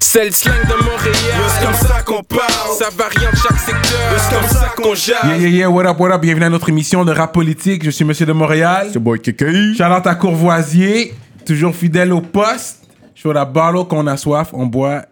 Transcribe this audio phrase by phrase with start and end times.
[0.00, 1.14] C'est le slang de Montréal.
[1.48, 2.76] C'est comme ça qu'on parle?
[2.78, 4.18] Ça varie en chaque secteur.
[4.18, 5.16] C'est comme ça qu'on jase?
[5.24, 7.84] Yeah, yeah, yeah, what up, what up, bienvenue à notre émission de rap politique.
[7.84, 8.88] Je suis Monsieur de Montréal.
[8.92, 9.74] C'est boy Kiki.
[9.76, 11.14] Charlotte à Courvoisier,
[11.46, 12.84] toujours fidèle au poste.
[13.14, 15.02] Sur la bottle qu'on a soif, on boit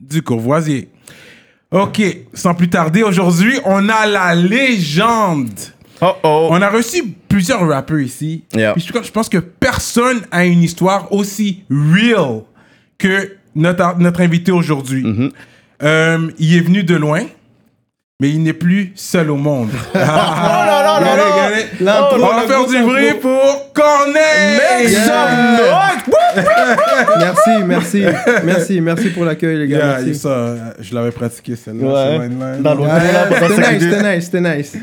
[0.00, 0.88] du Courvoisier.
[1.70, 2.00] Ok,
[2.32, 5.50] sans plus tarder, aujourd'hui, on a la légende.
[6.00, 6.48] Oh oh.
[6.50, 8.44] On a reçu plusieurs rappeurs ici.
[8.54, 8.72] Yeah.
[8.72, 12.42] Puis je, je pense que personne a une histoire aussi real
[12.96, 15.02] que notre, notre invité aujourd'hui.
[15.02, 15.30] Mm-hmm.
[15.82, 17.22] Euh, il est venu de loin,
[18.20, 19.70] mais il n'est plus seul au monde.
[19.94, 22.10] oh là là là là.
[22.12, 24.96] On va faire du bruit pour Corneille!
[27.18, 28.04] Merci, merci,
[28.44, 30.00] merci, merci pour l'accueil, les gars.
[30.00, 32.18] Yeah, ça, je l'avais pratiqué celle-là.
[32.18, 32.28] Ouais.
[33.48, 34.76] c'était nice, c'était nice, c'était nice.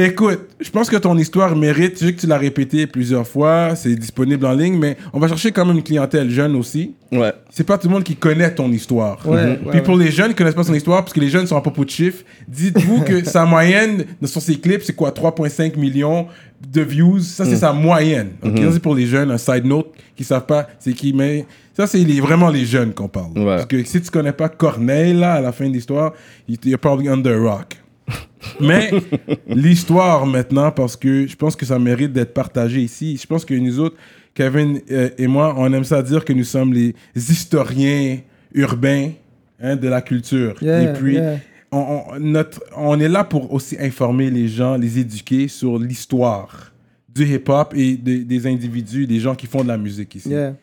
[0.00, 3.74] Écoute, je pense que ton histoire mérite, je sais que tu l'as répété plusieurs fois,
[3.74, 6.94] c'est disponible en ligne, mais on va chercher quand même une clientèle jeune aussi.
[7.10, 7.32] Ouais.
[7.50, 9.18] C'est pas tout le monde qui connaît ton histoire.
[9.26, 9.48] Ouais, Mhm.
[9.50, 9.82] ouais, Puis ouais.
[9.82, 11.84] pour les jeunes qui connaissent pas son histoire, parce que les jeunes sont à propos
[11.84, 16.28] de chiffres, dites-vous que sa moyenne sur ses clips, c'est quoi 3,5 millions
[16.72, 17.18] de views?
[17.18, 18.30] Ça, c'est sa moyenne.
[18.44, 18.56] ok?
[18.72, 19.32] C'est pour les jeunes.
[19.32, 21.44] Un side note qui savent pas c'est qui, mais
[21.76, 23.36] ça, c'est les- vraiment les jeunes qu'on parle.
[23.36, 23.44] Ouais.
[23.44, 26.12] Parce que si tu connais pas Corneille, là, à la fin de l'histoire,
[26.48, 27.76] you're probably under a rock.
[28.60, 28.90] Mais
[29.48, 33.18] l'histoire maintenant, parce que je pense que ça mérite d'être partagé ici.
[33.20, 33.96] Je pense que nous autres,
[34.34, 38.18] Kevin euh, et moi, on aime ça dire que nous sommes les historiens
[38.54, 39.10] urbains
[39.60, 40.54] hein, de la culture.
[40.62, 41.38] Yeah, et puis, yeah.
[41.72, 46.72] on, on- notre, on est là pour aussi informer les gens, les éduquer sur l'histoire
[47.14, 50.30] du hip-hop et des- des individus, des gens qui font de la musique ici.
[50.30, 50.54] Yeah.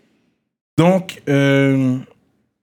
[0.77, 1.97] Donc, euh,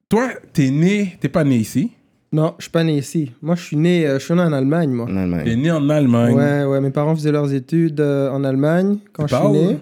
[0.08, 1.91] toi, t'es né, t'es pas né ici?
[2.33, 3.30] Non, je suis pas né ici.
[3.42, 5.06] Moi, je suis né, euh, je suis né en Allemagne, moi.
[5.11, 5.55] En Allemagne.
[5.55, 6.34] Né en Allemagne.
[6.34, 9.58] Ouais, ouais, mes parents faisaient leurs études euh, en Allemagne quand je suis né.
[9.58, 9.78] allemand?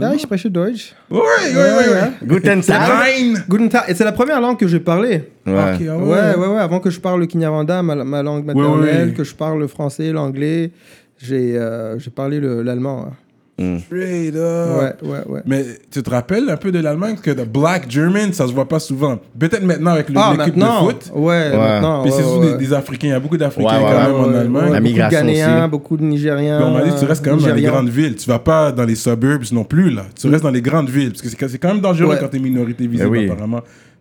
[0.00, 0.94] Ja, ich spreche Deutsch.
[1.10, 2.12] Ouais, ouais, ouais, ouais.
[2.22, 2.88] Guten Tag.
[2.88, 3.42] Nein!
[3.48, 3.84] Guten Tag.
[3.88, 5.22] Et c'est la première langue que j'ai parlé.
[5.46, 5.52] Ouais.
[5.54, 6.58] Ok, ah Ouais, ouais, ouais.
[6.60, 9.14] Avant que je parle le Kinyarwanda, ma, ma langue maternelle, ouais.
[9.14, 10.72] que je parle le français, l'anglais,
[11.16, 13.06] j'ai euh, j'ai parlé le- l'allemand.
[13.08, 13.12] hein.
[13.58, 15.00] Straight up.
[15.02, 15.40] Ouais, ouais, ouais.
[15.46, 18.52] Mais tu te rappelles un peu de l'Allemagne Parce que le Black German, ça se
[18.52, 19.18] voit pas souvent.
[19.38, 20.84] Peut-être maintenant avec le- Ah, l'équipe de maintenant.
[20.86, 21.10] foot.
[21.14, 22.02] Ouais, maintenant.
[22.02, 22.52] Puis c'est ouais, surtout ouais.
[22.56, 23.08] des, des Africains.
[23.08, 24.64] Il y a beaucoup d'Africains Ouais, ouais, quand ouais, même en Ouais, Allemagne.
[24.64, 25.70] ouais, La beaucoup migration de Ghanéens, aussi.
[25.70, 26.58] beaucoup de Nigériens.
[26.60, 28.14] Mais on m'a dit tu restes quand même dans les grandes villes.
[28.16, 30.04] Tu vas pas dans les suburbs non plus, là.
[30.20, 31.10] Tu restes dans les grandes villes.
[31.10, 32.18] Parce que c'est quand même dangereux Ouais.
[32.20, 33.28] quand t'es minorité visible, oui.
[33.30, 33.60] apparemment.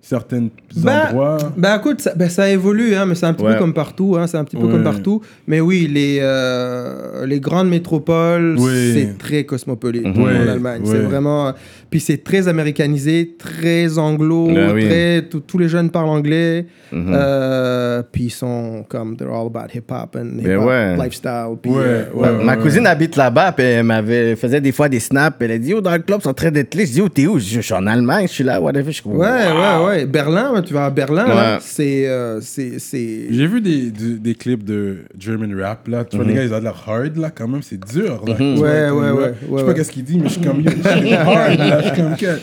[0.10, 0.48] Certains
[0.78, 1.38] Ben, endroits.
[1.58, 3.54] Ben écoute, ça, ben, ça évolue, hein, mais c'est un petit Ouais.
[3.56, 4.16] peu comme partout.
[4.18, 4.72] Hein, c'est un petit peu Ouais.
[4.72, 5.22] comme partout.
[5.48, 8.94] Mais oui, les, euh, les grandes métropoles, Oui.
[8.94, 10.24] c'est très cosmopolite Mhm.
[10.24, 10.82] Ouais, en Allemagne.
[10.84, 10.88] ouais.
[10.92, 11.52] C'est vraiment.
[11.90, 14.48] Puis c'est très américanisé, très anglo.
[14.48, 14.86] Oui.
[14.86, 16.66] très, tous- les jeunes parlent anglais.
[16.92, 17.14] Mhm.
[17.14, 19.18] Euh, puis ils sont comme.
[19.18, 20.96] They're all about hip-hop and Ben ouais.
[20.96, 21.56] lifestyle.
[21.62, 22.44] Puis, Ouais, euh, ouais.
[22.46, 25.36] Ma cousine habite là-bas, puis elle m'avait faisait des fois des snaps.
[25.42, 26.86] Elle a dit, oh, dans le club, ils sont en train d'être là.
[26.86, 27.40] Je dis, oh, t'es où?
[27.40, 28.86] Je suis en Allemagne, je suis là, whatever.
[28.88, 29.88] Je suis comme, Ouais, wow.
[29.88, 30.06] ouais, ouais.
[30.06, 31.36] Berlin, tu vas à Berlin, Ouais.
[31.36, 32.08] là, c'est.
[32.08, 36.06] euh, c'est- c'est- J'ai vu des, clips de German rap, là.
[36.06, 37.62] Tu vois, les gars, ils ont de l'air hard, là, quand même.
[37.64, 38.36] C'est dur, là.
[38.36, 38.60] Vois, Mhm.
[38.60, 39.14] Ouais, ouais, là.
[39.16, 39.74] ouais, Je sais ouais, pas ouais.
[39.76, 40.64] qu'est-ce qu'il dit, mais je suis comme...
[41.14, 41.82] hard, là.
[41.82, 42.16] Je suis comme...
[42.16, 42.40] que-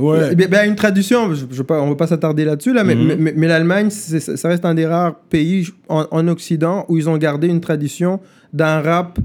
[0.00, 0.32] Ouais.
[0.36, 3.16] Bien, ben, une tradition, je, je on va pas s'attarder là-dessus, là, mais, Mhm.
[3.18, 7.08] mais, mais l'Allemagne, c'est- ça reste un des rares pays en, en Occident où ils
[7.08, 8.20] ont gardé une tradition
[8.52, 9.18] d'un rap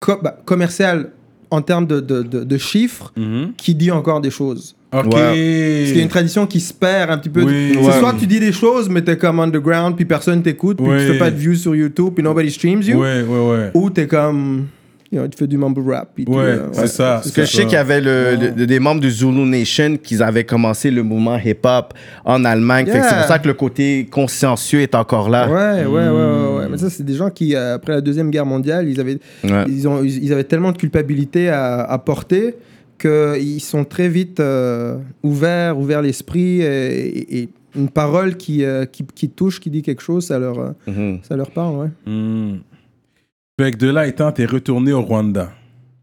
[0.00, 1.08] co- bah, commercial
[1.52, 3.52] en termes de, de, de- de chiffres Mhm.
[3.56, 4.74] qui dit encore des choses.
[4.92, 5.10] OK.
[5.10, 7.42] Parce qu'il y a une tradition qui se perd un petit peu.
[7.44, 7.72] Oui.
[7.74, 7.98] C'est Ouais.
[7.98, 10.98] soit tu dis des choses, mais t'es comme underground, puis personne t'écoute, puis Oui.
[10.98, 12.98] tu fais pas de views sur YouTube, puis nobody streams you.
[13.00, 13.70] Ouais, ouais, ouais.
[13.74, 14.66] Ou t'es comme,
[15.12, 16.08] you know, tu fais du mumble rap.
[16.26, 17.20] Ouais, euh, c'est ça.
[17.22, 20.20] Parce que je sais qu'il y avait le, le- des membres du Zulu Nation qui
[20.22, 21.92] avaient commencé le mouvement hip-hop
[22.24, 22.86] en Allemagne.
[22.86, 23.08] Fait Yeah.
[23.08, 25.48] C'est pour ça que le côté consciencieux est encore là.
[25.48, 26.56] Ouais, ouais, ouais, ouais, Hmm.
[26.58, 26.68] ouais.
[26.70, 29.64] Mais ça, c'est des gens qui, euh, après la Deuxième Guerre mondiale, ils avaient, Ouais.
[29.68, 32.54] ils ont, ils, avaient tellement de culpabilité à, à porter
[32.98, 38.84] qu'ils sont très vite euh, ouverts, ouverts l'esprit et, et- et une parole qui, euh,
[38.84, 41.18] qui, qui touche, qui dit quelque chose, ça leur, Mhm.
[41.22, 41.88] ça leur parle, ouais.
[42.06, 42.56] Hmm.
[43.62, 45.50] Fait que de là étant, t'es retourné au Rwanda.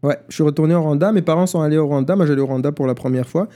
[0.02, 1.12] Ouais, je suis retourné au Rwanda.
[1.12, 2.16] Mes parents sont allés au Rwanda.
[2.16, 3.48] Moi, j'allais au Rwanda pour la première fois.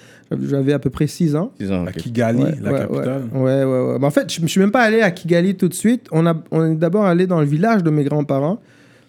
[0.42, 1.52] J'avais- à peu près 6 ans.
[1.58, 1.96] Disons, À ok.
[1.96, 3.22] Kigali, Ouais, la ouais, capitale.
[3.32, 3.80] Ouais, ouais, ouais.
[3.92, 3.98] ouais.
[3.98, 6.06] Mais en fait, je ne suis même pas allé à Kigali tout de suite.
[6.12, 8.60] On, a, on est d'abord allé dans le village de mes grands-parents.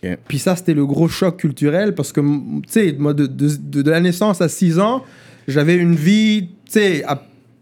[0.02, 0.18] Ok.
[0.30, 3.82] Puis ça, c'était le gros choc culturel parce que, tu sais, moi, de, de, de-
[3.82, 5.04] de la naissance à 6 ans,
[5.50, 7.22] j'avais une vie, tu sais, à,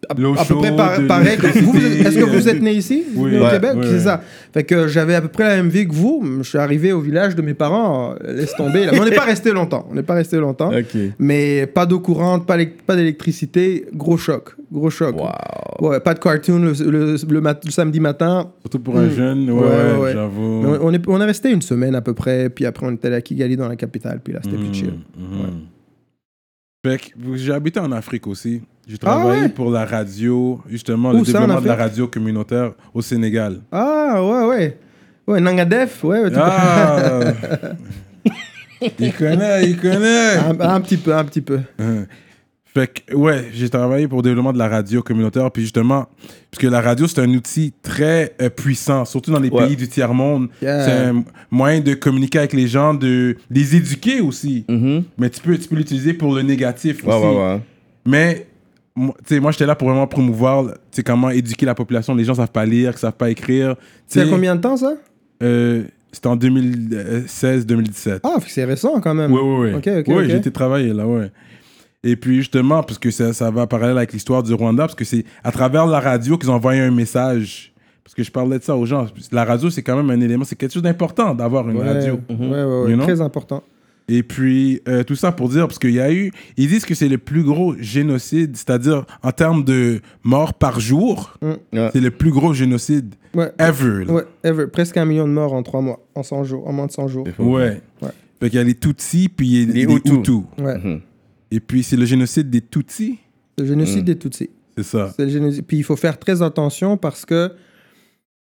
[0.10, 3.04] à, peu près par- pareil Est-ce que vous êtes né ici?
[3.16, 3.32] Oui.
[3.32, 3.72] né au Ouais, Québec?
[3.76, 4.00] ouais, C'est ouais.
[4.00, 4.22] ça.
[4.54, 6.24] Fait que j'avais à peu près la même vie que vous.
[6.42, 8.16] Je suis arrivé au village de mes parents.
[8.24, 8.86] euh, Laisse tomber.
[8.86, 8.92] là.
[9.00, 9.88] On n'est pas resté longtemps.
[9.92, 10.72] On n'est pas resté longtemps.
[11.20, 12.58] Mais pas d'eau courante, pas,
[12.96, 13.86] d'électricité.
[13.94, 14.56] Gros choc.
[14.72, 15.16] Gros choc.
[15.16, 16.00] Wow.
[16.00, 18.52] Pas de cartoon le, le- le mat- le samedi matin.
[18.62, 19.12] Surtout pour un Hmm.
[19.12, 20.64] jeune, ouais, j'avoue.
[20.66, 22.50] On, on est, on est resté une semaine à peu près.
[22.50, 24.20] Puis après, on était allé à Kigali dans la capitale.
[24.24, 24.94] Puis là, c'était plus Hmm, chill.
[25.18, 25.73] hmm.
[26.84, 26.98] Que
[27.36, 28.62] j'ai habité en Afrique aussi.
[28.86, 29.50] J'ai travaillé Ah ouais?
[29.50, 33.62] pour la radio, justement, Où le ça, développement de la radio communautaire au Sénégal.
[33.72, 34.78] Ah, ouais, ouais.
[35.26, 36.24] Ouais, Nangadef, ouais.
[36.24, 37.22] ouais, tu Ah
[39.00, 41.62] Il connaît, il connaît un, un petit peu, un petit peu.
[42.74, 46.08] Fait que, ouais, j'ai travaillé pour le développement de la radio communautaire, puis justement,
[46.50, 49.68] puisque la radio, c'est un outil très euh, puissant, surtout dans les Ouais.
[49.68, 50.48] pays du tiers-monde.
[50.60, 50.84] Yeah.
[50.86, 54.66] C'est un moyen de communiquer avec les gens, de les éduquer aussi.
[54.68, 55.04] Mhm.
[55.20, 57.38] Mais tu peux, tu peux l'utiliser pour le négatif Ouais, aussi.
[57.38, 57.62] ouais.
[58.08, 58.48] Mais,
[58.96, 62.16] moi, tu sais, moi, j'étais là pour vraiment promouvoir, tu comment éduquer la population.
[62.16, 63.76] Les gens savent pas lire, savent pas écrire.
[64.08, 64.94] C'est combien de temps, ça?
[65.44, 68.20] euh, C'était en 2016-2017.
[68.24, 69.32] Ah, fait que c'est récent quand même.
[69.32, 69.74] Oui, oui, oui.
[69.76, 70.30] Ok, ok, Oui, ok.
[70.30, 71.32] j'ai été travailler là, ouais.
[72.04, 75.06] Et puis justement, parce que ça, ça va parallèle avec l'histoire du Rwanda, parce que
[75.06, 77.74] c'est à travers la radio qu'ils ont envoyé un message.
[78.04, 79.08] Parce que je parlais de ça aux gens.
[79.32, 82.20] La radio, c'est quand même un élément, c'est quelque chose d'important d'avoir une Ouais, radio.
[82.30, 83.04] ouais, ouais, ouais, You know?
[83.06, 83.64] très important.
[84.10, 86.94] Et puis, euh, tout ça pour dire, parce qu'il y a eu, ils disent que
[86.94, 91.90] c'est le plus gros génocide, c'est-à-dire en termes de morts par jour, Ouais.
[91.94, 94.06] c'est le plus gros génocide Ouais, ever.
[94.44, 94.68] ever.
[94.68, 97.08] presque un million de morts en trois mois, en 100 jours, en moins de 100
[97.08, 97.26] jours.
[97.40, 97.82] Ouais.
[98.02, 98.10] Ouais.
[98.42, 100.12] Fait qu'il y a les Tutsis, puis il y a Les les, Hutus.
[100.18, 100.42] Hutus.
[100.58, 100.78] Ouais.
[100.78, 101.00] Mhm.
[101.56, 103.20] Et puis, c'est le génocide des Tutsis,
[103.58, 104.06] Le génocide Mm.
[104.06, 104.50] des Tutsis.
[104.76, 105.14] c'est ça.
[105.16, 105.66] C'est le génocide.
[105.66, 107.52] Puis il faut faire très attention parce que,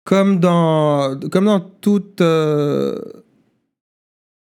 [0.05, 2.21] comme dans, comme dans toute.
[2.21, 2.99] euh,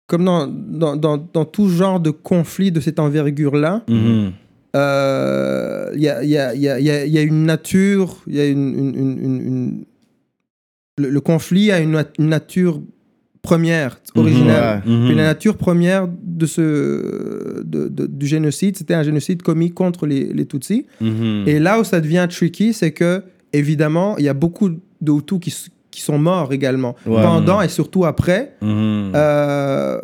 [0.08, 3.84] comme dans, dans, dans, dans tout genre de conflit de cette envergure-là,
[4.76, 7.22] euh, il y, a, il y, a, il y, a, il y a- y a
[7.22, 8.74] une nature, il y a une.
[8.74, 9.86] une- une- une- une-
[11.00, 12.82] le, le conflit a une nature
[13.48, 14.82] première, originale.
[14.86, 14.92] Ouais.
[14.94, 15.16] Mhm.
[15.16, 16.08] La nature première
[16.42, 16.62] de ce,
[17.64, 20.86] de- de- du génocide, c'était un génocide commis contre les, les Tutsis.
[21.02, 21.44] Mhm.
[21.48, 23.24] Et là où ça devient tricky, c'est que,
[23.54, 27.22] évidemment, il y a beaucoup de Hutus qui, sont morts également, Ouais.
[27.24, 28.54] pendant et surtout après.
[28.62, 29.12] Mhm.
[29.16, 30.00] Euh,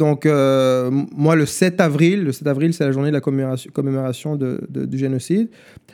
[0.00, 3.70] donc, euh, moi, le 7 avril, le 7 avril, c'est la journée de la commémoration,
[3.72, 5.48] commémoration de- de- du génocide.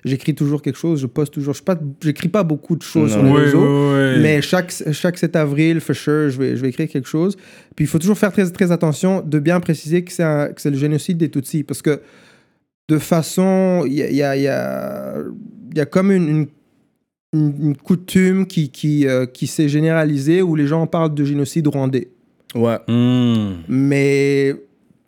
[0.04, 1.54] J'écris toujours quelque chose, je poste toujours.
[1.54, 3.60] Je pas, j'écris pas beaucoup de choses sur les Oui, réseaux.
[3.60, 4.22] oui, oui.
[4.22, 7.36] Mais chaque, chaque 7 avril, for sure, je vais, je vais écrire quelque chose.
[7.74, 11.18] Puis il faut toujours faire très, très attention de bien préciser que c'est, le génocide
[11.18, 11.64] des Tutsis.
[11.64, 12.00] Parce que
[12.88, 13.82] de façon.
[13.86, 15.16] Il y a, il y, a, il y, a,
[15.72, 16.46] il y a comme une, une,
[17.34, 21.66] une- une coutume qui, qui, euh, qui s'est généralisée où les gens parlent de génocide
[21.66, 22.08] rwandais.
[22.56, 22.78] Ouais.
[22.88, 23.64] Mhm.
[23.68, 24.54] Mais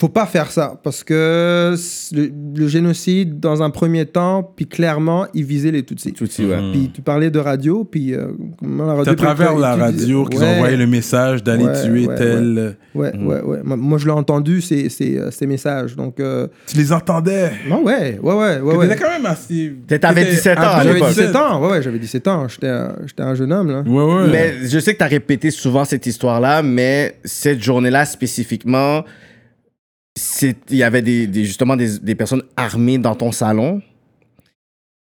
[0.01, 1.75] faut pas faire ça parce que
[2.15, 6.13] le, le génocide, dans un premier temps, puis clairement, il visait les Tutsis.
[6.13, 6.61] Tout aussi, ouais.
[6.61, 6.73] Mhm.
[6.73, 8.29] Puis tu parlais de radio, puis euh,
[8.59, 11.65] comment la radio C'est à travers la tu radio qu'ils Ouais, envoyé le message d'aller
[11.65, 12.77] Ouais, tuer ouais, tel.
[12.95, 13.27] Ouais, Mhm.
[13.27, 13.59] ouais, ouais.
[13.65, 15.97] Moi, moi, je l'ai entendu, ces, ces, euh, ces messages.
[15.97, 17.51] Donc, euh, Tu les entendais?
[17.69, 18.73] non, ouais, ouais, ouais, ouais.
[18.73, 18.87] Tu ouais.
[18.87, 19.75] étais quand même assez.
[19.89, 21.09] T'avais t'étais 17 ans à ado, J'avais l'époque.
[21.09, 22.47] 17 ans, ouais, ouais, j'avais 17 ans.
[22.49, 23.81] J'étais un, j'étais un jeune homme, là.
[23.85, 24.29] Ouais, ouais.
[24.31, 29.05] Mais je sais que tu as répété souvent cette histoire-là, mais cette journée-là spécifiquement,
[30.71, 33.83] il y avait des, justement des, personnes armées dans ton salon.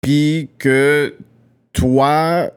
[0.01, 1.15] Puis que
[1.73, 2.51] toi,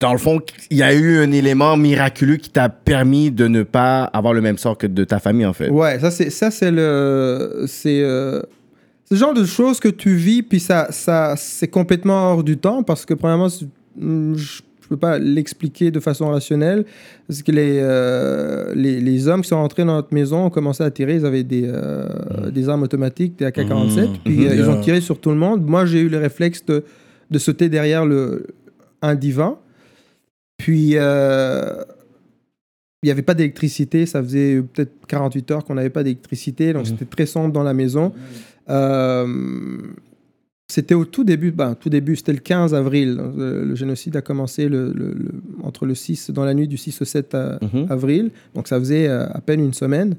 [0.00, 0.40] dans le fond,
[0.70, 4.40] il y a eu un élément miraculeux qui t'a permis de ne pas avoir le
[4.40, 5.68] même sort que de ta famille, en fait.
[5.68, 7.64] Ouais, ça, c'est, le.
[7.66, 8.02] C'est.
[8.02, 8.42] euh,
[9.10, 13.04] genre de choses que tu vis, puis ça, ça, c'est complètement hors du temps, parce
[13.04, 13.48] que, premièrement,
[13.96, 16.84] mm, je peux pas l'expliquer de façon rationnelle,
[17.26, 20.82] parce que les, euh, les, les hommes qui sont rentrés dans notre maison ont commencé
[20.82, 24.16] à tirer, ils avaient des, euh, des armes automatiques, des AK-47, Mhm.
[24.24, 25.64] puis euh, ils ont tiré sur tout le monde.
[25.64, 26.84] Moi, j'ai eu le réflexe de,
[27.30, 28.46] de sauter derrière le,
[29.00, 29.58] un divan,
[30.58, 30.96] puis...
[33.02, 36.86] il n'y avait pas d'électricité, ça faisait peut-être 48 heures qu'on n'avait pas d'électricité, donc
[36.86, 38.12] c'était très sombre dans la maison.
[38.68, 39.26] Euh,
[40.70, 43.20] c'était au tout début, ben, tout début, c'était le 15 avril.
[43.36, 45.30] Le, le génocide a commencé le, le- le-
[45.62, 47.86] entre le 6, dans la nuit du 6 au 7 à- Mhm.
[47.90, 50.16] avril, donc ça faisait euh, à peine une semaine.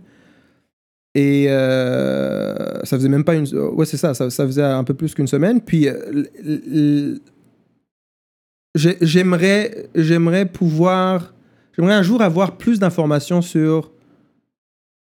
[1.14, 3.46] Et euh, ça faisait même pas une.
[3.74, 5.60] Ouais, c'est ça, ça, ça faisait un peu plus qu'une semaine.
[5.62, 7.16] Puis euh,
[8.76, 11.34] j'aimerais, j'aimerais pouvoir.
[11.76, 13.92] J'aimerais un jour avoir plus d'informations sur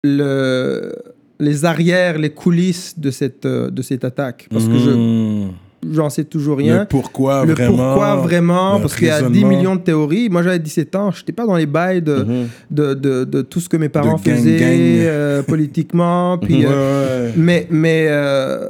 [0.03, 0.93] le,
[1.39, 4.47] les arrières, les coulisses de cette, euh, de cette attaque.
[4.51, 5.51] Parce que je Mhm.
[5.93, 6.79] j'en sais toujours rien.
[6.79, 7.75] Le pourquoi Le vraiment.
[7.77, 9.47] pourquoi vraiment, le parce qu'il y a 10 raisonnement.
[9.49, 10.29] millions de théories.
[10.29, 12.47] Moi, j'avais 17 ans, je n'étais pas dans les bails de, Mhm.
[12.71, 14.69] de, de, de tout ce que mes parents gang, faisaient gang.
[15.07, 16.37] euh, politiquement.
[16.37, 17.33] Puis, Ouais, euh, ouais.
[17.37, 18.67] mais mais euh,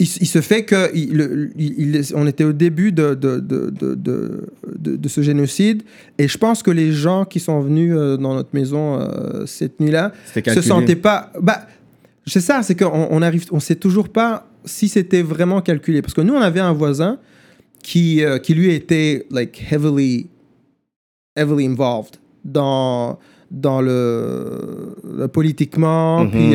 [0.00, 3.94] il, il se fait que il- il- on était au début de, de, de, de,
[3.94, 5.82] de, de- de ce génocide
[6.18, 9.78] et je pense que les gens qui sont venus euh, dans notre maison euh, cette
[9.80, 10.12] nuit-là
[10.54, 11.30] se sentaient pas.
[11.40, 11.66] Bah,
[12.26, 16.14] c'est ça, c'est qu'on on arrive, on sait toujours pas si c'était vraiment calculé parce
[16.14, 17.18] que nous on avait un voisin
[17.82, 20.26] qui qui lui était like heavily
[21.36, 23.18] heavily involved dans
[23.50, 26.24] dans le, le politiquement.
[26.24, 26.30] Mhm.
[26.30, 26.54] Puis,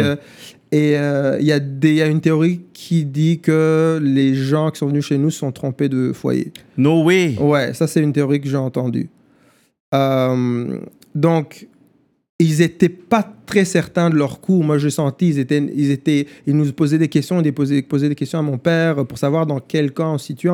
[0.71, 4.87] et euh, il y, a y une théorie qui dit que les gens qui sont
[4.87, 6.51] venus chez nous sont trompés de foyer.
[6.77, 7.35] No way.
[7.39, 9.09] Ouais, ça c'est une théorie que j'ai entendue.
[9.93, 10.79] Euh,
[11.13, 11.67] donc,
[12.39, 14.61] ils étaient pas très certains de leur coup.
[14.61, 18.09] Moi, j'ai senti, ils étaient, ils étaient, ils nous posaient des questions, ils posaient, posaient
[18.09, 20.49] des questions à mon père pour savoir dans quel camp on se situait.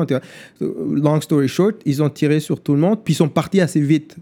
[0.60, 3.80] Long story short, ils ont tiré sur tout le monde, puis ils sont partis assez
[3.80, 4.16] vite.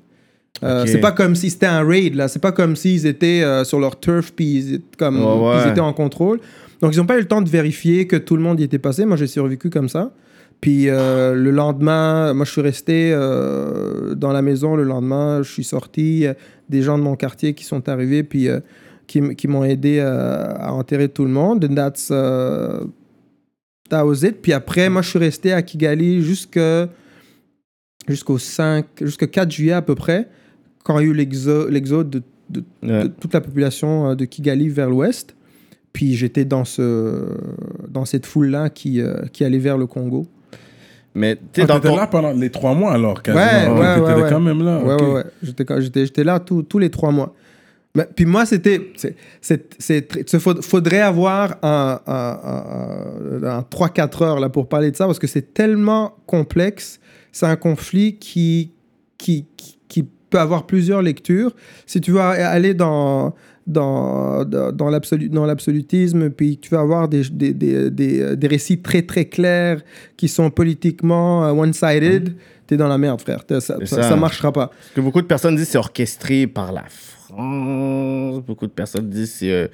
[0.62, 0.84] Euh.
[0.86, 2.28] C'est pas comme si c'était un raid là.
[2.28, 5.62] C'est pas comme s'ils étaient euh, sur leur turf puis ils, étaient comme, Ouais, ouais.
[5.64, 6.40] ils étaient en contrôle.
[6.80, 8.78] Donc ils n'ont pas eu le temps de vérifier que tout le monde y était
[8.78, 9.04] passé.
[9.04, 10.12] Moi j'ai survécu comme ça.
[10.60, 15.42] Puis euh, le lendemain, moi je suis resté euh, dans la maison le lendemain.
[15.42, 16.26] Je suis sorti.
[16.68, 18.48] Des gens de mon quartier qui sont arrivés puis
[19.06, 21.64] qui, m'ont aidé à enterrer tout le monde.
[21.64, 22.12] And that's,
[23.90, 24.40] that was it.
[24.40, 26.88] Puis après, moi je suis resté à Kigali jusqu'au
[28.38, 30.28] 5, jusqu'au 4 juillet à peu près,
[30.84, 33.04] quand il y a eu l'exo- l'exode de, de- Ouais.
[33.04, 35.34] de toute la population euh, de Kigali vers l'ouest.
[35.92, 37.26] Puis j'étais dans, ce,
[37.88, 40.26] dans cette foule-là qui, euh, qui allait vers le Congo.
[41.14, 41.96] Mais tu Ah, ton.
[41.96, 43.42] là pendant les trois mois alors, quasiment.
[43.44, 44.30] Ouais, Ok, ouais, T'étais ouais, ouais.
[44.30, 44.78] quand même là.
[44.78, 45.00] Ouais, ok.
[45.00, 45.24] ouais, ouais.
[45.42, 47.34] J'étais, quand- j'étais, j'étais là tous- tous les trois mois.
[47.96, 48.92] Mais, puis moi, c'était.
[48.96, 54.96] C'est, c'est, c'est faudrait avoir un, un, un- un 3-4 heures là, pour parler de
[54.96, 57.00] ça parce que c'est tellement complexe.
[57.32, 58.70] C'est un conflit qui,
[59.18, 59.46] qui
[60.30, 61.52] peut avoir plusieurs lectures.
[61.86, 63.34] Si tu veux aller dans.
[63.66, 68.46] Dans, dans, dans l'absolu- dans l'absolutisme, puis tu vas avoir des, des, des, des, des
[68.48, 69.82] récits très très clairs
[70.16, 72.34] qui sont politiquement euh, one-sided,
[72.66, 73.44] t'es dans la merde, frère.
[73.60, 74.68] Ça, ça, marchera pas.
[74.68, 78.42] Parce que beaucoup de personnes disent c'est orchestré par la France.
[78.44, 79.52] Beaucoup de personnes disent c'est.
[79.52, 79.68] euh,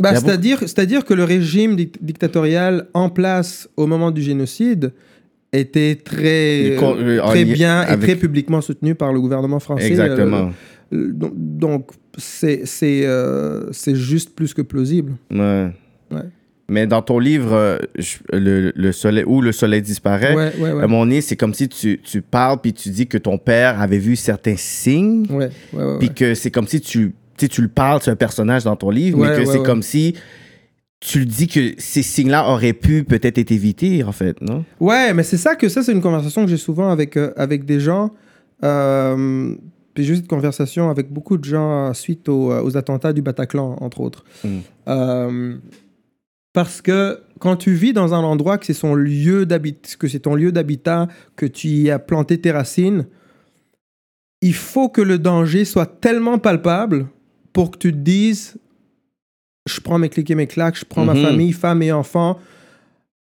[0.00, 4.92] Bah, c'est-à-dire, c'est-à-dire que le régime dic- dictatorial en place au moment du génocide
[5.54, 9.86] était très, euh, très bien et très publiquement soutenu par le gouvernement français.
[9.86, 10.50] Exactement.
[10.92, 12.62] Euh, donc, donc, c'est,
[13.06, 15.12] euh, juste plus que plausible.
[15.30, 15.68] Ouais.
[16.10, 16.20] Ouais.
[16.68, 20.86] Mais dans ton livre, euh, je- le, le soleil, où le soleil disparaît, Ouais, à
[20.86, 23.98] mon nez, c'est comme si tu, tu parles puis tu dis que ton père avait
[23.98, 25.26] vu certains signes,
[25.98, 29.18] puis que c'est comme si tu, tu le parles, c'est un personnage dans ton livre,
[29.18, 30.14] mais que c'est comme si
[31.04, 34.64] tu le dis que ces signes-là auraient pu peut-être être évités, en fait, non?
[34.80, 37.66] Ouais, mais c'est ça que ça, c'est une conversation que j'ai souvent avec, euh, avec
[37.66, 38.10] des gens.
[38.64, 39.54] Euh,
[39.92, 43.20] puis j'ai eu cette conversation avec beaucoup de gens suite aux, euh, aux attentats du
[43.20, 44.24] Bataclan, entre autres.
[44.44, 44.58] Mm.
[44.88, 45.56] Euh,
[46.54, 50.20] parce que quand tu vis dans un endroit que c'est son lieu d'habitat, que c'est
[50.20, 53.06] ton lieu d'habitat, que tu y as planté tes racines,
[54.40, 57.08] il faut que le danger soit tellement palpable
[57.52, 58.56] pour que tu te dises
[59.66, 61.22] je prends mes clics et mes claques, je prends ma Mhm.
[61.22, 62.38] famille, femme et enfants,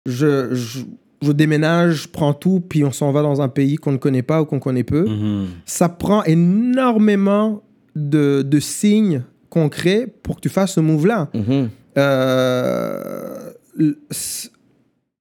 [0.05, 0.79] je, je,
[1.21, 4.23] je déménage, je prends tout, puis on s'en va dans un pays qu'on ne connaît
[4.23, 5.05] pas ou qu'on connaît peu.
[5.07, 5.47] Mhm.
[5.65, 7.61] Ça prend énormément
[7.95, 11.29] de, de signes concrets pour que tu fasses ce move-là.
[11.33, 11.69] Mhm.
[11.97, 13.51] Euh,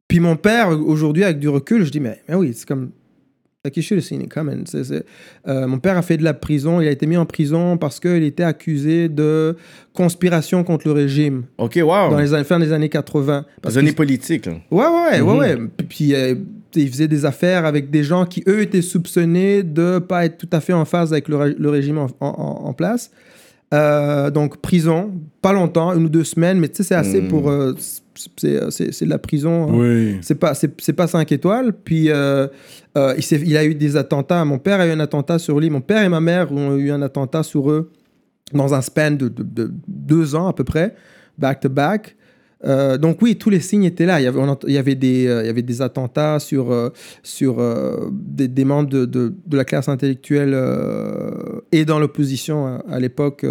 [0.08, 2.90] puis mon père, aujourd'hui, avec du recul, je dis, mais, mais oui, c'est comme...
[3.62, 4.62] Like you should have seen it coming.
[4.64, 5.04] C'est- c'est-
[5.46, 6.80] euh, mon père a fait de la prison.
[6.80, 9.54] Il a été mis en prison parce qu'il était accusé de
[9.92, 12.08] conspiration contre le régime OK, wow.
[12.10, 13.44] dans les années, fin des années 80.
[13.60, 14.52] Parce Prisonnier qu'il- politique, là.
[14.70, 15.38] Ouais, ouais, ouais, Mhm.
[15.38, 15.56] ouais.
[15.76, 16.36] Puis, puis, euh,
[16.74, 20.48] il faisait des affaires avec des gens qui, eux, étaient soupçonnés de pas être tout
[20.52, 23.10] à fait en phase avec le, ré- le régime en, en- en place.
[23.74, 25.12] Euh, donc, prison,
[25.42, 27.28] pas longtemps, une ou deux semaines, mais tu sais, c'est assez Mhm.
[27.28, 27.50] pour.
[28.44, 29.68] Euh, c'est- de la prison.
[29.70, 29.74] hein.
[29.74, 30.18] Oui.
[30.22, 31.72] C'est pas, c'est, pas 5 étoiles.
[31.72, 32.46] Puis, euh,
[32.96, 34.44] euh, il, il a eu des attentats.
[34.44, 35.70] Mon père a eu un attentat sur lui.
[35.70, 37.90] Mon père et ma mère ont eu un attentat sur eux
[38.52, 40.94] dans un span de, de- de deux ans à peu près,
[41.38, 42.16] back to back.
[42.66, 44.20] Euh, donc oui, tous les signes étaient là.
[44.20, 47.56] Il y avait, on il y avait, des, il y avait des attentats sur, sur
[48.12, 50.54] des, des membres de, de- de la classe intellectuelle
[51.72, 53.46] et dans l'opposition à, à l'époque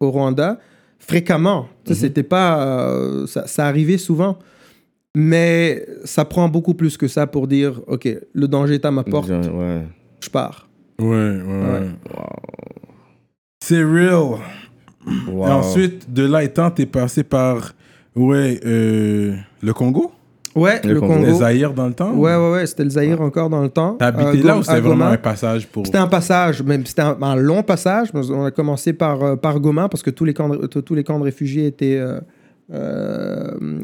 [0.00, 0.58] au Rwanda,
[1.00, 1.66] fréquemment.
[1.86, 4.38] Sais, C'était pas, euh, ça, ça arrivait souvent.
[5.16, 9.02] Mais ça prend beaucoup plus que ça pour dire, OK, le danger est à ma
[9.02, 9.82] porte, Ouais.
[10.22, 10.68] je pars.
[11.00, 11.78] Ouais, ouais, ouais.
[11.80, 11.88] Ouais.
[13.64, 14.38] C'est real.
[15.28, 15.46] Wow.
[15.46, 17.72] Et ensuite, de là étant, t'es passé par,
[18.14, 20.12] ouais, euh, le Congo?
[20.56, 21.14] Ouais, Le le, Congo.
[21.14, 21.26] Congo.
[21.26, 23.96] Les Zaïre dans le temps Ouais, ouais, ouais, c'était le Zaïre encore dans le temps.
[23.98, 25.86] T'as habité Euh, là ou c'était vraiment un passage pour...
[25.86, 28.08] C'était un passage, même c'était un, un long passage.
[28.14, 31.04] On a commencé par, euh, par Goma parce que tous les camps de, tous- les
[31.04, 32.20] camps de réfugiés étaient euh,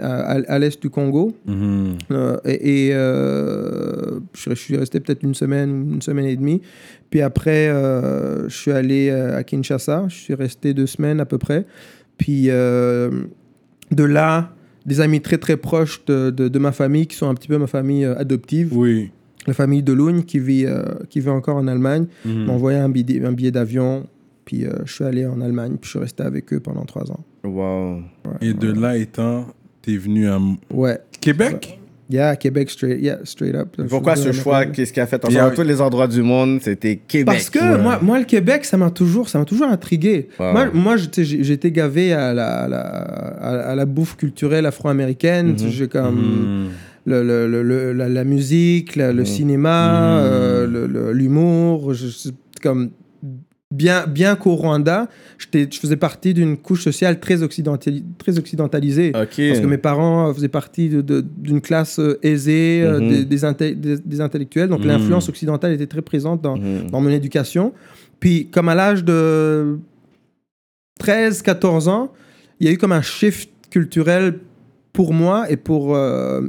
[0.02, 1.36] à, à l'est du Congo.
[1.46, 1.98] Mhm.
[2.10, 6.36] Euh, et et, euh, je, suis- je suis resté peut-être une semaine, une semaine et
[6.36, 6.62] demie.
[7.10, 10.04] Puis après, je suis allé à Kinshasa.
[10.08, 11.64] Je suis resté deux semaines à peu près.
[12.18, 14.50] Puis de là,
[14.86, 17.58] des amis très très proches de, de, de ma famille, qui sont un petit peu
[17.58, 19.10] ma famille euh, adoptive, Oui.
[19.46, 22.44] la famille de Logne qui vit, euh, qui vit encore en Allemagne, Mhm.
[22.46, 24.06] m'a envoyé un billet, un billet d'avion
[24.44, 27.10] Puis euh, je suis allé en Allemagne, puis je suis resté avec eux pendant trois
[27.10, 27.18] ans.
[27.42, 28.02] Wow.
[28.40, 29.46] Et de là étant,
[29.82, 30.38] t'es venu à
[30.72, 31.00] Ouais.
[31.20, 31.80] Québec?
[32.08, 33.68] Yeah, Québec, straight, yeah, straight up.
[33.88, 34.66] Pourquoi ce choix.
[34.66, 37.26] Qu'est-ce qui a fait en sorte tous les endroits du monde, c'était Québec?
[37.26, 40.28] Parce que moi, moi, le Québec, ça m'a toujours, ça m'a toujours intrigué.
[40.38, 40.52] Wow.
[40.52, 40.96] Moi, moi
[41.54, 45.58] été gavé à la, à la, à- à la bouffe culturelle afro-américaine.
[45.58, 46.68] Sais, J'ai comme Hmm.
[47.06, 51.92] le, le- le- le- la, la musique, la- le cinéma, euh, l'humour.
[52.62, 52.90] Comme
[53.74, 55.08] bien, bien qu'au Rwanda,
[55.38, 55.46] je
[55.80, 59.12] faisais partie d'une couche sociale très, occidentali- très occidentalisée.
[59.50, 63.08] Parce que mes parents faisaient partie d'une classe euh, aisée, euh, Mhm.
[63.08, 64.68] des, des, inté- des- des intellectuels.
[64.68, 64.86] Donc Mhm.
[64.88, 66.90] l'influence occidentale était très présente dans, Mhm.
[66.90, 67.72] dans mon éducation.
[68.20, 69.78] Puis, comme à l'âge de
[70.98, 72.12] 13, 14 ans,
[72.60, 74.38] il y a eu comme un shift culturel
[74.96, 76.40] pour moi et pour euh,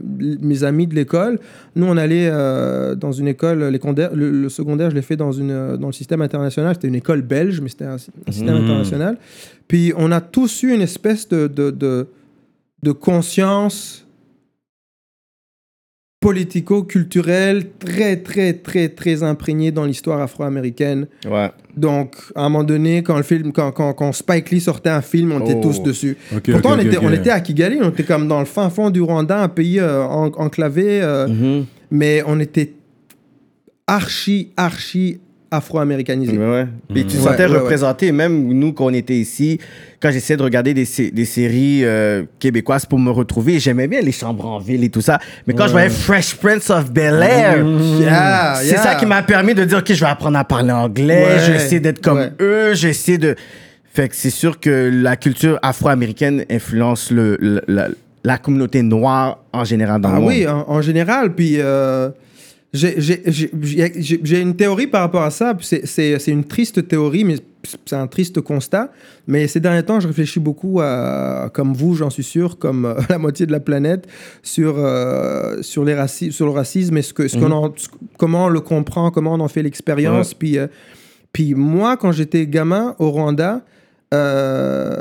[0.41, 1.37] mes amis de l'école.
[1.75, 3.79] Nous, on allait euh, dans une école, les
[4.15, 6.73] le, le secondaire, je l'ai fait dans, une, euh, dans le système international.
[6.73, 7.95] C'était une école belge, mais c'était un,
[8.27, 8.63] un système Mhm.
[8.63, 9.17] international.
[9.67, 12.07] Puis, on a tous eu une espèce de, de, de,
[12.83, 14.06] de conscience
[16.27, 21.07] politico-culturelle très, très, très, très imprégnée dans l'histoire afro-américaine.
[21.29, 21.49] Ouais.
[21.75, 25.01] Donc, à un moment donné, quand, le film, quand, quand, quand Spike Lee sortait un
[25.01, 25.61] film, on était Oh.
[25.61, 26.17] tous dessus.
[26.51, 29.01] Pourtant, on, était, on était à Kigali, on était comme dans le fin fond du
[29.01, 31.65] Rwanda, un pays euh, en- enclavé, euh, Mhm.
[31.91, 32.73] mais on était
[33.87, 35.19] archi, archi
[35.51, 36.37] afro-américanisé.
[36.37, 36.67] Ouais, ouais.
[36.93, 37.57] Puis tu te sentais ouais, ouais.
[37.59, 39.59] représenté, même nous, quand on était ici,
[39.99, 44.01] quand j'essayais de regarder des, sé- des séries euh, québécoises pour me retrouver, j'aimais bien
[44.01, 45.19] les chambres en ville et tout ça.
[45.47, 47.65] Mais quand je voyais Fresh Prince of Bel Air,
[47.99, 48.81] Yeah, c'est yeah.
[48.83, 51.57] ça qui m'a permis de dire, OK, je vais apprendre à parler anglais, je vais
[51.57, 53.35] essayer d'être comme eux, j'essaie de...
[53.93, 57.87] Fait que c'est sûr que la culture afro-américaine influence le, le- la,
[58.23, 60.29] la communauté noire en général dans Ah le monde.
[60.29, 61.33] oui, en, en général.
[61.33, 62.09] Puis euh,
[62.73, 65.57] j'ai- une théorie par rapport à ça.
[65.61, 67.35] c'est- une triste théorie, mais
[67.85, 68.91] c'est un triste constat.
[69.25, 72.93] Mais ces derniers temps, je réfléchis beaucoup à, comme vous, j'en suis sûr, comme euh,
[73.09, 74.07] la moitié de la planète,
[74.43, 77.87] sur, euh, sur, les raci- sur le racisme et ce que, ce qu'on en- ce-
[78.17, 80.33] comment on le comprend, comment on en fait l'expérience.
[80.33, 80.67] Puis, euh,
[81.33, 83.61] puis moi, quand j'étais gamin au Rwanda,
[84.13, 84.97] euh,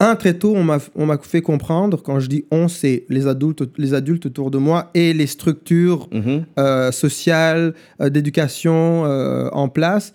[0.00, 0.62] un, très tôt, on
[1.06, 4.90] m'a fait comprendre, quand je dis on, c'est les adultes, les adultes autour de moi
[4.94, 6.44] et les structures Mhm.
[6.58, 10.14] euh, sociales, euh, d'éducation euh, en place.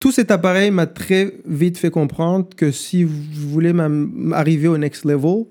[0.00, 3.14] Tout cet appareil m'a très vite fait comprendre que si vous
[3.48, 3.72] voulez
[4.32, 5.44] arriver au next level,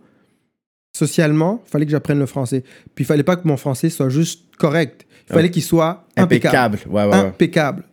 [0.96, 2.64] socialement, il fallait que j'apprenne le français.
[2.94, 5.06] Puis il fallait pas que mon français soit juste correct.
[5.30, 6.76] Il fallait qu'il soit impeccable.
[6.78, 6.94] Impeccable.
[6.94, 7.28] Ouais, ouais, ouais.
[7.30, 7.84] Impeccable.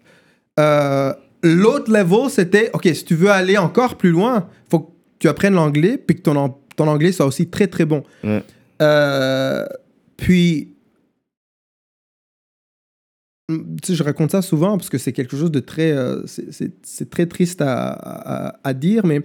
[1.43, 5.55] L'autre level, c'était, OK, si tu veux aller encore plus loin, faut que tu apprennes
[5.55, 8.03] l'anglais, puis que ton, ton anglais soit aussi très, très bon.
[8.81, 9.67] Euh,
[10.17, 10.69] puis,
[13.49, 17.11] tu sais, je raconte ça souvent parce que c'est quelque chose de très, euh, c'est-
[17.11, 19.21] très triste à, à- à dire, mais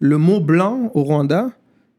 [0.00, 1.50] le mot blanc au Rwanda,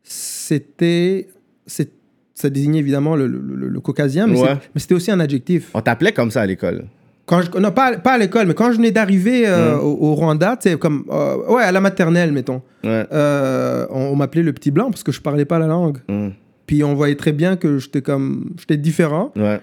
[0.03, 1.29] c'était,
[1.65, 1.91] c'est-
[2.33, 4.47] ça désignait évidemment le, le- le- le caucasien, mais Ouais.
[4.61, 5.69] c'est- mais c'était aussi un adjectif.
[5.73, 6.85] On t'appelait comme ça à l'école.
[7.25, 9.79] Quand je, non, pas, pas à l'école, mais quand je venais d'arriver euh, Mm.
[9.79, 13.05] au, au Rwanda, tu sais, comme, euh, ouais, à la maternelle, mettons, Ouais.
[13.13, 15.99] euh, on, on m'appelait le petit blanc parce que je parlais pas la langue.
[16.09, 16.33] Mhm.
[16.65, 19.31] Puis on voyait très bien que j'étais comme, j'étais différent.
[19.35, 19.59] Ouais.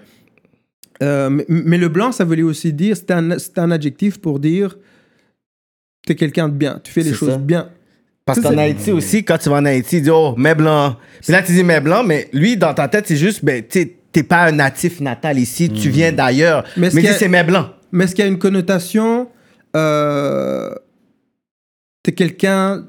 [1.01, 4.77] Mais, mais le blanc, ça voulait aussi dire, c'était un, un adjectif pour dire,
[6.05, 7.37] tu es quelqu'un de bien, tu fais les choses ça.
[7.37, 7.69] bien.
[8.25, 10.95] Parce qu'en Haïti aussi, quand tu vas en Haïti, il dit Oh, mais blanc.
[11.23, 13.91] Puis là, tu dis mais blanc, mais lui, dans ta tête, c'est juste Ben, tu
[14.11, 16.63] t'es pas un natif natal ici, tu viens d'ailleurs.
[16.77, 17.69] Mais Mais, c'est mais blanc.
[17.91, 19.29] Mais est-ce qu'il y a une connotation,
[19.75, 20.69] euh,
[22.03, 22.85] t'es quelqu'un,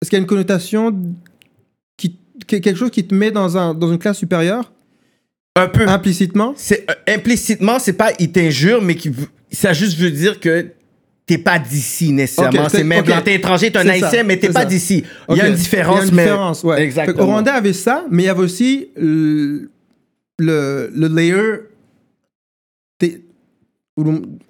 [0.00, 0.92] est-ce qu'il y a une connotation
[1.96, 4.72] qui, qui- quelque chose qui te met dans, un, dans une classe supérieure,
[5.56, 5.86] Un peu.
[5.88, 6.54] implicitement?
[6.56, 9.12] C'est, euh, implicitement, c'est pas il t'injure, mais qui,
[9.50, 10.68] ça juste veut dire que
[11.26, 12.68] t'es pas d'ici nécessairement.
[12.68, 13.06] C'est c'est- mais ok.
[13.06, 13.22] blanc.
[13.24, 15.04] T'es étranger, t'es un C'est ça, haïtien, mais t'es pas d'ici.
[15.30, 16.22] Il y a une différence, Il y a une mais.
[16.24, 16.82] différence, ouais.
[16.82, 17.22] Exactement.
[17.22, 18.88] Au Rwanda avait ça, mais il y avait aussi
[20.42, 21.60] le, le layer.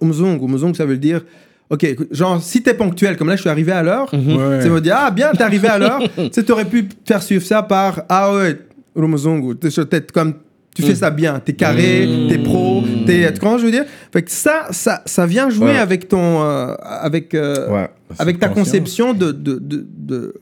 [0.01, 0.41] Umzung.
[0.41, 1.23] Umzung, ça veut dire.
[1.71, 4.37] Ok, genre, si t'es ponctuel, comme là, je suis arrivé à l'heure, Mhm.
[4.37, 4.63] Ouais.
[4.63, 6.01] tu vas dire, ah, bien, t'es arrivé à l'heure.
[6.17, 8.59] tu sais, t'aurais pu faire suivre ça par, ah ouais,
[9.83, 10.35] tête comme.
[10.75, 10.85] Tu Mm.
[10.87, 13.31] fais ça bien, t'es carré, t'es pro, t'es.
[13.33, 13.85] Tu comprends je veux dire?
[14.11, 15.79] Fait que ça, ça, ça vient jouer Ouais.
[15.79, 16.43] avec ton.
[16.43, 20.35] euh, avec, euh, Ouais, avec ta conception de, de, de, de-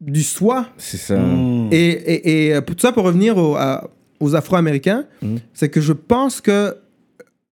[0.00, 0.68] du soi.
[0.78, 1.18] c'est ça.
[1.18, 1.68] Mm.
[1.70, 3.88] Et, et, et euh, pour tout ça, pour revenir au- à-
[4.24, 5.38] aux Afro-Américains, Mhm.
[5.52, 6.76] c'est que je pense que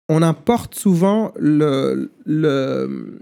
[0.08, 3.18] on importe souvent le, le,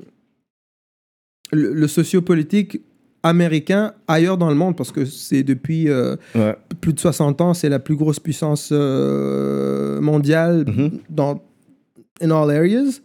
[1.53, 2.81] le, le sociopolitique
[3.23, 6.57] américain ailleurs dans le monde parce que c'est depuis euh, Ouais.
[6.81, 10.91] plus de 60 ans, c'est la plus grosse puissance euh, mondiale Mhm.
[11.11, 11.43] dans
[12.21, 13.01] in all areas.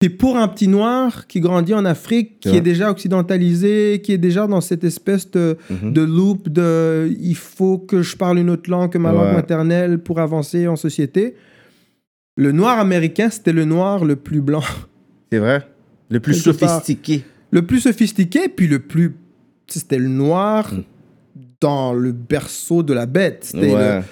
[0.00, 2.56] Puis pour un petit noir qui grandit en Afrique, qui Ouais.
[2.58, 5.92] est déjà occidentalisé, qui est déjà dans cette espèce de, Mhm.
[5.92, 9.18] de loop de il faut que je parle une autre langue que ma Ouais.
[9.18, 11.34] langue maternelle pour avancer en société.
[12.36, 14.62] Le noir américain, c'était le noir le plus blanc,
[15.32, 15.66] C'est vrai?
[16.10, 16.70] Le plus Quelque part.
[16.70, 17.24] sophistiqué.
[17.50, 19.14] le plus sophistiqué, puis le plus.
[19.66, 20.82] C'était le noir Mm.
[21.60, 23.40] dans le berceau de la bête.
[23.42, 23.96] C'était Ouais.
[23.98, 24.02] le-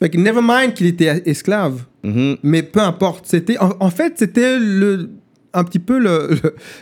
[0.00, 1.84] Fait que never mind qu'il était esclave.
[2.04, 2.36] Mhm.
[2.42, 5.10] Mais peu importe, c'était en, en fait c'était le
[5.54, 6.30] un petit peu le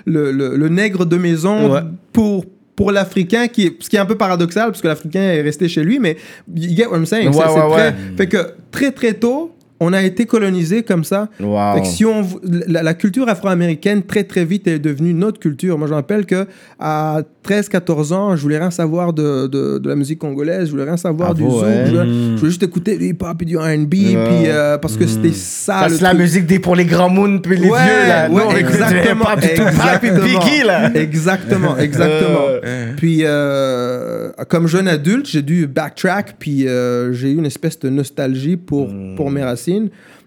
[0.07, 1.81] le, le, le nègre de maison Ouais.
[2.13, 2.45] pour
[2.77, 5.69] pour l'Africain qui est ce qui est un peu paradoxal parce que l'Africain est resté
[5.69, 6.17] chez lui mais
[6.55, 7.95] you get what I'm saying Ouais, ouais, très- ouais.
[8.17, 8.39] fait que
[8.71, 11.75] très très tôt on a été colonisé comme ça Wow.
[11.75, 12.27] fait que si on,
[12.69, 15.79] la, la culture afro-américaine, très très vite, est devenue notre culture.
[15.79, 16.47] Moi, je me rappelle que
[16.79, 20.85] à 13-14 ans, je voulais rien savoir de, de, de la musique congolaise, je voulais
[20.85, 21.85] rien savoir Ah du zouk, ouais.
[21.87, 25.33] je, voulais, je voulais juste écouter du hip-hop et du R&B, euh, parce que c'était
[25.33, 28.31] ça c'est la musique des pour les grands moons puis les Ouais, vieux là.
[28.31, 30.25] Ouais, on écoute du exactement, du exactement.
[30.25, 30.91] Biggie là.
[30.95, 32.41] Exactement, exactement.
[32.65, 37.79] Euh, Puis, euh, comme jeune adulte, j'ai dû backtrack, puis euh, j'ai eu une espèce
[37.79, 39.15] de nostalgie pour, Mm.
[39.17, 39.70] pour mes racines.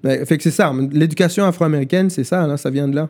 [0.04, 3.10] Mais, fait que c'est ça, l'éducation afro-américaine, c'est ça, là, ça vient de là.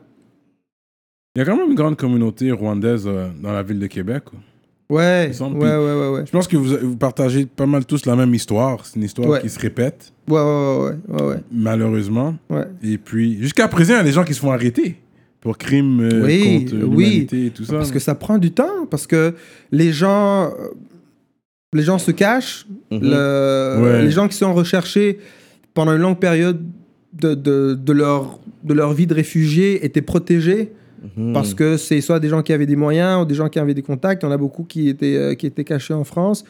[1.35, 4.23] Il y a quand même une grande communauté rwandaise euh, dans la ville de Québec.
[4.89, 6.23] Ouais, ouais, ouais, ouais, ouais.
[6.27, 8.85] Je pense que vous, vous partagez pas mal tous la même histoire.
[8.85, 9.41] C'est une histoire Ouais.
[9.41, 12.35] qui se répète, Ouais, ouais, ouais, ouais, ouais, malheureusement.
[12.51, 12.65] ouais.
[12.83, 14.97] Et puis, jusqu'à présent, il y a des gens qui se font arrêter
[15.41, 17.05] pour crimes euh, Oui, contre oui.
[17.05, 17.73] l'humanité et tout ça.
[17.77, 19.33] Parce que ça prend du temps, parce que
[19.71, 20.51] les gens, euh,
[21.73, 22.99] les gens se cachent, Mhm.
[23.01, 24.01] le- Ouais.
[24.03, 25.17] les gens qui sont recherchés
[25.73, 26.61] pendant une longue période
[27.13, 30.71] de, de, de leur, de leur vie de réfugié étaient protégés.
[31.17, 31.33] Mhm.
[31.33, 33.73] parce que c'est soit des gens qui avaient des moyens ou des gens qui avaient
[33.73, 34.23] des contacts.
[34.23, 36.45] Il y en a beaucoup qui étaient, euh, qui étaient cachés en France.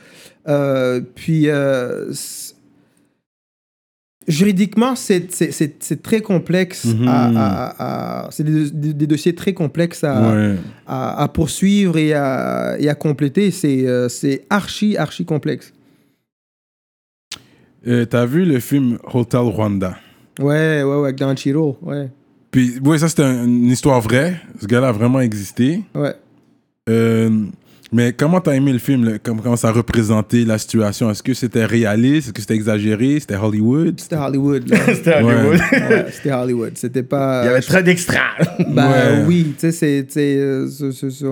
[0.48, 2.12] Euh, puis, euh,
[4.28, 6.86] juridiquement, c'est- c'est c'est- c'est très complexe.
[6.86, 7.08] Mhm.
[7.08, 10.56] à, à- à- c'est des, des- des dossiers très complexes à, Ouais.
[10.88, 13.52] à, poursuivre et à, et à compléter.
[13.52, 15.74] C'est c'est archi, archi complexe.
[17.88, 19.98] Euh, T'as vu le film Hotel Rwanda?
[20.40, 21.78] Ouais, ouais, ouais, avec Dan Chiro.
[21.82, 22.10] Ouais,
[22.52, 24.36] Puis, ouais, ça, c'était un- une histoire vraie.
[24.62, 25.82] Ce gars-là a vraiment existé.
[25.96, 26.14] ouais.
[26.90, 27.46] Euh,
[27.94, 31.10] mais comment t'as aimé le film Comment, ça représentait la situation?
[31.12, 32.28] Est-ce que c'était réaliste?
[32.28, 33.20] Est-ce que c'était exagéré?
[33.20, 34.00] C'était Hollywood?
[34.00, 34.64] C'était Hollywood.
[34.94, 35.60] C'était Hollywood.
[35.72, 36.72] Ouais, C'était Hollywood.
[36.76, 37.44] C'était pas.
[37.44, 38.20] Il y avait très d'extra.
[38.70, 39.24] Bah Ouais.
[39.28, 40.68] oui, tu sais, c'est, c'est, euh,
[41.24, 41.28] on,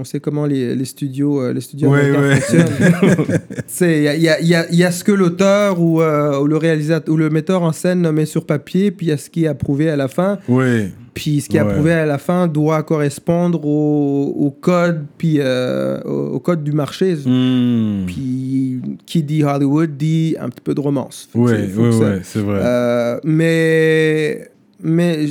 [0.00, 2.36] on sait comment les, les studios, euh, les studios Ouais, ouais.
[2.40, 2.66] fonctionnent.
[3.56, 5.02] Tu sais, il y a, il y, a, il y, a, il y a ce
[5.04, 8.90] que l'auteur ou, euh, ou le réalisateur ou le metteur en scène met sur papier,
[8.90, 10.38] puis il y a ce qui est approuvé à la fin.
[10.48, 10.88] Oui.
[11.16, 11.70] Puis ce qui est Ouais.
[11.70, 17.14] approuvé à la fin doit correspondre au, au code, puis euh, au, code du marché.
[17.14, 18.04] Hmm.
[18.06, 21.26] Puis qui dit Hollywood dit un petit peu de romance.
[21.32, 22.60] Fait que Ouais, c'est- vrai.
[22.62, 24.50] euh, mais
[24.82, 25.28] mais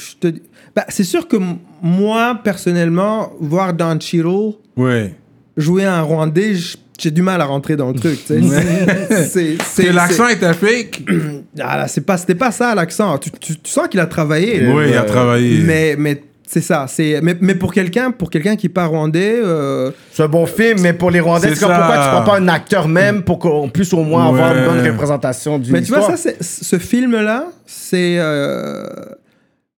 [0.00, 0.28] je te
[0.74, 1.36] bah, c'est sûr que
[1.82, 5.14] moi personnellement voir Dan Chiro ouais.
[5.58, 6.54] jouer un Rwandais
[7.02, 8.18] j'ai du mal à rentrer dans le truc.
[8.26, 11.02] C'est- l'accent était fake.
[11.60, 14.66] ah, là, c'est pas c'était pas ça l'accent tu, tu- tu sens qu'il a travaillé
[14.68, 15.58] Oui, il a euh, travaillé.
[15.64, 19.40] mais mais c'est ça c'est mais, mais pour quelqu'un pour quelqu'un qui est pas rwandais
[19.42, 22.48] euh, C'est un bon film, mais pour les Rwandais, C'est pourquoi tu prends pas un
[22.48, 26.16] acteur même pour qu'on puisse au moins avoir une bonne représentation du Mais tu vois,
[26.16, 28.16] ça, ce film-là, c'est.
[28.18, 28.84] euh,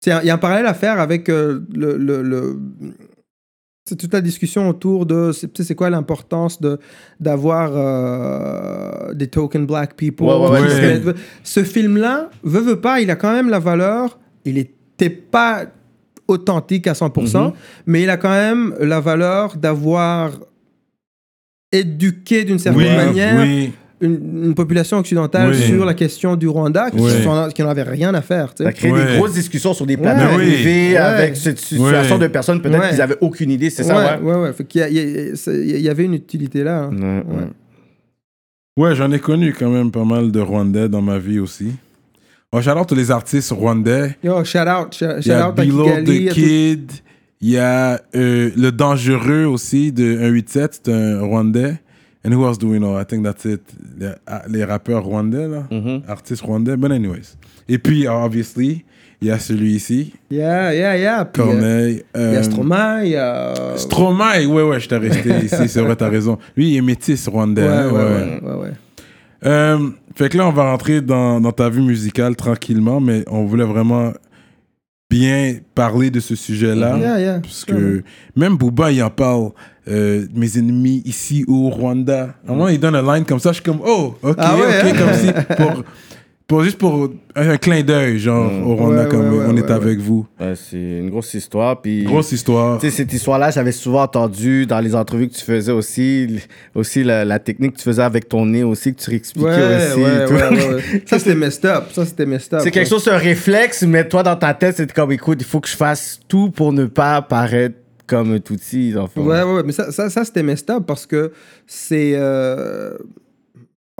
[0.00, 1.96] c'est un- Il y a un parallèle à faire avec euh, le.
[1.96, 2.56] le- le-
[3.84, 5.32] c'est toute la discussion autour de.
[5.32, 6.78] C'est quoi l'importance de
[7.18, 10.26] d'avoir euh, des token black people.
[10.26, 14.18] Ouais, ouais, ouais, Ce film-là, veut, veut pas, il a quand même la valeur.
[14.44, 15.66] Il était pas
[16.28, 17.52] authentique à 100%, Mhm.
[17.86, 20.30] mais il a quand même la valeur d'avoir
[21.72, 23.72] éduqué d'une certaine Oui, manière oui.
[24.02, 25.56] Une, une population occidentale Oui.
[25.62, 27.10] sur la question du Rwanda qui, Oui.
[27.22, 28.52] sont- qui n'en avait rien à faire.
[28.54, 28.64] tu sais.
[28.64, 29.06] Ça a créé Ouais.
[29.12, 30.64] des grosses discussions sur des plateaux Ouais.
[30.64, 30.96] Ouais.
[30.96, 32.22] avec cette situation Ouais.
[32.22, 32.90] de personnes peut-être Ouais.
[32.90, 34.34] qu'ils avaient aucune idée, c'est ouais, ça, ouais?
[34.34, 36.90] ouais, y, a- il y a- avait une utilité là.
[36.92, 37.50] hein.
[38.76, 41.72] Ouais, j'en ai connu quand même pas mal de Rwandais dans ma vie aussi.
[42.52, 44.16] Oh, J'adore tous les artistes rwandais.
[44.22, 46.26] Yo, shout out, shout, Il shout y a out à Kigali.
[46.26, 46.92] the Kid.
[47.40, 51.80] Il y a euh, Le Dangereux aussi de 187, c'est un Rwandais.
[52.24, 52.96] And who else do we know?
[52.96, 53.62] I think that's it.
[53.98, 55.64] Les, ah, les rappeurs rwandais, là.
[55.70, 56.02] Mhm.
[56.06, 56.76] Artistes rwandais.
[56.76, 57.36] But anyways.
[57.68, 58.84] Et puis, obviously,
[59.20, 61.24] il y a celui ici, Yeah, yeah, yeah.
[61.24, 62.02] Puis, euh, Corneille.
[62.14, 63.54] Il y a euh, Stromae, il y a.
[63.76, 66.38] Stromae, ouais, ouais, j'étais resté ici, c'est vrai, t'as raison.
[66.56, 67.62] Lui, il est métis rwandais.
[67.62, 68.04] Ouais, hein, ouais, ouais.
[68.04, 68.72] ouais, ouais, ouais.
[69.44, 73.44] Euh, fait que là, on va rentrer dans, dans ta vie musicale tranquillement, mais on
[73.44, 74.12] voulait vraiment
[75.12, 76.96] bien parler de ce sujet-là.
[76.96, 77.40] Yeah, yeah.
[77.40, 78.02] Parce que
[78.34, 79.50] même Booba, il en parle.
[79.88, 82.36] euh, mes ennemis ici au Rwanda.
[82.46, 84.54] À un moment, il donne un line comme ça, je suis comme, oh, ok, Ah
[84.56, 84.98] ouais, ok, hein?
[84.98, 85.56] comme si.
[85.56, 85.84] Pour,
[86.52, 88.66] pour, juste pour un clin d'œil, genre, Mm.
[88.66, 90.26] au Rwanda, Ouais, comme ouais, ouais, on ouais, est avec vous.
[90.54, 91.80] C'est une grosse histoire.
[91.80, 92.78] Puis, Grosse histoire.
[92.78, 96.40] Tu sais, cette histoire-là, j'avais souvent entendu dans les entrevues que tu faisais aussi,
[96.74, 100.00] aussi la, la technique que tu faisais avec ton nez aussi, que tu réexpliquais aussi.
[100.28, 101.00] tout.
[101.06, 101.84] Ça, c'était messed up.
[101.92, 102.60] Ça, c'était messed up.
[102.62, 105.46] C'est quelque chose, c'est un réflexe, mais toi, dans ta tête, c'est comme, écoute, il
[105.46, 109.24] faut que je fasse tout pour ne pas paraître comme un dans le fond.
[109.24, 111.32] Ouais, ouais, ouais, mais ça, ça, ça c'était messed up parce que
[111.66, 112.12] c'est.
[112.14, 112.94] euh,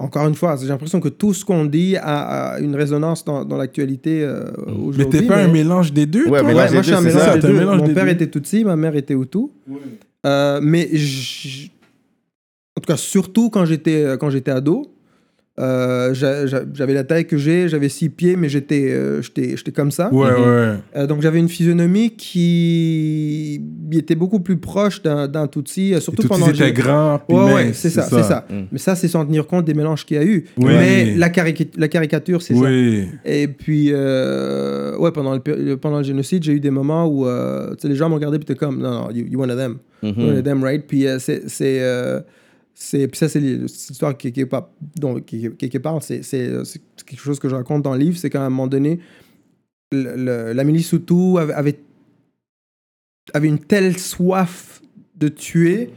[0.02, 3.44] Encore une fois, j'ai l'impression que tout ce qu'on dit a, a une résonance dans,
[3.44, 5.20] dans l'actualité euh, Mais aujourd'hui.
[5.20, 6.48] t'es pas un mélange des deux, Ouais, toi?
[6.48, 7.52] Ouais, moi, je suis un mélange ça, des deux.
[7.52, 8.10] mélange Mon des père deux.
[8.10, 9.46] était Tutsi, ma mère était Hutu.
[10.26, 11.70] Euh, mais j-
[12.76, 14.92] en tout cas, surtout quand j'étais euh, quand j'étais ado,
[15.60, 19.54] euh, j'a- j'a- j'avais la taille que j'ai, j'avais six pieds, mais j'étais euh, j'étais
[19.56, 20.12] j'étais comme ça.
[20.12, 20.74] Ouais, ouais.
[20.96, 23.60] Euh, donc j'avais une physionomie qui
[23.92, 27.52] était beaucoup plus proche d'un d'un Tutsi, surtout tout pendant était le- grand, puis Ouais,
[27.54, 28.46] ouais, c'est ça, c'est ça.
[28.48, 28.54] Mm.
[28.72, 30.44] Mais ça, c'est sans tenir compte des mélanges qu'il y a eu.
[30.56, 30.72] Oui.
[30.72, 32.70] Mais la, carica- la caricature, c'est ça.
[33.24, 37.74] Et puis, euh, ouais, pendant le, pendant le génocide, j'ai eu des moments où euh,
[37.84, 39.76] les gens m'ont regardé et étaient comme, non, non, you, you one of them.
[40.02, 40.14] Mhm.
[40.16, 40.84] You one of them, right?
[40.86, 41.42] Puis, euh, c'est.
[41.48, 41.78] c'est,
[42.74, 44.44] c'est- ça, c'est l'histoire qui, qui,
[45.26, 46.02] qui, qui- qui parle.
[46.02, 46.20] C'est,
[47.06, 48.16] quelque chose que je raconte dans le livre.
[48.16, 49.00] C'est qu'à un moment donné,
[49.92, 51.52] le- la milice Hutu avait,
[53.34, 54.80] avait, une telle soif
[55.16, 55.90] de tuer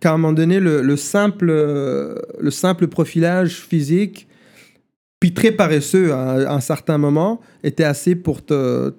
[0.00, 4.26] qu'à un moment donné, le, le simple, le simple profilage physique,
[5.20, 8.92] puis très paresseux à un certain moment, était assez pour te,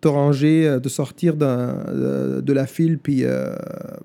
[0.00, 3.54] te ranger, euh, de sortir d'un- de, de la file, puis euh,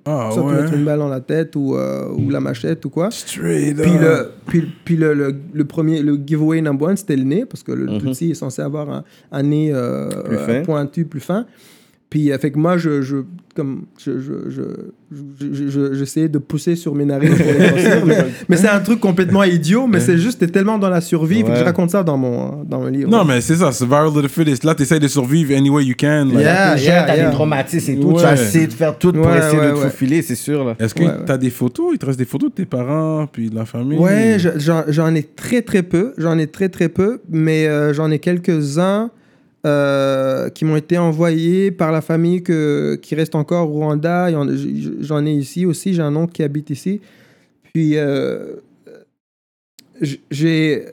[0.06, 2.90] Ah, soit te mettre une balle dans la tête ou, euh, ou la machette ou
[2.90, 3.10] quoi.
[3.12, 4.02] Straight Puis, up.
[4.02, 7.64] le, puis, puis le, le, le premier, le giveaway number one, c'était le nez, parce
[7.64, 8.00] que le Mhm.
[8.00, 11.46] Tutsi est censé avoir un, un nez euh, Plus euh, pointu, plus fin.
[12.10, 13.18] Puis, euh, fait que moi, je, je,
[13.56, 14.62] comme, je, je, je,
[15.12, 18.70] je- je- je- j'essayais de pousser sur mes narines pour les grossir, mais, mais c'est
[18.70, 21.56] un truc complètement idiot, mais c'est juste, t'es tellement dans la survie, fait que Ouais.
[21.60, 23.10] je raconte ça dans mon, dans mon livre.
[23.10, 24.64] Non, mais c'est ça, c'est viral to the fittest.
[24.64, 26.26] Là, t'essayes de survivre any way you can.
[26.26, 26.40] like.
[26.42, 26.76] Yeah.
[26.76, 27.26] T'es jeune, t'as yeah.
[27.30, 28.16] des traumatismes et tout, Ouais.
[28.18, 29.90] tu vas essayer de faire tout pour Ouais, essayer ouais, de te ouais.
[29.90, 30.64] faufiler, c'est sûr.
[30.64, 30.76] Là.
[30.80, 31.26] Est-ce que Ouais, ouais.
[31.26, 31.88] t'as des photos?
[31.94, 33.98] Il te reste des photos de tes parents, puis de la famille?
[33.98, 37.94] Ouais, je- j'en j'en ai très très peu, j'en ai très très peu, mais euh,
[37.94, 39.10] j'en ai quelques-uns
[39.66, 44.30] euh, qui m'ont été envoyés par la famille que, qui reste encore au Rwanda.
[44.32, 47.02] J'en ai ici aussi, j'ai un oncle qui habite ici.
[47.74, 48.56] Puis euh,
[50.32, 50.86] j'ai,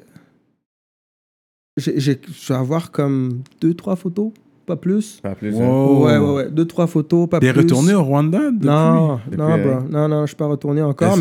[1.76, 4.30] je vais avoir comme deux trois photos,
[4.66, 5.20] pas plus.
[5.22, 5.54] Pas plus.
[5.60, 5.68] hein.
[5.68, 6.04] Wow.
[6.06, 7.62] Ouais, ouais, ouais, deux trois photos, pas T'es plus.
[7.62, 8.66] retourné au Rwanda depuis?
[8.66, 9.88] Non, Depuis, non, euh, bro.
[9.88, 11.18] Non, non, je suis pas retourné encore, Est-ce-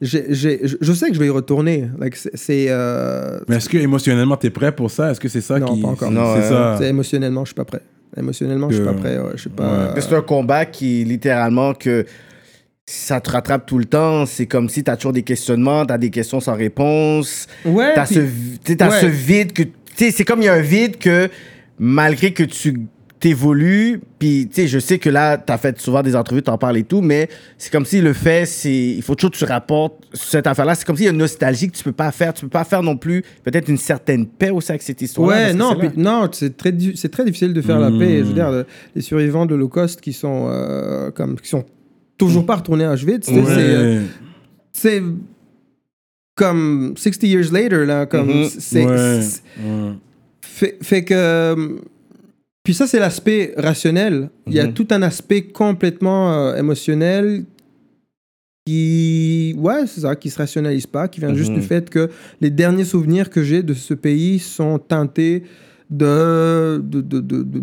[0.00, 1.88] j'ai- j'ai- je je sais que je vais y retourner.
[1.98, 5.10] Like, c'est- euh, Mais est-ce que émotionnellement t'es prêt pour ça?
[5.10, 5.82] Est-ce que c'est ça Non, qui.
[5.82, 6.08] pas encore.
[6.08, 6.78] c'est- Non, c'est ouais.
[6.78, 6.86] ça?
[6.88, 7.82] émotionnellement, je suis pas prêt.
[8.16, 9.18] Émotionnellement, je suis pas prêt.
[9.18, 9.94] Ouais, je suis pas.
[10.00, 12.04] C'est un combat qui, littéralement, que
[12.86, 14.26] ça te rattrape tout le temps?
[14.26, 17.46] C'est comme si t'as toujours des questionnements, t'as des questions sans réponse.
[17.64, 17.92] Ouais.
[17.94, 18.20] Puis- ce,
[18.64, 19.00] tu t'as ouais.
[19.00, 19.62] ce vide que.
[19.96, 21.28] Tu c'est comme il y a un vide que,
[21.78, 22.80] malgré que tu
[23.20, 26.78] t'évolues, puis tu sais, je sais que là, t'as fait souvent des entrevues, t'en parles
[26.78, 27.28] et tout, mais
[27.58, 28.72] c'est comme si le fait, c'est.
[28.74, 30.74] Il faut toujours que tu rapportes cette affaire-là.
[30.74, 32.32] C'est comme s'il y a une nostalgie que tu peux pas faire.
[32.32, 35.28] Tu peux pas faire non plus, peut-être une certaine paix aussi avec cette histoire.
[35.28, 38.18] Ouais, non, puis- non, c'est très, c'est très difficile de faire la paix.
[38.20, 41.64] Je veux dire, le- les survivants de l'Holocauste qui sont euh, comme, qui sont
[42.16, 43.42] toujours pas retournés à Auschwitz, Ouais.
[43.46, 44.00] c'est, euh,
[44.72, 45.02] c'est
[46.34, 48.44] comme 60 years later là, comme Mhm.
[48.48, 49.20] c'est, Ouais.
[49.22, 49.92] c'est- Ouais.
[50.40, 51.68] fait, fait que euh,
[52.62, 54.28] puis ça c'est l'aspect rationnel.
[54.46, 54.72] Il y a Mhm.
[54.74, 57.44] tout un aspect complètement euh, émotionnel
[58.66, 61.56] qui ouais c'est ça qui se rationalise pas, qui vient juste Mhm.
[61.60, 65.44] du fait que les derniers souvenirs que j'ai de ce pays sont teintés
[65.90, 67.62] de de de, de, de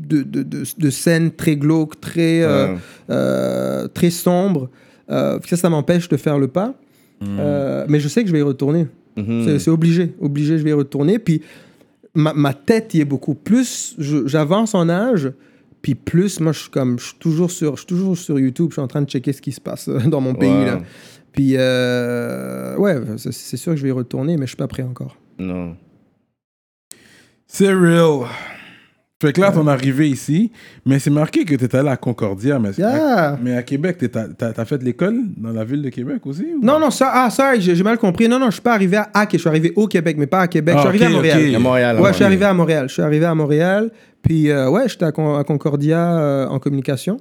[0.00, 2.76] de, de, de- de scènes très glauques, très, euh,
[3.10, 4.70] euh, très sombres.
[5.10, 6.72] Euh, ça, ça m'empêche de faire le pas.
[7.20, 8.86] Euh, mais je sais que je vais y retourner.
[9.16, 9.44] Mhm.
[9.44, 10.14] C'est- C'est obligé.
[10.20, 11.18] Obligé, je vais y retourner.
[11.18, 11.42] Puis
[12.14, 13.94] ma, ma tête y est beaucoup plus.
[13.98, 15.32] J'avance en âge.
[15.82, 18.70] Puis plus, moi, je suis comme, je suis toujours sur, je suis toujours sur YouTube.
[18.70, 20.64] Je suis en train de checker ce qui se passe euh, dans mon pays.
[20.64, 20.80] Là.
[21.32, 24.66] Puis euh, ouais, c'est c'est sûr que je vais y retourner, mais je suis pas
[24.66, 25.16] prêt encore.
[25.38, 25.76] Non.
[27.46, 28.26] C'est real.
[29.20, 30.52] Fait que là, t'en es arrivé ici,
[30.86, 32.60] mais c'est marqué que t'étais allé à Concordia.
[32.60, 33.36] Mais, Yeah.
[33.42, 33.98] mais à Québec,
[34.38, 36.46] t'as fait l'école dans la ville de Québec aussi?
[36.56, 38.28] ou- Non, non, ça, ah, ça, j'ai mal compris.
[38.28, 39.26] Non, non, je suis pas arrivé à, à.
[39.30, 40.76] Je suis arrivé au Québec, mais pas à Québec.
[40.78, 41.48] Ah, je suis arrivé ok, à Montréal.
[41.48, 41.54] ok.
[41.54, 42.00] À Montréal.
[42.00, 42.88] Ouais, à je suis arrivé à Montréal.
[42.88, 43.90] Je suis arrivé à Montréal.
[44.22, 47.16] Puis, euh, ouais, j'étais à, Con- à Concordia euh, en communication.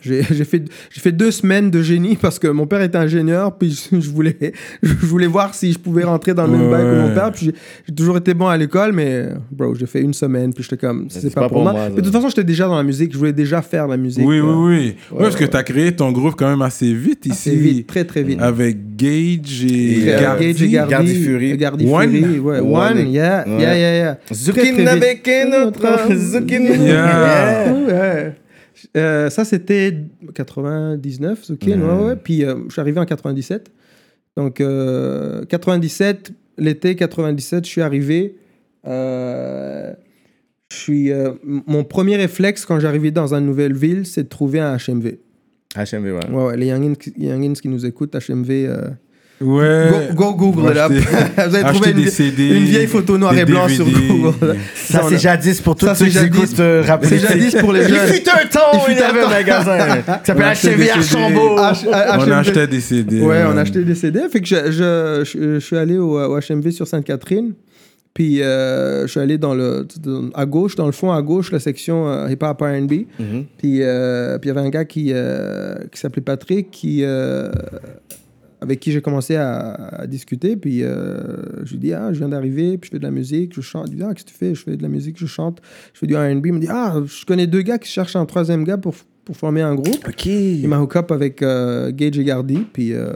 [0.00, 3.56] J'ai j'ai fait, j'ai fait deux semaines de génie parce que mon père était ingénieur,
[3.56, 4.36] puis je, je voulais,
[4.82, 7.14] je voulais voir si je pouvais rentrer dans le même bail que mon Ouais.
[7.14, 7.32] père.
[7.32, 7.52] Puis
[7.86, 11.06] j'ai- toujours été bon à l'école, mais bro, j'ai fait une semaine, puis j'étais comme,
[11.10, 11.74] c'est pas, pour moi.
[11.90, 14.24] Mais de toute façon, j'étais déjà dans la musique, je voulais déjà faire la musique.
[14.26, 14.94] Oui, oui, oui.
[15.12, 15.50] Ouais, parce que ouais.
[15.50, 17.50] tu as créé ton groupe quand même assez vite ici.
[17.50, 18.40] assez vite, très très vite.
[18.40, 20.46] Avec Gage et, Et, Gardy.
[20.46, 21.56] Gage et Gardy, Gardy Fury.
[21.56, 22.10] Gardy One.
[22.10, 22.60] Fury, ouais.
[22.60, 22.98] One.
[22.98, 23.60] One, yeah, Ouais.
[23.60, 24.18] yeah, yeah, yeah.
[24.32, 25.28] Zucchini avec.
[26.16, 26.84] Zucchini.
[26.86, 27.72] Yeah.
[27.72, 28.32] Ouais.
[28.96, 29.94] Euh, ça, c'était
[30.34, 32.16] 99, ok, ouais, ouais.
[32.16, 33.70] Puis euh, je suis arrivé en 97.
[34.36, 38.36] Donc, euh, 97, l'été 97, je suis arrivé.
[38.86, 39.92] Euh,
[40.70, 44.60] je suis, euh, mon premier réflexe quand j'arrivais dans une nouvelle ville, c'est de trouver
[44.60, 45.18] un HMV.
[45.76, 46.30] HMV, ouais.
[46.30, 48.68] Ouais, ouais, les Youngins, Youngins qui nous écoutent, HMV.
[49.40, 50.10] Ouais.
[50.14, 50.90] Go, go Google it up.
[50.90, 50.98] Vous
[51.40, 53.84] allez acheter trouver une, CD, vieille photo noir des et blanc sur.
[53.86, 54.56] Google.
[54.74, 57.72] Ça, c'est jadis pour tous Ça, ceux c'est qui écoutent euh, rap C'est jadis pour
[57.72, 58.06] les Il jeunes.
[58.08, 60.78] fut un temps où Il il y avait un magasin qui s'appelait On achetait HMV
[60.78, 61.06] des à CD.
[61.08, 61.56] Chambaud.
[61.56, 62.32] H- H- On HMV.
[62.32, 63.20] achetait des CD.
[63.20, 63.58] Ouais, on man.
[63.58, 64.20] a acheté des CD.
[64.28, 67.52] Fait que je, je, je, je suis allé au, au HMV sur Sainte-Catherine.
[68.14, 69.86] Puis euh, je suis allé dans le,
[70.34, 72.92] à gauche, dans le fond, à gauche, la section euh, hip-hop R&B.
[73.20, 73.44] Mhm.
[73.58, 77.48] Puis euh, puis il y avait un gars qui, euh, qui s'appelait Patrick, qui, euh,
[78.60, 80.56] avec qui j'ai commencé à, à discuter.
[80.56, 81.18] Puis euh,
[81.64, 83.86] je lui dis, ah, je viens d'arriver, puis je fais de la musique, je chante.
[83.90, 84.54] Il dit, ah, qu'est-ce que tu fais?
[84.54, 85.60] Je fais de la musique, je chante,
[85.94, 86.46] je fais du R&B.
[86.46, 88.94] Il me dit, ah, je connais deux gars qui cherchent un troisième gars pour,
[89.24, 90.06] pour former un groupe.
[90.08, 90.26] Ok.
[90.26, 92.92] Il m'a hook up avec euh, Gage et Gardy, puis...
[92.92, 93.12] euh,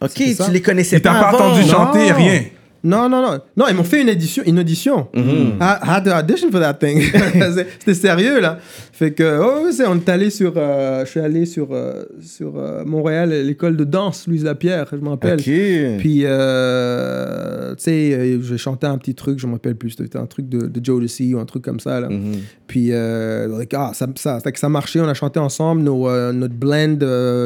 [0.00, 1.38] Ok, tu les connaissais Il t'a pas avant.
[1.50, 2.16] entendu chanter, Non.
[2.16, 2.42] rien.
[2.84, 3.38] Non, non, non.
[3.56, 4.42] Non, ils m'ont fait une édition.
[4.44, 5.06] Une audition.
[5.14, 5.58] Mhm.
[5.60, 7.00] I I had to audition for that thing.
[7.78, 8.58] C'était sérieux, là.
[8.92, 10.52] Fait que, oh, on est allé sur.
[10.56, 14.96] euh, je suis allé sur, euh, sur euh, Montréal, l'école de danse, Louise Lapierre, je
[14.96, 15.36] me rappelle.
[15.36, 19.90] Puis, tu sais, j'ai chanté un petit truc, je me rappelle plus.
[19.90, 22.08] C'était un truc de, de Joe Lucy ou un truc comme ça, là.
[22.08, 22.32] Mhm.
[22.66, 26.54] Puis, like, ah, ça, ça, fait que ça marchait, on a chanté ensemble, nos, notre
[26.54, 26.96] blend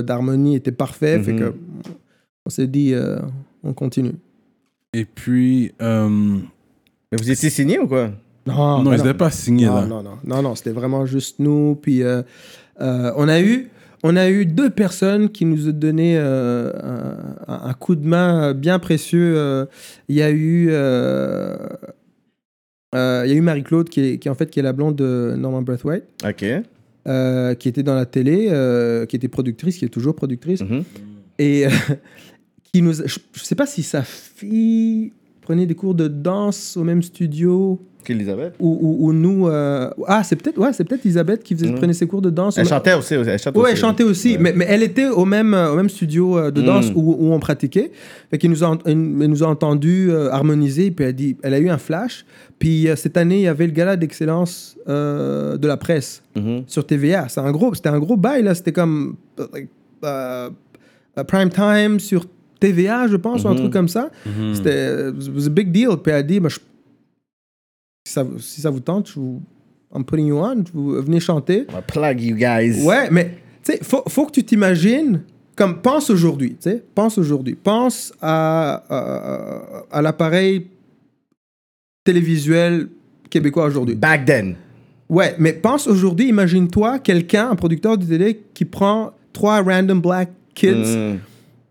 [0.02, 1.20] d'harmonie était parfait.
[1.20, 1.38] Fait Mhm.
[1.38, 1.54] que,
[2.46, 2.94] on s'est dit,
[3.62, 4.12] on continue.
[4.98, 6.08] Et puis, euh,
[7.12, 8.10] Mais vous étiez signé ou quoi?
[8.46, 9.86] Non, non, ils n'étaient pas signés non, là.
[9.86, 11.76] non, non, non, non, c'était vraiment juste nous.
[11.80, 12.22] Puis euh,
[12.80, 13.68] euh, on a eu,
[14.04, 16.72] on a eu deux personnes qui nous ont donné euh,
[17.48, 19.34] un, un coup de main bien précieux.
[19.36, 19.66] Euh,
[20.08, 21.56] Il y a eu, euh,
[22.94, 24.96] euh, il y a eu Marie-Claude qui est, qui en fait qui est la blonde
[24.96, 26.44] de Norman Brathwaite, Ok.
[27.08, 30.84] euh, qui était dans la télé, euh, qui était productrice, qui est toujours productrice Mhm.
[31.38, 31.70] et euh,
[32.76, 36.82] qui nous, je, je sais pas si sa fille prenait des cours de danse au
[36.84, 39.48] même studio Qu'Elisabeth ou, ou, ou nous.
[39.48, 41.74] euh, Ah, c'est peut-être ouais, c'est peut-être Elisabeth qui faisait, Mhm.
[41.78, 42.56] prenait ses cours de danse.
[42.56, 43.14] Elle au- chantait aussi.
[43.14, 43.72] Elle chantait Ouais, aussi.
[43.72, 44.38] elle chantait aussi, Ouais.
[44.38, 46.96] mais, mais elle était au même, euh, au même studio euh, de danse Mhm.
[46.96, 47.90] où, où on pratiquait.
[48.30, 51.58] Fait qu'elle nous a, elle nous a entendu euh, harmoniser, puis elle, dit, elle a
[51.58, 52.24] eu un flash.
[52.60, 56.62] Puis euh, cette année, il y avait le gala d'excellence de la presse Mhm.
[56.68, 57.28] sur TVA.
[57.28, 58.48] C'est un gros, c'était un gros bail.
[58.54, 59.16] C'était comme
[59.52, 59.68] like,
[61.26, 62.26] prime time sur
[62.60, 63.58] TVA, je pense, ou un Mhm.
[63.60, 64.10] truc comme ça.
[64.24, 64.54] Mhm.
[64.54, 65.90] C'était it was a big deal.
[66.02, 66.58] Puis elle a dit, bah, je-
[68.06, 69.42] si, ça, si ça vous tente, je vous,
[69.94, 71.66] I'm putting you on, vous venez chanter.
[71.70, 72.84] Va plug you guys.
[72.84, 75.22] Ouais, mais tu sais, faut, faut que tu t'imagines,
[75.56, 80.66] comme pense aujourd'hui, tu sais, pense aujourd'hui, pense à, à, à l'appareil
[82.04, 82.88] télévisuel
[83.30, 83.94] québécois aujourd'hui.
[83.94, 84.54] Back then.
[85.08, 90.30] Ouais, mais pense aujourd'hui, imagine-toi quelqu'un, un producteur de télé qui prend trois random black
[90.54, 91.18] kids, Mhm.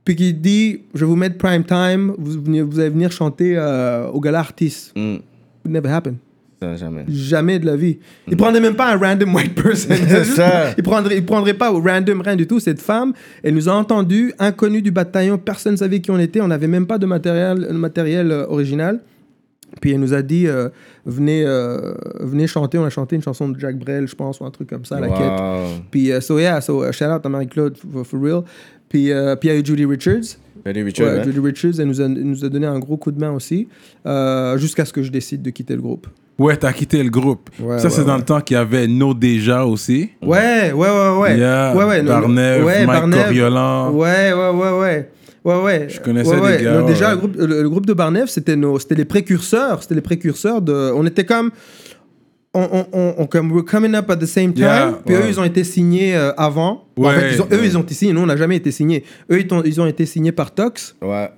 [0.06, 3.56] Puis qui dit, je vais vous mettre prime time, vous, venez- vous allez venir chanter
[3.58, 4.94] euh, au gala artiste.
[4.96, 5.22] It
[5.65, 6.18] never happened.
[6.62, 7.04] Ça, jamais.
[7.10, 7.98] Jamais de la vie.
[8.28, 9.94] Il prendrait même pas un random white person.
[10.36, 10.72] Ça.
[10.78, 12.60] Il prendrait, il prendrait pas au random rien du tout.
[12.62, 13.13] Cette femme,
[13.44, 16.68] elle nous a entendus, inconnus du bataillon, personne ne savait qui on était, on n'avait
[16.68, 19.02] même pas de matériel, matériel euh, original.
[19.82, 20.70] Puis elle nous a dit, euh,
[21.06, 22.78] venez, euh, venez chanter.
[22.78, 25.02] On a chanté une chanson de Jack Brel, je pense, ou un truc comme ça,
[25.02, 25.18] la quête.
[25.20, 25.82] Wow.
[25.91, 28.44] Puis, so yeah, so uh, shout out à Marie-Claude, for, for real.
[28.89, 30.38] Puis, euh, puis il y a eu Judy Richards.
[30.63, 31.24] Betty Richard, Ouais, hein?
[31.24, 33.67] Judy Richards, elle nous, a, elle nous a donné un gros coup de main aussi,
[34.06, 36.08] euh, jusqu'à ce que je décide de quitter le groupe.
[36.39, 37.50] Ouais, t'as quitté le groupe.
[37.60, 40.10] Ouais, ça, ouais, c'est dans le temps qu'il y avait No Déjà aussi.
[40.21, 41.38] Ouais, ouais, ouais, ouais.
[41.38, 43.24] Yeah, ouais, ouais, Barnev, Mike Barnev.
[43.24, 43.91] Coriolan.
[43.93, 45.10] Ouais, ouais, ouais, ouais.
[45.45, 45.88] Ouais, ouais.
[45.89, 48.56] Je connaissais Ouais, des gars, Non, déjà, le, groupe, le, le groupe de Barnev, c'était
[48.95, 49.84] les précurseurs.
[49.84, 50.91] C'était les précurseurs de.
[50.95, 51.52] On était comme.
[52.56, 54.63] On, on, on, on- comme we're coming up at the same time.
[54.63, 55.22] Yeah, puis ouais.
[55.22, 56.86] eux, ils ont été signés euh, avant.
[56.98, 57.65] en Ouais, fait, ils ont- eux, ouais.
[57.65, 58.13] ils ont été signés.
[58.13, 59.04] Nous, on n'a jamais été signés.
[59.30, 60.96] Eux, ils ont, ils ont été signés par Tox.
[61.02, 61.30] Ouais.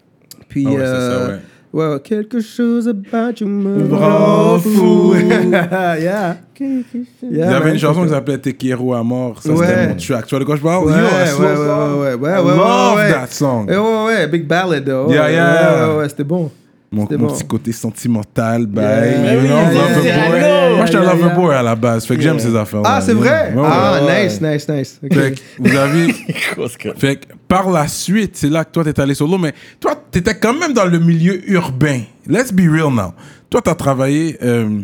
[0.48, 0.66] Puis.
[0.70, 1.38] Ah euh,
[1.74, 4.70] ça, quelque chose about you me rend fou.
[4.70, 5.16] fou.
[5.52, 6.38] yeah.
[6.60, 9.42] Il y avait une chanson qui s'appelait Te Quiero à mort.
[9.44, 10.26] Ça, c'était mon track.
[10.26, 10.86] Tu vois de quoi je parle?
[10.86, 12.00] Ouais, Yo, ouais, a slow ouais, song.
[12.00, 13.68] ouais, ouais, ouais, I ouais, love that song.
[13.70, 14.90] Eh ouais, ouais, Big Ballad.
[14.90, 15.96] oh, Yeah, yeah.
[15.98, 16.50] Ouais, c'était bon.
[16.90, 17.28] Mon, mon bon.
[17.34, 18.84] petit côté sentimental, bye.
[18.84, 20.40] Yeah, You know, yeah, lover yeah, boy.
[20.40, 21.36] yeah, Moi, je suis un yeah, lover yeah.
[21.36, 22.06] boy à la base.
[22.06, 23.54] Fait que j'aime ces affaires Ah, c'est vrai?
[23.58, 24.24] Ah, ouais.
[24.26, 25.00] nice, nice, nice.
[25.02, 26.14] Fait que vous avez.
[26.98, 30.36] Fait que par la suite, c'est là que toi, t'es allé solo, mais toi, t'étais
[30.36, 32.02] quand même dans le milieu urbain.
[32.26, 33.14] Let's be real now.
[33.50, 34.38] Toi, t'as travaillé.
[34.42, 34.80] euh,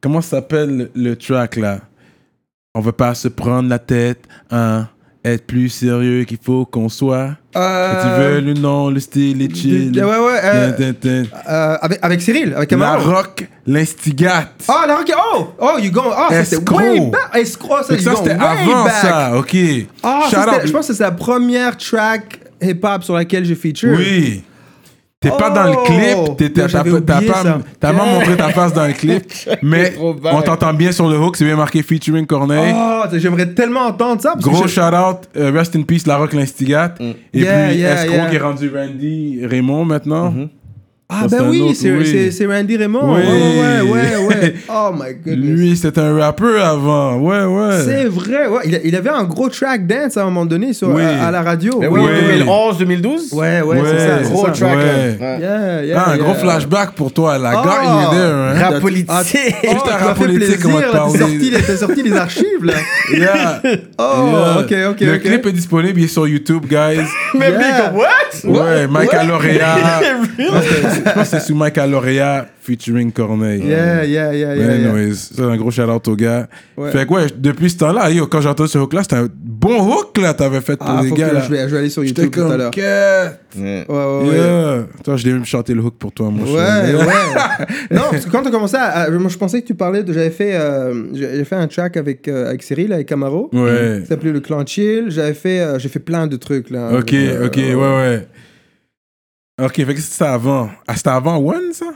[0.00, 1.80] comment ça s'appelle le, le track là?
[2.74, 4.88] On veut pas se prendre la tête, hein?
[5.28, 7.30] Être plus sérieux qu'il faut qu'on soit.
[7.54, 9.92] Euh, tu veux le nom, le style, les chill.
[9.94, 10.40] Ouais, ouais.
[10.42, 13.10] euh, euh, avec, avec Cyril, avec La Camaro.
[13.10, 14.54] rock, l'instigate.
[14.68, 15.12] Ah, la rock.
[15.34, 16.02] Oh, oh, you go.
[16.30, 17.20] Ça c'était way back.
[17.34, 18.92] Escroc, ça, ça, c'était avant back.
[19.02, 19.56] ça, ok.
[20.02, 23.96] Ah, Shout ça, je pense que c'est la première track hip-hop sur laquelle j'ai feature.
[23.98, 24.42] Oui.
[25.20, 25.82] T'es pas dans le Oh!
[25.84, 27.58] clip, t'es- t'as j'avais pas- t'as oublié pas, ça.
[27.80, 29.24] t'as pas montré ta face dans le clip,
[29.62, 30.32] mais trop bad.
[30.36, 32.72] on t'entend bien sur le hook, c'est bien marqué featuring Corneille.
[32.72, 34.34] Oh, j'aimerais tellement entendre ça.
[34.34, 37.00] parce que Gros je- shout out, euh, rest in peace, La Rock l'Instigate.
[37.00, 38.26] Et Yeah, puis yeah, Escroc yeah.
[38.30, 40.32] qui est rendu Randy Raymond maintenant.
[41.10, 42.46] Ah, Ça, ben oui, c'est oui.
[42.54, 43.14] Randy Raymond.
[43.14, 43.22] Oui.
[43.22, 44.54] Ouais, ouais, ouais, ouais.
[44.68, 45.58] Oh my goodness.
[45.58, 47.16] Lui, c'était un rappeur avant.
[47.16, 47.76] Ouais, ouais.
[47.82, 48.80] C'est vrai, ouais.
[48.84, 51.00] Il, avait un gros track dance à un moment donné sur, Oui.
[51.02, 51.78] à, à la radio.
[51.80, 52.20] Ben oui, Ouais.
[52.32, 53.32] 2011, 2012.
[53.32, 54.30] Ouais, ouais, Ouais, c'est ça.
[54.30, 54.52] Gros ça.
[54.52, 54.84] track, Ouais.
[54.84, 54.92] là.
[54.92, 55.38] Ouais.
[55.40, 56.24] Yeah, yeah, Ah, un yeah.
[56.24, 57.38] gros flashback pour toi.
[57.38, 57.64] La Oh.
[57.64, 58.34] gars, il est there.
[58.34, 58.52] Hein?
[58.60, 59.10] Rap Ah, politique.
[59.66, 60.98] oh, rap politique, on va te plaisir, là.
[60.98, 61.12] parler.
[61.18, 62.74] T'as sorti, les- t'as sorti les archives, là.
[63.16, 63.62] Yeah.
[63.98, 64.58] Oh, Yeah.
[64.58, 67.00] ok, ok, Le clip est disponible, il est sur YouTube, guys.
[67.34, 67.90] Mais Yeah.
[67.92, 68.44] big, what?
[68.44, 70.97] Ouais, Mike What?
[71.04, 73.62] Je pense que c'est- sous Mike Alorea featuring Corneille.
[73.64, 74.76] Yeah, yeah, yeah, yeah.
[74.76, 74.90] yeah.
[74.90, 76.48] anyways, c'est un gros shout out au gars.
[76.76, 76.90] Ouais.
[76.90, 79.28] Fait que ouais, depuis ce temps-là, yo, quand j'ai entendu ce hook là, c'était un
[79.32, 81.40] bon hook là, t'avais fait pour Ah, les gars que là.
[81.40, 82.70] je vais, je vais aller sur YouTube tout à l'heure.
[82.76, 83.86] Ouais.
[83.88, 84.84] Ouais, ouais.
[85.02, 87.04] Toi, je l'ai même chanté le hook pour toi, mon Ouais, ouais.
[87.90, 90.12] non, parce que quand on commençait à, à- moi, je pensais que tu parlais de.
[90.12, 93.48] J'avais fait, euh, j'avais fait un track avec, euh, avec Cyril, avec Camaro.
[93.52, 94.00] Ouais.
[94.02, 95.06] Ça s'appelait Le Clan Chill.
[95.08, 96.90] J'avais fait, euh, j'ai fait plein de trucs, là.
[96.92, 98.26] Ok, ok, ouais, ouais.
[99.60, 100.70] Ok, fait que c'était avant.
[100.86, 101.86] Ah, c'était avant One, ça?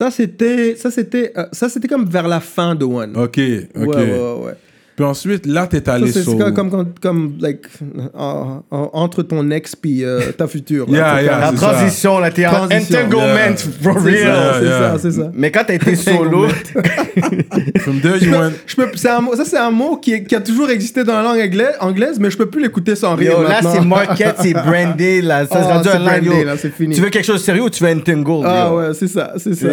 [0.00, 3.16] Ça, c'était, ça, c'était, euh, ça, c'était comme vers la fin de One.
[3.16, 3.40] Ok,
[3.74, 3.86] ok.
[3.86, 4.56] Ouais, ouais, ouais.
[4.96, 6.38] Puis ensuite, là, t'es allé c'est sur.
[6.38, 7.66] comme, comme, comme, comme, like,
[8.14, 10.86] en- en- entre ton ex puis euh, ta future.
[10.90, 10.96] là.
[10.98, 11.66] Yeah, C'est La c'est ça.
[11.72, 12.98] transition, là, t'es en Transition.
[13.00, 13.56] entanglement, Yeah.
[13.82, 14.36] for C'est real.
[14.58, 14.78] c'est Yeah.
[14.80, 15.30] ça, c'est ça.
[15.34, 16.46] Mais quand t'as été solo,
[17.80, 18.52] From there, you went.
[18.66, 21.04] Je peux, c'est un mot, ça, c'est un mot qui, est- qui a toujours existé
[21.04, 23.32] dans la langue anglaise, anglaise mais je peux plus l'écouter sans rire.
[23.32, 25.46] yo, là, c'est market, c'est brandé, là.
[25.46, 26.94] Ça Oh, c'est brandé, là, c'est fini.
[26.94, 28.46] Tu veux quelque chose de sérieux ou tu veux entangle?
[28.46, 28.78] Ah yo?
[28.78, 29.66] ouais, c'est ça, c'est ça.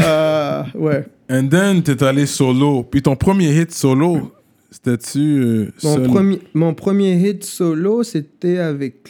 [0.00, 1.04] Euh, ouais.
[1.30, 2.82] And then, t'es allé solo.
[2.90, 4.32] Puis ton premier hit solo,
[4.70, 5.18] c'était-tu.
[5.42, 6.38] euh, Mon, seul?
[6.54, 9.02] mon premier hit solo, c'était avec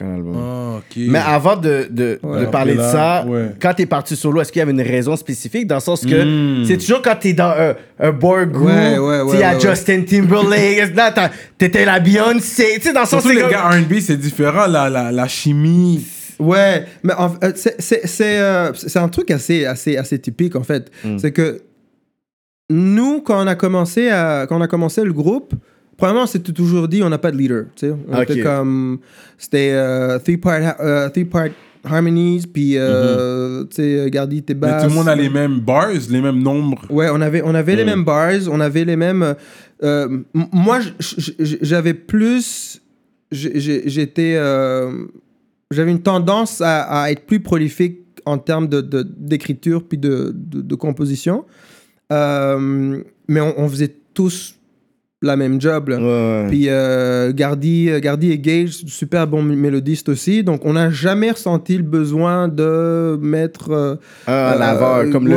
[0.00, 0.36] album?
[0.36, 0.80] Ah.
[0.96, 2.40] Mais avant de, de, Ouais.
[2.42, 3.52] de parler de ça, ouais.
[3.60, 6.60] quand t'es parti solo, est-ce qu'il y avait une raison spécifique dans le sens que
[6.62, 6.64] Mm.
[6.66, 8.96] c'est toujours quand t'es dans un, un boy group, Ouais,
[9.32, 10.92] il y a ouais, Justin Timberlake,
[11.56, 14.66] t'étais la Beyoncé, tu sais, dans le sens c'est les comme- gars RB, c'est différent.
[14.66, 16.04] La, la, la chimie.
[16.38, 20.54] Ouais, mais en- euh, c'est- c'est c'est, euh, c'est un truc assez, assez, assez typique
[20.56, 20.90] en fait.
[21.04, 21.16] Mm.
[21.18, 21.62] C'est que
[22.70, 25.54] nous, quand on a commencé, à, quand on a commencé le groupe,
[25.96, 27.66] premièrement, on s'était toujours dit on n'a pas de leader.
[27.76, 27.94] tu sais.
[28.08, 28.30] On Ok.
[28.30, 28.98] était comme.
[29.38, 31.48] C'était euh, three, part, ha- euh, three part
[31.84, 34.56] harmonies, puis euh, tu sais, Gardi tes Mm-hmm.
[34.60, 34.82] Mais basses.
[34.82, 36.82] tout le monde a les mêmes bars, les mêmes nombres.
[36.90, 37.86] Ouais, on avait, on avait les Mm.
[37.86, 39.22] mêmes bars, on avait les mêmes.
[39.22, 39.34] euh,
[39.84, 40.80] euh, moi,
[41.38, 42.80] j'avais plus.
[43.30, 44.34] J'étais.
[44.36, 44.90] euh,
[45.70, 50.32] j'avais une tendance à, à être plus prolifique en termes de- de- d'écriture puis de,
[50.34, 51.44] de, de composition.
[52.12, 52.98] Euh,
[53.28, 54.54] mais on, on faisait tous
[55.22, 55.88] la même job.
[55.88, 55.98] là.
[55.98, 56.46] Ouais, ouais.
[56.48, 60.44] Puis euh, Gardy, Gardy et Gage, super bon mélodiste aussi.
[60.44, 63.70] Donc on n'a jamais ressenti le besoin de mettre.
[63.70, 63.96] euh,
[64.28, 65.34] Euh, laveur, comme le,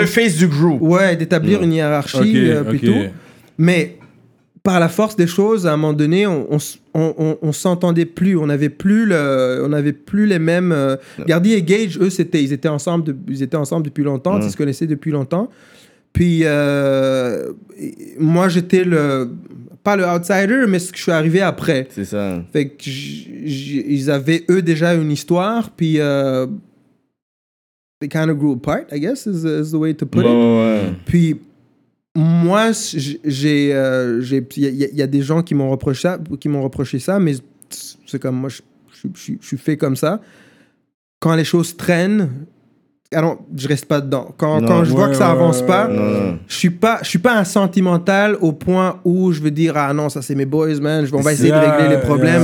[0.00, 0.80] le face du group.
[0.80, 2.68] Ouais, d'établir une hiérarchie Ok, euh, ok.
[2.68, 2.98] plutôt.
[3.58, 3.96] Mais
[4.64, 6.46] par la force des choses, à un moment donné, on,
[6.94, 8.36] on, on- s'entendait plus.
[8.36, 10.72] On n'avait plus, le, on avait plus les mêmes.
[10.72, 10.96] euh,
[11.26, 14.40] Gardy et Gage, eux, c'était, ils étaient ensemble, de- ils étaient ensemble depuis longtemps.
[14.40, 15.50] Ils se connaissaient depuis longtemps.
[16.12, 17.52] Puis euh,
[18.18, 19.30] moi, j'étais le
[19.82, 21.88] pas le outsider, mais ce que je suis arrivé après.
[21.90, 22.40] C'est ça.
[22.52, 26.46] Fait que ils avaient eux déjà une histoire, puis euh,
[28.00, 30.26] they kind of grew apart, I guess is, is the way to put it.
[30.26, 30.92] ouais.
[31.06, 31.36] Puis
[32.14, 32.70] moi,
[33.24, 36.18] j'ai, euh, j'ai, il y, a- il y a des gens qui m'ont reproché ça,
[36.38, 37.34] qui m'ont reproché ça, mais
[38.06, 39.08] c'est comme moi, je
[39.40, 40.20] suis fait comme ça.
[41.20, 42.28] Quand les choses traînent,
[43.14, 44.34] alors je reste pas dedans.
[44.36, 44.66] Quand, Non.
[44.68, 47.44] quand je vois que ça avance pas, ouais, je suis pas, je suis pas un
[47.44, 51.14] sentimental au point où je veux dire ah non ça c'est mes boys man, je-
[51.14, 52.42] on va essayer de régler les problèmes.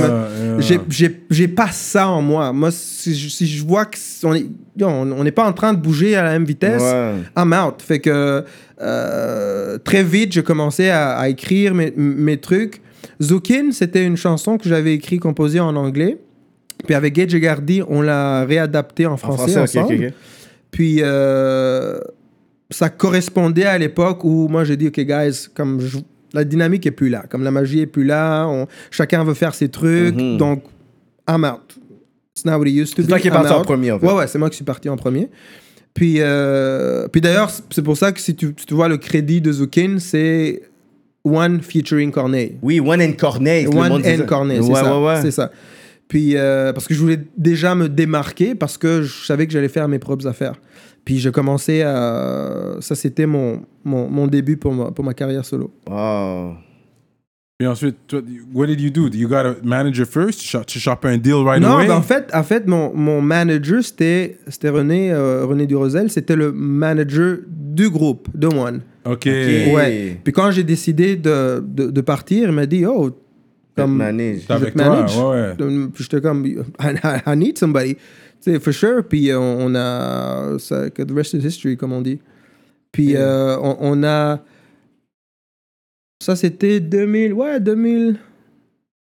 [0.59, 1.09] yeah, yeah.
[1.29, 2.53] J'ai- pas ça en moi.
[2.53, 4.45] Moi, si je, si je vois qu'on est,
[4.77, 6.83] yo, on on n'est pas en train de bouger à la même vitesse.
[7.37, 7.81] I'm out.
[7.81, 8.43] Fait que
[8.81, 12.81] euh, très vite, j'ai commencé à, à écrire mes, mes trucs.
[13.21, 16.17] Zukin, c'était une chanson que j'avais écrite, composée en anglais.
[16.85, 19.95] Puis avec Gage et Gardy, on l'a réadapté en En français, français, ok, ensemble.
[20.05, 20.13] ok, ok.
[20.71, 21.99] Puis euh,
[22.69, 25.97] ça correspondait à l'époque où moi j'ai dit, OK, guys, comme je-
[26.33, 29.55] la dynamique est plus là, comme la magie est plus là, on- chacun veut faire
[29.55, 30.37] ses trucs, Mhm.
[30.37, 30.63] donc
[31.27, 31.75] I'm out.
[32.35, 34.05] It's not what it used to C'est toi qui es parti en premier, en fait.
[34.05, 35.29] Ouais, ouais, c'est moi qui suis parti en premier.
[35.93, 39.51] Puis, euh, puis d'ailleurs, c'est pour ça que si tu, tu vois le crédit de
[39.51, 40.61] Zukin, c'est
[41.25, 42.57] One featuring Corneille.
[42.61, 43.67] Oui, One and Corneille.
[43.67, 44.25] One and.
[44.27, 44.97] Corneille, c'est Ouais, ça.
[44.99, 45.21] ouais, ouais.
[45.21, 45.51] C'est ça.
[46.09, 49.69] Puis, euh, parce que je voulais déjà me démarquer parce que je savais que j'allais
[49.69, 50.55] faire mes propres affaires.
[51.05, 52.75] Puis, j'ai commencé à.
[52.81, 55.71] Ça, c'était mon, mon, mon début pour ma, pour ma carrière solo.
[55.89, 56.55] Wow.
[57.59, 57.97] Puis ensuite,
[58.53, 59.09] what did you do?
[59.13, 60.39] You got a manager first?
[60.39, 61.87] Tu cho- Tu chopes un deal right non, away?
[61.87, 66.09] ben, en fait, en fait mon, mon manager, c'était c'était René, euh, René Durosel.
[66.09, 68.81] C'était le manager du groupe, de One.
[69.05, 69.25] OK.
[69.25, 70.17] Ouais.
[70.23, 73.09] Puis, quand j'ai décidé de, de, de partir, il m'a dit Oh,
[73.81, 73.97] comme.
[73.97, 74.41] Manage.
[74.47, 75.17] Je avec te toi, manage.
[75.17, 75.55] ouais, ouais.
[75.55, 76.45] Donc, Puis j'étais comme,
[76.79, 76.93] I,
[77.25, 77.95] I need somebody.
[77.95, 78.01] Tu
[78.41, 79.03] sais, for sure.
[79.03, 82.19] Puis euh, on a, ça, que the rest is history, comme on dit.
[82.91, 84.41] Puis euh, on, on a,
[86.23, 88.17] ça c'était 2000, ouais, 2000.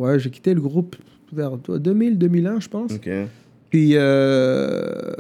[0.03, 0.97] Ouais, j'ai quitté le groupe
[1.33, 2.93] vers 2000, 2001, je pense.
[3.71, 5.13] Puis euh,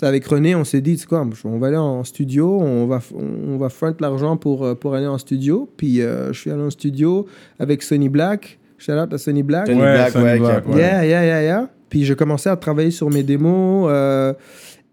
[0.00, 3.00] avec René, on s'est dit, tu sais quoi, on va aller en studio, on va,
[3.14, 5.68] on va front l'argent pour, euh, pour aller en studio.
[5.76, 7.26] Puis euh, je suis allé en studio
[7.58, 8.58] avec Sonny Black.
[8.78, 9.66] Shout out à Sonny Black.
[9.66, 10.76] Sonny Ouais, Black, Sonny ouais, Black, ouais.
[10.78, 11.70] Yeah, yeah, yeah, yeah.
[11.90, 13.88] Puis j'ai commencé à travailler sur mes démos.
[13.90, 14.32] euh,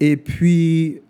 [0.00, 1.00] et puis,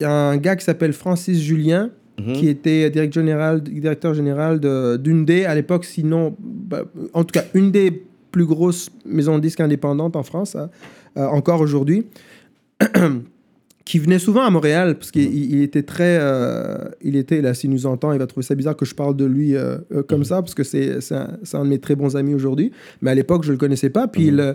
[0.00, 2.32] il y a un gars qui s'appelle Francis Julien, Mhm.
[2.34, 6.82] qui était directeur général, directeur général de- d'une des, à l'époque, sinon, bah,
[7.14, 10.68] en tout cas, une des plus grosses maisons de disques indépendantes en France, hein,
[11.16, 12.06] euh, encore aujourd'hui,
[13.84, 16.18] qui venait souvent à Montréal, parce qu'il il- il était très...
[16.20, 19.16] euh, il était, là, s'il nous entend, il va trouver ça bizarre que je parle
[19.16, 22.16] de lui euh, euh, comme ça, parce que c'est un, un de mes très bons
[22.16, 22.70] amis aujourd'hui.
[23.00, 24.06] Mais à l'époque, je ne le connaissais pas.
[24.06, 24.54] Puis il, euh,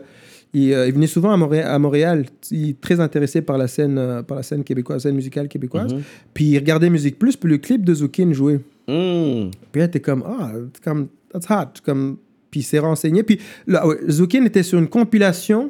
[0.54, 2.26] il, il venait souvent à Montréal, à Montréal.
[2.52, 5.94] Il très intéressé par la scène, par la scène québécoise, scène musicale québécoise.
[5.94, 6.02] Mhm.
[6.34, 8.62] Puis il regardait Musique Plus, puis le clip de Zukin jouait.
[8.88, 9.50] Mm.
[9.74, 11.82] Puis là, t'es comme, ah, c'est comme, that's hot.
[11.84, 12.16] Comme,
[12.50, 13.24] puis il s'est renseigné.
[13.24, 15.70] Puis là, ouais, Zukin était sur une compilation.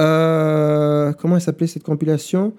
[0.00, 2.52] Euh, comment elle s'appelait cette compilation?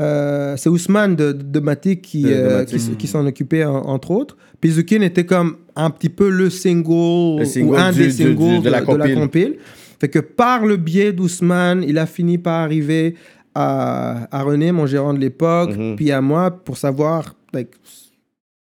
[0.00, 3.82] Euh, C'est Ousmane de, de, Matic qui, De- de euh, qui, qui s'en occupait, en-
[3.86, 4.36] entre autres.
[4.60, 8.10] Puis Zukin était comme un petit peu le single, Le single ou un du- des
[8.10, 9.14] singles du- de la compile.
[9.14, 9.56] compile.
[10.00, 13.14] Fait que par le biais d'Ousmane, il a fini par arriver
[13.54, 15.96] à, à René, mon gérant de l'époque, Mhm.
[15.96, 17.68] puis à moi pour savoir like,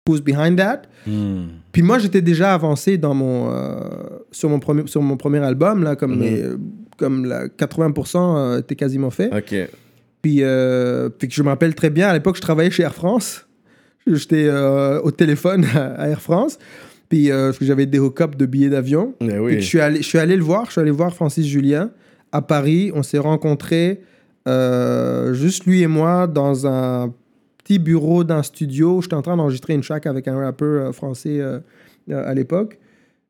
[0.10, 0.84] who's behind that.
[1.06, 1.48] Hmm.
[1.72, 3.80] Puis moi, j'étais déjà avancé dans mon, euh,
[4.32, 6.20] sur, mon premier, sur mon premier album, là, comme, Mhm.
[6.20, 6.58] mes, euh,
[6.98, 9.34] comme la 80% euh, était quasiment fait.
[9.34, 9.70] Ok.
[10.22, 13.46] Puis, euh, que je me rappelle très bien, à l'époque, je travaillais chez Air France.
[14.06, 16.58] J'étais euh, au téléphone à Air France.
[17.10, 19.14] Puis, euh, parce que j'avais des hookups de billets d'avion.
[19.20, 19.62] Puis oui.
[19.62, 21.92] je suis, allé, je suis allé le voir, je suis allé voir Francis Julien
[22.32, 22.92] à Paris.
[22.94, 24.02] On s'est rencontrés,
[24.46, 27.14] juste lui et moi, dans un
[27.64, 29.02] petit bureau d'un studio.
[29.02, 31.42] J'étais en train d'enregistrer une track avec un rappeur français
[32.12, 32.78] à l'époque.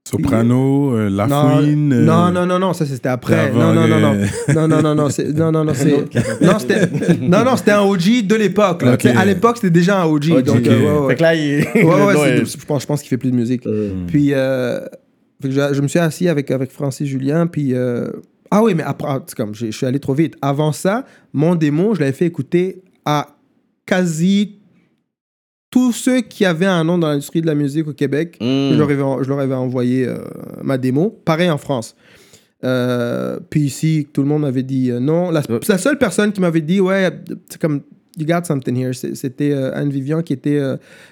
[0.07, 1.93] Soprano, euh, La Non, Fouine.
[1.93, 3.51] euh, non, non, non, non, ça c'était après.
[3.51, 4.15] Non, non, non, non.
[4.55, 6.87] Non, non, non, non, c'est- non, non, non, c'est- non, c'était,
[7.21, 8.83] non, non, c'était un OG de l'époque.
[8.83, 8.97] là.
[9.15, 10.31] À l'époque, c'était déjà un OG.
[10.31, 10.43] OG.
[10.43, 11.07] Donc, euh, ouais, ouais.
[11.09, 11.63] Fait que là, il.
[11.83, 13.65] Ouais, ouais, je pense, je pense qu'il fait plus de musique.
[13.65, 14.05] Mm.
[14.07, 14.79] Puis, euh,
[15.43, 17.73] je, je me suis assis avec, avec Francis Julien, puis...
[17.73, 18.07] euh,
[18.49, 20.35] ah oui, mais après, c'est comme, j'ai- je suis allé trop vite.
[20.41, 21.03] Avant ça,
[21.33, 23.27] mon démo, je l'avais fait écouter à
[23.85, 24.56] quasi
[25.69, 28.37] tous ceux qui avaient un nom dans l'industrie de la musique au Québec.
[28.39, 28.45] Mm.
[28.71, 30.17] Je, leur avais, je leur avais envoyé euh,
[30.63, 31.19] ma démo.
[31.25, 31.95] Pareil en France.
[32.63, 35.29] Euh, puis ici, tout le monde m'avait dit euh, non.
[35.29, 37.09] La, la seule personne qui m'avait dit, ouais,
[37.49, 37.81] c'est comme,
[38.17, 40.59] you got something here, c'était Anne Vivian qui était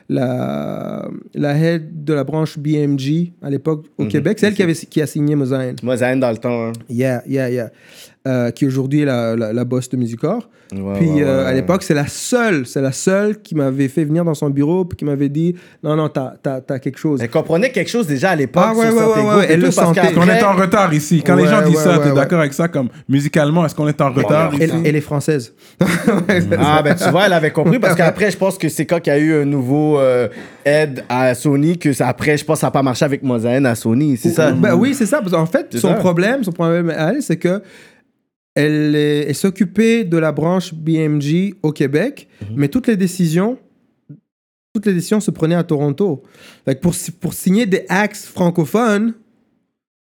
[0.09, 4.09] la, la head de la branche BMG à l'époque au Mhm.
[4.09, 4.37] Québec.
[4.39, 5.75] C'est elle qui, avait, qui a signé Mosaïne.
[5.97, 6.67] Zayn dans le temps.
[6.69, 6.71] hein.
[6.89, 7.69] Yeah, yeah, yeah.
[8.28, 10.49] Euh, qui aujourd'hui est la, la, la boss de Musicor.
[10.73, 11.49] Ouais, Puis ouais, euh, ouais.
[11.49, 14.84] à l'époque, c'est la seule, c'est la seule qui m'avait fait venir dans son bureau
[14.84, 15.53] puis qui m'avait dit
[15.84, 17.19] non, non, t'as, t'as, t'as quelque chose.
[17.21, 18.63] Elle comprenait quelque chose déjà à l'époque.
[18.65, 20.01] Ah ouais, sur ouais, ouais, elle tout, le parce sentait.
[20.01, 21.21] qu'après- Qu'on est en retard ici.
[21.23, 22.15] Quand les gens disent ouais, ça, ouais, t'es ouais.
[22.15, 24.78] d'accord avec ça comme musicalement, est-ce qu'on est en retard Elle, ici?
[24.86, 25.53] elle est française.
[26.57, 29.13] Ah, ben tu vois, elle avait compris parce qu'après, je pense que c'est quand qu'il
[29.13, 30.28] y a eu un nouveau euh,
[30.65, 33.65] aide à Sony que ça, après, je pense que ça n'a pas marché avec Mozaïne
[33.65, 34.51] à Sony, c'est ça?
[34.51, 35.19] Ben oui, c'est ça.
[35.19, 37.61] Parce qu'en fait, son problème, son problème à elle, c'est que
[38.55, 42.47] elle, s'occupait de la branche BMG au Québec, Mhm.
[42.55, 43.59] mais toutes les décisions,
[44.73, 46.23] toutes les décisions se prenaient à Toronto.
[46.81, 49.13] Pour, pour signer des acts francophones,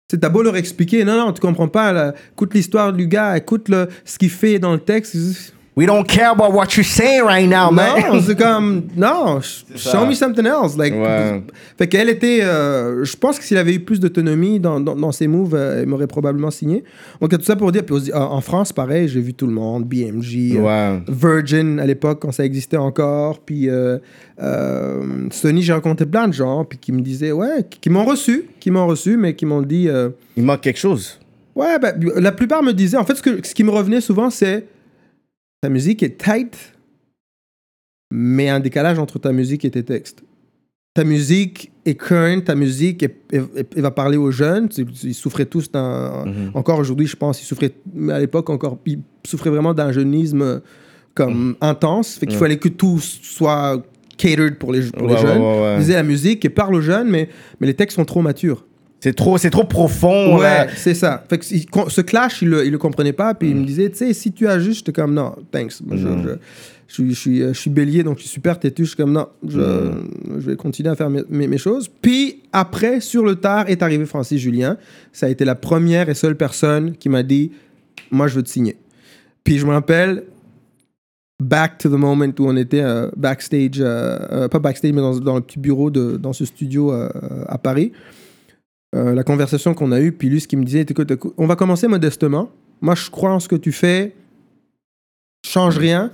[0.09, 3.37] c'est t'as beau leur expliquer, non, non, tu comprends pas, là, écoute l'histoire du gars,
[3.37, 5.53] écoute le, ce qu'il fait dans le texte.
[5.79, 8.11] We don't care about what you're saying right now, man.
[8.11, 10.75] Non, c'est comme non, sh- show me something else.
[10.75, 11.41] Like, Ouais.
[11.77, 15.13] fait qu'elle était, euh, je pense que s'il avait eu plus d'autonomie dans, dans, dans
[15.13, 16.83] ses moves, euh, elle m'aurait probablement signé.
[17.21, 19.53] Donc tout ça pour dire, puis aussi, en en France, pareil, j'ai vu tout le
[19.53, 20.99] monde, BMG, euh.
[21.07, 23.99] Virgin à l'époque quand ça existait encore, puis euh,
[24.41, 28.03] euh, Sony, j'ai rencontré plein de gens, puis qui me disaient ouais, qui, qui m'ont
[28.03, 31.19] reçu, qui m'ont reçu, mais qui m'ont dit euh, Il manque quelque chose.
[31.55, 34.29] Ouais, ben, la plupart me disaient, en fait, ce, que, ce qui me revenait souvent,
[34.29, 34.65] c'est
[35.61, 36.73] ta musique est tight,
[38.11, 40.23] mais un décalage entre ta musique et tes textes.
[40.95, 44.69] Ta musique est current, ta musique est- est- est- elle va parler aux jeunes.
[45.03, 46.25] Ils souffraient tous d'un.
[46.53, 50.61] Encore aujourd'hui, je pense, ils souffraient, mais à l'époque encore, ils souffraient vraiment d'un jeunisme
[51.13, 52.15] comme intense.
[52.17, 53.83] Fait qu'il fallait que tout soit
[54.17, 55.41] catered pour les, pour les Ouais, jeunes.
[55.41, 57.29] ouais, la musique et parle aux jeunes, mais,
[57.59, 58.65] mais les textes sont trop matures.
[59.01, 60.37] C'est trop, c'est trop profond.
[60.37, 61.23] Ouais, c'est ça.
[61.29, 63.65] Fait que il- con- ce clash, il le, il le comprenait pas, puis il me
[63.65, 65.79] disait, tu sais, si tu ajustes, j'étais comme, non, thanks.
[65.85, 66.29] Moi, je, je,
[66.87, 68.83] je suis- je suis, je suis bélier, donc je suis super têtu.
[68.83, 69.59] Je suis comme, non, je,
[70.39, 71.87] je vais continuer à faire mes, mes- mes choses.
[72.01, 74.75] Puis après, sur le tard, est arrivé Francis Julien.
[75.13, 77.51] Ça a été la première et seule personne qui m'a dit,
[78.11, 78.75] moi, je veux te signer.
[79.45, 80.23] Puis je me rappelle,
[81.41, 85.17] back to the moment où on était euh, backstage, euh, euh, pas backstage, mais dans,
[85.19, 87.93] dans le petit bureau, de, dans ce studio à Paris.
[88.95, 91.45] Euh, la conversation qu'on a eue, puis lui, ce qu'il me disait, écoute, écoute, on
[91.45, 92.49] va commencer modestement.
[92.81, 94.15] Moi, je crois en ce que tu fais.
[95.45, 96.11] Change rien.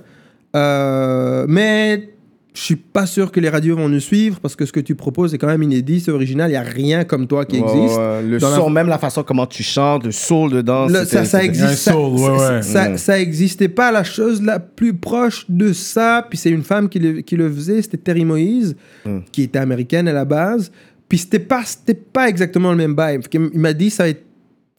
[0.54, 2.10] Euh, mais
[2.54, 4.94] je suis pas sûr que les radios vont nous suivre parce que ce que tu
[4.94, 6.48] proposes est quand même inédit, c'est original.
[6.48, 7.96] Il n'y a rien comme toi qui existe.
[7.98, 8.22] ouais.
[8.22, 10.86] Le Dans la- son, même la façon comment tu chantes, le soul dedans.
[10.86, 11.74] Le- ça, ça existe.
[11.76, 12.62] Ça- soul, ouais, ça- ouais.
[12.62, 12.98] Ça, Mm.
[12.98, 13.90] ça existait pas.
[13.92, 17.50] La chose la plus proche de ça, puis c'est une femme qui le, qui le
[17.50, 19.18] faisait, c'était Terry Moïse, Mm.
[19.32, 20.70] qui était américaine à la base.
[21.08, 23.22] Puis c'était pas, c'était pas exactement le même vibe.
[23.54, 24.04] Il m'a dit, ça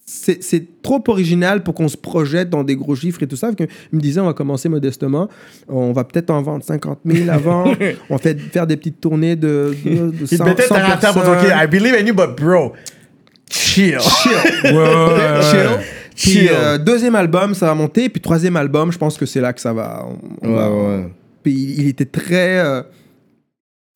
[0.10, 3.52] c'est, trop original pour qu'on se projette dans des gros chiffres et tout ça.
[3.60, 5.28] Il me disait, on va commencer modestement.
[5.68, 7.66] On va peut-être en vendre 50 000 avant.
[8.10, 10.86] on va fait- faire des petites tournées de, de, de Il 100, mettait 100 ta
[10.86, 11.54] rata pour dire.
[11.62, 12.72] I believe in you, but bro,
[13.50, 13.98] chill.
[14.00, 14.32] Chill.
[16.16, 16.50] Puis Chill.
[16.52, 18.10] euh, deuxième album, ça va monter.
[18.10, 20.06] Puis troisième album, je pense que c'est là que ça va.
[20.08, 21.10] on- on Ouais, va- ouais.
[21.44, 22.60] Puis il, il était très.
[22.60, 22.82] euh,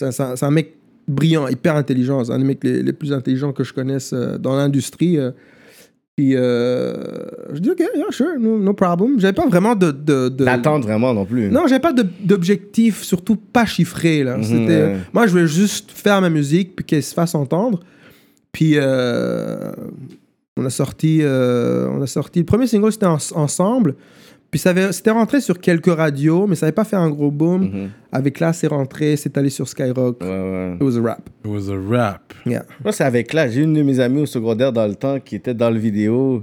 [0.01, 0.73] un- un, c'est un mec
[1.11, 2.23] brillant, hyper intelligent.
[2.23, 5.17] C'est un des mecs les, les plus intelligents que je connaisse euh, dans l'industrie.
[5.19, 5.31] euh.
[6.17, 6.93] Puis euh,
[7.53, 9.19] je dis, OK, yeah, sure, no, no problem.
[9.19, 9.91] J'avais pas vraiment de.
[9.91, 11.49] de, de- D'attendre vraiment non plus.
[11.49, 14.23] non, j'avais pas d'objectif, surtout pas chiffré.
[14.23, 14.37] Là.
[14.37, 14.97] Mhm, ouais.
[15.13, 17.79] Moi, je voulais juste faire ma musique puis qu'elle se fasse entendre.
[18.51, 19.71] Puis euh,
[20.57, 22.39] on a sorti, euh, on a sorti.
[22.39, 23.95] Le premier single c'était Ens- ensemble.
[24.51, 27.31] Puis ça avait- c'était rentré sur quelques radios, mais ça n'avait pas fait un gros
[27.31, 27.61] boom.
[27.63, 27.89] Mhm.
[28.11, 30.19] Avec là, c'est rentré, c'est allé sur Skyrock.
[30.21, 30.73] Ouais, ouais.
[30.75, 31.29] It was a rap.
[31.45, 32.33] It was a rap.
[32.45, 32.65] Yeah.
[32.83, 33.47] Moi, c'est avec là.
[33.49, 36.41] J'ai une de mes amies au secondaire dans le temps qui était dans le vidéo.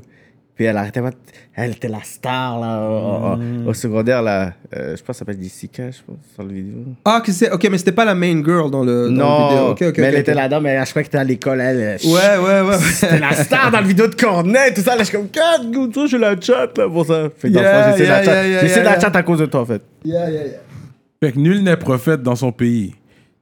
[0.58, 1.10] Puis elle arrêtait pas.
[1.10, 1.16] de-
[1.54, 4.52] Elle était la star, là, au, au- au secondaire, là.
[4.76, 6.78] Euh, je pense que ça s'appelle Jessica, je pense, sur le vidéo.
[7.04, 9.48] Ah, que c'est, ok, mais c'était pas la main girl dans le, dans non, le
[9.54, 9.70] vidéo.
[9.70, 11.76] Ok, ok, mais elle était là-dedans, mais je crois qu'elle était à l'école, elle.
[11.80, 12.76] euh, Ouais, ouais, ouais.
[12.92, 14.96] C'était la star dans le vidéo de Cornet, tout ça.
[14.96, 17.28] Là, je suis comme, God, good, ça, j'ai la chat, là, pour ça.
[17.38, 18.32] Fait que dans le Yeah, fond, j'ai essayé yeah, la chat.
[18.32, 19.00] yeah, yeah, J'ai essayé yeah, la yeah.
[19.00, 19.82] chat à cause de toi, en fait.
[20.04, 20.52] Yeah, yeah, yeah.
[21.22, 22.94] Fait que nul n'est prophète dans son pays.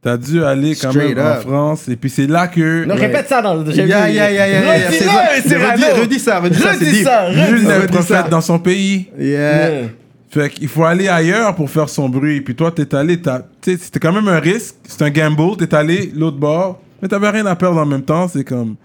[0.07, 1.40] T'as dû aller quand Straight même en up.
[1.40, 2.84] France, et puis c'est là que.
[2.84, 3.68] Non, répète ça dans le.
[3.72, 5.59] j'ai Yeah, yeah, yeah, yeah, yeah, c'est.
[5.59, 7.78] Redis- redis ça, redis Redis ça, redis ça.
[7.80, 9.09] n'est prophète dans son pays.
[9.18, 9.70] Yeah.
[9.80, 9.88] Yeah.
[10.30, 12.40] Fait qu'il faut aller ailleurs pour faire son bruit.
[12.40, 13.20] Puis toi, t'es allé,
[13.61, 14.76] c'était quand même un risque.
[14.86, 15.57] C'est un gamble.
[15.57, 18.28] T'es allé l'autre bord, mais t'avais rien à perdre en même temps.
[18.28, 18.76] C'est comme,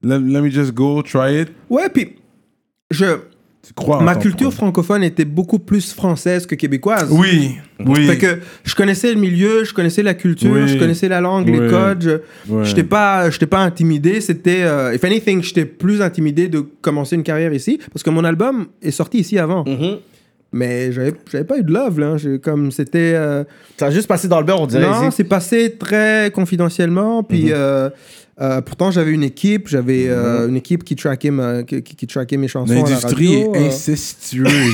[0.00, 1.48] let, let me just go, try it.
[1.68, 2.18] Ouais, puis
[2.88, 3.16] je,
[3.76, 4.56] crois ma culture projet.
[4.56, 7.08] francophone était beaucoup plus française que québécoise.
[7.12, 8.06] Oui, oui.
[8.06, 10.66] Fait que je connaissais le milieu, je connaissais la culture, Oui.
[10.68, 11.60] je connaissais la langue, Oui.
[11.60, 12.22] les codes.
[12.48, 12.64] Je Ouais.
[12.64, 14.20] j'étais pas, pas intimidé.
[14.20, 18.24] C'était, euh, if anything, j'étais plus intimidé de commencer une carrière ici parce que mon
[18.24, 19.64] album est sorti ici avant.
[19.64, 19.98] Mhm.
[20.54, 22.16] Mais j'avais, j'avais pas eu de love là.
[22.42, 23.14] Comme c'était.
[23.14, 23.42] euh,
[23.78, 24.82] Ça a juste passé dans le beurre, on dirait.
[24.82, 27.22] non, c'est passé très confidentiellement.
[27.22, 27.50] Puis Mhm.
[27.54, 27.90] euh,
[28.40, 29.68] euh, pourtant, j'avais une équipe.
[29.68, 32.72] J'avais euh, une équipe qui traquait, ma- qui, qui- mes chansons.
[32.72, 33.66] à la L'industrie radio, est euh.
[33.68, 34.50] incestueuse.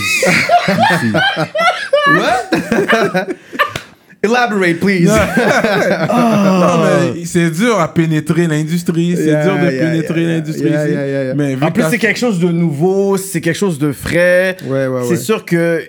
[0.69, 1.13] ici.
[4.23, 5.07] Elaborate, please.
[6.09, 9.15] Non, mais c'est dur à pénétrer l'industrie.
[9.17, 10.93] C'est Yeah, dur de yeah, pénétrer yeah, l'industrie yeah, ici.
[10.95, 11.35] yeah, yeah, yeah.
[11.35, 14.57] Mais vu En plus, que c'est quelque chose de nouveau, c'est quelque chose de frais.
[14.67, 15.17] Ouais, ouais, c'est ouais.
[15.17, 15.83] sûr que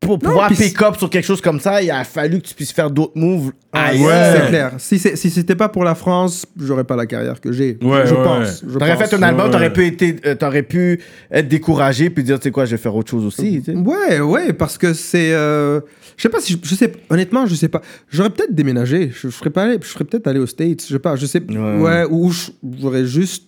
[0.00, 2.54] pour pouvoir puis pick up sur quelque chose comme ça, il a fallu que tu
[2.54, 4.06] puisses faire d'autres moves ailleurs.
[4.06, 4.32] ouais.
[4.40, 4.72] C'est clair.
[4.78, 7.78] Si, c'est- si c'était pas pour la France, j'aurais pas la carrière que j'ai.
[7.82, 8.62] Ouais, je ouais, pense.
[8.66, 9.08] je T'aurais pense.
[9.08, 9.50] fait un album, ouais.
[9.52, 11.00] t'aurais pu, été, euh, t'aurais pu
[11.32, 13.60] être découragé puis dire, tu sais quoi, je vais faire autre chose aussi.
[13.64, 13.76] tu sais.
[13.76, 15.32] Ouais, ouais, parce que c'est.
[15.32, 15.80] euh,
[16.16, 16.52] Je sais pas si.
[16.62, 17.82] Je, je sais, honnêtement, je sais pas.
[18.08, 19.10] J'aurais peut-être déménagé.
[19.12, 19.78] Je, je serais pas allé.
[19.82, 20.82] Je serais peut-être allé aux States.
[20.82, 21.16] Je sais pas.
[21.16, 21.42] Je sais.
[21.48, 21.80] Ouais.
[21.80, 23.44] Ouais, ou je- j'aurais juste.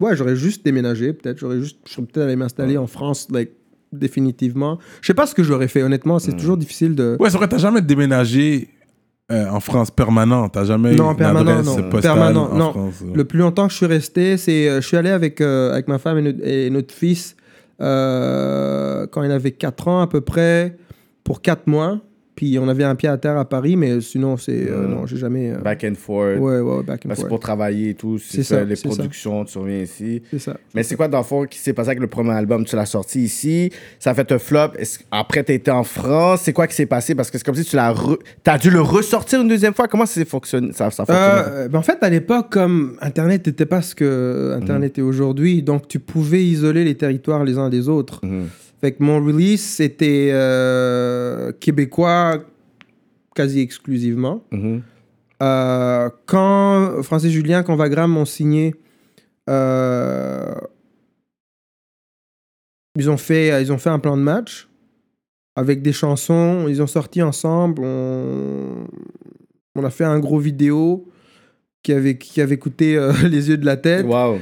[0.00, 1.12] Ouais, j'aurais juste déménagé.
[1.12, 1.38] Peut-être.
[1.38, 1.76] J'aurais juste.
[1.86, 3.50] Je serais peut-être allé m'installer en France, like,
[3.92, 4.78] définitivement.
[5.00, 6.18] Je sais pas ce que j'aurais fait, honnêtement.
[6.18, 7.16] C'est toujours difficile de.
[7.20, 8.68] Ouais, c'est vrai, t'as jamais déménagé
[9.30, 10.48] euh, en France permanent.
[10.48, 11.88] T'as jamais Non, eu permanent, une adresse non.
[11.90, 12.70] postale Permanent, en non.
[12.72, 13.00] France.
[13.02, 13.12] ouais.
[13.14, 14.68] Le plus longtemps que je suis resté, c'est.
[14.68, 17.36] euh, je suis allé avec, euh, avec ma femme et notre, et notre fils
[17.80, 20.76] euh, quand il avait 4 ans à peu près,
[21.24, 21.98] pour 4 mois.
[22.42, 24.68] Puis on avait un pied à terre à Paris, mais sinon, c'est.
[24.68, 25.52] euh, non, j'ai jamais.
[25.52, 26.40] euh, Back and forth.
[26.40, 27.28] ouais, ouais, back and Ben, c'est forth.
[27.28, 28.18] pour travailler et tout.
[28.18, 28.88] C'est ça, ça, les ça.
[28.88, 30.22] productions, tu reviens ici.
[30.28, 30.56] C'est ça.
[30.74, 32.64] Mais c'est quoi, dans le fond, qui s'est passé avec le premier album?
[32.64, 33.70] Tu l'as sorti ici,
[34.00, 34.70] ça a fait un flop.
[35.12, 36.40] Après, tu été en France?
[36.42, 37.14] C'est quoi qui s'est passé?
[37.14, 38.18] Parce que c'est comme si tu l'as re...
[38.44, 39.86] as dû le ressortir une deuxième fois.
[39.86, 40.72] Comment ça fonctionne?
[40.72, 41.04] Ça, ça?
[41.08, 45.62] Euh, ben en fait, à l'époque, comme Internet n'était pas ce que Internet est aujourd'hui,
[45.62, 48.18] donc tu pouvais isoler les territoires les uns des autres.
[48.26, 48.48] Mhm.
[48.82, 52.42] Fait que mon release, c'était euh, québécois
[53.32, 54.42] quasi exclusivement.
[54.50, 54.82] Mhm.
[55.40, 58.74] Euh, quand Francis Julien, quand Vagram m'ont signé,
[59.48, 60.52] euh,
[62.98, 64.68] ils, ont fait, ils ont fait un plan de match
[65.54, 66.66] avec des chansons.
[66.68, 67.82] Ils ont sorti ensemble.
[67.84, 68.88] On,
[69.76, 71.08] on a fait un gros vidéo
[71.84, 74.06] qui avait, qui avait coûté les yeux de la tête.
[74.06, 74.40] Wow.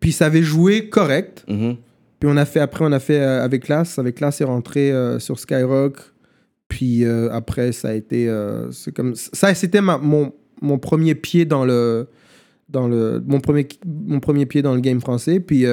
[0.00, 1.44] Puis ça avait joué correct.
[1.46, 1.76] Mhm.
[2.22, 3.98] Puis on a fait, après, on a fait euh, avec Class.
[3.98, 5.96] Avec Class, c'est rentré euh, sur Skyrock.
[6.68, 8.32] Puis euh, après, ça a été.
[8.94, 12.08] comme, ça, c'était mon, mon premier pied dans le.
[12.68, 15.40] Dans le mon, premier, mon premier pied dans le game français.
[15.40, 15.64] Puis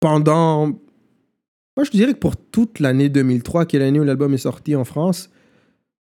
[0.00, 0.68] pendant.
[0.68, 4.74] Moi, je dirais que pour toute l'année 2003, qui est l'année où l'album est sorti
[4.74, 5.28] en France,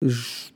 [0.02, 0.50] je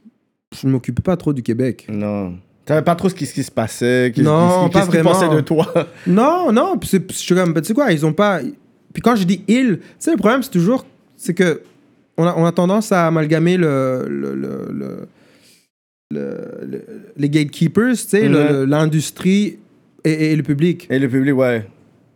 [0.66, 1.88] ne m'occupais pas trop du Québec.
[1.90, 2.38] Non.
[2.68, 4.12] Tu savais pas trop ce qui, ce qui se passait?
[4.14, 5.12] Qu'est-ce Non, pas qu'ils vraiment.
[5.14, 5.66] pensaient de toi?
[6.06, 8.42] Non, non, puis c'est- je suis comme, ben, tu sais quoi, ils ont pas.
[8.94, 10.86] Puis quand je dis ils, tu sais, le problème, c'est toujours.
[11.16, 11.62] C'est que.
[12.18, 14.06] On a, on a tendance à amalgamer le.
[14.10, 15.08] le, le- le-
[16.12, 19.60] le- le- les gatekeepers, tu sais, le- le- l'industrie
[20.04, 20.88] et, et le public.
[20.90, 21.66] Et le public, ouais.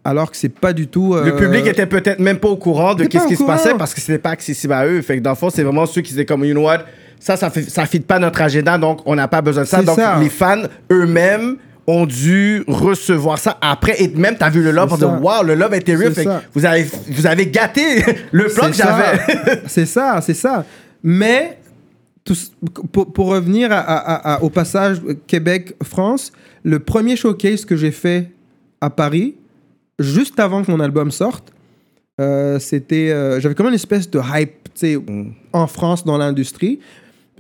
[0.04, 1.14] Alors que c'est pas du tout.
[1.14, 3.76] Le euh, public était peut-être même pas au courant de qu'est-ce pas qui se passait
[3.76, 5.02] parce que c'était pas accessible à eux.
[5.02, 6.80] Fait que dans le fond, c'est vraiment ceux qui étaient comme, you know what,
[7.22, 9.82] ça, ça fait, ça fit pas notre agenda, donc on n'a pas besoin de ça.
[9.84, 10.18] Donc ça.
[10.20, 11.56] les fans eux-mêmes
[11.88, 14.02] ont dû recevoir ça après.
[14.02, 16.42] Et même, t'as vu le love, on dit, wow, le love que ça.
[16.54, 19.62] vous avez, vous avez gâté le plan que j'avais.
[19.68, 20.66] c'est ça, c'est ça.
[21.04, 21.60] Mais
[22.24, 22.36] tout
[22.92, 26.32] pour, pour revenir à- à- à- au passage Québec-France,
[26.64, 28.32] le premier showcase que j'ai fait
[28.80, 29.36] à Paris,
[30.00, 31.52] juste avant que mon album sorte,
[32.20, 33.12] euh, c'était.
[33.12, 34.98] euh, J'avais comme une espèce de hype tu sais,
[35.52, 36.80] en France dans l'industrie.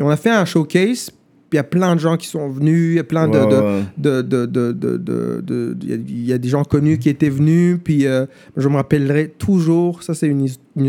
[0.02, 1.10] On a fait un showcase.
[1.50, 3.38] Puis il y a plein de gens qui sont venus, il y a plein de,
[3.38, 8.08] Ouais, de- de, de, de, il y a- des gens connus qui étaient venus, puis
[8.08, 8.26] euh,
[8.56, 10.86] je me rappellerai toujours, ça c'est une, is- une,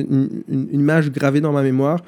[0.49, 2.05] une- une image gravée dans ma mémoire.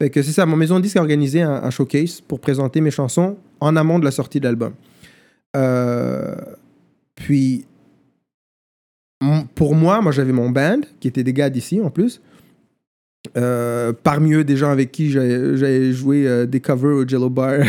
[0.00, 2.80] Fait que c'est ça, mon maison de disque a organisé un, un showcase pour présenter
[2.80, 4.72] mes chansons en amont de la sortie de l'album.
[5.56, 6.34] Euh,
[7.14, 7.64] puis,
[9.54, 12.20] pour moi, moi j'avais mon band, qui était des gars d'ici en plus.
[13.36, 17.62] Euh, parmi eux, des gens avec qui j'avais joué euh, des covers au Jello Bar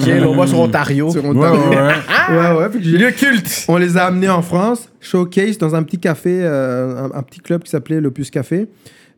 [0.00, 1.10] Tiens, on va sur Ontario.
[1.10, 1.70] sur Ontario.
[1.70, 1.92] ouais, ouais.
[2.30, 3.64] Ouais, ouais, Le culte.
[3.68, 7.40] on les a amenés en France, showcase dans un petit café, euh, un, un petit
[7.40, 8.66] club qui s'appelait l'Opus Café.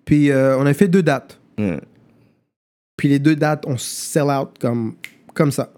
[0.05, 1.39] Puis euh, on a fait deux dates.
[2.97, 4.95] Puis les deux dates, on sell out comme,
[5.35, 5.73] comme ça.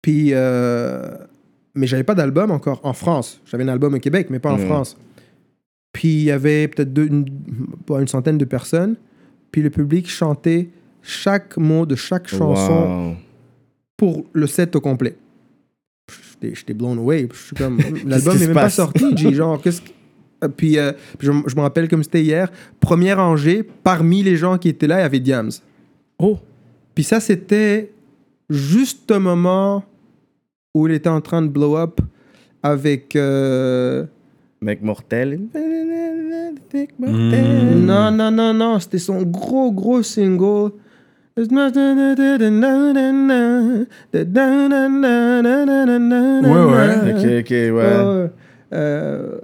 [0.00, 1.10] Puis, euh,
[1.74, 3.40] mais j'avais pas d'album encore en France.
[3.46, 4.66] J'avais un album au Québec, mais pas en Mhm.
[4.66, 4.96] France.
[5.92, 8.94] Puis il y avait peut-être une centaine de personnes.
[9.50, 10.68] Puis le public chantait
[11.02, 13.16] chaque mot de chaque chanson Wow.
[13.96, 15.16] pour le set au complet.
[16.40, 17.28] J'étais- blown away.
[17.32, 19.04] Je suis comme, l'album n'est même pas sorti.
[19.16, 19.90] J'ai genre, qu'est-ce que-
[20.44, 24.36] Euh, Puis, euh, puis je, je me rappelle comme c'était hier, premier rangée, parmi les
[24.36, 25.50] gens qui étaient là, il y avait Diams.
[26.20, 26.38] Oh.
[26.94, 27.90] Puis ça, c'était
[28.48, 29.84] juste au moment
[30.74, 32.00] où il était en train de blow up
[32.62, 33.16] avec.
[33.16, 34.06] euh,
[34.60, 35.38] Mec mortel.
[36.72, 37.86] Mec Mm.
[37.86, 40.72] Non, non, non, non, c'était son gros, gros single.
[46.52, 47.12] ouais.
[47.12, 47.70] Ok, ok, ouais.
[47.72, 48.30] Ouais.
[48.74, 49.38] Euh,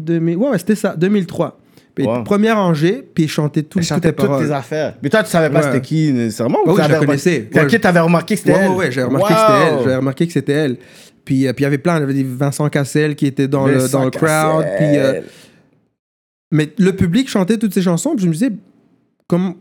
[0.00, 1.58] 2000 ouais, ouais, c'était ça, 2003.
[1.94, 2.22] Puis Wow.
[2.24, 4.46] Première rangée, puis il chantait tout, Elle toutes chantait les toutes paroles.
[4.46, 4.94] tes affaires.
[5.02, 5.62] Mais toi, tu savais pas Ouais.
[5.64, 7.48] c'était qui nécessairement Ouais, ou oui, je la connaissais.
[7.52, 7.78] Ouais.
[7.80, 8.70] t'avais remarqué que c'était Ouais, elle.
[8.70, 9.46] ouais, ouais, j'ai remarqué que Wow.
[9.46, 9.84] c'était elle.
[9.88, 10.76] J'ai remarqué que c'était elle.
[11.28, 13.66] Puis euh, puis il y avait plein, il y avait Vincent Cassel qui était dans,
[13.66, 14.64] le, dans le crowd.
[14.78, 15.20] Puis, euh,
[16.50, 18.50] mais le public chantait toutes ces chansons, puis je me disais,
[19.26, 19.54] comment,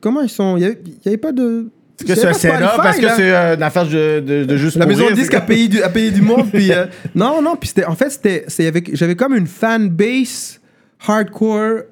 [0.00, 0.56] comment ils sont.
[0.56, 1.66] Il n'y avait, pas de.
[2.00, 2.84] Est-ce que c'est un setup?
[2.86, 5.42] Est-ce que c'est euh, une affaire de, de, de juste La maison de disque a
[5.42, 6.50] payé du, a payé du monde.
[6.50, 9.90] puis, euh, non, non, puis c'était, en fait, c'était, c'est avec, j'avais comme une fan
[9.90, 10.62] base
[11.06, 11.82] hardcore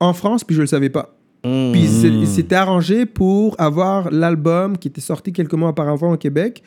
[0.00, 1.14] en France, puis je le savais pas.
[1.44, 1.70] Mm.
[1.70, 6.64] Puis il s'était arrangé pour avoir l'album qui était sorti quelques mois auparavant au Québec.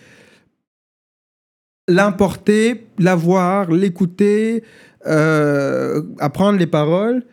[1.90, 4.64] L'importer, l'avoir, l'écouter,
[5.08, 7.24] euh, apprendre les paroles.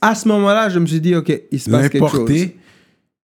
[0.00, 2.18] À ce moment-là, je me suis dit, OK, il se passe quelque chose.
[2.18, 2.56] L'importer.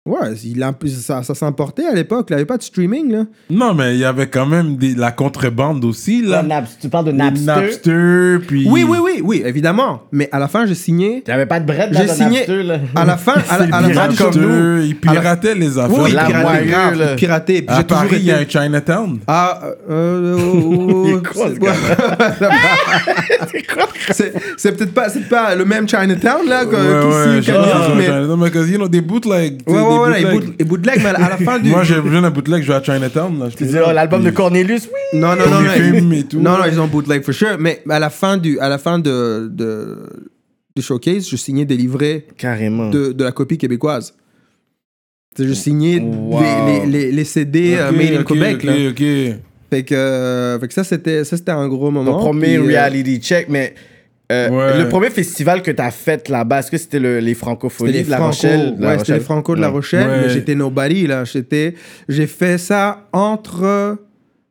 [0.07, 2.27] Ouais, il a- ça, ça s'importait à l'époque.
[2.29, 3.11] Il n'y avait pas de streaming.
[3.11, 3.25] Là.
[3.49, 6.43] Non, mais il y avait quand même des, la contrebande aussi, là.
[6.43, 7.47] Naps- tu parles de Napster.
[7.47, 8.67] Napster, puis...
[8.69, 10.03] Oui, oui, oui, oui, évidemment.
[10.13, 11.23] Mais à la fin, j'ai signé.
[11.27, 12.81] Il n'y avait pas de bread dans J'ai signé- Napster, là.
[12.95, 14.49] À la fin, à la, à la fin, pirate comme nous.
[14.49, 15.99] Napster, ils pirataient les affaires.
[16.03, 17.15] Oui, là.
[17.17, 17.63] piraté.
[17.63, 19.21] Puis À Paris, il y a un Chinatown.
[19.27, 21.23] Ah, euh, euh, Il est
[23.67, 27.89] quoi, ce c'est c'est peut-être pas, c'est pas le même Chinatown là qu'ici au Canada,
[27.97, 29.63] mais Chinatown, mais parce know, des bootlegs.
[30.03, 31.71] Ouais, ouais, et boot- et bootleg, mais à la fin du.
[31.71, 33.39] Moi, j'ai besoin d'un bootleg, je vais à Chinatown.
[33.39, 35.19] Là, je Tu dis, oh, l'album de Cornelius, oui.
[35.21, 36.41] Non, non, non, non, films ils- et tout.
[36.41, 37.57] non, non, ils ont bootleg for sure.
[37.59, 39.99] Mais à la fin du, à la fin de, de,
[40.77, 42.91] du showcase, je signais des livrets Carrément.
[42.91, 44.15] de, de la copie québécoise.
[45.39, 46.41] Je signais Wow.
[46.41, 48.57] les, les, les, les CD euh, Ok, made in ok, Québec.
[48.57, 48.75] ok, là.
[48.91, 49.39] ok.
[49.71, 52.13] Fait que, euh, fait que ça, c'était ça, c'était un gros moment.
[52.19, 53.75] Ton premier Puis, euh, reality check, mais
[54.35, 54.79] euh, Ouais.
[54.83, 57.99] le premier festival que tu as fait là-bas, est-ce que c'était le- les francophonies C'était
[58.01, 58.77] les de La Franco, Rochelle?
[58.77, 59.21] de La ouais, c'était les Rochelle?
[59.25, 59.69] Franco de La.
[59.69, 60.21] Rochelle, Ouais.
[60.23, 61.25] mais j'étais nobody là.
[61.25, 61.75] J'étais,
[62.09, 63.99] j'ai fait ça entre,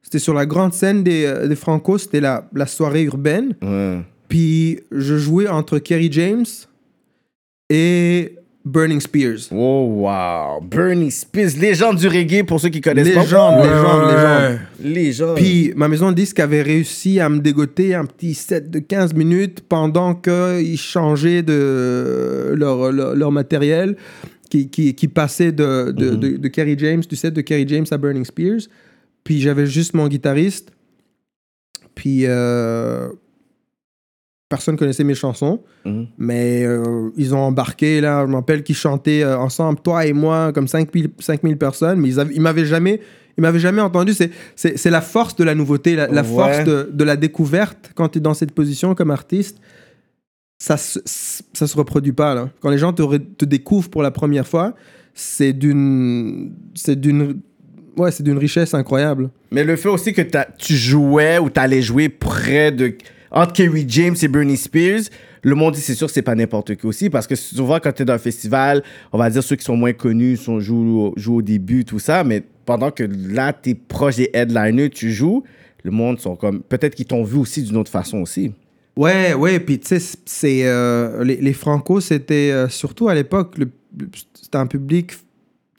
[0.01, 3.55] c'était sur la grande scène des, euh, des Franco, c'était la, la soirée urbaine.
[3.61, 3.99] Ouais.
[4.29, 6.45] Puis je jouais entre Kerry James
[7.69, 8.35] et
[8.65, 9.49] Burning Spears.
[9.51, 10.61] Oh, wow.
[10.61, 13.63] Bernie Spears, légende du reggae pour ceux qui connaissent Légende, pas.
[13.63, 14.59] légende, Ouais, légende.
[14.81, 14.89] ouais.
[14.93, 15.35] Légende.
[15.35, 19.13] Puis ma maison de disque avait réussi à me dégoter un petit set de 15
[19.15, 23.97] minutes pendant qu'ils changeaient de leur, leur, leur matériel
[24.49, 26.17] qui, qui, qui passait de, de, Mhm.
[26.19, 28.61] de, de Kerry James, du set de Kerry James à Burning Spears.
[29.25, 30.71] Puis j'avais juste mon guitariste.
[31.95, 33.09] Puis euh,
[34.55, 35.61] personne connaissait mes chansons.
[35.85, 36.05] Mhm.
[36.19, 40.13] Mais euh, ils ont embarqué, là, je me rappelle qu'ils chantaient euh, ensemble, toi et
[40.13, 42.99] moi, comme 5000 5000 personnes, mais ils, ils m'avaient jamais,
[43.37, 44.13] ils m'avaient jamais entendu.
[44.13, 46.27] C'est, la force de la nouveauté, la, la Ouais.
[46.27, 49.57] force de, de la découverte quand tu es dans cette position comme artiste.
[50.59, 50.99] Ça se,
[51.53, 52.49] ça se reproduit pas, là.
[52.61, 54.75] Quand les gens te, te découvrent pour la première fois,
[55.15, 57.39] c'est d'une, c'est d'une,
[57.97, 59.29] ouais, c'est d'une richesse incroyable.
[59.51, 60.21] Mais le fait aussi que
[60.57, 62.93] tu jouais ou t'allais jouer près de.
[63.33, 65.01] Entre Kerry James et Bernie Spears,
[65.41, 67.09] le monde dit c'est sûr que c'est pas n'importe qui aussi.
[67.09, 69.93] Parce que souvent, quand t'es dans un festival, on va dire ceux qui sont moins
[69.93, 72.23] connus sont, jouent, au- jouent au début, tout ça.
[72.23, 75.43] Mais pendant que là, t'es proche des headliners, tu joues,
[75.83, 76.61] le monde sont comme.
[76.61, 78.53] Peut-être qu'ils t'ont vu aussi d'une autre façon aussi.
[78.95, 83.55] Ouais, ouais, puis tu sais, c'est euh, les, les Franco, c'était euh, surtout à l'époque,
[84.39, 85.13] c'était un public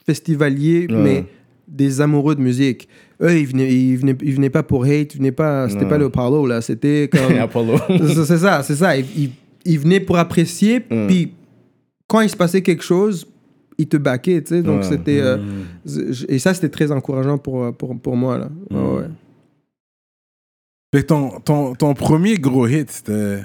[0.05, 0.95] festivalier, Ouais.
[0.97, 1.25] mais
[1.67, 2.87] des amoureux de musique.
[3.21, 5.97] Eux, ils venaient, ils venaient, ils venaient pas pour hate, ils venaient pas, c'était pas
[5.97, 7.77] le Apollo là, c'était comme, Apollo.
[7.87, 8.97] c'est c'est ça, c'est ça.
[8.97, 9.31] Ils, ils-
[9.67, 11.07] ils venaient pour apprécier, Mm.
[11.07, 11.31] puis
[12.07, 13.27] quand il se passait quelque chose,
[13.77, 14.61] ils te backaient, tu sais.
[14.61, 14.87] Donc Ouais.
[14.89, 15.37] c'était euh,
[15.85, 18.49] c'est- et ça c'était très encourageant pour pour, pour moi là.
[18.69, 18.75] Mm.
[18.95, 19.03] ouais.
[20.93, 23.41] Fait que ton, ton, ton premier gros hit, c'était.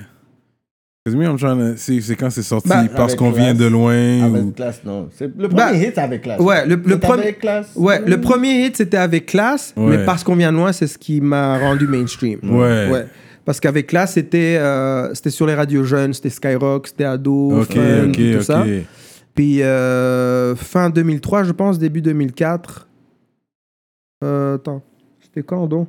[1.07, 3.65] Cause me, I'm trying to- C'est c'est quand c'est sorti, Bah, parce qu'on vient de
[3.65, 4.21] loin.
[4.21, 5.09] ou- Avec classe, non.
[5.19, 6.41] Le premier Bah, hit, avec classe.
[6.41, 7.73] Ouais, le, le C'est premier avec classe?
[7.75, 9.97] Ouais, le premier hit, c'était avec Classe, Ouais.
[9.97, 12.39] mais parce qu'on vient de loin, c'est ce qui m'a rendu mainstream.
[12.45, 13.07] Ouais.
[13.47, 17.73] Parce qu'avec Classe, c'était euh, c'était sur les radios jeunes, c'était Skyrock, c'était Ado, Ok,
[17.73, 18.65] Fun, ok, tout ça.
[19.35, 22.87] Puis euh, fin 2003, je pense, début 2004.
[24.23, 24.83] Euh, attends,
[25.23, 25.89] c'était quand donc?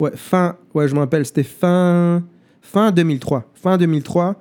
[0.00, 2.22] Ouais, fin, ouais, je me rappelle, c'était fin,
[2.72, 3.44] fin 2003.
[3.54, 4.36] Fin 2003,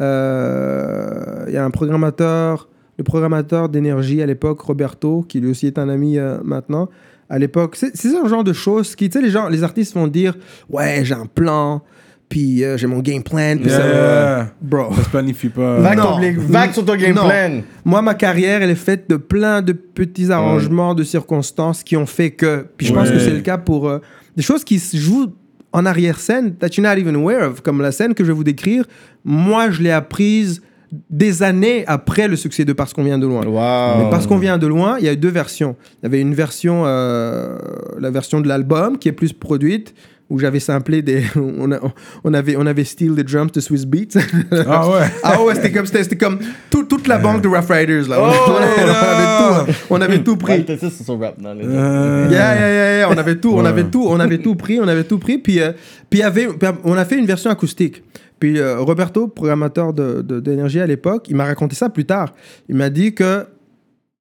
[0.00, 2.68] euh, il y a un programmateur,
[2.98, 6.88] le programmateur d'énergie à l'époque, Roberto, qui lui aussi est un ami euh, maintenant.
[7.30, 10.06] À l'époque, c'est un genre de choses qui, tu sais, les gens, les artistes vont
[10.06, 10.36] dire,
[10.68, 11.80] ouais, j'ai un plan,
[12.28, 13.86] puis euh, j'ai mon game plan, puis ça.
[13.86, 14.50] Yeah.
[14.60, 14.92] Bro.
[14.94, 15.78] Ça se planifie pas.
[15.80, 16.04] Vague, Non.
[16.20, 17.24] ton- vague sur ton game Non.
[17.26, 17.62] plan.
[17.84, 22.06] Moi, ma carrière, elle est faite de plein de petits arrangements, de circonstances qui ont
[22.06, 22.66] fait que.
[22.76, 23.14] Puis je pense Ouais.
[23.14, 23.98] que c'est le cas pour euh,
[24.36, 25.32] des choses qui se jouent
[25.74, 28.44] en arrière-scène, that you're not even aware of, comme la scène que je vais vous
[28.44, 28.84] décrire.
[29.24, 30.62] Moi, je l'ai apprise
[31.10, 33.44] des années après le succès de Parce qu'on vient de loin.
[33.44, 34.04] Wow.
[34.04, 35.74] Mais parce qu'on vient de loin, il y a eu deux versions.
[35.98, 37.58] Il y avait une version, euh,
[37.98, 39.96] la version de l'album qui est plus produite,
[40.30, 41.22] où j'avais samplé des.
[41.36, 41.80] On, a-
[42.24, 44.18] on avait, on avait steal the drums de Swiss Beats.
[44.66, 45.06] Ah ouais.
[45.22, 46.38] Ah ouais, c'était comme, c'était, c'était comme
[46.70, 48.16] tout- toute la banque de Rough Riders, là.
[48.20, 49.00] Oh, on, on là.
[49.00, 50.64] avait tout, on avait tout pris.
[50.64, 53.52] t'es ça sur son rap, non, les Euh, Yeah, yeah, yeah, yeah, on avait tout,
[53.54, 55.38] on avait tout, on avait tout pris, on avait tout pris.
[55.38, 55.72] Puis, euh,
[56.08, 58.02] puis y avait, puis on a fait une version acoustique.
[58.40, 62.34] Puis euh, Roberto, programmateur de, de- d'énergie à l'époque, il m'a raconté ça plus tard.
[62.68, 63.46] Il m'a dit que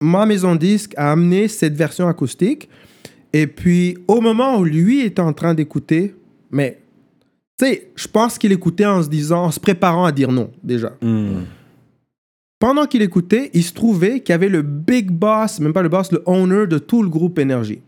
[0.00, 2.68] ma maison disque a amené cette version acoustique.
[3.32, 6.14] Et puis, au moment où lui était en train d'écouter,
[6.50, 6.78] mais,
[7.58, 10.50] tu sais, je pense qu'il écoutait en se disant, en se préparant à dire non,
[10.62, 10.92] déjà.
[11.02, 11.44] hmm.
[12.58, 15.88] Pendant qu'il écoutait, il se trouvait qu'il y avait le big boss, même pas le
[15.88, 17.80] boss, le owner de tout le groupe Énergie.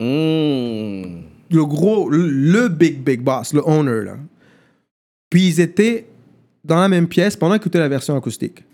[0.00, 1.20] Mm.
[1.50, 4.16] le gros, le, le big, big boss, le owner, là.
[5.28, 6.06] Puis ils étaient
[6.64, 8.64] dans la même pièce pendant qu'ils écoutaient la version acoustique.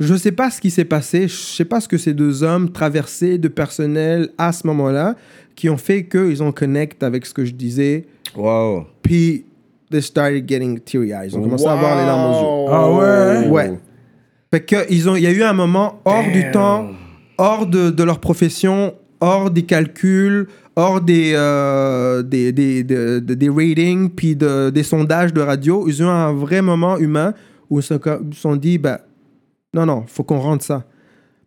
[0.00, 2.72] Je sais pas ce qui s'est passé, je sais pas ce que ces deux hommes
[2.72, 5.14] traversaient de personnel à ce moment-là,
[5.54, 8.04] qui ont fait qu'ils ont connect avec ce que je disais.
[8.36, 8.86] Wow.
[9.02, 9.44] Puis,
[9.92, 11.28] they started getting teary eyes.
[11.28, 12.72] Ils ont commencé à avoir les larmes aux yeux.
[12.72, 13.48] Ah ouais?
[13.48, 13.78] Ouais.
[14.52, 16.88] Fait que ils ont, il y a eu un moment hors du temps,
[17.38, 23.34] hors de, de leur profession, hors des calculs, hors des, euh, des, des, de- de-
[23.34, 25.86] des ratings, puis de, des sondages de radio.
[25.86, 27.32] Ils ont eu un vrai moment humain
[27.70, 28.98] où ils se ils se sont dit, ben,
[29.74, 30.84] non, non, faut qu'on rentre ça.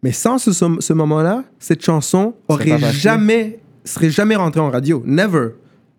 [0.03, 5.01] Mais sans ce, ce- moment-là, cette chanson aurait jamais, serait jamais rentrée en radio.
[5.05, 5.49] Never.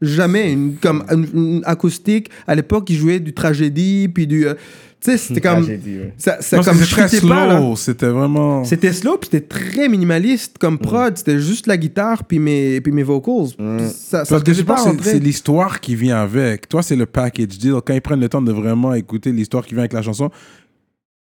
[0.00, 0.52] Jamais.
[0.52, 2.30] Une, comme une, une acoustique.
[2.46, 4.46] À l'époque, ils jouaient du tragédie, puis du.
[4.46, 4.54] euh,
[5.00, 5.62] tu sais, c'était comme.
[5.64, 6.14] Tragédie, ouais.
[6.16, 7.74] Ça, ça Non, comme c'était très slow.
[7.76, 8.62] C'était vraiment.
[8.64, 11.16] C'était slow, puis c'était très minimaliste comme prod.
[11.18, 13.48] C'était juste la guitare, puis mes, puis mes vocals.
[13.58, 16.68] Puis Ça, ça Parce que je pense que c'est l'histoire qui vient avec.
[16.68, 17.74] Toi, c'est le package deal.
[17.84, 20.30] Quand ils prennent le temps de vraiment écouter l'histoire qui vient avec la chanson,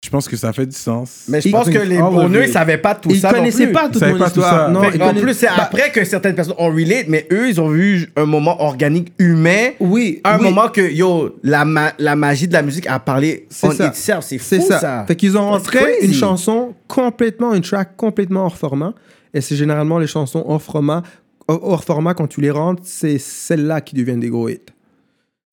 [0.04, 1.24] je pense que ça fait du sens.
[1.28, 2.48] Mais je Ils- pense que les bonheurs, it.
[2.48, 3.28] ils savaient pas tout Ils ça.
[3.30, 3.72] non connaissaient plus.
[3.72, 4.66] pas Ils toute savaient mon pas tout histoire.
[4.66, 4.68] ça.
[4.72, 7.60] Non, ils en plus, c'est Bah, après que certaines personnes ont relate, mais eux, ils
[7.60, 9.70] ont vu un moment organique humain.
[9.78, 10.44] Oui, Un oui.
[10.44, 13.86] moment que, yo, la, ma- la magie de la musique a parlé C'est on ça.
[13.86, 14.24] itself.
[14.24, 14.80] C'est fou, C'est ça.
[14.80, 15.04] ça.
[15.06, 18.94] Fait qu'ils ont rentré une chanson complètement, une track complètement hors format.
[19.32, 21.02] Et c'est généralement les chansons hors format.
[21.46, 24.58] Hors hors format, quand tu les rentres, c'est celles-là qui deviennent des gros hits.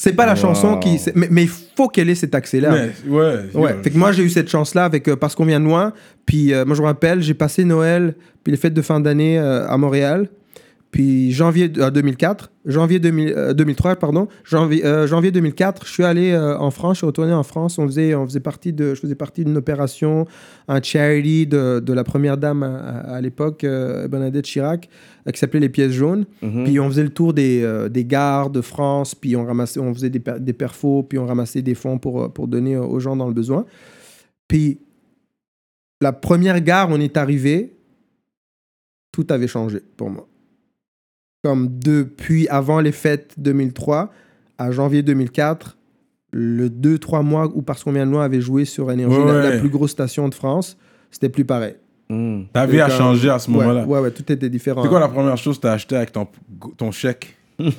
[0.02, 0.38] C'est pas la Wow.
[0.40, 0.98] chanson qui.
[1.14, 2.72] Mais mais il faut qu'elle ait cet accès-là.
[3.06, 3.40] Ouais.
[3.54, 5.92] Ouais, fait que moi j'ai eu cette chance-là avec euh, parce qu'on vient de loin.
[6.26, 9.38] Puis euh, moi je me rappelle, j'ai passé Noël puis les fêtes de fin d'année
[9.38, 10.30] euh, à Montréal.
[10.92, 16.04] Puis janvier euh, 2004, janvier 2000, euh, 2003 pardon, janvier, euh, janvier 2004, je suis
[16.04, 17.78] allé euh, en France, je suis retourné en France.
[17.78, 20.26] On faisait on faisait partie de je faisais partie d'une opération,
[20.68, 24.90] un charity de, de la première dame à, à- à l'époque euh, Bernadette Chirac
[25.28, 26.26] euh, qui s'appelait les pièces jaunes.
[26.42, 26.64] Mhm.
[26.64, 29.94] Puis on faisait le tour des, euh, des gares de France, puis on ramassait, on
[29.94, 33.00] faisait des, des perfos, puis on ramassait des fonds pour, euh, pour donner euh, aux
[33.00, 33.66] gens dans le besoin.
[34.48, 34.80] Puis
[36.02, 37.76] la première gare, on est arrivé,
[39.12, 40.26] tout avait changé pour moi.
[41.44, 44.12] Comme depuis avant les fêtes 2003
[44.58, 45.78] à janvier 2004,
[46.32, 49.58] le 2-3 mois où Parce qu'on vient de loin avait joué sur Énergie, Ouais, la,
[49.58, 50.78] plus grosse station de France,
[51.12, 51.76] c'était plus pareil.
[52.10, 52.42] Mm.
[52.54, 53.86] Ta vie a changé à ce Ouais, moment-là.
[53.86, 54.84] Ouais, ouais, tout était différent.
[54.84, 56.28] C'est quoi la première chose que tu as acheté avec ton,
[56.76, 57.36] ton chèque?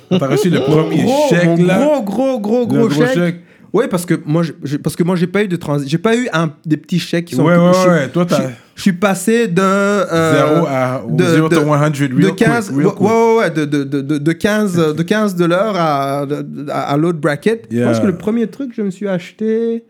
[0.09, 2.01] T'as reçu le premier gros, chèque, mon là?
[2.01, 3.41] gros, gros, gros, gros chèque.
[3.73, 5.87] Oui, parce que moi, j'ai- parce que moi, j'ai pas eu de transit.
[5.87, 7.43] J'ai pas eu un, des petits chèques qui sont.
[7.43, 8.09] Ouais, ouais, je ouais.
[8.09, 9.61] Toi, Je, t'as je suis passé de.
[9.61, 13.01] euh, 0 à de- 0 de- to 100 real de quick, 15, real ouais, quick.
[13.01, 16.25] ouais, ouais, de, de, de, de, de 15, de 15 dollars à,
[16.69, 17.67] à, à l'autre bracket.
[17.71, 19.85] Je pense que le premier truc que je me suis acheté,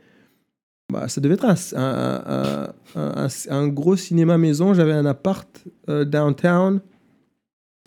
[0.94, 2.68] bah, ça devait être un, un, un,
[3.02, 4.74] un- un- un gros cinéma maison.
[4.76, 5.48] J'avais un appart
[5.90, 6.82] euh, downtown.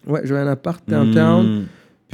[0.08, 1.46] Ouais, j'avais un appart downtown.
[1.60, 1.64] Mm.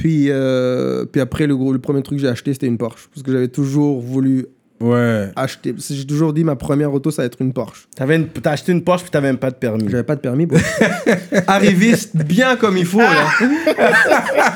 [0.01, 3.07] Puis, euh, puis après, le, le premier truc que j'ai acheté, c'était une Porsche.
[3.13, 4.47] Parce que j'avais toujours voulu
[4.81, 5.29] Ouais.
[5.35, 5.73] acheter.
[5.89, 7.87] J'ai toujours dit, ma première auto, ça va être une Porsche.
[7.95, 9.85] T'avais une- T'as acheté une Porsche puis t'avais même pas de permis.
[9.89, 10.45] J'avais pas de permis.
[10.45, 10.57] bro.
[11.47, 13.27] Arriviste bien comme il faut, là.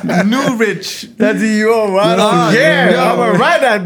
[0.26, 1.10] New rich.
[1.18, 1.70] T'as dit, yo,
[2.52, 3.14] yeah.
[3.14, 3.80] I'm a ride at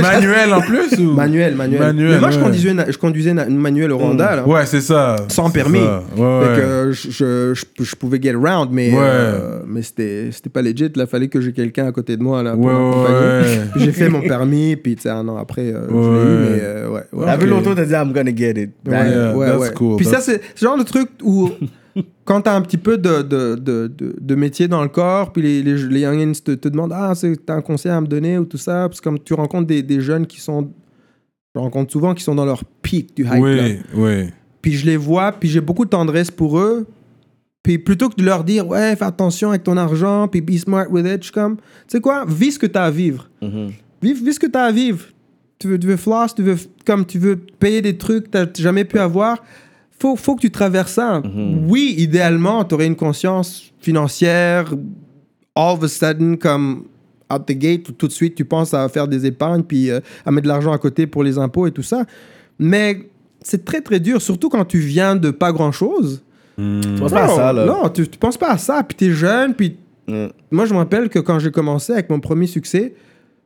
[0.00, 1.12] Manuel en plus ou?
[1.12, 1.80] Manuel, manuel.
[1.80, 4.46] Manuel, Mais moi, je conduisais, une, je conduisais une, une manuelle au Rwanda, là.
[4.48, 5.16] Ouais, c'est ça.
[5.28, 5.80] Sans permis.
[5.80, 6.02] ça.
[6.16, 6.56] Ouais, Fait ouais.
[6.60, 8.98] que je, je, pouvais get around, mais, Ouais.
[9.00, 10.90] euh, mais c'était c'était pas legit.
[10.96, 13.42] Là, fallait que j'ai quelqu'un à côté de moi là, pour Ouais,
[13.76, 17.02] J'ai fait mon permis, puis un an après, euh, je l'ai eu, mais euh, ouais.
[17.12, 17.26] ouais.
[17.26, 18.70] T'as vu l'auto, t'as dit, I'm gonna get it.
[18.86, 19.74] Ouais, Yeah, ouais, that's ouais.
[19.74, 21.50] cool, Puis ça, c'est ce genre de truc où,
[22.24, 25.42] quand t'as un petit peu de, de, de, de, de métier dans le corps, puis
[25.42, 28.38] les, les, les youngins te, te demandent Ah, c'est- t'as un conseil à me donner
[28.38, 28.88] ou tout ça.
[28.88, 30.70] Parce que comme tu rencontres des, des jeunes qui sont.
[31.54, 33.32] Je rencontre souvent qui sont dans leur pic du hype.
[33.40, 34.24] Oui, oui.
[34.60, 36.84] Puis je les vois, puis j'ai beaucoup de tendresse pour eux.
[37.62, 40.86] Puis plutôt que de leur dire Ouais, fais attention avec ton argent, puis be smart
[40.90, 43.30] with it, je suis comme Tu sais quoi, vis ce que t'as à vivre.
[43.40, 43.70] Mhm.
[44.02, 45.04] Vis, vis ce que tu as à vivre.
[45.64, 48.60] Tu veux, tu veux floss, tu veux, comme tu veux payer des trucs que tu
[48.60, 49.42] jamais pu avoir.
[49.98, 51.22] Faut, faut que tu traverses ça.
[51.66, 54.74] Oui, idéalement, tu aurais une conscience financière,
[55.54, 56.84] all of a sudden, comme
[57.32, 60.30] out the gate, tout de suite, tu penses à faire des épargnes, puis euh, à
[60.30, 62.04] mettre de l'argent à côté pour les impôts et tout ça.
[62.58, 63.08] Mais
[63.40, 66.22] c'est très, très dur, surtout quand tu viens de pas grand-chose.
[66.58, 66.62] Tu
[66.98, 67.64] penses pas à Non, ça, là?
[67.64, 70.26] Non, tu, tu penses pas à ça, puis tu es jeune, puis Mm.
[70.50, 72.94] moi, je me rappelle que quand j'ai commencé avec mon premier succès,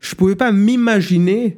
[0.00, 1.56] je pouvais pas m'imaginer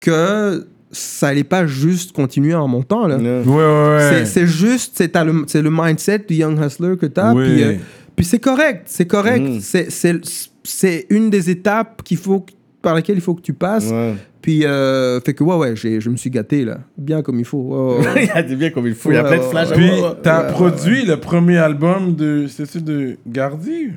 [0.00, 3.06] que ça allait pas juste continuer en montant.
[3.06, 3.18] Là.
[3.18, 3.40] Yeah.
[3.42, 4.08] Ouais, ouais, ouais.
[4.10, 7.34] C'est- C'est juste, c'est t'as le, c'est le mindset du young hustler que tu as.
[7.34, 7.44] Oui.
[7.44, 7.74] Puis, euh,
[8.16, 9.40] puis c'est correct, c'est correct.
[9.42, 9.60] Mhm.
[9.60, 10.20] C'est- C'est
[10.64, 12.44] c'est une des étapes qu'il faut,
[12.82, 13.90] par lesquelles il faut que tu passes.
[13.90, 14.14] Ouais.
[14.42, 16.78] Puis, euh, fait que, ouais, ouais, j'ai- je me suis gâté, là.
[16.96, 17.98] Bien comme il faut.
[17.98, 18.24] Ouais.
[18.24, 19.10] Il a dit bien comme il faut.
[19.10, 19.70] Il y a Ouais, plein de flashs.
[19.70, 19.74] ouais.
[19.76, 19.90] Puis,
[20.22, 22.46] t'as ouais, produit le premier album de.
[22.48, 23.90] C'est-tu de Gardi?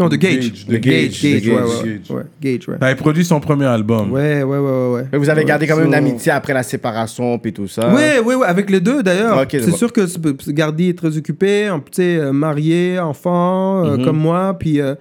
[0.00, 0.66] Non, de Gage.
[0.66, 2.10] De Gage, Gage, ouais, Gage, ouais, Gage.
[2.10, 2.22] ouais.
[2.40, 2.78] Gage, ouais.
[2.78, 4.10] T'avais produit son premier album.
[4.10, 5.04] Ouais, ouais, ouais, ouais, ouais.
[5.12, 7.68] Mais vous avez Ouais, gardé quand même so- une amitié après la séparation puis tout
[7.68, 7.94] ça.
[7.94, 9.38] Ouais, ouais, ouais, avec les deux d'ailleurs.
[9.50, 9.76] C'est d'accord.
[9.78, 14.04] sûr que Gardy est très occupé, en- tu sais, euh, marié, enfant, euh, Mhm.
[14.04, 14.56] comme moi.
[14.58, 14.94] Puis, euh,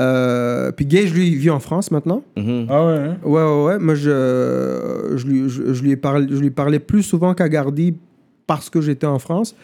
[0.00, 2.22] euh, puis Gage, lui, il vit en France maintenant.
[2.36, 2.66] Mhm.
[2.70, 3.16] Ah ouais, hein?
[3.24, 3.78] Ouais, ouais, ouais.
[3.78, 7.48] Moi, je, je, lui, je, je lui ai parlé, je lui parlais plus souvent qu'à
[7.48, 7.94] Gardy
[8.46, 9.54] parce que j'étais en France.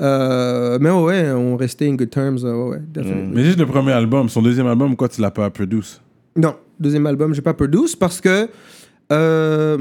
[0.00, 2.38] Euh, mais ouais, ouais, on restait in good terms.
[2.44, 3.30] euh, Ouais, ouais, definitely.
[3.34, 6.00] Mais juste le premier album, son deuxième album, pourquoi tu l'as pas produit
[6.36, 8.48] Non, deuxième album, j'ai pas produit parce que
[9.12, 9.78] euh,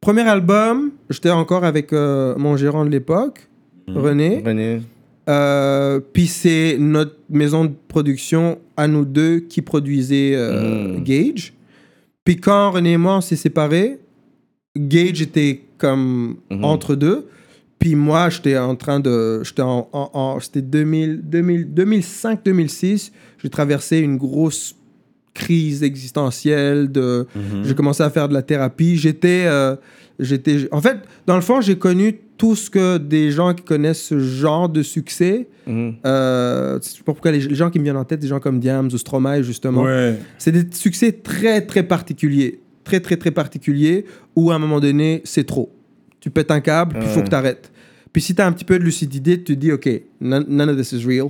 [0.00, 3.48] premier album, j'étais encore avec euh, mon gérant de l'époque,
[3.88, 4.42] René.
[4.44, 4.80] René.
[5.28, 11.04] Euh, Puis c'est notre maison de production à nous deux qui produisait euh, Mm.
[11.04, 11.52] Gage.
[12.24, 13.98] Puis quand René et moi on s'est séparés,
[14.76, 16.64] Gage était comme Mhm.
[16.64, 17.26] entre deux.
[17.82, 19.42] Puis moi, j'étais en train de.
[19.42, 19.88] J'étais en.
[19.92, 23.10] en- en- C'était 2000 2000 2005-2006.
[23.42, 24.76] J'ai traversé une grosse
[25.34, 26.92] crise existentielle.
[26.92, 27.26] De,
[27.64, 28.96] J'ai commencé à faire de la thérapie.
[28.96, 29.44] J'étais.
[29.46, 29.74] euh,
[30.20, 34.02] j'étais en fait, dans le fond, j'ai connu tout ce que des gens qui connaissent
[34.02, 35.48] ce genre de succès.
[35.66, 35.94] Mhm.
[36.06, 38.40] Euh, je sais pas pourquoi les, les gens qui me viennent en tête, des gens
[38.40, 39.82] comme Diams ou Stromae, justement.
[39.82, 40.18] Ouais.
[40.38, 42.60] C'est des succès très, très particuliers.
[42.84, 44.04] Très, très, très particuliers
[44.36, 45.72] où à un moment donné, c'est trop.
[46.18, 47.71] Tu pètes un câble, puis il faut que tu arrêtes.
[48.12, 49.88] Puis si tu as un petit peu de lucidité, tu te dis, OK,
[50.20, 51.28] none, none of this is real.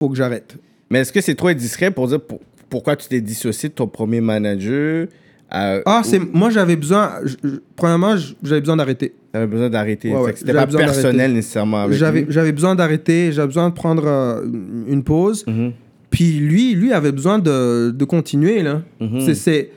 [0.00, 0.56] faut que j'arrête.
[0.90, 3.86] Mais est-ce que c'est trop indiscret pour dire pour- pourquoi tu t'es dissocié de ton
[3.86, 5.06] premier manager
[5.54, 7.14] euh, Ah, ou c'est moi, j'avais besoin.
[7.24, 9.14] je- je- premièrement, j'avais besoin d'arrêter.
[9.32, 10.12] T'avais besoin d'arrêter.
[10.12, 14.06] Ouais, ouais, C'était j'avais pas personnel nécessairement J'avais j'avais besoin d'arrêter, j'avais besoin de prendre
[14.06, 14.44] euh,
[14.88, 15.44] une pause.
[15.46, 15.72] Mhm.
[16.10, 18.82] Puis lui, lui avait besoin de, de continuer, là.
[19.00, 19.34] Mhm.
[19.34, 19.70] C'est,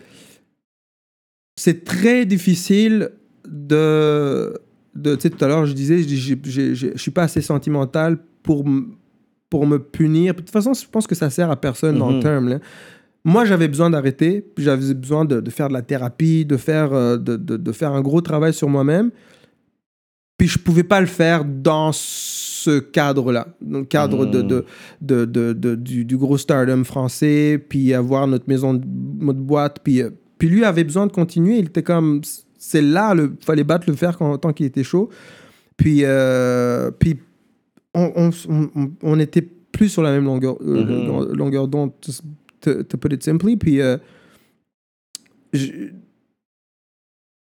[1.55, 3.09] c'est très difficile
[3.47, 4.53] de...
[4.95, 6.35] de tu sais, tout à l'heure, je disais, je,
[6.73, 8.65] je suis pas assez sentimental pour,
[9.49, 10.33] pour me punir.
[10.33, 12.21] De toute façon, je pense que ça sert à personne dans le Mhm.
[12.23, 12.49] terme.
[12.49, 12.59] là.
[13.25, 14.41] Moi, j'avais besoin d'arrêter.
[14.55, 17.71] puis J'avais besoin de, de faire de la thérapie, de faire, euh, de, de- de
[17.71, 19.11] faire un gros travail sur moi-même.
[20.37, 24.65] Puis je pouvais pas le faire dans ce cadre-là, dans le cadre de, de,
[25.01, 28.85] de, de- de- du, du gros stardom français, puis avoir notre maison de,
[29.19, 29.79] notre boîte.
[29.83, 31.59] Puis, euh, puis lui avait besoin de continuer.
[31.59, 32.21] Il était comme,
[32.59, 35.09] c'est là, il fallait battre le fer quand, tant qu'il était chaud.
[35.77, 37.17] Puis, euh, puis
[37.95, 38.29] on, on,
[38.75, 39.41] on, on était
[39.71, 41.33] plus sur la même longueur, euh, Mhm.
[41.33, 41.91] longueur d'onde,
[42.61, 43.55] to, to put it simply.
[43.57, 43.97] Puis euh,
[45.53, 45.89] je-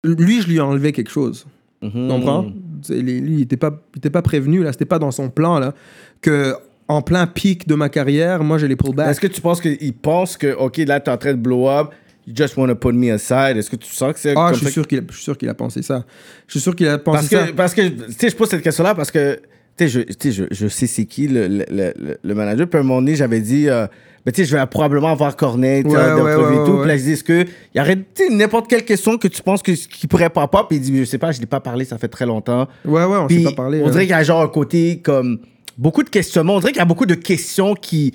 [0.06, 1.46] lui, je lui ai enlevé quelque chose.
[1.82, 1.92] Mhm.
[1.92, 2.42] Tu comprends?
[2.90, 4.72] Lui, il n'était pas, il était pas prévenu, là.
[4.72, 5.74] C'était pas dans son plan, là.
[6.22, 6.54] Que
[6.88, 9.10] en plein pic de ma carrière, moi, je les pull back.
[9.10, 11.88] Est-ce que tu penses qu'il pense que, OK, là, t'es en train de blow up,
[12.28, 13.58] you just want to put me aside?
[13.58, 14.72] Est-ce que tu sens que c'est Ah, comme je suis, ça?
[14.74, 16.04] sûr qu'il a, je suis sûr qu'il a pensé ça.
[16.48, 17.54] Je suis sûr qu'il a pensé Parce ça.
[17.56, 19.40] parce que, tu sais, je pose cette question-là parce que,
[19.78, 22.68] tu sais, je, sais, je, je sais c'est qui le, le, le, le manager.
[22.68, 23.88] Puis à un moment donné, j'avais dit, euh,
[24.26, 25.48] ben, tu sais, je vais probablement avoir sais,
[25.88, 26.78] Ouais, et tout.
[26.80, 29.28] Puis là, je dis, est-ce que, il y aurait, tu sais, n'importe quelle question que
[29.30, 30.68] tu penses que, qui pourrait pas pop?
[30.68, 32.68] Puis il dit, je sais pas, je l'ai pas parlé, ça fait très longtemps.
[32.84, 33.82] Ouais, ouais, on Puis s'est pas parlé.
[33.84, 35.40] on dirait qu'il y a genre un côté comme
[35.78, 36.56] beaucoup de questionnements.
[36.56, 38.14] On dirait qu'il y a beaucoup de questions qui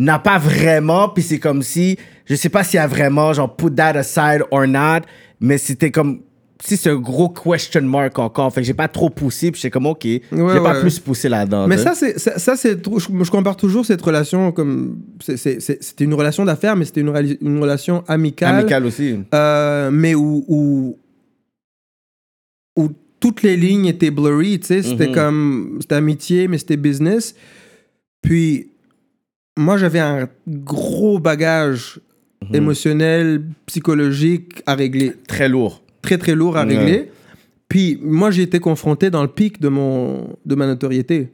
[0.00, 1.08] n'a pas vraiment.
[1.10, 1.96] Puis c'est comme si,
[2.26, 5.00] je sais pas s'il y a vraiment genre put that aside or not,
[5.40, 6.20] mais c'était comme
[6.62, 8.52] si c'est un gros question mark encore.
[8.52, 9.50] Fait que j'ai pas trop poussé.
[9.50, 10.80] Puis j'étais comme ok, j'ai Ouais, pas ouais.
[10.80, 11.66] plus poussé là-dedans.
[11.66, 14.98] Mais ça, c'est, ça, ça, c'est, trop- je, je compare toujours cette relation comme.
[15.20, 17.08] c'était une relation d'affaires, mais c'était une,
[17.60, 18.56] relation amicale.
[18.56, 19.16] amical aussi.
[19.34, 20.98] euh, mais où, où,
[22.76, 22.88] où
[23.20, 24.82] toutes les lignes étaient blurry, tu sais.
[24.82, 25.14] C'était Mhm.
[25.14, 25.78] comme.
[25.80, 27.34] C'était amitié, mais c'était business.
[28.22, 28.68] Puis,
[29.60, 32.00] moi, j'avais un gros bagage
[32.42, 32.54] Mhm.
[32.54, 35.12] émotionnel, psychologique à régler.
[35.28, 35.82] Très lourd.
[36.02, 36.76] Très, très lourd à Ouais.
[36.76, 37.10] régler.
[37.68, 41.32] Puis, moi, j'ai été confronté dans le pic de, mon, de ma notoriété.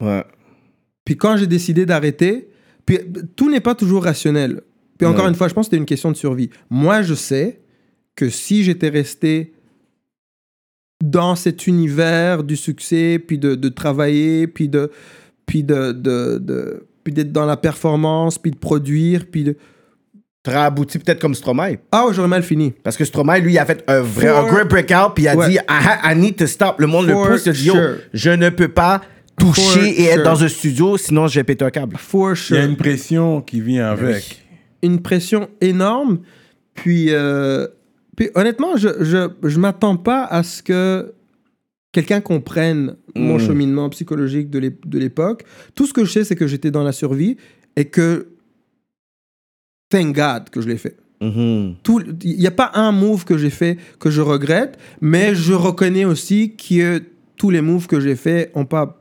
[0.00, 0.22] Ouais.
[1.04, 2.48] Puis quand j'ai décidé d'arrêter,
[2.86, 2.98] puis
[3.36, 4.60] tout n'est pas toujours rationnel.
[4.98, 5.30] Puis encore Ouais.
[5.30, 6.50] une fois, je pense que c'était une question de survie.
[6.70, 7.60] Moi, je sais
[8.14, 9.52] que si j'étais resté
[11.02, 14.90] dans cet univers du succès, puis de, de travailler, puis de
[15.46, 19.56] puis de, de, de- puis d'être dans la performance, puis de produire, puis de
[20.42, 21.78] Très abouti peut-être comme Stromae.
[21.90, 22.74] ah j'aurais mal fini.
[22.82, 25.28] Parce que Stromae, lui, il a fait un vrai, For- un great breakout, puis il
[25.28, 25.48] a Ouais.
[25.48, 26.78] dit, I, I need to stop.
[26.80, 27.94] Le monde For le pousse, il a dit, yo, sure.
[28.12, 29.00] je ne peux pas
[29.38, 31.96] toucher For et être dans un studio, sinon je vais péter un câble.
[31.96, 34.44] For Il y a une pression qui vient avec.
[34.82, 36.18] une pression énorme.
[36.74, 37.66] Puis, euh,
[38.14, 41.13] puis honnêtement, je je, je m'attends pas à ce que
[41.94, 43.40] quelqu'un comprenne mon Mm.
[43.46, 45.44] cheminement psychologique de l'ép- de l'époque.
[45.74, 47.36] Tout ce que je sais, c'est que j'étais dans la survie
[47.76, 48.26] et que,
[49.90, 50.96] thank God que je l'ai fait.
[51.22, 51.76] Mhm.
[51.82, 55.52] Tout- Il n'y a pas un move que j'ai fait que je regrette, mais je
[55.54, 57.00] reconnais aussi que
[57.36, 59.00] tous les moves que j'ai faits n'ont pas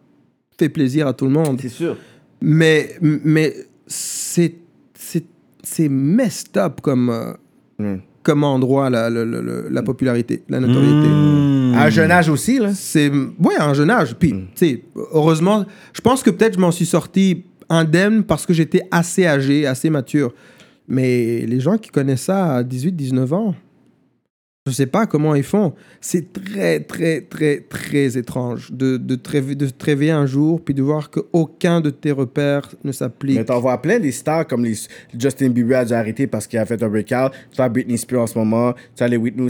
[0.60, 1.60] fait plaisir à tout le monde.
[1.62, 1.98] C'est sûr.
[2.42, 3.54] Mais, mais
[3.88, 4.54] c'est
[5.90, 7.34] messed up comme, euh,
[7.80, 8.02] Mm.
[8.22, 11.08] comme endroit, la, la, la- la- la popularité, la notoriété.
[11.74, 11.78] Mmh.
[11.78, 12.74] À un jeune âge aussi, là.
[12.74, 13.10] C'est.
[13.10, 14.16] Ouais, à un jeune âge.
[14.16, 14.48] Puis, Mm.
[14.56, 14.84] tu sais,
[15.14, 19.66] heureusement, je pense que peut-être je m'en suis sorti indemne parce que j'étais assez âgé,
[19.66, 20.34] assez mature.
[20.88, 23.56] Mais les gens qui connaissent ça à 18, 19 ans,
[24.66, 25.74] je sais pas comment ils font.
[26.00, 30.82] C'est très, très, très, très étrange de, de, te de te un jour puis de
[30.82, 33.36] voir qu'aucun de tes repères ne s'applique.
[33.36, 34.66] Mais t'en vois plein des stars comme
[35.20, 37.34] Justin Bieber a dû arrêter parce qu'il a fait un breakout.
[37.52, 38.74] Tu as Britney Spears en ce moment.
[38.96, 39.50] Tu as les Whitney.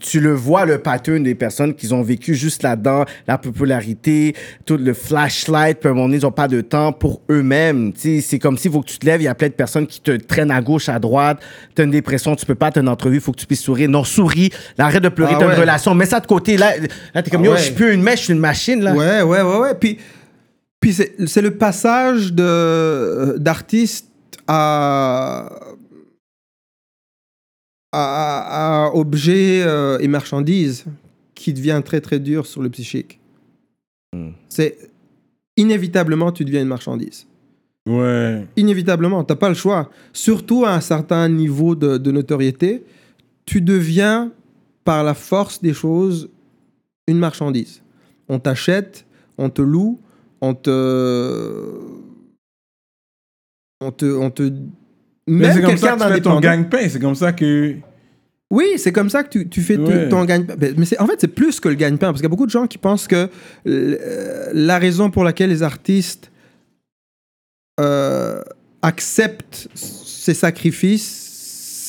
[0.00, 4.76] Tu le vois, le pattern des personnes qui ont vécu juste là-dedans, la popularité, tout
[4.76, 7.94] le flashlight, puis à un moment donné, ils n'ont pas de temps pour eux-mêmes.
[7.96, 10.00] C'est comme s'il faut que tu te lèves, il y a plein de personnes qui
[10.00, 11.40] te traînent à gauche, à droite.
[11.74, 13.62] Tu as une dépression, tu peux pas, tu une entrevue, il faut que tu puisses
[13.62, 13.88] sourire.
[13.88, 14.35] Non, souris,
[14.78, 15.54] Là, arrête de pleurer, Ah t'as ouais.
[15.54, 16.56] une relation, mets ça de côté.
[16.56, 16.72] Là,
[17.14, 17.58] là t'es comme, Ah yo, ouais.
[17.58, 18.94] je suis plus une mèche, je suis une machine, là.
[18.94, 19.74] Ouais, ouais, ouais, ouais.
[19.74, 19.98] Puis,
[20.80, 24.08] puis c'est, c'est le passage de, d'artiste
[24.46, 25.48] à,
[27.92, 30.84] à, à objet euh, et marchandise
[31.34, 33.18] qui devient très, très dur sur le psychique.
[34.12, 34.30] Hmm.
[34.48, 34.76] C'est
[35.56, 37.26] inévitablement, tu deviens une marchandise.
[37.88, 38.44] Ouais.
[38.56, 39.90] Inévitablement, t'as pas le choix.
[40.12, 42.84] Surtout à un certain niveau de, de notoriété,
[43.46, 44.32] tu deviens,
[44.84, 46.28] par la force des choses,
[47.08, 47.82] une marchandise.
[48.28, 49.06] On t'achète,
[49.38, 50.00] on te loue,
[50.40, 50.70] on te.
[53.80, 54.06] On te.
[54.06, 54.42] On te
[55.28, 56.88] Mais même c'est comme ça que tu fais ton gagne-pain.
[56.88, 57.76] C'est comme ça que.
[58.50, 60.08] Oui, c'est comme ça que tu, tu fais Ouais.
[60.08, 60.54] ton gagne-pain.
[60.60, 62.46] Mais mais c'est- en fait, c'est plus que le gagne-pain, parce qu'il y a beaucoup
[62.46, 63.28] de gens qui pensent que
[63.66, 66.30] euh, la raison pour laquelle les artistes
[67.80, 68.40] euh,
[68.82, 71.25] acceptent ces sacrifices,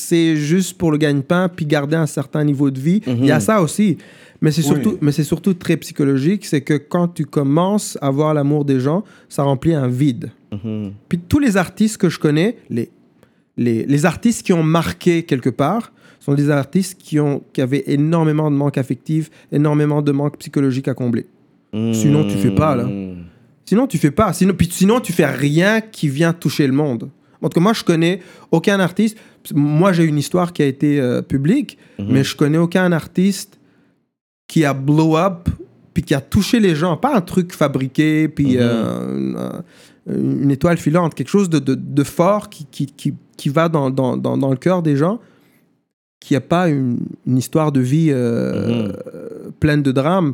[0.08, 3.02] c'est juste pour le gagne-pain, puis garder un certain niveau de vie.
[3.06, 3.98] Il y a ça aussi.
[4.42, 4.68] Mais c'est Oui.
[4.68, 8.80] surtout, mais c'est surtout très psychologique, c'est que quand tu commences à voir l'amour des
[8.80, 10.32] gens, ça remplit un vide.
[10.54, 10.94] Mhm.
[11.10, 12.90] Puis tous les artistes que je connais, les,
[13.58, 17.84] les, les artistes qui ont marqué quelque part, sont des artistes qui, ont, qui avaient
[17.88, 21.26] énormément de manque affectif, énormément de manque psychologique à combler.
[21.94, 22.84] Sinon, tu fais pas, là.
[22.86, 23.24] Mhm.
[23.66, 24.32] Sinon, tu fais pas.
[24.34, 27.10] Sinon, puis sinon, tu fais rien qui vient toucher le monde.
[27.42, 28.20] En tout cas, moi, je connais
[28.52, 29.18] aucun artiste.
[29.54, 33.60] Moi, j'ai une histoire qui a été euh, publique, mais je connais aucun artiste
[34.48, 35.50] qui a blow up
[35.94, 36.96] puis qui a touché les gens.
[36.98, 39.62] Pas un truc fabriqué, puis une, euh,
[40.08, 43.90] une étoile filante, quelque chose de, de, de fort qui, qui, qui, qui va dans,
[43.90, 45.20] dans, dans, dans le cœur des gens,
[46.20, 50.34] qui a pas une, une histoire de vie euh, euh, pleine de drames.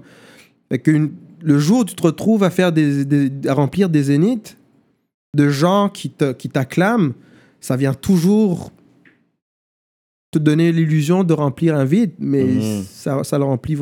[0.69, 1.11] Fait que une-
[1.41, 4.57] le jour où tu te retrouves à faire des, des- à remplir des zéniths
[5.35, 7.13] de gens qui te- qui t'acclament,
[7.59, 8.71] ça vient toujours
[10.31, 12.83] te donner l'illusion de remplir un vide, mais Mhm.
[12.83, 13.77] ça ça le remplit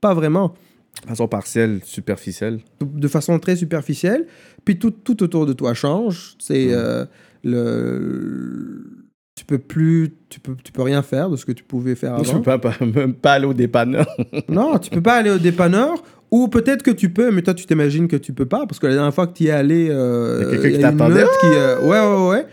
[0.00, 0.54] pas vraiment,
[1.02, 2.60] De façon partielle, superficielle.
[2.80, 4.26] de façon très superficielle.
[4.64, 6.34] Puis tout, tout autour de toi change.
[6.38, 7.04] C'est euh,
[7.42, 11.94] le tu peux plus tu peux tu peux rien faire de ce que tu pouvais
[11.94, 12.32] faire avant.
[12.34, 14.06] peux pas, pas- même pas aller au dépanneur.
[14.48, 16.02] Non, tu peux pas aller au dépanneur.
[16.32, 18.66] Ou peut-être que tu peux, mais toi, tu t'imagines que tu peux pas.
[18.66, 20.74] Parce que la dernière fois que tu y es allé, euh, Y a quelqu'un il
[20.76, 21.24] qui t'attendait?
[21.44, 22.46] euh, ouais, ouais, ouais.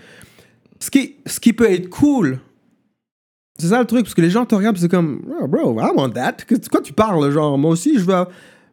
[0.81, 2.39] Ce qui, ce qui peut être cool,
[3.57, 4.03] c'est ça le truc.
[4.03, 6.37] Parce que les gens te regardent, c'est comme, oh, bro, I want that.
[6.49, 8.25] De quoi tu parles, genre, moi aussi, je veux.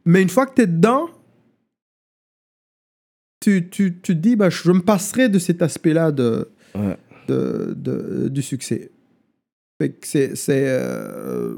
[0.05, 1.09] Mais une fois que tu es dedans,
[3.41, 6.97] tu, tu, tu te dis, bah, je me passerai de cet aspect-là de, Ouais.
[7.29, 8.91] de, de- du succès.
[9.79, 11.55] Fait que c'est c'est euh,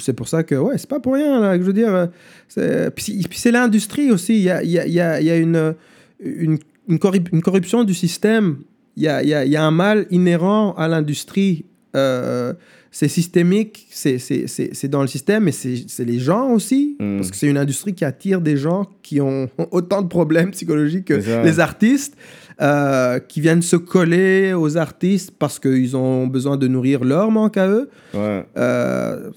[0.00, 2.06] c'est pour ça que ouais c'est pas pour rien là que je veux dire euh,
[2.48, 4.34] c'est- puis, c'est- puis c'est l'industrie aussi.
[4.36, 5.74] Il y a, il y a, il y a, une,
[6.18, 8.56] une, une, corrup- une corruption du système.
[8.96, 11.64] Il y a, il y a, il y a un mal inhérent à l'industrie
[11.96, 12.52] euh,
[12.92, 16.96] c'est systémique c'est c'est- c'est c'est dans le système mais c'est c'est les gens aussi
[17.00, 17.16] Mm.
[17.18, 21.04] parce que c'est une industrie qui attire des gens qui ont autant de problèmes psychologiques
[21.06, 21.14] que
[21.44, 22.16] les artistes
[22.62, 27.56] euh, qui viennent se coller aux artistes parce qu'ils ont besoin de nourrir leur manque
[27.56, 27.88] à eux.
[28.14, 28.44] Ouais.
[28.56, 29.30] Euh,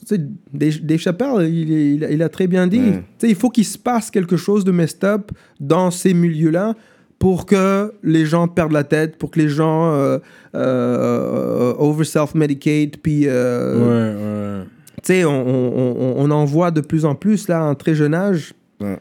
[0.51, 2.79] Dave, Chappelle, il, a, il a très bien dit.
[2.79, 2.91] Ouais.
[3.19, 6.73] Tu sais, Il faut qu'il se passe quelque chose de messed up dans ces milieux-là
[7.17, 10.17] pour que les gens perdent la tête, pour que les gens euh,
[10.55, 14.67] euh, over self-medicate, puis euh, Ouais, ouais.
[14.97, 17.75] tu sais, on, on, on- on en voit de plus en plus là, à un
[17.75, 18.53] très jeune âge.
[18.81, 18.99] Ouais.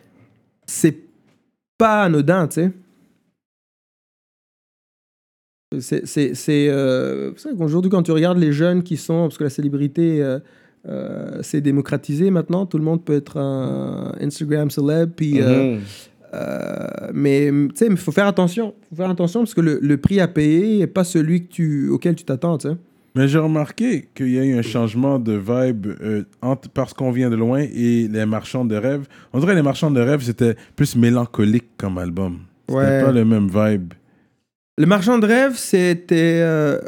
[0.67, 0.97] C'est
[1.77, 2.71] pas anodin, tu sais.
[5.81, 9.51] C'est, c'est, c'est, euh, qu'aujourd'hui, quand tu regardes les jeunes qui sont, parce que la
[9.51, 10.39] célébrité, euh,
[10.89, 15.81] euh, c'est démocratisé maintenant, tout le monde peut être un Instagram célèbre, puis, euh, Mhm.
[17.15, 20.21] mais tu sais, il faut faire attention, faut faire attention parce que le, le prix
[20.21, 22.59] à payer n'est pas celui que tu, auquel tu t'attends.
[23.15, 27.11] Mais j'ai remarqué qu'il y a eu un changement de vibe euh, entre parce qu'on
[27.11, 29.07] vient de loin et les marchands de rêve.
[29.35, 32.39] On dirait que les marchands de rêve, c'était plus mélancolique comme album.
[32.69, 33.03] C'était Ouais.
[33.05, 33.93] pas le même vibe.
[34.79, 36.41] Le marchand de rêve, c'était.
[36.43, 36.81] euh,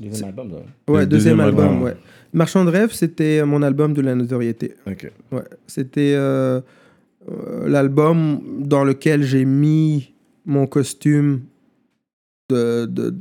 [0.00, 0.56] Deuxième album, là.
[0.88, 1.82] Ouais, Le deuxième, deuxième album, album.
[1.82, 1.96] ouais.
[2.32, 4.74] Marchand de rêve, c'était mon album de la notoriété.
[4.86, 5.10] Ok.
[5.32, 6.60] Ouais, c'était euh,
[7.30, 10.12] euh, l'album dans lequel j'ai mis
[10.44, 11.42] mon costume
[12.50, 13.14] de, de,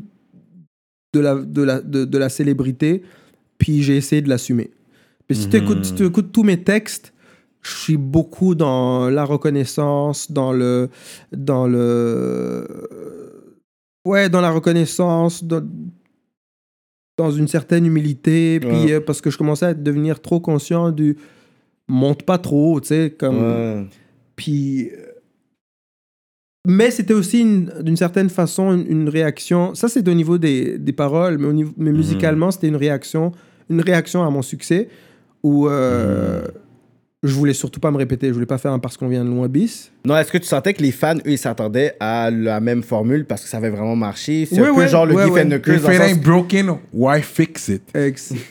[1.13, 3.01] de, la, de, la, de, de la célébrité,
[3.57, 4.71] puis j'ai essayé de l'assumer.
[5.27, 7.13] Puis si tu écoutes, si tu écoutes tous mes textes,
[7.61, 10.89] je suis beaucoup dans la reconnaissance, dans le.
[11.33, 12.65] Dans le
[14.07, 15.63] ouais, dans la reconnaissance, dans,
[17.17, 18.91] dans une certaine humilité, puis Ouais.
[18.93, 21.17] euh, parce que je commençais à devenir trop conscient du
[21.87, 23.41] monte pas trop, tu sais, comme.
[23.41, 23.85] Ouais.
[24.35, 24.89] Puis.
[24.91, 25.03] euh,
[26.69, 29.73] Mais c'était aussi une- d'une certaine façon une, une réaction.
[29.73, 33.31] Ça, c'est au niveau des, des paroles, mais, au niveau, mais musicalement, c'était une réaction,
[33.69, 34.89] une réaction à mon succès
[35.43, 36.41] où euh,
[37.23, 38.27] je voulais surtout pas me répéter.
[38.27, 39.91] Je voulais pas faire un parce qu'on vient de loin bis.
[40.05, 43.25] Non, est-ce que tu sentais que les fans, eux, ils s'attendaient à la même formule
[43.25, 44.45] parce que ça avait vraiment marché?
[44.49, 45.83] C'est un peu ouais, genre le gif and the curse.
[45.83, 47.81] If it ain't broken, why fix it?
[47.95, 48.33] Ex-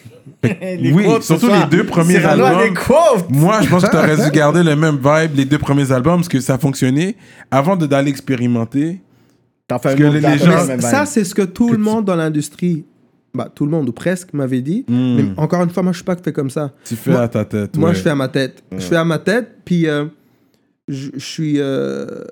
[0.45, 2.75] Oui, quotes, surtout les deux premiers albums.
[3.31, 6.17] Moi, je pense que tu aurais dû garder le même vibe les deux premiers albums
[6.17, 7.17] parce que ça fonctionnait.
[7.51, 9.01] Avant de d'aller expérimenter,
[9.69, 12.85] T'en fais un que les gens- ça, c'est ce que tout le monde dans l'industrie,
[13.37, 14.85] bah, tout le monde ou presque, m'avait dit.
[14.89, 15.17] Hmm.
[15.17, 16.73] Mais encore une fois, moi, je suis pas fait comme ça.
[16.85, 17.77] tu fais Moi- à ta tête.
[17.77, 17.95] Moi, ouais.
[17.95, 18.65] je fais à ma tête.
[18.73, 20.07] Je fais à ma tête, puis euh,
[20.89, 21.61] je je suis.
[21.61, 22.25] euh,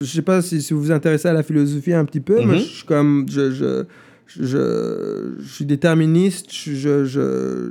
[0.00, 2.54] je sais pas si, si vous vous intéressez à la philosophie un petit peu, mais
[2.54, 2.58] Mhm.
[2.58, 3.26] je suis comme.
[3.30, 3.84] Je, je,
[4.26, 7.70] je, je suis déterministe, je.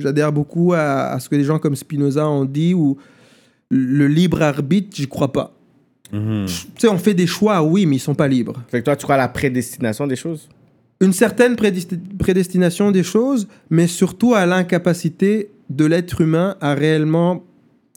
[0.00, 2.96] J'adhère beaucoup à, à ce que des gens comme Spinoza ont dit, où
[3.70, 5.54] le libre arbitre, j'y crois pas.
[6.12, 6.46] Mhm.
[6.46, 8.62] Tu sais, on fait des choix, oui, mais ils sont pas libres.
[8.68, 10.48] Fait que toi, tu crois à la prédestination des choses?
[11.02, 17.42] une certaine prédesti- prédestination des choses, mais surtout à l'incapacité de l'être humain à réellement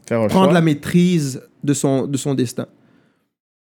[0.08, 0.54] Faire prendre choix?
[0.54, 2.66] la maîtrise de son, de son destin.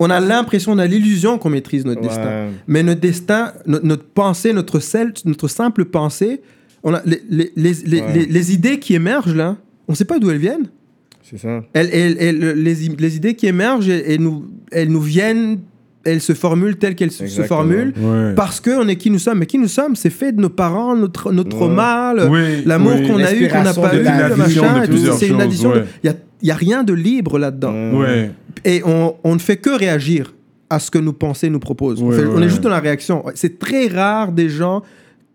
[0.01, 2.07] On a l'impression, on a l'illusion qu'on maîtrise notre Ouais.
[2.09, 2.47] destin.
[2.67, 6.41] Mais notre destin, no- notre pensée, notre, sel- notre simple pensée,
[6.83, 8.13] on a les, les, les, les, Ouais.
[8.13, 9.55] les- les idées qui émergent là,
[9.87, 10.67] on ne sait pas d'où elles viennent.
[11.31, 11.63] C'est ça.
[11.73, 15.59] Elles, elles- elles- les, idées qui émergent, elles, elles nous, elles nous viennent,
[16.03, 17.93] elles se formulent telles qu'elles se- formulent.
[17.97, 18.33] Ouais.
[18.35, 19.39] Parce qu'on est qui nous sommes.
[19.39, 21.73] Mais qui nous sommes, c'est fait de nos parents, notre, notre Ouais.
[21.73, 23.07] mal, Oui, l'amour oui.
[23.07, 24.83] qu'on a eu, qu'on n'a pas eu, le machin.
[25.17, 25.71] C'est une addition.
[25.71, 25.85] ouais.
[26.03, 26.13] Il
[26.43, 27.73] n'y a, rien de libre là-dedans.
[27.99, 28.31] Ouais.
[28.65, 30.33] Et on, on ne fait que réagir
[30.69, 32.01] à ce que nos pensées nous proposent.
[32.01, 32.43] on, Ouais, ouais.
[32.45, 33.23] est juste dans la réaction.
[33.35, 34.81] C'est très rare des gens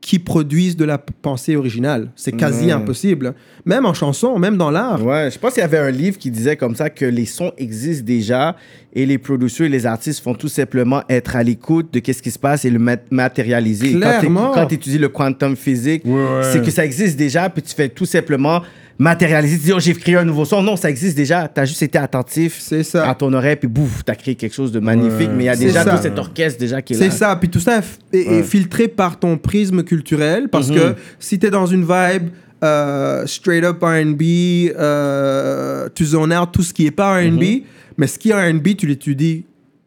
[0.07, 2.12] qui produisent de la pensée originale.
[2.15, 2.70] C'est quasi Ouais.
[2.70, 3.35] impossible.
[3.65, 5.05] Même en chanson, même dans l'art.
[5.05, 7.51] Ouais, je pense qu'il y avait un livre qui disait comme ça que les sons
[7.59, 8.55] existent déjà
[8.95, 12.31] et les producteurs et les artistes font tout simplement être à l'écoute de qu'est-ce qui
[12.31, 13.95] se passe et le mat- matérialiser.
[13.95, 14.53] Clairement.
[14.55, 16.43] Quand tu étudies le quantum physique, Ouais, ouais.
[16.53, 18.62] c'est que ça existe déjà, puis tu fais tout simplement
[18.98, 19.59] matérialiser.
[19.59, 20.62] Tu dis, oh, j'ai créé un nouveau son.
[20.62, 21.48] Non, ça existe déjà.
[21.48, 23.09] Tu as juste été attentif C'est ça.
[23.09, 25.28] à ton oreille, puis bouf, tu as créé quelque chose de magnifique.
[25.28, 25.35] Ouais.
[25.35, 25.97] mais il y a C'est déjà ça.
[25.97, 27.10] tout cet orchestre déjà qui est, C'est là.
[27.14, 27.36] ça.
[27.36, 27.81] Puis tout ça
[28.12, 30.48] est, filtré par ton prisme culturel.
[30.48, 30.77] Parce Mhm.
[30.77, 32.28] que si tu es dans une vibe
[32.64, 34.23] euh, straight up RB,
[34.78, 37.60] euh, tu zones out tout ce qui est pas RB, Mhm.
[37.98, 39.44] mais ce qui est RB, tu l'étudies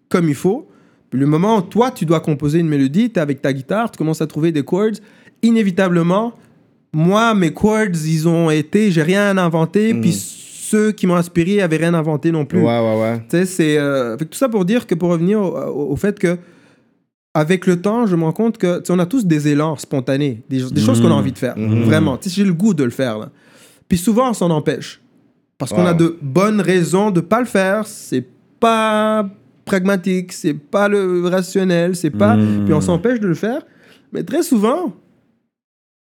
[0.07, 0.67] comme il faut.
[1.09, 3.89] Puis le moment où toi, tu dois composer une mélodie, tu es avec ta guitare,
[3.89, 4.91] tu commences à trouver des chords,
[5.41, 6.33] inévitablement,
[6.93, 10.01] moi, mes chords, ils ont été, j'ai rien inventé, Mhm.
[10.01, 12.59] puis ceux qui m'ont inspiré avaient rien inventé non plus.
[12.59, 13.17] Ouais, ouais, ouais.
[13.29, 13.77] Tu sais, c'est.
[13.77, 16.37] euh, tout ça pour dire que pour revenir au, au- au fait que,
[17.33, 19.75] avec le temps, je me rends compte que, tu sais, on a tous des élans
[19.77, 21.57] spontanés, des, des choses qu'on a envie de faire.
[21.57, 21.83] Mhm.
[21.83, 22.17] Vraiment.
[22.17, 23.29] Tu sais, j'ai le goût de le faire, là.
[23.87, 24.99] Puis souvent, on s'en empêche.
[25.57, 27.85] Parce qu'on a de bonnes raisons de pas le faire.
[27.85, 28.25] C'est
[28.59, 29.27] pas
[29.65, 32.35] pragmatique, c'est pas le rationnel, c'est pas.
[32.65, 33.61] Puis on s'empêche de le faire.
[34.13, 34.93] Mais très souvent,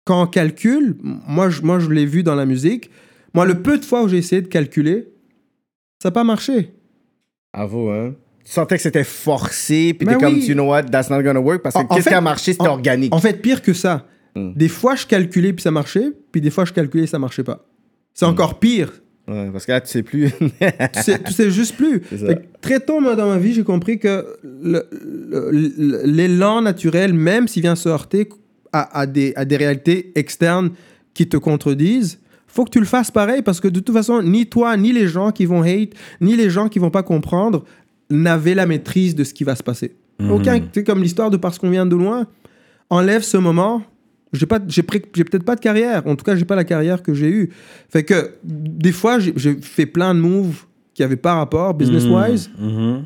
[0.10, 2.90] quand on calcule, moi, je, moi, je l'ai vu dans la musique,
[3.36, 5.07] moi, le peu de fois où j'ai essayé de calculer,
[6.02, 6.73] ça n'a pas marché.
[7.53, 8.15] Avoue, hein.
[8.44, 10.45] Tu sentais que c'était forcé, puis Mais t'es comme, oui.
[10.48, 13.14] you know what, that's not gonna work, parce que qu'est-ce qui a marché, c'était organique.
[13.14, 14.07] En fait, pire que ça.
[14.36, 14.53] Mm.
[14.56, 17.44] Des fois, je calculais puis ça marchait, puis des fois, je calculais et ça marchait
[17.44, 17.64] pas.
[18.15, 18.30] C'est Mm.
[18.30, 18.91] encore pire.
[19.27, 20.31] Ouais, parce que là, tu sais plus.
[20.31, 20.48] tu,
[21.03, 22.02] sais, tu sais juste plus.
[22.61, 24.26] Très tôt, moi, dans ma vie, j'ai compris que
[26.03, 28.27] l'élan naturel, même s'il vient se heurter
[28.73, 30.71] à, à des, à des réalités externes
[31.13, 34.47] qui te contredisent, faut que tu le fasses pareil parce que de toute façon, ni
[34.47, 35.91] toi, ni les gens qui vont hate,
[36.21, 37.63] ni les gens qui vont pas comprendre
[38.09, 39.95] n'avaient la maîtrise de ce qui va se passer.
[40.31, 42.27] Aucun, c'est comme l'histoire de parce qu'on vient de loin.
[42.89, 43.83] Enlève ce moment.
[44.33, 44.83] J'ai pas, j'ai,
[45.15, 46.05] j'ai peut-être pas de carrière.
[46.07, 47.49] En tout cas, j'ai pas la carrière que j'ai eue.
[47.89, 52.03] Fait que des fois, j'ai, j'ai fait plein de moves qui avaient pas rapport business
[52.05, 53.05] wise, Mhm.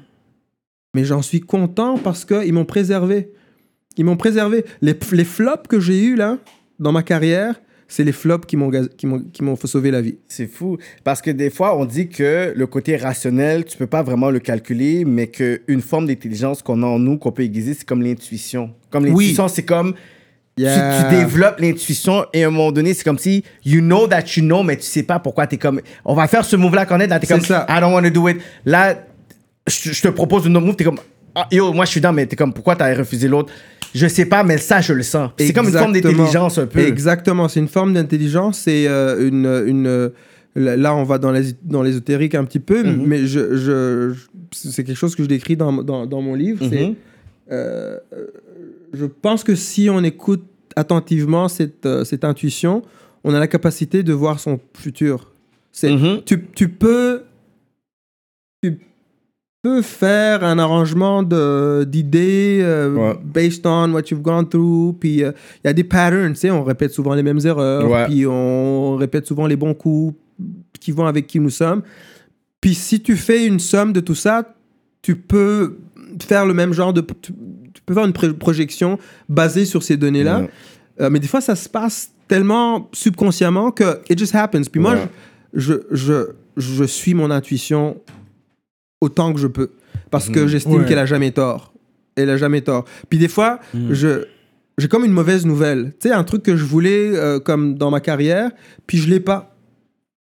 [0.96, 3.30] mais j'en suis content parce que ils m'ont préservé.
[3.98, 4.66] Ils m'ont préservé.
[4.82, 6.38] Les, les flops que j'ai eus là
[6.80, 10.02] dans ma carrière, c'est les flops qui m'ont qui m'ont qui m'ont fait sauver la
[10.02, 10.18] vie.
[10.28, 10.78] C'est fou.
[11.04, 14.40] Parce que des fois, on dit que le côté rationnel, tu peux pas vraiment le
[14.40, 18.72] calculer, mais qu'une forme d'intelligence qu'on a en nous, qu'on peut aiguiser, c'est comme l'intuition.
[18.90, 19.94] Comme l'intuition, c'est comme.
[19.94, 20.00] tu-
[20.56, 21.10] Yeah.
[21.10, 24.44] Tu, développes l'intuition et à un moment donné, c'est comme si you know that you
[24.44, 25.82] know, mais tu sais pas pourquoi t'es comme.
[26.06, 27.42] On va faire ce move-là qu'on est là, t'es comme.
[27.42, 27.66] ça.
[27.68, 28.38] I don't want to do it.
[28.64, 28.96] Là,
[29.68, 31.00] je, je te propose une autre move, t'es comme.
[31.36, 33.52] Ah, yo, moi je suis dans, mais t'es comme, pourquoi t'as refusé l'autre?
[33.96, 35.32] Je sais pas, mais ça, je le sens.
[35.38, 36.80] C'est comme une forme d'intelligence un peu.
[36.80, 38.60] Exactement, c'est une forme d'intelligence.
[38.60, 40.10] C'est euh, une, une euh,
[40.56, 43.04] là, on va dans l'és- dans l'ésotérique un petit peu, Mhm.
[43.06, 46.64] mais je, je, je- c'est quelque chose que je décris dans, dans, dans mon livre.
[46.72, 46.94] Euh,
[47.52, 47.98] euh,
[48.94, 50.44] je pense que si on écoute
[50.76, 52.82] attentivement cette, cette intuition,
[53.24, 55.32] on a la capacité de voir son futur.
[55.84, 56.22] Mhm.
[56.26, 57.24] tu, tu peux
[58.62, 58.80] tu
[59.64, 63.16] peux faire un arrangement d'idées euh, Ouais.
[63.24, 65.34] based on what you've gone through puis il
[65.64, 68.06] y a des patterns tu sais on répète souvent les mêmes erreurs Ouais.
[68.06, 70.16] puis on répète souvent les bons coups
[70.80, 71.82] qui vont avec qui nous sommes
[72.62, 74.54] puis si tu fais une somme de tout ça
[75.02, 75.78] tu peux
[76.22, 77.34] faire le même genre de tu,
[77.74, 79.00] tu peux faire une projection
[79.30, 80.50] basée sur ces données là Ouais.
[81.02, 84.96] Euh, mais des fois ça se passe tellement subconsciemment que it just happens puis moi
[85.54, 86.28] je, je,
[86.58, 87.98] je suis mon intuition
[89.04, 89.70] autant que je peux.
[90.12, 90.86] Parce que j'estime Ouais.
[90.86, 91.74] qu'elle a jamais tort.
[92.16, 92.86] Elle a jamais tort.
[93.10, 93.94] Puis des fois, Mm.
[93.94, 94.26] je
[94.80, 95.94] j'ai comme une mauvaise nouvelle.
[96.00, 98.50] Tu sais, un truc que je voulais euh, comme dans ma carrière,
[98.88, 99.56] puis je l'ai pas.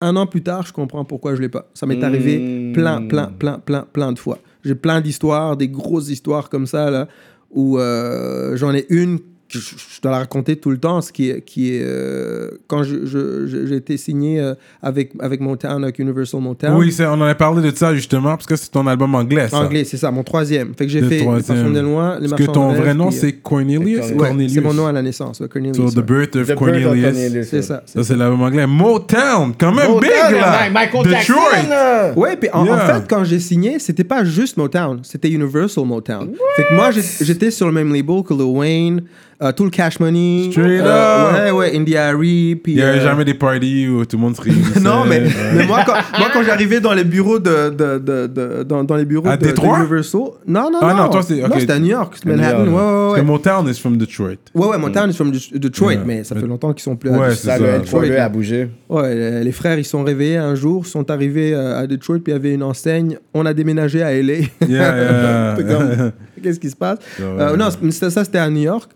[0.01, 1.69] Un an plus tard, je comprends pourquoi je l'ai pas.
[1.73, 2.73] Ça m'est arrivé Mm.
[2.73, 4.39] plein, plein, plein, plein, plein de fois.
[4.63, 7.07] J'ai plein d'histoires, des grosses histoires comme ça, là,
[7.51, 9.19] où euh, j'en ai une
[9.49, 12.83] je, je dois la raconter tout le temps, ce qui est, qui est euh, quand
[12.83, 16.75] je- je- je- j'ai été signé euh, avec, avec Motown, avec Universal Motown.
[16.77, 19.47] Oui, c'est- on en a parlé de ça justement, parce que c'est ton album anglais,
[19.49, 19.57] ça.
[19.57, 20.73] Anglais, c'est ça, mon troisième.
[20.77, 21.57] Fait que j'ai fait Les troisième.
[21.57, 24.11] Passions de loin, Les Parce que Marchands ton vrai nom, c'est Cornelius.
[24.11, 24.53] Ouais, Cornelius.
[24.53, 25.77] c'est mon nom à la naissance, ouais, Cornelius.
[25.77, 26.03] So, The ouais.
[26.03, 27.03] Birth of The Birth of Cornelius.
[27.13, 27.83] Cornelius, C'est ça.
[27.85, 28.67] Ça, c'est l'album anglais.
[28.67, 30.69] Motown, quand même Motown, big, là.
[30.69, 31.69] Michael Jackson, Detroit.
[31.69, 32.13] là.
[32.15, 36.29] Ouais, puis en, en fait, quand j'ai signé, c'était pas juste Motown, c'était Universal Motown.
[36.55, 39.01] Fait que moi, j'étais sur le même label que Lil Wayne,
[39.41, 40.49] euh, tout le Cash Money.
[40.51, 41.33] Straight euh, up.
[41.33, 42.59] Ouais, ouais, Indie Harry.
[42.67, 44.79] Il n'y avait euh, jamais des parties où tout le monde se réunissait.
[44.81, 45.29] Non, mais, Ouais.
[45.55, 48.95] mais moi, quand, moi, quand j'arrivais dans les bureaux de, de, de, de- dans, dans
[48.95, 49.79] les bureaux À de, de Détroit?
[49.79, 51.41] Universal, non, non, Ah, non, non, toi, c'est-
[51.71, 53.19] à New York, Manhattan, ouais, ouais, Parce ouais.
[53.21, 54.29] que Motown is from Detroit.
[54.55, 56.03] Ouais, ouais, Motown is from De- Detroit, Yeah.
[56.05, 57.59] mais ça fait longtemps qu'ils sont plus Ouais, à c'est Ça, ça.
[57.59, 58.25] le Detroit, L3 là.
[58.25, 58.69] a bougé.
[58.89, 62.33] Ouais, les- les frères, ils sont réveillés un jour, sont arrivés à Detroit, puis il
[62.33, 63.17] y avait une enseigne.
[63.33, 64.33] On a déménagé à LA.
[64.67, 66.11] Yeah, yeah.
[66.41, 66.99] Qu'est-ce qui se passe?
[67.19, 67.25] Ouais.
[67.25, 68.91] Euh, Non, ça, ça, c'était à New York.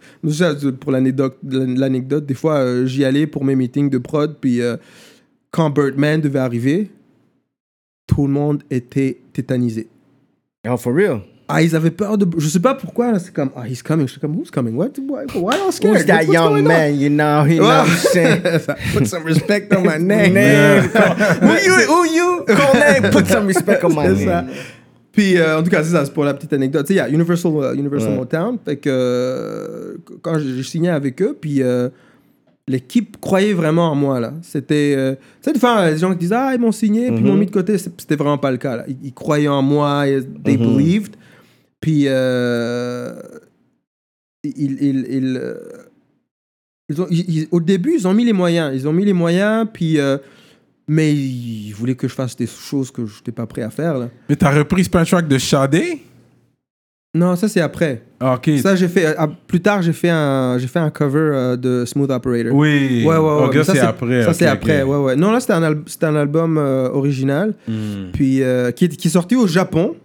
[0.79, 4.77] Pour l'anecdote, l'anecdote, des fois, euh, j'y allais pour mes meetings de prod, puis euh,
[5.51, 6.89] quand Birdman devait arriver,
[8.07, 9.87] tout le monde était tétanisé.
[10.67, 11.21] Oh, for real?
[11.49, 12.25] Ah, ils avaient peur de.
[12.39, 14.07] Je sais pas pourquoi, là, c'est comme, ah, he's coming.
[14.07, 14.75] Je suis comme, who's coming?
[14.75, 14.91] What?
[14.97, 15.97] Why, why y'all scared?
[15.97, 16.63] Who's that What's young on?
[16.63, 17.43] man, you know?
[17.45, 18.41] You know what I'm saying?
[18.93, 20.33] Put some respect on my name.
[20.33, 20.83] Name.
[21.41, 21.75] Who you?
[21.85, 22.45] Who you?
[22.47, 23.11] Call name.
[23.11, 24.45] Put some respect on my C'est ça.
[25.13, 26.85] Puis, euh, en tout cas, c'est ça, c'est pour la petite anecdote.
[26.85, 28.17] Tu sais, il y a Universal, euh, Universal Ouais.
[28.17, 28.57] Motown.
[28.65, 31.61] Fait que euh, quand j'ai signé avec eux, puis
[32.67, 34.33] l'équipe croyait vraiment en moi, là.
[34.41, 35.17] C'était...
[35.41, 37.33] tu sais, des fois, des gens qui disent «Ah, ils m'ont signé, puis ils m'ont
[37.33, 37.39] Mhm.
[37.39, 38.85] mis de côté.» C'était vraiment pas le cas, là.
[38.87, 40.65] Ils, ils croyaient en moi, et they Mhm.
[40.77, 41.15] believed.
[41.79, 42.07] Puis,
[44.43, 44.51] ils...
[44.57, 45.41] ils, ils,
[46.89, 48.71] ils ont- ils- ils- au début, ils ont mis les moyens.
[48.73, 49.97] Ils ont mis les moyens, puis...
[50.89, 53.69] euh, mais ils voulaient que je fasse des choses que je n'étais pas prêt à
[53.69, 54.09] faire, là.
[54.29, 55.81] Mais t'as repris ce track de Sade?
[57.15, 58.01] Non, ça c'est après.
[58.19, 58.49] Ah, ok.
[58.59, 61.85] Ça j'ai fait ah, plus tard j'ai fait un j'ai fait un cover euh, de
[61.85, 62.51] Smooth Operator.
[62.55, 63.03] Oui.
[63.05, 63.45] Ouais ouais ouais.
[63.45, 64.23] Ok, mais ça, c'est après.
[64.23, 64.51] Ça ok, c'est ok.
[64.53, 64.81] après.
[64.81, 65.15] Ouais ouais.
[65.15, 68.09] Non là c'était un al- c'était un album euh, original Hmm.
[68.13, 69.95] puis euh, qui, est, qui est sorti au Japon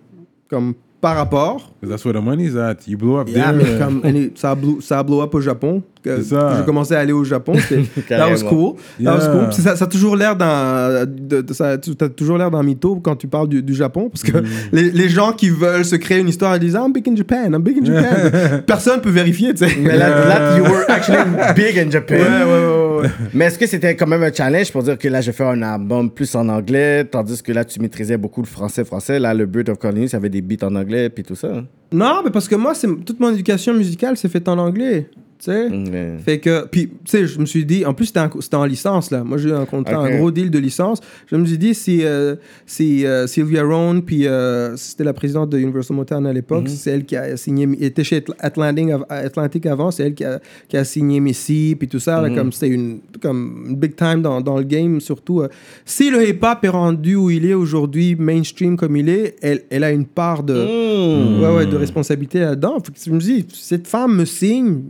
[0.50, 1.72] comme par rapport.
[1.86, 2.86] That's where the money's at.
[2.88, 3.56] You blew up Yeah, there.
[3.56, 5.82] mais comme any- ça a blow, ça up au Japon.
[6.04, 6.54] C'est ça.
[6.58, 7.52] J'ai commencé à aller au Japon.
[7.56, 8.74] c'était- That was cool.
[9.04, 9.48] That was cool.
[9.50, 12.62] Puis ça, ça a toujours l'air d'un de, de- ça- tu as toujours l'air d'un
[12.62, 14.32] mytho quand tu parles du, du Japon parce Mm.
[14.32, 14.38] que
[14.72, 17.52] les, les gens qui veulent se créer une histoire ils disent I'm big in Japan,
[17.52, 18.60] I'm big in Japan.
[18.66, 19.76] Personne peut vérifier, tu sais.
[19.80, 21.18] Mais là, là, you were actually
[21.54, 22.14] big in Japan.
[22.16, 23.08] Ouais, ouais, ouais, ouais.
[23.34, 25.62] Mais est-ce que c'était quand même un challenge pour dire que là, je fais un
[25.62, 29.18] album plus en anglais, tandis que là, tu maîtrisais beaucoup le français-français.
[29.18, 31.64] Là, le Bird of Cornelius avait des beats en anglais, puis tout ça.
[31.92, 35.08] Non, mais parce que moi, c'est toute mon éducation musicale s'est faite en anglais.
[35.38, 35.68] Tu sais?
[35.70, 38.64] Mais- Fait que, puis, tu sais, je me suis dit, en plus, c'était en, en
[38.64, 39.22] licence, là.
[39.22, 40.10] Moi, j'ai eu un contrat, Ok.
[40.10, 41.00] un gros deal de licence.
[41.30, 42.34] Je me suis dit, si, euh,
[42.66, 46.90] si euh, Sylvia Rohn, puis euh, c'était la présidente de Universal Motown à l'époque, c'est
[46.90, 50.24] elle qui a signé, elle était chez Atl- Atlantic, av- Atlantic avant, c'est elle qui
[50.24, 53.94] a, qui a signé Missy, puis tout ça, là, comme c'était une, comme une big
[53.94, 55.42] time dans, dans le game, surtout.
[55.84, 59.84] si le hip-hop est rendu où il est aujourd'hui, mainstream comme il est, elle, elle
[59.84, 61.40] a une part de Hmm.
[61.42, 62.74] ouais, ouais, de responsabilité là-dedans.
[62.84, 64.82] Faut que je me dis, cette femme me signe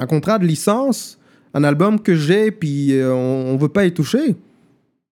[0.00, 1.20] un contrat de licence
[1.54, 4.36] un album que j'ai, puis euh, on, on veut pas y toucher.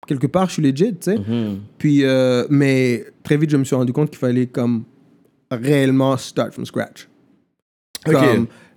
[0.06, 1.18] Quelque part, je suis legit, tu sais.
[1.18, 1.60] Mhm.
[1.78, 4.84] Puis, euh, mais très vite, je me suis rendu compte qu'il fallait comme
[5.50, 7.08] réellement start from scratch.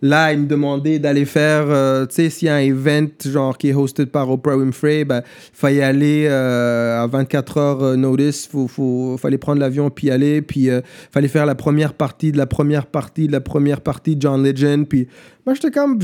[0.02, 3.58] Là, il me demandait d'aller faire, euh, tu sais, s'il y a un event genre
[3.58, 5.22] qui est hosted par Oprah Winfrey, ben,
[5.54, 10.12] fallait aller euh, à 24 heures euh, notice, faut, faut, fallait prendre l'avion puis y
[10.12, 10.82] aller, puis euh,
[11.12, 14.44] fallait faire la première partie de la première partie de la première partie de John
[14.44, 15.08] Legend, puis
[15.46, 16.00] moi j'étais comme,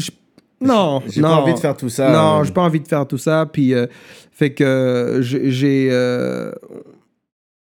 [0.62, 2.12] non, J'ai pas envie de faire tout ça.
[2.12, 3.46] non, j'ai pas envie de faire tout ça.
[3.46, 3.74] Puis,
[4.32, 5.92] fait que j'ai.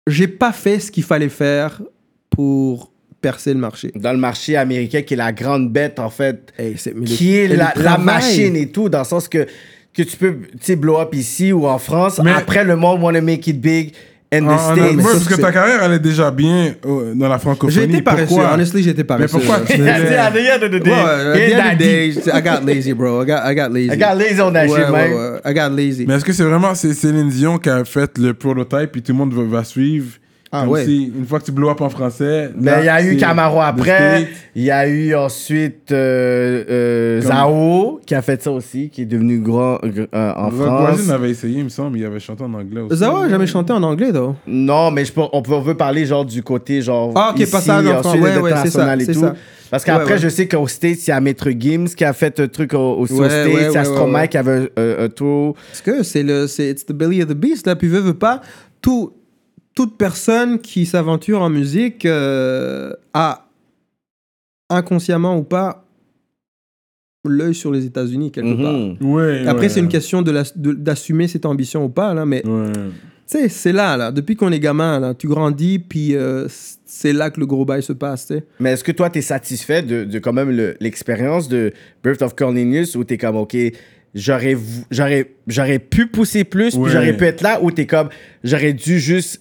[0.07, 1.83] J'ai pas fait ce qu'il fallait faire
[2.31, 2.90] pour
[3.21, 3.93] percer le marché.
[3.95, 7.37] Dans le marché américain, qui est la grande bête, en fait, Hey, mais le- qui
[7.37, 9.47] est le la, la machine et tout, dans le sens que,
[9.95, 10.37] que tu peux,
[10.77, 12.21] blow up ici ou en France.
[12.25, 13.93] Mais- Après, le monde wanna make it big
[14.33, 14.97] in the en- States.
[14.97, 17.75] ouais, parce que ta carrière, elle est déjà bien euh, dans la francophonie.
[17.75, 18.27] J'ai été paresseux.
[18.29, 19.39] Pourquoi Honestly, j'étais Mais paresseux.
[19.39, 22.41] pourquoi tu At the- end of the day, at the end of the day, I
[22.43, 23.23] got lazy, bro.
[23.23, 23.91] I got, I got lazy.
[23.93, 25.13] I got lazy on that Ouais, shit, ouais, man.
[25.13, 25.41] ouais.
[25.51, 26.05] I got lazy.
[26.07, 29.19] Mais est-ce que c'est vraiment Céline Dion qui a fait le prototype et tout le
[29.19, 30.13] monde va, va suivre
[30.53, 30.85] Ah Comme ouais.
[30.85, 32.51] si, une fois que tu blow up en français.
[32.59, 34.27] Mais là, il y a eu Camaro après.
[34.57, 39.03] Il y a eu ensuite euh, euh, Comme- Zao qui a fait ça aussi, qui
[39.03, 40.81] est devenu grand euh, en Rock France.
[40.97, 42.97] Voisine avait essayé, il me semble, il avait chanté en anglais aussi.
[42.97, 44.35] Zawa a jamais chanté en anglais, though.
[44.49, 47.13] Non, mais je peux- on, peut, on veut parler genre du côté genre.
[47.15, 47.81] Ah, ok, ici, pas ça.
[47.81, 47.87] Ouais,
[48.39, 49.21] ouais, c'est ça, international et c'est tout.
[49.21, 49.35] ça.
[49.71, 52.41] Parce qu'après, Ouais, je sais qu'au States, il y a Maître Gims qui a fait
[52.41, 53.47] un truc au- aussi au States.
[53.55, 54.29] ouais, il y a Stromae ouais, ouais.
[54.29, 55.55] qui avait un, un- un tour.
[55.71, 57.77] Parce que c'est le, c'est it's the belly of the beast là.
[57.77, 58.41] Puis veut veut pas,
[58.83, 59.13] tout,
[59.75, 63.47] toute personne qui s'aventure en musique euh, a
[64.69, 65.85] inconsciemment ou pas
[67.25, 68.73] l'œil sur les États-Unis quelque part.
[68.73, 68.97] Mhm.
[69.13, 69.69] Ouais, Après, ouais.
[69.69, 72.73] c'est une question d'assumer cette ambition ou pas là, mais Ouais.
[72.73, 72.81] tu
[73.27, 74.11] sais, c'est là là.
[74.11, 76.47] Depuis qu'on est gamin là, tu grandis puis euh,
[76.87, 78.33] c'est là que le gros bail se passe.
[78.59, 81.73] Mais est-ce que toi, tu es satisfait de, de quand même le- l'expérience de
[82.03, 83.57] Birth of Cornelius où tu es comme, OK,
[84.15, 84.57] j'aurais
[84.91, 86.85] j'aurais j'aurais pu pousser plus, Ouais.
[86.85, 88.09] puis j'aurais pu être là, ou tu es comme,
[88.45, 89.41] j'aurais dû juste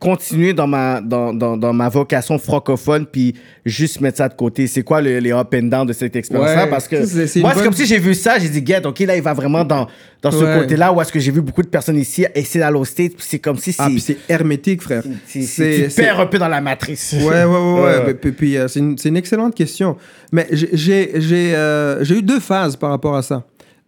[0.00, 3.34] continuer dans ma, dans, dans, dans ma vocation francophone, puis
[3.64, 4.66] juste mettre ça de côté.
[4.66, 6.64] C'est quoi le- les up and down de cette expérience-là?
[6.64, 6.68] Ouais.
[6.70, 8.84] Parce que C'est- c'est moi, c'est bonne- comme si j'ai vu ça, j'ai dit, get,
[8.84, 9.86] OK, là, il va vraiment dans,
[10.20, 10.58] dans ce Ouais.
[10.60, 13.24] côté-là, où est-ce que j'ai vu beaucoup de personnes ici essayer d'aller au States, puis
[13.26, 13.98] c'est comme si Ah, c'est...
[13.98, 15.04] c'est hermétique, frère.
[15.26, 17.14] c'est- c'est- c'est- Tu c'est- perds un peu dans la matrice.
[17.18, 18.14] Ouais, ouais, ouais, ouais.
[18.14, 19.96] Puis, puis, euh, c'est une, c'est une excellente question.
[20.32, 23.42] Mais j'ai- j'ai j'ai, euh, j'ai eu deux phases par rapport à ça.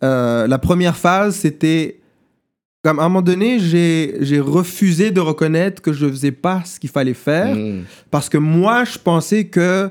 [0.05, 2.01] Euh, la première phase, c'était.
[2.85, 6.79] Comme à un moment donné, j'ai j'ai refusé de reconnaître que je faisais pas ce
[6.79, 7.83] qu'il fallait faire Mm.
[8.13, 9.91] parce que moi, je pensais que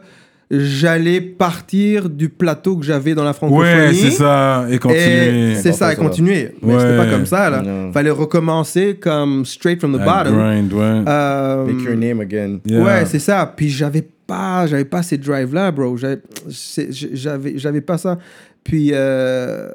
[0.50, 3.64] j'allais partir du plateau que j'avais dans la francophonie.
[3.68, 4.66] Ouais, c'est ça.
[4.70, 5.56] Et Et continuer.
[5.56, 6.02] c'est ça, et ça.
[6.02, 6.52] continuer.
[6.62, 6.98] Mais c'était Ouais.
[6.98, 7.64] pas comme ça, là.
[7.92, 10.36] Fallait recommencer comme straight from the That bottom.
[10.38, 11.04] grind, ouais.
[11.08, 12.60] Euh, Make your name again.
[12.66, 12.82] Yeah.
[12.84, 13.52] Ouais, c'est ça.
[13.58, 15.98] Puis j'avais pas, j'avais pas ces drives-là, bro.
[15.98, 16.20] J'avais,
[16.50, 18.18] c'est- j'avais, j'avais pas ça.
[18.64, 19.70] Puis, euh,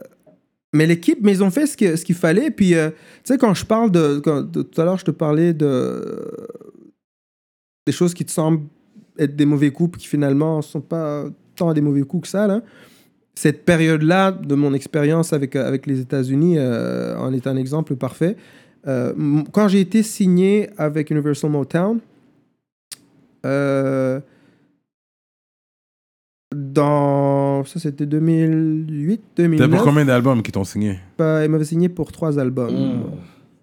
[0.72, 2.50] mais l'équipe, mais ils ont fait ce que- ce qu'il fallait.
[2.50, 6.28] Puis, euh, tu sais, quand je parle de, tout à l'heure, je te parlais de
[7.86, 8.62] des choses qui te semblent
[9.18, 11.24] être des mauvais coups, qui finalement sont pas
[11.56, 12.62] tant des mauvais coups que ça.
[13.34, 17.96] Cette période-là de mon expérience avec, euh, avec les États-Unis euh, en est un exemple
[17.96, 18.36] parfait.
[19.52, 22.00] Quand j'ai été signé avec Universal Motown,
[26.72, 27.64] dans.
[27.64, 29.70] Ça, c'était 2008, T'as 2009.
[29.70, 30.98] pour combien d'albums qui t'ont signé?
[31.20, 33.02] Euh, il m'avait signé pour trois albums.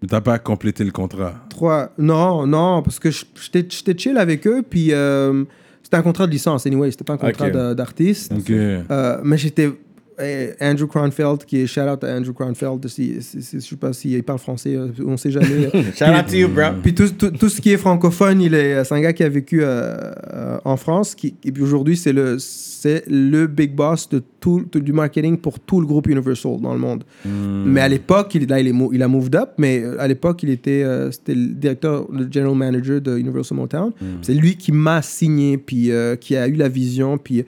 [0.00, 1.34] Mais T'as pas complété le contrat?
[1.48, 1.90] Trois.
[1.98, 5.44] Non, non, parce que j'étais j'étais chill avec eux, puis euh,
[5.82, 8.32] c'était un contrat de licence, anyway, c'était pas un contrat d'artiste.
[8.36, 8.50] Ok.
[8.50, 9.70] Euh, mais j'étais.
[10.20, 13.76] Eh, Andrew Cronfeld, qui est shout out à Andrew Cronfeld, si, si- si- je sais
[13.76, 15.68] pas s'il parle français, euh, on sait jamais.
[15.96, 16.64] Shout out to you, bro.
[16.82, 19.28] Puis tout, tout, tout ce qui est francophone, il est, c'est un gars qui a
[19.28, 19.96] vécu euh,
[20.34, 24.64] euh, en France, qui, et puis aujourd'hui, c'est le, c'est le big boss de tout,
[24.70, 27.04] tout- du marketing pour tout le groupe Universal dans le monde.
[27.24, 27.64] Hmm.
[27.66, 30.42] Mais à l'époque, il, là, il, est mo- il a moved up, mais à l'époque,
[30.42, 33.92] il était, euh, c'était le directeur, le general manager de Universal Motown.
[34.22, 37.44] C'est lui qui m'a signé, puis euh, qui a eu la vision, puis,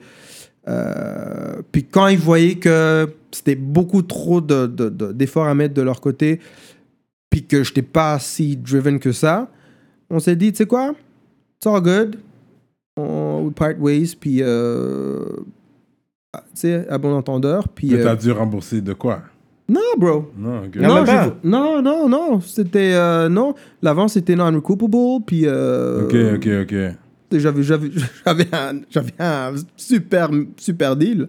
[0.67, 5.73] euh, puis quand il voyait que c'était beaucoup trop de, de- de- d'efforts à mettre
[5.73, 6.39] de leur côté,
[7.29, 9.49] puis que je n'étais pas si driven que ça,
[10.09, 10.93] on s'est dit, tu sais quoi,
[11.57, 12.17] it's all good,
[12.97, 15.23] on we part ways, puis, euh,
[16.33, 17.89] tu sais, à bon entendeur, puis...
[17.91, 19.21] Mais euh, t'as dû rembourser de quoi?
[19.69, 21.05] Non, bro, Non.
[21.07, 23.55] Ah, non, non, non, c'était euh, non.
[23.81, 26.75] L'avance était non recoupable, puis euh, Ok, ok, ok.
[27.39, 27.89] J'avais j'avais
[28.25, 31.27] j'avais un, j'avais un super super deal.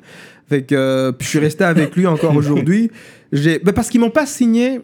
[0.48, 2.90] Fait que euh, puis je suis resté avec lui encore aujourd'hui.
[3.32, 4.80] J'ai ben parce qu'ils m'ont pas signé.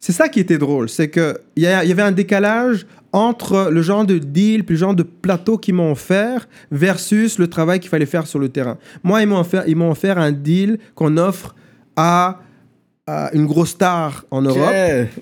[0.00, 4.04] C'est ça qui était drôle, c'est que il y, avait un décalage entre le genre
[4.04, 8.06] de deal puis le genre de plateau qu'ils m'ont offert versus le travail qu'il fallait
[8.06, 8.78] faire sur le terrain.
[9.02, 11.56] Moi, ils m'ont offert, ils m'ont offert un deal qu'on offre
[11.96, 12.42] à,
[13.08, 14.72] à une grosse star en Europe,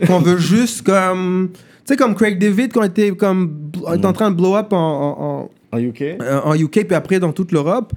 [0.07, 1.51] qu'on veut juste comme.
[1.87, 4.77] Tu sais, comme Craig David, il était, comme, était en train de blow up en-
[4.77, 5.25] en-
[5.73, 6.03] en, En UK?
[6.21, 7.93] euh, en UK, puis après dans toute l'Europe.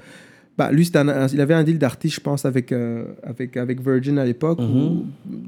[0.57, 4.19] Bah, lui, un- il avait un deal d'artiste, je pense, avec, euh, avec, avec Virgin
[4.19, 4.59] à l'époque.
[4.59, 5.05] ou-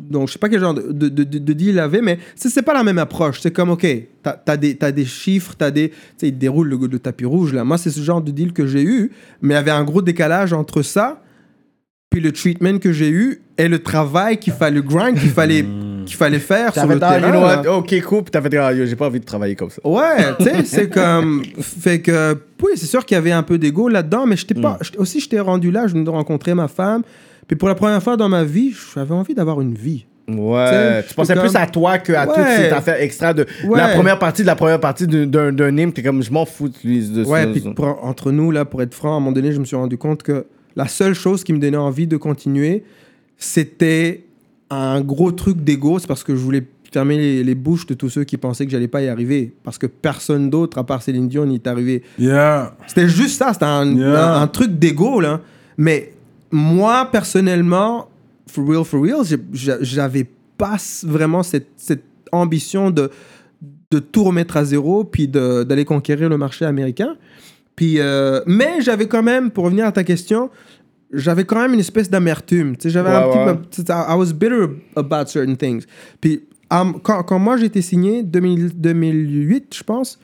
[0.09, 2.61] Donc, je sais pas quel genre de, de, de- de deal il avait, mais c'est
[2.61, 3.41] pas la même approche.
[3.41, 3.85] C'est comme, OK,
[4.23, 5.89] t'as as des, des chiffres, t'as des.
[5.89, 7.65] Tu sais, il déroule le, le tapis rouge, là.
[7.65, 9.11] Moi, c'est ce genre de deal que j'ai eu,
[9.41, 11.21] mais il y avait un gros décalage entre ça,
[12.11, 15.65] puis le treatment que j'ai eu, et le travail qu'il fallait, le grind qu'il fallait,
[16.05, 17.31] qu'il fallait faire sur le ah, you terrain.
[17.31, 17.77] know what?
[17.77, 18.23] Ok, cool.
[18.23, 19.81] Puis t'avais dit, ah, j'ai pas envie de travailler comme ça.
[19.85, 21.41] Ouais, tu sais, c'est comme.
[21.61, 24.77] Fait que, oui, c'est sûr qu'il y avait un peu d'ego là-dedans, mais j'étais pas.
[24.81, 27.01] j'étais- Aussi, j'étais rendu là, je venais de rencontrer ma femme.
[27.47, 30.05] Puis pour la première fois dans ma vie, j'avais envie d'avoir une vie.
[30.27, 30.65] Ouais.
[31.01, 32.33] T'sais, Tu pensais plus à toi qu'à Ouais.
[32.35, 33.77] toute cette affaire extra de Ouais.
[33.77, 35.91] la première partie de la première partie d'un- d'un d'un hymne.
[35.93, 37.63] T'es comme, je m'en fous de, de Ouais, puis
[38.01, 40.23] entre nous, là, pour être franc, à un moment donné, je me suis rendu compte
[40.23, 42.83] que la seule chose qui me donnait envie de continuer,
[43.37, 44.23] c'était
[44.69, 45.99] un gros truc d'ego.
[45.99, 48.71] C'est parce que je voulais fermer les, les bouches de tous ceux qui pensaient que
[48.71, 49.53] j'allais pas y arriver.
[49.63, 52.03] Parce que personne d'autre, à part Céline Dion, n'y est arrivé.
[52.19, 52.75] Yeah.
[52.87, 54.35] C'était juste ça, c'était un, Yeah.
[54.37, 55.41] un- un truc d'ego, là.
[55.77, 56.13] Mais
[56.51, 58.09] moi, personnellement,
[58.47, 59.21] for real, for real,
[59.53, 60.27] j'avais
[60.57, 63.09] pas vraiment cette, cette ambition de,
[63.89, 67.15] de tout remettre à zéro, puis d'aller conquérir le marché américain.
[67.75, 70.49] Puis, euh, mais j'avais quand même, pour revenir à ta question,
[71.11, 72.77] j'avais quand même une espèce d'amertume.
[72.77, 73.87] Tu sais, j'avais un petit ouais.
[73.87, 75.85] I was bitter about certain things.
[76.19, 80.19] Puis, um, quand, quand moi été signé, 2000 2008, je pense,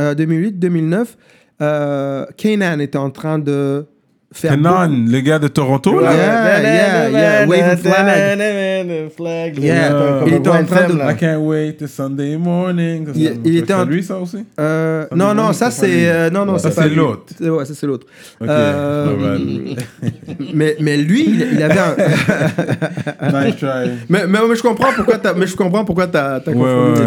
[0.00, 1.16] euh, 2008-2009,
[1.60, 3.86] euh, Kanan était en train de
[4.32, 4.52] faire.
[4.52, 6.12] Kenan, le gars de Toronto, là.
[6.14, 9.10] Yeah, yeah, yeah, waving flag.
[9.16, 9.58] flag.
[9.58, 10.22] Yeah.
[10.26, 10.94] Il était en train de-.
[11.12, 13.08] I can't wait to Sunday morning.
[13.14, 14.44] Il- était c'est en- lui, ça aussi?
[14.60, 16.08] Euh, non, c'est non, ça c'est c'est.
[16.10, 17.22] euh, non, non, Ça, c'est c'est l'autre.
[17.38, 18.06] C'est- Ouais, ça c'est l'autre.
[18.40, 19.74] Ok, Euh,
[20.54, 21.94] mais, mais lui, il, avait un.
[23.44, 23.90] nice try.
[24.08, 27.00] mais, mais, mais je comprends pourquoi t'as, mais je comprends pourquoi t'as, t'as confondu.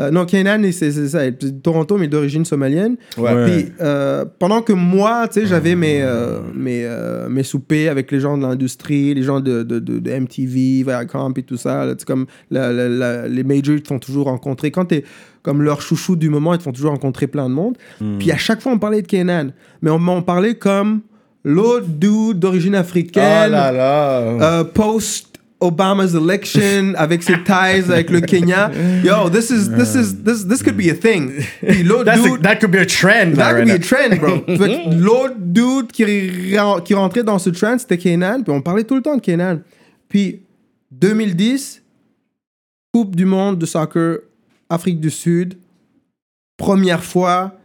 [0.00, 1.24] Euh, non, Kanan, c'est, c'est ça.
[1.24, 2.96] il est de Toronto, mais d'origine somalienne.
[3.16, 3.44] Ouais.
[3.44, 6.00] Puis euh, pendant que moi, tu sais, j'avais mes,
[6.54, 10.10] mes, euh, mes soupers avec les gens de l'industrie, les gens de, de, de, de
[10.10, 11.86] MTV, Viacom et tout ça.
[11.98, 14.70] sais, comme la- la- la- les majors, ils te font toujours rencontrer.
[14.70, 15.04] Quand t'es
[15.42, 17.76] comme leur chouchou du moment, ils te font toujours rencontrer plein de monde.
[18.18, 19.48] Puis à chaque fois, on parlait de Kenan.
[19.82, 21.00] Mais on m'en parlait comme
[21.44, 24.18] l'autre dude d'origine Oh africaine, là là.
[24.20, 25.27] euh, post
[25.60, 28.70] Obama's election avec ses ties avec le Kenya.
[29.02, 31.32] Yo, this is this is this this could be a thing.
[31.60, 33.34] Puis l'autre a- dude, that could be a trend.
[33.36, 34.44] that could be a trend, bro.
[34.96, 36.04] L'autre dude qui,
[36.84, 38.42] qui rentrait dans ce trend, c'était Kenan.
[38.42, 39.60] Puis on parlait tout le temps de Kenan.
[40.08, 40.42] Puis
[40.92, 41.82] 2010,
[42.92, 44.20] Coupe du monde de soccer,
[44.70, 45.58] Afrique du Sud.
[46.56, 47.57] Première fois,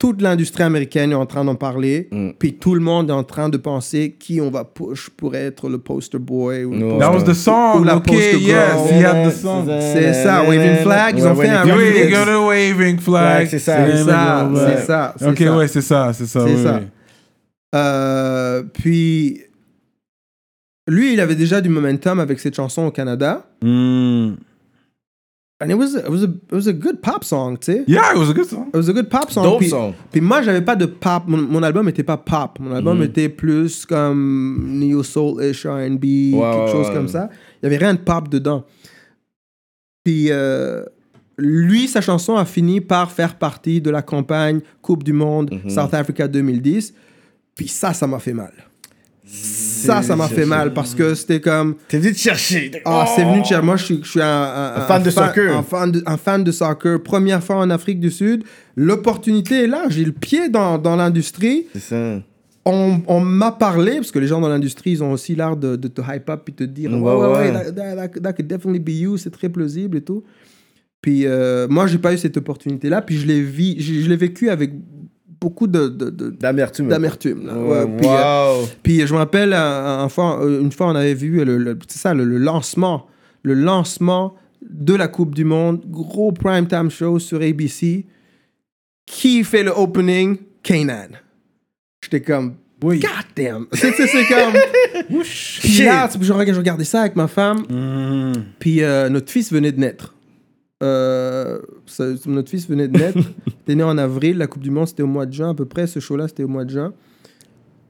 [0.00, 2.08] toute l'industrie américaine est en train d'en parler.
[2.10, 2.30] Mm.
[2.38, 5.68] Puis tout le monde est en train de penser qui on va push pour être
[5.68, 6.64] le poster boy.
[6.64, 6.88] Ou le No.
[6.88, 7.80] poster- That was the song.
[7.80, 8.98] Ou la Okay, poster yes, girl.
[8.98, 9.66] he had the song.
[9.68, 12.10] C'est ça, Waving Flag, ils ont fait un remix.
[12.10, 13.46] got a waving flag.
[13.50, 13.86] C'est ça.
[13.86, 15.14] C'est ça, c'est ça.
[15.18, 15.56] c'est Ok, ça.
[15.58, 16.46] ouais, c'est ça, c'est ça.
[17.72, 19.42] C'est puis,
[20.88, 23.44] lui, il avait déjà du momentum avec cette chanson au Canada.
[23.62, 24.30] Mm.
[25.62, 27.84] And it was, a, it was, a, it was a good pop song, tu sais.
[27.86, 28.68] Yeah, it was a good song.
[28.68, 29.42] It was a good pop song.
[29.44, 29.92] Dope puis, song.
[30.10, 31.24] puis moi, j'avais pas de pop.
[31.26, 32.58] Mon, mon album était pas pop.
[32.60, 33.04] Mon album Mhm.
[33.04, 36.00] était plus comme neo soul-ish, R&B,
[36.32, 37.28] quelque ouais, chose comme ça.
[37.62, 38.64] Il y avait rien de pop dedans.
[40.02, 40.82] Puis euh,
[41.36, 45.68] lui, sa chanson a fini par faire partie de la campagne Coupe du Monde Mhm.
[45.70, 46.94] South Africa 2010.
[47.54, 48.52] Puis ça, ça m'a fait mal.
[49.86, 51.76] Ça, ça m'a fait mal parce que c'était comme.
[51.88, 52.70] T'es venu te chercher.
[52.84, 53.76] Ah, c'est venu de chez moi.
[53.76, 55.56] Je suis, je suis un, un- Un fan de soccer.
[55.56, 57.02] Un fan de, un fan de soccer.
[57.02, 58.44] Première fois en Afrique du Sud.
[58.76, 59.84] L'opportunité est là.
[59.88, 61.66] J'ai le pied dans, dans l'industrie.
[61.74, 62.22] C'est ça.
[62.66, 65.76] On, on m'a parlé, parce que les gens dans l'industrie, ils ont aussi l'art de,
[65.76, 68.46] de te hype up et te dire Ouais, Ouais, ouais, that, that- that- that could
[68.46, 69.16] definitely be you.
[69.16, 70.22] C'est très plausible et tout.
[71.00, 73.00] Puis euh, moi, j'ai pas eu cette opportunité-là.
[73.00, 74.72] Puis je l'ai vi- je, je l'ai vécu avec
[75.40, 76.88] beaucoup de, D'amertume.
[76.88, 77.48] d'amertume.
[77.48, 78.68] Ouais, puis, euh, wow.
[78.82, 81.78] puis je me rappelle, un, un fois, euh, une fois, on avait vu le, le-
[81.88, 83.06] c'est ça, le, le lancement,
[83.42, 84.34] le lancement
[84.68, 88.04] de la Coupe du Monde, gros prime time show sur ABC.
[89.06, 90.36] Qui fait le opening?
[90.62, 91.08] Kanan.
[92.02, 93.00] J'étais comme, Oui.
[93.00, 93.66] God damn.
[93.72, 94.52] C'est c'est- c'est comme.
[95.60, 97.60] Puis là, je regardais, je regardais ça avec ma femme.
[97.68, 98.32] Mm.
[98.58, 100.14] Puis euh, notre fils venait de naître.
[100.82, 103.18] Euh, ça- notre fils venait de naître.
[103.66, 104.38] T'es né en avril.
[104.38, 105.86] La Coupe du Monde, c'était au mois de juin à peu près.
[105.86, 106.92] Ce show-là, c'était au mois de juin.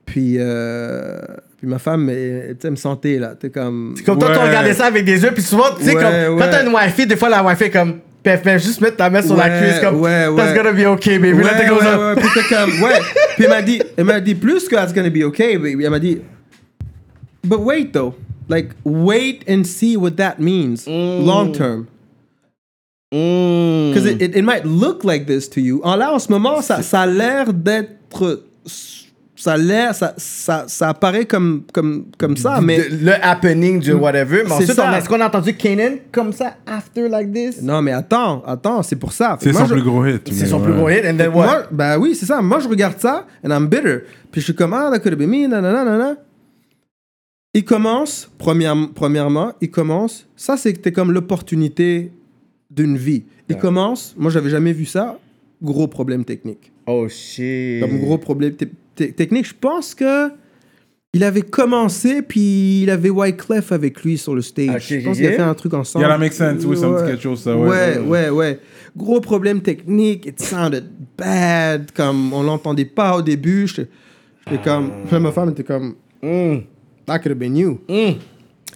[0.07, 1.21] Puis, euh,
[1.57, 3.35] puis ma femme, elle, elle me sentait là.
[3.39, 3.95] T'es comme.
[4.05, 6.43] Comme toi, tu regardais ça avec des yeux, puis souvent, tu sais, Ouais, comme, ouais.
[6.45, 7.93] quand t'as une wifi, des fois, la wifi est comme,
[8.23, 10.57] puis elle fait juste mettre ta main sur la cuisse, comme, ouais, that's ouais.
[10.57, 11.39] gonna be okay, baby.
[11.39, 11.99] Ouais, Là, t'es ouais, comme ça.
[12.09, 12.15] ouais.
[12.17, 12.99] Puis t'es comme, ouais.
[13.37, 15.85] Puis elle m'a dit, elle m'a dit plus que it's gonna be okay, baby.
[15.85, 16.19] Elle m'a dit,
[17.45, 18.15] but wait though.
[18.49, 21.87] Like, wait and see what that means long term.
[23.13, 23.89] Mm.
[23.93, 25.81] Because it, it, it might look like this to you.
[25.83, 28.45] En là, en ce moment, ça, ça a l'air d'être.
[29.35, 29.95] Ça a l'air.
[29.95, 32.79] Ça, ça, ça apparaît comme, comme, comme ça, mais.
[32.89, 34.43] De- le happening du whatever.
[34.45, 37.61] Mais C'est ensuite, est-ce qu'on a entendu Kanan comme ça, after like this?
[37.63, 39.39] Non, mais attends, attends, c'est pour ça.
[39.41, 40.31] C'est Moi, son je- plus gros hit.
[40.33, 40.65] C'est son ouais.
[40.67, 41.47] plus gros hit, and then what?
[41.47, 42.41] Moi, bah oui, c'est ça.
[42.43, 44.01] Moi, je regarde ça, and I'm bitter.
[44.31, 46.17] Puis je suis comme, ah, that could have been me, nanana, nanana.
[47.55, 52.13] Il commence, première- premièrement, il commence, ça c'était comme l'opportunité
[52.71, 53.25] d'une vie.
[53.49, 55.19] Il commence, moi j'avais jamais vu ça,
[55.63, 56.71] gros problème technique.
[56.87, 57.81] Oh shit.
[57.81, 58.65] Comme gros problème te-
[58.95, 60.31] te- technique, je pense que
[61.13, 64.69] il avait commencé, puis il avait Wyclef avec lui sur le stage.
[64.93, 66.05] Ok, je pense qu'il a fait un truc ensemble.
[66.05, 66.65] Yeah, that makes sense.
[66.65, 67.69] Oui, ça me dit quelque chose, ça, ouais.
[67.69, 68.61] Ouais, ouais, ouais.
[68.97, 70.27] Gros problème technique.
[70.27, 70.85] It sounded
[71.19, 71.91] bad.
[71.93, 73.67] Comme on l'entendait pas au début.
[73.67, 74.93] J'étais comme.
[75.11, 75.97] Ma femme était comme.
[76.23, 76.59] Mm.
[77.07, 77.81] That could have been you.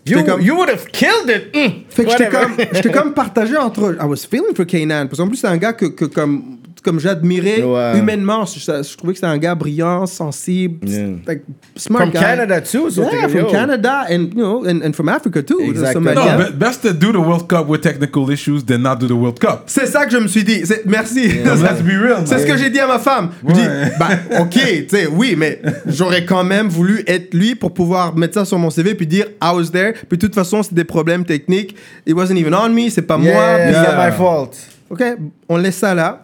[0.07, 1.55] You, comme- you would have killed it.
[1.55, 1.85] Mm.
[1.89, 3.97] Fait que j'étais comme, comme partagé entre.
[4.01, 5.07] I was feeling for Kanan.
[5.09, 7.98] Parce qu'en plus, c'est un gars que, que comme, comme j'admirais Ouais.
[7.98, 8.44] humainement.
[8.44, 11.06] Je, je trouvais que c'était un gars brillant, sensible, Yeah.
[11.27, 11.43] like,
[11.77, 12.20] smart From guy.
[12.20, 12.90] Canada too.
[12.90, 13.47] So Yeah, from yo.
[13.51, 15.59] Canada and, you know, and, and from Africa too.
[15.93, 16.36] Somalia.
[16.39, 19.12] No, be- best to do the World Cup with technical issues than not do the
[19.12, 19.62] World Cup.
[19.66, 20.65] C'est ça que je me suis dit.
[20.66, 21.28] C'est- Merci.
[21.28, 22.23] Let's be real.
[22.27, 23.31] C'est ce que j'ai dit à ma femme.
[23.48, 23.93] Je dis, Ouais.
[23.98, 24.09] bah,
[24.40, 28.44] ok, tu sais, oui, mais j'aurais quand même voulu être lui pour pouvoir mettre ça
[28.44, 29.94] sur mon CV puis dire, I was there.
[30.09, 31.74] Puis de toute façon, c'est des problèmes techniques.
[32.06, 33.31] It wasn't even on me, c'est pas moi.
[33.32, 34.51] Yeah, not my fault.
[34.90, 35.02] Ok,
[35.48, 36.24] on laisse ça là.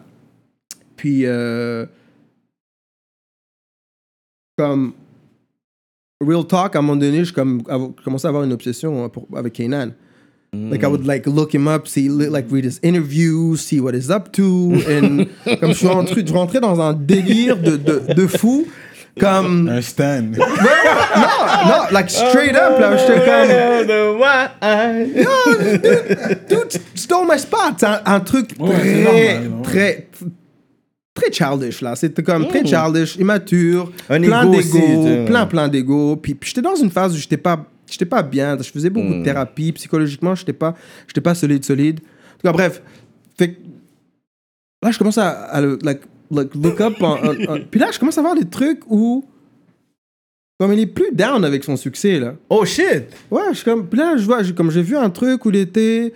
[1.01, 1.83] Puis, euh,
[4.55, 4.93] comme,
[6.23, 7.63] real talk, à un moment donné, je comme,
[8.03, 9.93] commençais à avoir une obsession pour- avec Kanan.
[10.53, 13.93] Like I would like look him up, see li- like read his interviews, see what
[13.95, 15.25] he's up to, and
[15.59, 18.67] comme je suis rentré, je rentrais dans un délire de, de, de fou,
[19.19, 20.37] comme Un stand.
[20.37, 23.47] non, like straight up là, j'étais comme
[26.49, 29.61] dude, tu stole my spot, un, un truc Ouais, c'est très, normal, ouais.
[29.63, 30.07] très,
[31.13, 36.15] très childish là, c'était comme très childish, immature, Un plein aussi, d'ego, plein plein d'ego,
[36.15, 39.15] puis, puis j'étais dans une phase où j'étais pas, j'étais pas bien, je faisais beaucoup
[39.15, 40.75] de thérapie, psychologiquement j'étais pas,
[41.07, 41.99] j'étais pas solide solide.
[41.99, 42.81] En tout cas bref,
[43.37, 43.59] fait que
[44.83, 46.01] là je commence à, à le- like,
[46.31, 46.93] like, look up,
[47.69, 49.25] puis là je commence à voir des trucs où
[50.59, 52.35] comme il est plus down avec son succès là.
[52.49, 53.05] Oh shit.
[53.31, 55.49] Ouais, je suis comme, puis là, je vois, j'ai- comme j'ai vu un truc où
[55.49, 56.13] il était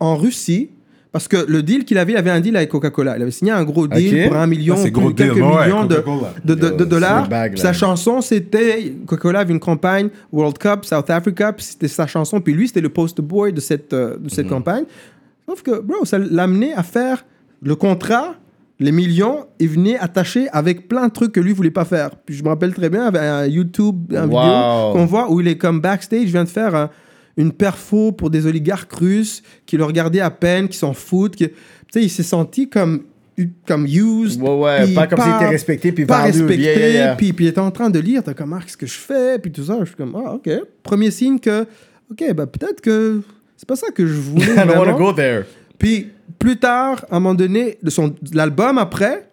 [0.00, 0.70] en Russie,
[1.12, 3.16] parce que le deal qu'il avait, il avait un deal avec Coca-Cola.
[3.18, 5.84] Il avait signé un gros deal pour un million, Ah, gros quelques deal, ouais, millions
[5.84, 6.34] de, Coca-Cola.
[6.44, 7.28] de, de- de Yo, dollars.
[7.28, 12.40] bag, sa chanson, c'était, Coca-Cola avait une campagne World Cup, South Africa, c'était sa chanson,
[12.40, 14.28] puis lui, c'était le poster boy de cette, euh, de Mhm.
[14.30, 14.84] cette campagne.
[15.46, 17.24] Sauf que, bro, ça l'a amené à faire
[17.60, 18.34] le contrat,
[18.80, 22.10] les millions, il venait attaché avec plein de trucs que lui voulait pas faire.
[22.24, 24.40] Puis je me rappelle très bien, avec un YouTube, un Wow.
[24.40, 26.90] vidéo qu'on voit où il est comme backstage, vient de faire un-
[27.36, 31.36] une perfo pour des oligarques russes qui le regardaient à peine, qui s'en foutent.
[31.36, 31.54] qui- Tu
[31.92, 33.02] sais, il s'est senti comme,
[33.66, 34.40] comme used.
[34.42, 37.14] Ouais, ouais, pas comme s'il était respecté, puis Pas respecté, yeah, yeah, yeah.
[37.16, 39.38] Puis, puis il était en train de lire, t'es comme, ah, qu'est-ce que je fais?
[39.38, 40.50] Puis tout ça, je suis comme, ah, ok.
[40.82, 41.62] Premier signe que,
[42.10, 43.20] ok, bah peut-être que
[43.56, 44.44] c'est pas ça que je voulais.
[44.52, 44.98] I don't want to vraiment.
[44.98, 45.44] go there.
[45.78, 49.28] Puis plus tard, à un moment donné, de son l'album après,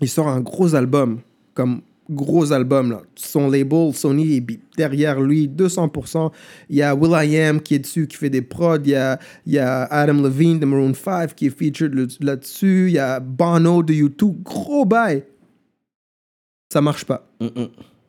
[0.00, 1.20] il sort un gros album,
[1.54, 1.80] comme
[2.12, 3.02] gros album là.
[3.14, 6.30] Son label Sony est derrière lui 200%.
[6.68, 8.78] Il y a Will.i.am qui est dessus, qui fait des prods.
[8.84, 12.86] Il y a, il y a Adam Levine de Maroon 5 qui est featured là-dessus.
[12.88, 15.24] Il y a Bono de YouTube, gros bail.
[16.72, 17.28] Ça marche pas.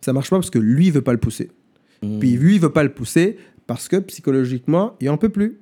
[0.01, 1.51] Ça marche pas parce que lui veut pas le pousser.
[2.01, 5.59] Puis lui il veut pas le pousser parce que psychologiquement, il en peut plus.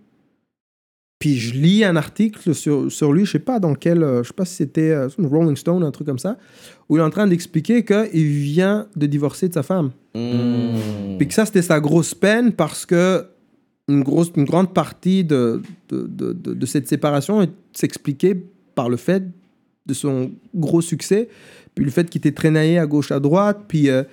[1.22, 4.30] Puis je lis un article sur, sur lui, je sais pas dans quel, euh, je
[4.30, 6.38] sais pas si c'était euh, Rolling Stone, un truc comme ça,
[6.90, 9.92] où il est en train d'expliquer qu'il vient de divorcer de sa femme.
[11.20, 13.26] Puis que ça, c'était sa grosse peine parce que
[13.88, 18.36] une, grosse, une grande partie de, de, de, de- de cette séparation s'expliquait
[18.76, 19.24] par le fait
[19.86, 21.30] de son gros succès,
[21.76, 24.04] puis le fait qu'il était traînaillé à gauche, à droite, puis, euh,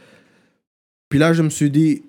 [1.08, 2.02] puis là, je me suis dit,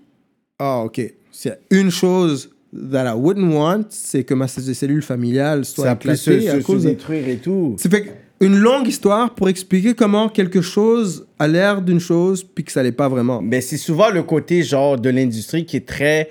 [0.60, 1.02] ah, ok,
[1.32, 5.86] s'il y a une chose that I wouldn't want, c'est que ma cellule familiale soit
[5.86, 6.90] Ça se, éclatée à se, se cause de...
[6.90, 7.76] détruire et tout.
[7.78, 12.64] C'est fait une longue histoire pour expliquer comment quelque chose a l'air d'une chose, puis
[12.64, 13.42] que ça l'est pas vraiment.
[13.42, 16.30] Mais c'est souvent le côté genre de l'industrie qui est très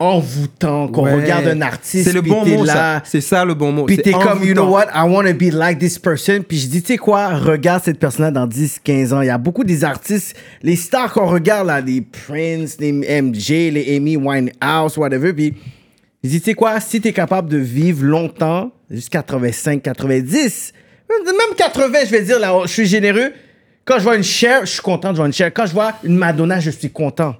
[0.00, 1.14] envoûtant, qu'on Ouais.
[1.14, 3.02] regarde un artiste, C'est le bon mot, là, ça.
[3.04, 3.84] C'est ça le bon mot.
[3.84, 6.40] Puis t'es comme, you know what, I want to be like this person.
[6.42, 9.20] Puis je dis, tu sais quoi, regarde cette personne-là dans 10, 15 ans.
[9.20, 13.70] Il y a beaucoup des artistes, les stars qu'on regarde là, les Prince, les MJ,
[13.70, 15.32] les Amy Winehouse, whatever.
[15.34, 15.54] Puis
[16.24, 20.72] je dis, tu sais quoi, si t'es capable de vivre longtemps, jusqu'à 85, 90,
[21.26, 23.32] même 80, je vais dire, là, je suis généreux.
[23.84, 25.52] Quand je vois une Cher, je suis content de voir une Cher.
[25.52, 27.34] Quand je vois une Madonna, je suis content.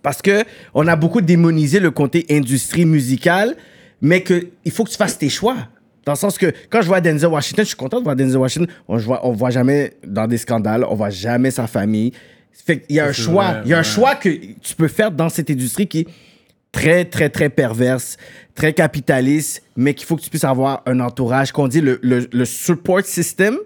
[0.00, 0.44] Parce que
[0.74, 3.56] on a beaucoup démonisé le côté industrie musicale,
[4.00, 5.56] mais que il faut que tu fasses tes choix.
[6.04, 8.38] Dans le sens que quand je vois Denzel Washington, je suis content de voir Denzel
[8.38, 8.72] Washington.
[8.88, 12.12] On ne voit, on voit jamais dans des scandales, on voit jamais sa famille.
[12.52, 13.84] Fait il y a un choix, vrai, il y a un ouais.
[13.84, 16.08] choix que tu peux faire dans cette industrie qui est
[16.72, 18.16] très, très, très perverse,
[18.54, 22.28] très capitaliste, mais qu'il faut que tu puisses avoir un entourage, qu'on dit le, le,
[22.30, 23.56] le support system,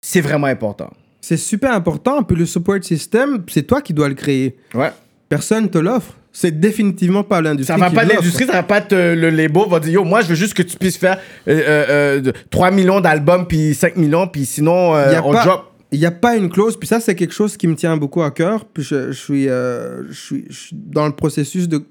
[0.00, 0.90] c'est vraiment important.
[1.20, 2.22] C'est super important.
[2.24, 4.56] Puis le support system, c'est toi qui dois le créer.
[4.74, 4.90] Ouais.
[5.36, 6.12] Personne te l'offre.
[6.30, 7.74] C'est définitivement pas l'industrie.
[7.74, 10.20] Ça va qui pas l'industrie, ça va pas te, le label va dire yo, moi
[10.22, 11.18] je veux juste que tu puisses faire
[11.48, 15.16] euh, euh, euh, de- 3 millions d'albums puis 5 millions puis sinon euh, Il y
[15.16, 15.72] a on pas- drop.
[15.94, 18.22] Il n'y a pas une clause, puis ça, c'est quelque chose qui me tient beaucoup
[18.22, 18.64] à cœur.
[18.64, 21.82] Puis je, je suis, euh, je, suis, je suis dans le processus de.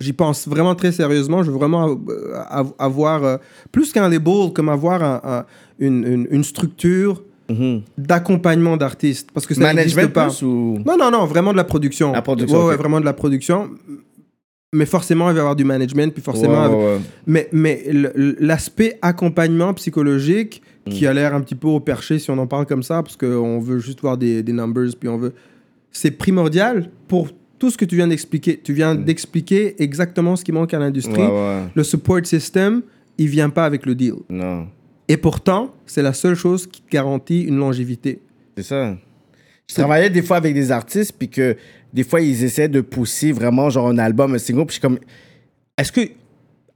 [0.00, 1.42] J'y pense vraiment très sérieusement.
[1.42, 3.36] Je veux vraiment euh, av- avoir, euh,
[3.70, 5.44] plus qu'un label, comme avoir un- un-
[5.78, 7.22] une, une- une structure
[7.98, 9.30] d'accompagnement d'artistes.
[9.32, 10.26] Parce que ça n'existe pas.
[10.26, 12.12] plus ou Non, non, non, vraiment de la production.
[12.12, 12.78] La production, Ouais, ouais, ok.
[12.78, 13.70] vraiment de la production.
[14.74, 17.82] Mais forcément, il va y avoir du management, puis forcément, ouais, mais, mais
[18.40, 22.64] l'aspect accompagnement psychologique qui a l'air un petit peu au perché si on en parle
[22.66, 25.34] comme ça, parce qu'on veut juste voir des, des numbers, puis on veut.
[25.90, 28.58] C'est primordial pour tout ce que tu viens d'expliquer.
[28.64, 31.22] Tu viens d'expliquer exactement ce qui manque à l'industrie.
[31.74, 32.80] Le support system,
[33.18, 34.14] il vient pas avec le deal.
[34.30, 34.66] Non.
[35.12, 38.22] Et pourtant, c'est la seule chose qui te garantit une longévité.
[38.56, 38.96] C'est ça.
[39.68, 41.54] Je travaillais des fois avec des artistes, puis que
[41.92, 44.80] des fois, ils essaient de pousser vraiment genre un album, un single, puis je suis
[44.80, 44.98] comme,
[45.76, 46.00] est-ce que,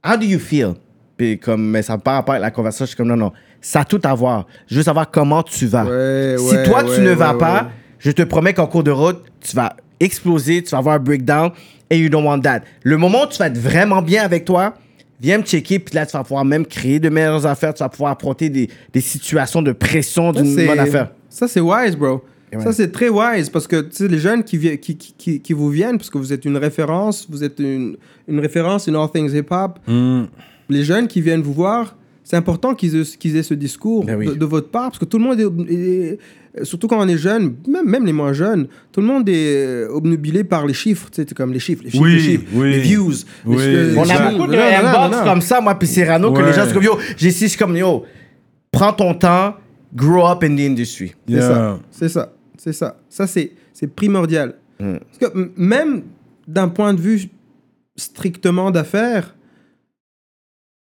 [0.05, 0.73] how do you feel?
[1.17, 3.79] Puis comme, mais ça me part à la conversation, je suis comme, non, non, ça
[3.79, 4.45] a tout à voir.
[4.67, 5.85] Je veux savoir comment tu vas.
[5.85, 8.91] Ouais, si ouais, toi, ouais, tu ne vas pas, je te promets qu'en cours de
[8.91, 11.49] route, tu vas exploser, tu vas avoir un breakdown,
[11.89, 12.61] et you don't want that.
[12.83, 14.75] Le moment où tu vas être vraiment bien avec toi,
[15.19, 17.89] viens me checker, puis là, tu vas pouvoir même créer de meilleures affaires, tu vas
[17.89, 21.11] pouvoir apporter des, des situations de pression d'une bonne affaire.
[21.29, 22.23] Ça, c'est wise, bro.
[22.53, 22.61] Ouais.
[22.63, 25.69] Ça, c'est très wise parce que tu sais, les jeunes qui, qui, qui, qui vous
[25.69, 29.33] viennent, parce que vous êtes une référence, vous êtes une, une référence in all things
[29.35, 30.23] hip-hop, Hmm.
[30.69, 31.95] les jeunes qui viennent vous voir,
[32.29, 34.25] c'est important qu'ils aient, ce discours Ben oui.
[34.27, 37.17] de, de votre part parce que tout le monde est, est- surtout quand on est
[37.17, 41.07] jeune, même, même les moins jeunes, tout le monde est euh, obnubilé par les chiffres,
[41.09, 42.71] tu sais, comme les chiffres, les chiffres, Oui, les chiffres, oui.
[42.71, 43.13] les views.
[43.45, 45.23] Oui, les- On a beaucoup de Non, non, non, inbox non.
[45.23, 46.47] comme ça, moi, puis Cyrano, que Ouais.
[46.47, 48.03] les gens sont comme, yo, j'ai ici, je suis comme, yo,
[48.71, 49.55] prends ton temps,
[49.95, 51.13] grow up in the industry.
[51.29, 51.41] C'est Yeah.
[51.47, 51.79] ça.
[51.91, 52.33] C'est ça.
[52.57, 52.99] C'est ça.
[53.07, 54.55] Ça, c'est, c'est primordial.
[54.81, 54.95] Mm.
[55.19, 56.03] Parce que même
[56.45, 57.29] d'un point de vue
[57.95, 59.33] strictement d'affaires,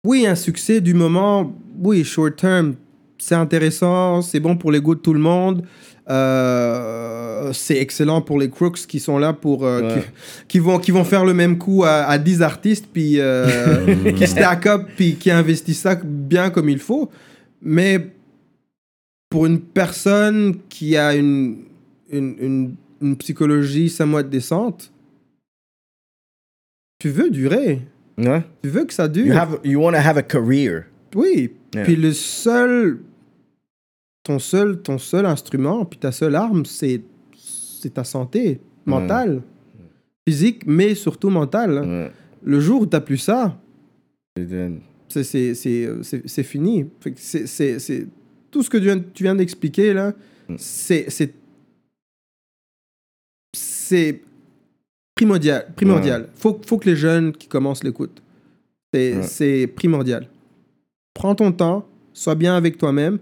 [0.06, 1.52] oui, un succès du moment,
[1.82, 2.74] oui, short term,
[3.18, 5.64] c'est intéressant, c'est bon pour l'ego de tout le monde.
[6.08, 10.00] euh, c'est excellent pour les crooks qui sont là pour euh, Ouais.
[10.02, 10.06] qui,
[10.48, 14.26] qui vont qui vont faire le même coup à, à 10 artistes puis euh, qui
[14.26, 17.10] stack up puis qui investissent ça bien comme il faut
[17.62, 17.94] mais
[19.30, 21.58] pour une personne qui a une,
[22.10, 24.92] une, une, une psychologie somewhat décente,
[27.00, 27.82] tu veux durer.
[28.18, 28.42] Ouais.
[28.62, 29.26] Tu veux que ça dure?
[29.26, 30.84] You, have, you want to have a career.
[31.14, 31.52] Oui.
[31.74, 31.84] Yeah.
[31.84, 33.00] Puis le seul.
[34.22, 37.00] Ton seul, ton seul instrument, puis ta seule arme, c'est,
[37.36, 39.40] c'est ta santé mentale,
[40.26, 41.78] physique, mais surtout mentale.
[41.84, 42.10] Ouais.
[42.42, 43.56] Le jour où tu plus ça,
[45.08, 46.86] c'est, c'est, c'est, c'est, c'est fini.
[47.16, 48.06] C'est, c'est, c'est-
[48.50, 50.12] tout ce que tu viens, tu viens d'expliquer là,
[50.48, 50.54] Mm.
[50.58, 51.06] c'est,
[53.52, 54.20] c'est,
[55.16, 55.66] primordial.
[55.74, 56.28] primordial.
[56.36, 58.22] Faut, faut que les jeunes qui commencent l'écoutent.
[58.94, 59.22] C'est, Ouais.
[59.24, 60.28] c'est primordial.
[61.14, 63.18] Prends ton temps, sois bien avec toi-même.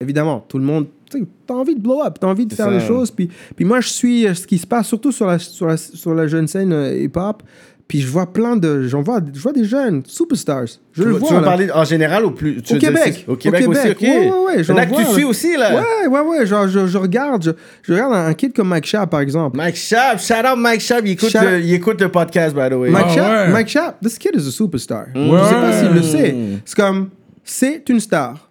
[0.00, 2.66] Évidemment, tout le monde, tu as envie de blow up, tu as envie de faire
[2.66, 2.72] ça.
[2.72, 3.10] les choses.
[3.10, 6.14] Puis, puis moi, je suis ce qui se passe, surtout sur la, sur la, sur
[6.14, 7.42] la jeune scène euh, hip-hop.
[7.86, 8.88] Puis je vois plein de.
[8.88, 10.66] J'en vois, je vois des jeunes, superstars.
[10.92, 11.28] Je tu le veux, vois.
[11.28, 11.46] tu veux là.
[11.46, 13.24] parler en général ou plus tu Au dire Québec.
[13.28, 14.32] Au Québec, Au aussi, Québec.
[14.32, 14.46] ok.
[14.46, 15.74] Ouais, j'en que tu suis aussi, là.
[15.74, 16.46] Ouais, ouais, ouais.
[16.46, 17.42] Genre, je, je regarde.
[17.44, 17.50] Je,
[17.82, 19.56] je regarde un kid comme Mike Sharp, par exemple.
[19.56, 22.72] Mike Schaap, shout out Mike Schaap, il écoute, le, il écoute le podcast, by the
[22.74, 22.88] way.
[22.88, 23.52] Mike Ah Sharp, ouais.
[23.52, 25.06] Mike Sharp, this kid is a superstar.
[25.14, 26.34] Je sais pas s'il le sait.
[26.64, 27.10] C'est comme,
[27.44, 28.48] c'est une star.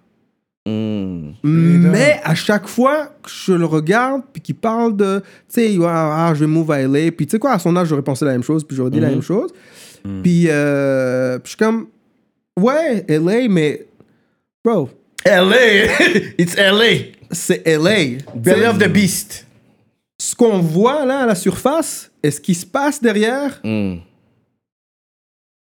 [0.65, 1.31] Mm.
[1.43, 5.19] Mais à chaque fois que je le regarde, puis qu'il parle de,
[5.53, 7.75] tu sais, ah, ah, je vais move à LA, puis tu sais quoi, à son
[7.75, 9.13] âge, j'aurais pensé la même chose, puis j'aurais dit la Mhm.
[9.15, 9.51] même chose.
[10.21, 11.87] Puis, euh, puis je suis comme,
[12.59, 13.85] ouais, LA, mais,
[14.63, 14.89] bro,
[15.25, 15.85] LA,
[16.37, 17.11] it's LA.
[17.31, 18.19] c'est LA.
[18.35, 19.45] Belly of the Beast.
[20.21, 23.61] Ce qu'on voit là à la surface et ce qui se passe derrière,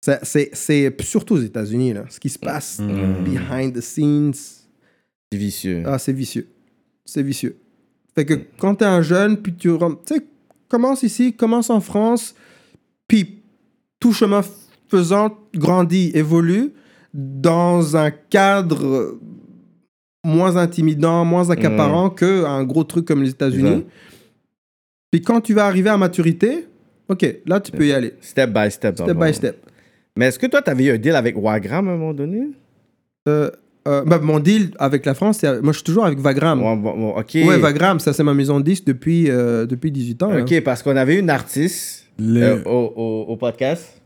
[0.02, 4.34] c'est surtout aux États-Unis, là, ce qui se passe behind the scenes.
[5.34, 5.82] C'est vicieux.
[5.88, 6.48] Ah, c'est vicieux.
[7.06, 7.58] C'est vicieux.
[8.14, 10.22] Fait que quand t'es un jeune, puis tu rentres- tu sais,
[10.68, 12.36] commence ici, commence en France,
[13.08, 13.40] puis
[14.00, 14.42] tout chemin
[14.90, 16.72] faisant, grandit, évolue
[17.16, 19.18] dans un cadre
[20.24, 23.86] moins intimidant, moins accaparant que un gros truc comme les États-Unis.
[25.10, 26.68] Puis quand tu vas arriver à maturité,
[27.10, 28.14] ok, là tu peux y aller.
[28.22, 29.00] Step by step.
[29.00, 29.66] Step by step.
[30.16, 32.50] Mais est-ce que toi, t'avais eu un deal avec Wagram à un moment donné?
[33.28, 33.50] Euh,
[33.88, 36.62] euh, bah, mon deal avec la France, c'est- moi je suis toujours avec Vagram.
[36.62, 37.32] Ouais, bon, bon, ok.
[37.46, 40.38] Ouais, Vagram, ça c'est ma maison de disques depuis, euh, depuis 18 ans.
[40.40, 44.02] Ok, parce qu'on avait une artiste Les- euh, au, au, au podcast.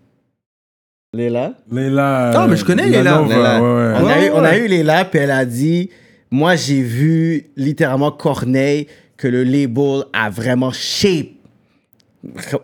[1.13, 1.53] Léla.
[1.71, 2.31] Léla.
[2.35, 3.15] Ah, mais je connais Léla Léla.
[3.21, 3.61] Nova, Léla.
[3.61, 3.93] ouais, ouais.
[4.01, 5.89] On, a Ouais, eu, on a eu Léla, puis elle a dit
[6.31, 11.27] Moi, j'ai vu littéralement Corneille que le label a vraiment shape.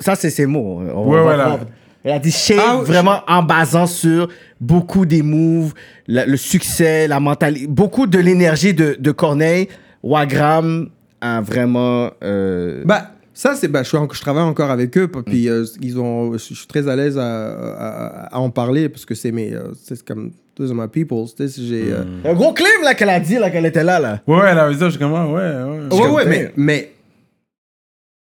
[0.01, 0.81] Ça, c'est ses mots.
[0.93, 1.45] On Ouais, va voilà.
[1.47, 1.59] voir.
[2.03, 4.27] Elle a dit shape Ah, vraiment en basant sur
[4.59, 5.73] beaucoup des moves,
[6.07, 9.69] la- le succès, la mentalité, beaucoup de l'énergie de, de Corneille.
[10.03, 10.89] Wagram
[11.21, 12.11] a vraiment.
[12.23, 13.69] euh, Bah, ça, c'est.
[13.69, 17.17] Bah, je, travaille encore avec eux, puis euh, ils ont, je suis très à l'aise
[17.17, 19.53] à, à- à en parler parce que c'est mes.
[19.53, 20.31] euh, c'est comme.
[20.55, 21.25] Those are my people.
[21.35, 23.99] tu sais, j'ai, euh, Un gros clip là qu'elle a dit là qu'elle était là
[23.99, 24.21] là.
[24.27, 25.99] Ouais, ouais, elle avait dit, je suis comme, ah, ouais, ouais.
[25.99, 26.29] Ouais, ouais, captais.
[26.39, 26.91] mais mais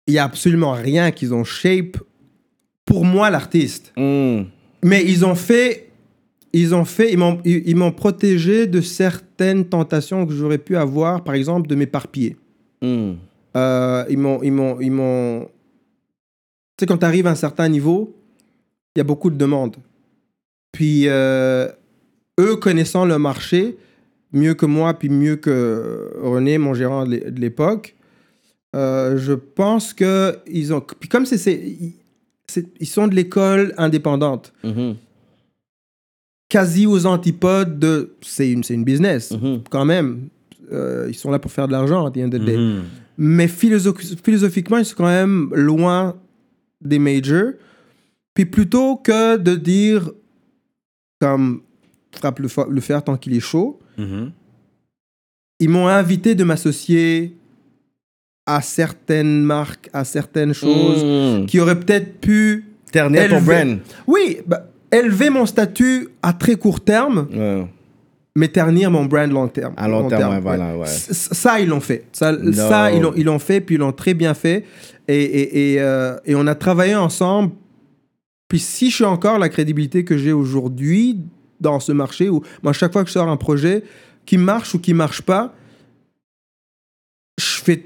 [0.07, 1.97] il y a absolument rien qu'ils ont shape
[2.85, 3.91] pour moi l'artiste.
[3.97, 4.43] Hmm.
[4.83, 5.89] Mais ils ont fait,
[6.53, 10.77] ils ont fait, ils m'ont, ils, ils m'ont protégé de certaines tentations que j'aurais pu
[10.77, 12.37] avoir, par exemple de m'éparpiller.
[12.81, 13.13] Hmm.
[13.57, 15.45] Euh, ils m'ont, ils m'ont, ils m'ont.
[16.77, 18.15] Tu sais, quand tu arrives à un certain niveau,
[18.95, 19.77] il y a beaucoup de demandes.
[20.71, 21.69] Puis euh,
[22.39, 23.77] eux connaissant le marché
[24.33, 27.95] mieux que moi, puis mieux que René, mon gérant de l'é- de l'époque,
[28.75, 30.81] euh, je pense que ils ont.
[30.99, 31.37] Puis comme c'est,
[32.79, 34.95] ils, sont de l'école indépendante, Mhm.
[36.49, 38.15] quasi aux antipodes de.
[38.21, 39.63] C'est une, une business, Mhm.
[39.69, 40.29] quand même.
[40.71, 42.57] Euh, ils sont là pour faire de l'argent, at the end of the day.
[42.57, 42.83] Mhm.
[43.17, 46.15] Mais philosoph- philosophiquement, ils sont quand même loin
[46.81, 47.51] des majors.
[48.33, 50.11] Puis plutôt que de dire,
[51.21, 51.61] comme
[52.11, 53.79] frappe le, le fer tant qu'il est chaud,
[55.59, 57.37] ils m'ont invité de m'associer
[58.45, 61.45] à certaines marques, à certaines choses Hmm.
[61.45, 63.79] qui auraient peut-être pu, Ternir ton brand.
[64.07, 67.65] oui, bah, élever mon statut à très court terme, Ouais.
[68.35, 69.73] mais ternir mon brand long terme.
[69.77, 70.85] À long terme, ouais, voilà, ouais.
[70.87, 72.05] Ça, ils l'ont fait.
[72.13, 74.63] Ça, ça, ils l'ont ils l'ont fait, puis ils l'ont très bien fait.
[75.07, 77.51] Et, et, et, euh, et on a travaillé ensemble.
[78.47, 81.17] Puis si je suis encore la crédibilité que j'ai aujourd'hui
[81.59, 83.83] dans ce marché, où moi, chaque fois que je sors un projet
[84.25, 85.53] qui marche ou qui marche pas,
[87.39, 87.83] je fais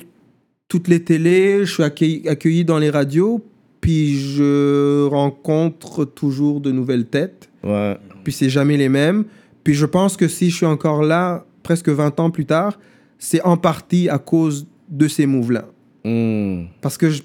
[0.70, 3.44] toutes les télés, je suis accueilli, accueilli dans les radios,
[3.82, 7.98] puis je rencontre toujours de nouvelles têtes Ouais.
[8.24, 9.26] puis c'est jamais les mêmes.
[9.66, 12.80] Puis je pense que si je suis encore là, presque 20 ans plus tard,
[13.18, 15.66] c'est en partie à cause de ces moves-là.
[16.06, 16.68] Hmm.
[16.80, 17.24] Parce que je...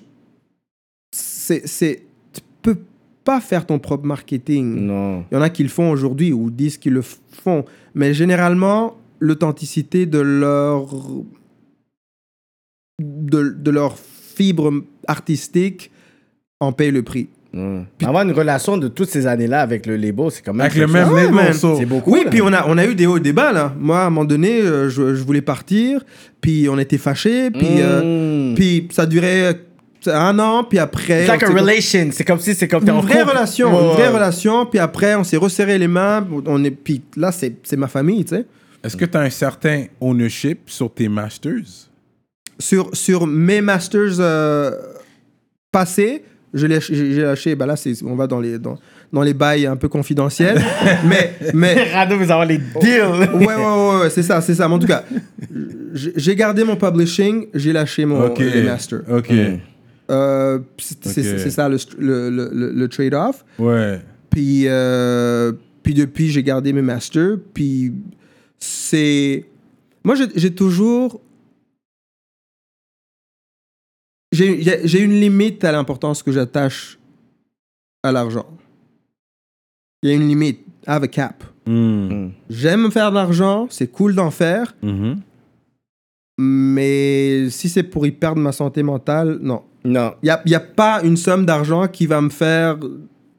[1.13, 1.63] c'est,
[2.33, 2.79] tu peux
[3.23, 4.87] pas faire ton propre marketing.
[4.87, 5.25] Non.
[5.31, 7.65] Il y en a qui le font aujourd'hui ou disent qu'ils le font.
[7.95, 10.89] Mais généralement, l'authenticité de leur...
[13.03, 14.73] De, de leur fibre
[15.09, 15.91] artistique
[16.61, 17.29] en paye le prix.
[17.53, 17.83] Ouais.
[18.05, 20.61] Avoir une relation de toutes ces années-là avec le label, c'est quand même.
[20.67, 21.17] Avec le même chose.
[21.17, 21.53] label, man.
[21.53, 21.77] so.
[21.77, 22.13] C'est beaucoup.
[22.13, 22.31] Oui, là.
[22.31, 23.73] puis on a, on a eu des hauts et des bas, là.
[23.79, 26.05] Moi, à un moment donné, euh, je, je voulais partir,
[26.41, 28.55] puis on était fâchés, puis, euh, Hmm.
[28.55, 29.61] puis ça durait
[30.07, 31.27] un an, puis après...
[31.27, 32.09] Like on a s'est- relation.
[32.13, 35.15] C'est comme si c'est comme t'es Une en vraie relation, une vraie relation, puis après,
[35.17, 38.47] on s'est resserré les mains, on est, puis là, c'est c'est ma famille, tu sais.
[38.85, 41.89] Est-ce que tu as un certain ownership sur tes masters?
[42.59, 44.71] Sur, sur mes masters euh,
[45.73, 46.23] passés,
[46.53, 48.79] j'ai lâché, bah là, c'est- on va dans les, dans,
[49.13, 50.63] dans les bails un peu confidentiels,
[51.09, 51.35] mais...
[51.53, 53.03] mais Rado, vous avez les deals.
[53.35, 54.69] ouais, ouais, ouais, ouais, c'est ça, c'est ça.
[54.69, 55.05] Mais en tout cas,
[55.95, 58.39] j'ai gardé mon publishing, j'ai lâché mon Ok.
[58.39, 59.03] les masters.
[59.11, 59.33] Ok.
[60.11, 63.45] Euh, c'est ça le, le, le, trade-off.
[63.59, 64.01] Ouais.
[64.31, 65.53] Puis, euh,
[65.83, 67.39] puis depuis, j'ai gardé mes masters.
[67.55, 67.93] Puis
[68.59, 69.47] c'est.
[70.05, 71.21] Moi, j'ai toujours.
[74.35, 76.99] J'ai une limite à l'importance que j'attache
[78.03, 78.47] à l'argent.
[80.03, 80.59] Il y a une limite.
[80.87, 81.45] I have a cap.
[81.67, 82.29] Mm.
[82.51, 85.17] J'aime faire de l'argent, c'est cool d'en faire, Mhm.
[86.39, 89.63] mais si c'est pour y perdre ma santé mentale, non.
[89.85, 90.15] Non.
[90.23, 92.77] Il n'y a, y a pas une somme d'argent qui va me faire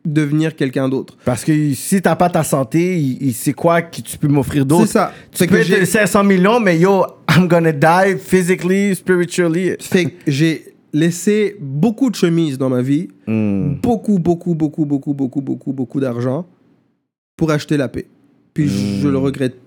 [0.05, 1.17] devenir quelqu'un d'autre.
[1.25, 4.87] Parce que si t'as pas ta santé, sait quoi que tu peux m'offrir C'est d'autre.
[4.87, 5.11] ça.
[5.31, 9.71] Tu Fait peux que j'ai- être 500 millions, mais yo, I'm gonna die physically, spiritually.
[9.79, 13.75] Fait que j'ai laissé beaucoup de chemises dans ma vie, Hmm.
[13.83, 16.45] beaucoup, beaucoup, beaucoup, beaucoup, beaucoup, beaucoup, beaucoup d'argent
[17.35, 18.05] pour acheter la paix.
[18.53, 19.57] Puis je- je le regrette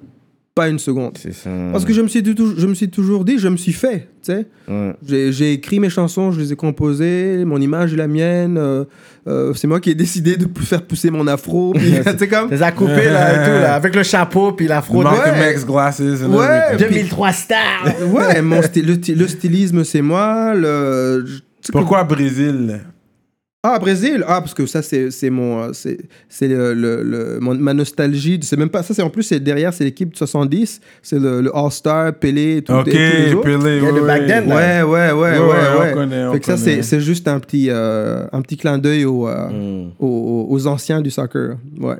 [0.58, 1.16] pas une seconde.
[1.22, 1.50] C'est ça.
[1.70, 3.72] Parce que je me suis, du tout- je me suis toujours dit, je me suis
[3.72, 4.46] fait, tu sais.
[4.68, 4.92] Ouais.
[5.30, 8.56] J'ai écrit mes chansons, je les ai composées, mon image est la mienne.
[8.58, 8.84] euh,
[9.28, 11.72] euh, c'est moi qui ai décidé de faire pousser mon afro.
[11.76, 12.50] puis, tu sais comme.
[12.50, 15.04] Les a coupés là et tout, là, avec le chapeau puis la fraude.
[15.04, 15.54] Malcolm ouais.
[15.66, 16.88] Glasses and Ouais, everything.
[16.88, 17.84] 2003 stars.
[18.12, 20.54] Ouais, mon sty- le, le stylisme, c'est moi.
[20.54, 21.24] Le,
[21.70, 22.80] Pourquoi Brésil?
[23.64, 24.22] Ah, Brésil?
[24.28, 25.60] Ah, parce que ça, c'est c'est mon.
[25.64, 25.98] euh, C'est
[26.28, 28.38] c'est le, le- le- mon- ma nostalgie.
[28.42, 28.84] C'est même pas.
[28.84, 30.80] Ça, c'est en plus, c'est derrière, c'est l'équipe de 70.
[31.02, 33.42] C'est le, le All-Star, Pelé, tout, Ok, et tous les autres.
[33.42, 34.48] Pelé, ouais, the back then, ouais.
[34.54, 34.86] là.
[34.86, 35.46] Ouais, ouais, ouais, Ouais, ouais.
[35.48, 35.92] ouais, on ouais.
[35.92, 36.64] connaît, on fait que ça, connaît.
[36.76, 39.90] c'est c'est juste un petit, euh, un petit clin d'œil aux, euh, Mm.
[39.98, 41.56] aux, aux anciens du soccer.
[41.80, 41.96] Ouais.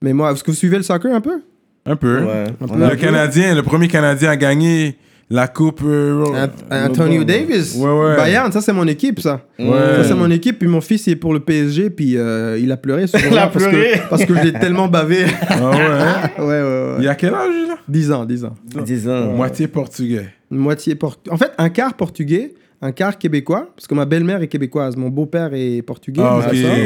[0.00, 1.42] Mais moi, est-ce que vous suivez le soccer un peu?
[1.84, 2.22] Un peu.
[2.22, 2.44] Ouais.
[2.70, 2.96] Un Le peu.
[2.96, 4.96] Canadien, le premier Canadien à gagner
[5.30, 5.80] la Coupe.
[5.84, 7.74] euh, Ant- Antonio Davis.
[7.76, 8.16] Ouais, ouais.
[8.16, 9.40] Bayern, ça, c'est mon équipe, ça.
[9.58, 9.66] Ouais.
[9.96, 10.58] Ça, c'est mon équipe.
[10.58, 11.90] Puis mon fils, il est pour le PSG.
[11.90, 13.92] Puis euh, il a pleuré ce Il jour-là a parce pleuré.
[14.04, 15.24] que, parce que je l'ai tellement bavé.
[15.48, 16.30] Ah ouais, hein?
[16.38, 16.94] ouais, ouais, ouais.
[16.98, 17.76] Il y a quel âge, là?
[17.88, 18.54] 10 ans, 10 ans.
[18.84, 19.32] 10 ans.
[19.32, 20.26] Moitié portugais.
[20.50, 24.48] Moitié port- En fait, un quart portugais, un quart québécois, parce que ma belle-mère est
[24.48, 26.20] québécoise, mon beau-père est portugais.
[26.24, 26.54] Ah, ma ok.
[26.56, 26.76] soeur.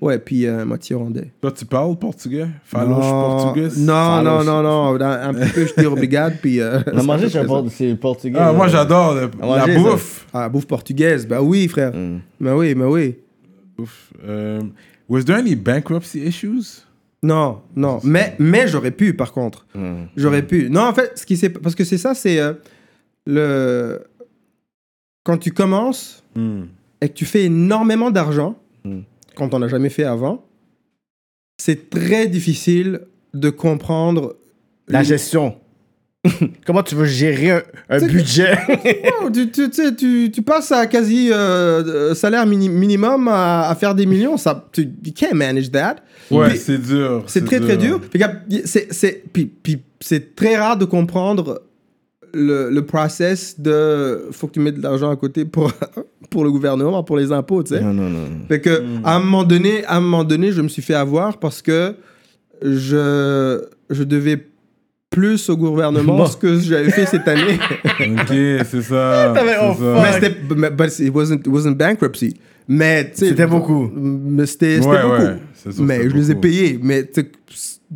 [0.00, 1.32] Ouais, puis euh, moitié rwandais.
[1.40, 2.46] Toi, tu parles portugais?
[2.64, 5.00] Faloche portugais Non, non, non, non.
[5.00, 6.60] Un, un petit peu, je dis obrigade, puis.
[6.60, 7.60] euh, On a mangé ça chez fait ça.
[7.62, 8.38] le c'est portugais.
[8.40, 9.74] Ah, moi, j'adore le- On la ça.
[9.74, 10.26] bouffe.
[10.32, 11.26] Ah, bouffe portugaise.
[11.26, 11.92] Bah oui, frère.
[11.92, 12.20] Mm.
[12.40, 13.16] Bah oui, bah oui.
[13.76, 14.10] Bouffe.
[14.24, 14.60] Euh,
[15.08, 16.84] was there any bankruptcy issues?
[17.24, 17.98] Non, non.
[18.04, 19.66] Mais, mais j'aurais pu, par contre.
[19.74, 20.04] Mm.
[20.16, 20.68] J'aurais pu.
[20.70, 21.50] Non, en fait, ce qui s'est.
[21.50, 22.38] Parce que c'est ça, c'est.
[22.40, 22.52] euh,
[23.26, 24.00] le.
[25.24, 26.62] Quand tu commences Hmm.
[27.00, 29.00] et que tu fais énormément d'argent, Mm.
[29.36, 30.44] quand on n'a jamais fait avant,
[31.58, 33.02] c'est très difficile
[33.34, 34.36] de comprendre.
[34.88, 35.54] La gestion.
[36.66, 38.58] Comment tu veux gérer un, un C'est que- budget?
[39.32, 41.34] Tu, tu, tu sais, tu, tu passes à quasi euh,
[41.84, 44.36] euh, salaire mini- minimum à, à faire des millions.
[44.36, 45.96] Ça, tu you can't manage that.
[46.30, 47.24] Ouais, c'est dur.
[47.28, 48.00] C'est très très dur.
[48.00, 51.62] Puis- puis c'est très rare de comprendre
[52.34, 55.72] le, le process de faut que tu mettes de l'argent à côté pour,
[56.30, 57.80] pour le gouvernement, pour les impôts, tu sais.
[57.82, 58.26] Non, non, non.
[58.48, 61.38] Fait que à un moment donné, à un moment donné, je me suis fait avoir
[61.38, 61.94] parce que
[62.62, 63.60] je
[63.90, 64.46] je devais
[65.10, 66.26] plus au gouvernement Bon.
[66.26, 67.58] ce que j'avais fait cette année.
[68.00, 69.34] Ok, c'est ça.
[69.62, 70.02] Oh, ça.
[70.02, 72.34] mais c'était it wasn't it wasn't bankruptcy.
[72.68, 73.90] Mais tu sais, C'était beaucoup.
[73.94, 75.22] Mais c'était Ouais, beaucoup.
[75.22, 75.36] ouais,
[75.80, 76.78] mais je les ai payés.
[76.82, 77.04] Mais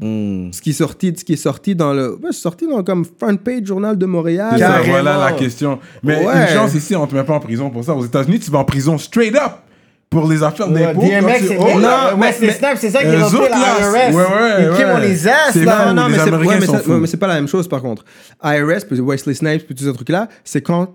[0.00, 0.52] Mm.
[0.52, 3.36] ce qui est sorti, ce qui est sorti dans le, ouais, sorti dans comme front
[3.36, 4.58] page journal de Montréal.
[4.58, 5.78] Ça, voilà la question.
[6.02, 6.34] Mais Ouais.
[6.42, 7.94] une chance ici, on te met pas en prison pour ça.
[7.94, 9.52] Aux États-Unis, tu vas en prison straight up
[10.10, 11.00] pour les affaires Ouais, d'impôts.
[11.02, 13.92] DMX, c'est Oh, non, ouais, c'est Snap, c'est ça qui est autres, la là, IRS.
[14.14, 14.22] ouais, ouais,
[14.60, 14.84] Ils ouais.
[14.94, 15.92] on les ass, C'est là.
[15.92, 18.04] non, ouais, mais c'est pas la même chose par contre.
[18.44, 20.88] IRS, puis Wesley Snipes, puis tous ces trucs-là, c'est quand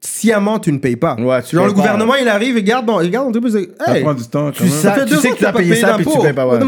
[0.00, 1.14] sciemment tu ne payes pas.
[1.16, 1.76] Ouais, tu Genre le pas.
[1.76, 4.46] gouvernement, il arrive, il garde dans, il garde dans dit, Ça hey, prend du temps
[4.46, 4.72] quand Tu même.
[4.72, 6.22] sais- ça fait tu deux sais que tu as payé ça, puis tu d'impôts.
[6.22, 6.58] payes pas, ouais.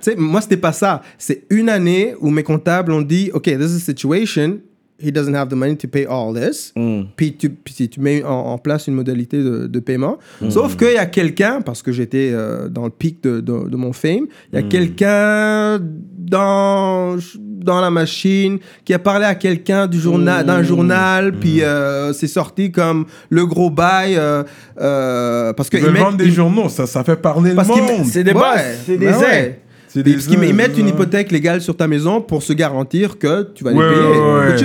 [0.00, 1.02] Tu sais, moi, c'était pas ça.
[1.18, 4.58] C'est une année où mes comptables ont dit, OK, this is a situation,
[5.02, 6.72] he doesn't have the money to pay all this.
[6.76, 7.02] Mm.
[7.16, 10.18] Puis tu, puis tu mets en, en place une modalité de, de paiement.
[10.40, 10.50] Mm.
[10.50, 13.76] Sauf qu'il y a quelqu'un, parce que j'étais euh, dans le pic de, de- de
[13.76, 14.66] mon fame, il y Mm.
[14.66, 15.80] a quelqu'un
[16.18, 20.46] dans, dans la machine qui a parlé à quelqu'un du journal, Mm.
[20.46, 24.16] d'un journal, puis euh, c'est sorti comme le gros bail.
[24.16, 24.42] euh,
[24.80, 28.06] euh, parce que Ils mettent- des ils- journaux, ça, ça fait parler parce le monde.
[28.06, 29.56] C'est des Ouais, boss, c'est des ben aides.
[29.92, 33.50] C'est parce qu'ils ils mettent une hypothèque légale sur ta maison pour se garantir que
[33.54, 34.02] tu vas les Ouais, payer.
[34.02, 34.56] ouais,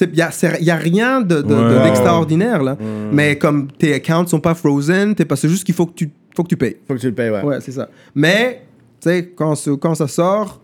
[0.00, 1.84] Il n'y a, c'est- y a rien de, de- de- Ouais.
[1.84, 2.76] d'extraordinaire, là.
[3.12, 6.10] Mais comme tes accounts sont pas frozen, t'es pas, c'est juste qu'il faut que tu,
[6.36, 6.76] faut que tu payes.
[6.88, 7.42] Faut que tu le payes, ouais.
[7.42, 7.88] Ouais, c'est ça.
[8.14, 8.62] Mais,
[9.00, 10.60] tu sais, quand, ce- quand ça sort,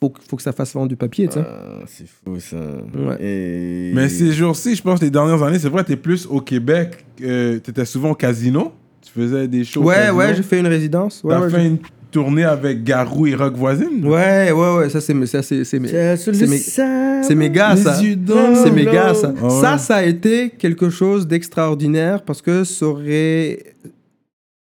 [0.00, 1.44] faut, que- faut que ça fasse vendre du papier, tu sais.
[1.46, 2.56] Ah, c'est fou, ça.
[2.56, 3.16] Ouais.
[3.20, 3.92] Et...
[3.94, 7.04] Mais ces jours-ci, je pense, les dernières années, c'est vrai, t'es plus au Québec.
[7.22, 8.72] Euh, T'étais souvent au casino.
[9.02, 10.14] Tu faisais des au Ouais, casino.
[10.16, 11.22] ouais, j'ai fait une résidence.
[11.22, 11.78] Ouais, T'as ouais, fait j'ai- une
[12.12, 14.06] tournée avec Garou et Rock Voisine?
[14.06, 16.56] ouais, ouais, ouais, ça c'est ça, c'est- c'est mes- c'est mes-
[17.24, 17.94] c'est mes gars, ça.
[18.62, 19.34] C'est mes gars, ça.
[19.40, 19.60] Ah ouais.
[19.60, 23.74] Ça, ça a été quelque chose d'extraordinaire parce que ça aurait.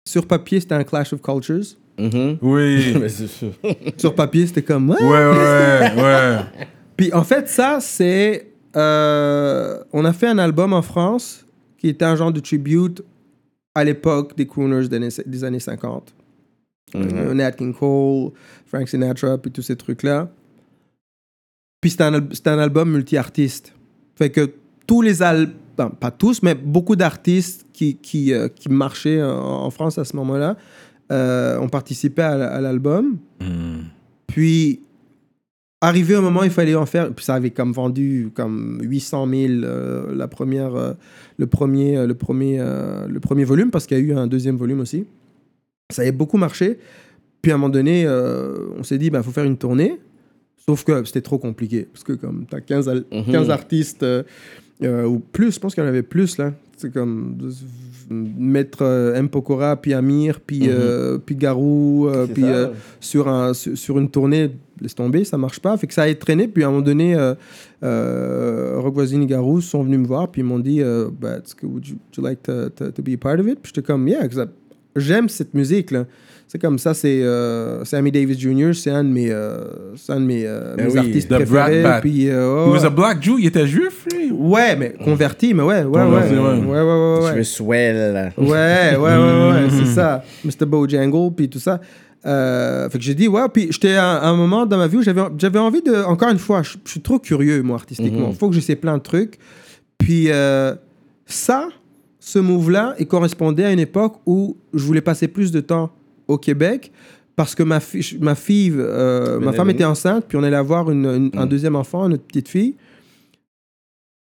[0.07, 1.75] Sur papier, c'était un clash of cultures.
[2.41, 2.93] Oui.
[3.01, 3.51] Mais c'est sûr.
[3.97, 4.89] Sur papier, c'était comme.
[4.89, 5.01] Ouais.
[5.01, 6.37] ouais, ouais, ouais.
[6.97, 8.47] Puis en fait, ça, c'est.
[8.75, 11.45] euh, on a fait un album en France
[11.77, 13.01] qui était un genre de tribute
[13.73, 16.13] à l'époque des crooners des années 50.
[16.93, 18.31] Nat King Cole,
[18.65, 20.29] Frank Sinatra, puis tous ces trucs-là.
[21.81, 23.73] Puis c'était un, un album multi-artiste.
[24.15, 24.51] Fait que
[24.87, 25.53] tous les albums,
[25.99, 30.15] pas tous, mais beaucoup d'artistes qui, qui, euh, qui marchaient en, en France à ce
[30.15, 30.55] moment-là
[31.11, 33.17] euh, ont participé à, la- à l'album.
[34.27, 34.79] Puis,
[35.81, 39.27] arrivé au moment où il fallait en faire, puis ça avait comme vendu comme 800
[39.29, 40.71] 000 euh, la première,
[41.37, 44.79] le, premier, le, premier, le premier volume, parce qu'il y a eu un deuxième volume
[44.79, 45.05] aussi.
[45.91, 46.79] Ça avait beaucoup marché.
[47.41, 49.99] Puis à un moment donné, euh, on s'est dit, il faut faire une tournée.
[50.65, 51.87] Sauf que c'était trop compliqué.
[51.91, 53.31] Parce que comme tu as 15, al- Mhm.
[53.31, 54.23] 15 artistes euh,
[54.83, 56.51] Euh, ou plus, je pense qu'il y en avait plus, là.
[56.75, 57.37] C'est comme
[58.09, 58.83] mettre
[59.15, 59.29] M.
[59.29, 62.43] Pokora, puis Amir, puis, euh, puis Garou, puis
[62.99, 64.51] sur, un, sur, sur une tournée,
[64.81, 65.77] laisse tomber, ça marche pas.
[65.77, 67.15] Fait que ça a traîné, puis à un moment donné,
[67.81, 70.81] Rock Voisine et Garou sont venus me voir, puis ils m'ont dit,
[71.21, 73.59] bah, would you, would you like to, to, to be a part of it?
[73.61, 74.29] Puis j'étais comme, yeah, I-
[74.95, 76.05] j'aime cette musique, là.
[76.47, 80.25] C'est comme ça, c'est euh, Sammy Davis Jr., c'est un de mes, euh, un de
[80.25, 81.83] mes, euh, mes oui, artistes préférés.
[82.01, 84.31] Puis, euh, He ouais, was a black Jew, il était juif, lui?
[84.31, 86.03] Ouais, mais converti, mais ouais, ouais, ouais.
[86.03, 86.59] Ouais, ouais.
[86.59, 87.31] ouais, ouais, ouais.
[87.31, 88.31] Je me swell.
[88.37, 90.23] Ouais, ouais, ouais, ouais, ouais, c'est ça.
[90.45, 90.65] Mr.
[90.67, 91.81] Bojangle, puis tout ça.
[92.25, 95.01] Euh, fait que j'ai dit, ouais, puis j'étais à un moment dans ma vie où
[95.03, 96.03] j'avais, j'avais envie de.
[96.05, 98.29] Encore une fois, je, je suis trop curieux, moi, artistiquement.
[98.31, 99.37] Il faut que j'essaie plein de trucs.
[99.97, 100.75] Puis euh,
[101.25, 101.69] ça,
[102.27, 105.91] ce move-là, il correspondait à une époque où je voulais passer plus de temps
[106.27, 106.91] au Québec
[107.35, 110.89] parce que ma, fi- ma fille, euh, ma femme était enceinte, puis on allait avoir
[110.89, 112.73] une- une- un deuxième enfant, notre petite fille.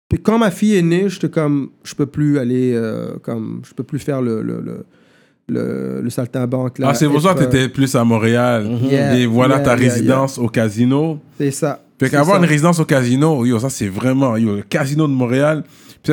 [0.08, 3.74] Puis quand ma fille est née, j'étais comme, je peux plus aller, euh, comme, je
[3.74, 4.86] peux plus faire le, le, le,
[5.48, 6.90] le, le saltimbanque, là.
[6.90, 8.68] Ah, c'est pour ça que tu étais plus à Montréal.
[8.84, 11.20] Yeah, Et voilà yeah, ta yeah, résidence au casino.
[11.40, 11.84] C'est ça.
[12.00, 15.64] Fait qu'avoir une résidence au casino, yo, ça c'est vraiment, yo, le casino de Montréal.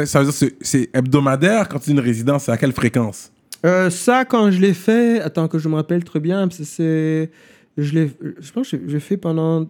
[0.05, 3.33] Ça, veut dire que c'est- hebdomadaire quand tu as une résidence, à quelle fréquence?
[3.65, 7.31] Euh, ça, quand je l'ai fait, attends que je me rappelle très bien, c'est-
[7.79, 8.07] je
[8.41, 9.67] je pense que j'ai fait pendant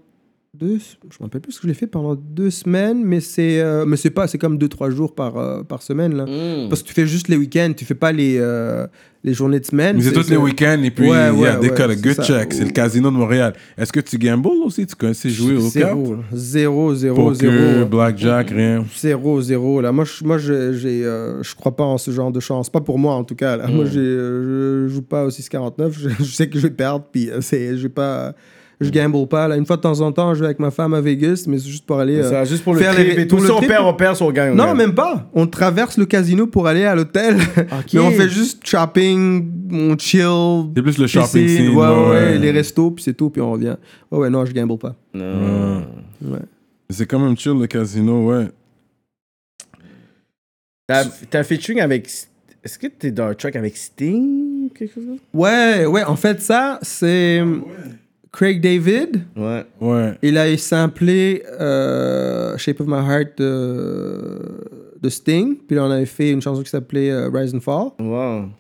[0.59, 3.61] deux, je me rappelle plus ce que je l'ai fait pendant deux semaines, mais c'est,
[3.61, 6.69] euh, mais c'est pas, c'est comme deux trois jours par euh, par semaine là, Mm.
[6.69, 8.87] parce que tu fais juste les week-ends, tu fais pas les euh,
[9.25, 9.97] les journées de semaine.
[9.97, 12.23] Mais c'est tous les week-ends et puis Ouais, il y a des cas de good
[12.23, 12.53] check.
[12.53, 13.55] C'est le casino de Montréal.
[13.77, 14.87] Est-ce que tu gambles aussi?
[14.87, 15.97] Tu connaissais jouer au cap?
[16.33, 17.87] zéro, zéro, zéro, Poker, zéro.
[17.87, 18.85] blackjack, rien.
[18.97, 19.81] Zéro, zéro.
[19.81, 19.91] Là.
[19.91, 22.71] Moi, je, moi je, j'ai, euh, je crois pas en ce genre de chance.
[22.71, 23.57] Pas pour moi, en tout cas.
[23.57, 23.67] Là.
[23.67, 25.99] Moi, j'ai, euh, je joue pas au 649.
[25.99, 27.05] Je, je sais que je vais perdre.
[27.11, 28.33] Puis, euh, c'est, j'ai pas,
[28.81, 29.49] je gamble pas.
[29.49, 29.57] Là.
[29.57, 31.69] Une fois de temps en temps, je vais avec ma femme à Vegas, mais c'est
[31.69, 32.17] juste pour aller.
[32.19, 33.39] Euh, ça, juste pour le faire trip les- et tout.
[33.39, 33.69] Si le on trip.
[33.69, 34.77] perd, on perd, si on gagne, on Non, gagne.
[34.77, 35.29] même pas.
[35.35, 37.39] On traverse le casino pour aller à l'hôtel.
[37.95, 40.71] mais on fait juste shopping, on chill.
[40.75, 41.77] C'est plus le shopping piscine, scene.
[41.77, 43.77] ouais, ouais, ouais, les restos, puis c'est tout, puis on revient.
[44.11, 44.95] Ouais, ouais, non, je gamble pas.
[45.15, 45.79] Non.
[46.23, 46.39] Ouais.
[46.91, 48.47] C'est quand même chill le casino, ouais.
[50.89, 51.05] T'as
[51.41, 52.09] un featuring avec.
[52.63, 56.79] Est-ce que t'es dans un track avec Sting Quelque chose Ouais, ouais, en fait, ça,
[56.83, 57.43] c'est
[58.37, 59.23] Craig David.
[59.35, 59.65] Ouais.
[59.81, 60.13] Ouais.
[60.23, 64.43] Il a samplé euh, Shape of My Heart de,
[65.01, 65.57] de Sting.
[65.67, 67.93] Puis là, on avait fait une chanson qui s'appelait euh, Rise and Fall.
[67.99, 68.51] Wow.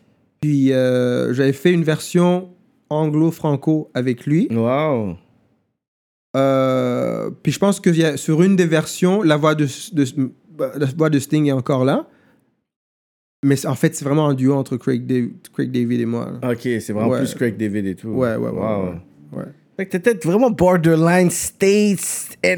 [0.41, 2.49] Puis euh, j'avais fait une version
[2.89, 4.49] anglo-franco avec lui.
[4.51, 5.17] Wow.
[6.37, 9.67] Euh, puis je pense que il y a- sur une des versions, la voix de,
[9.93, 10.31] de-
[10.79, 12.07] la voix de Sting est encore là.
[13.45, 16.33] Mais en fait, c'est vraiment un duo entre Craig, Dav- Craig David et moi.
[16.41, 16.53] là.
[16.53, 17.19] Ok, c'est vraiment Ouais.
[17.19, 18.09] plus Craig David et tout.
[18.09, 18.85] Ouais, ouais, ouais, Wow.
[18.85, 19.45] ouais, ouais.
[19.77, 22.39] Fait que t'étais vraiment borderline States.
[22.43, 22.57] et-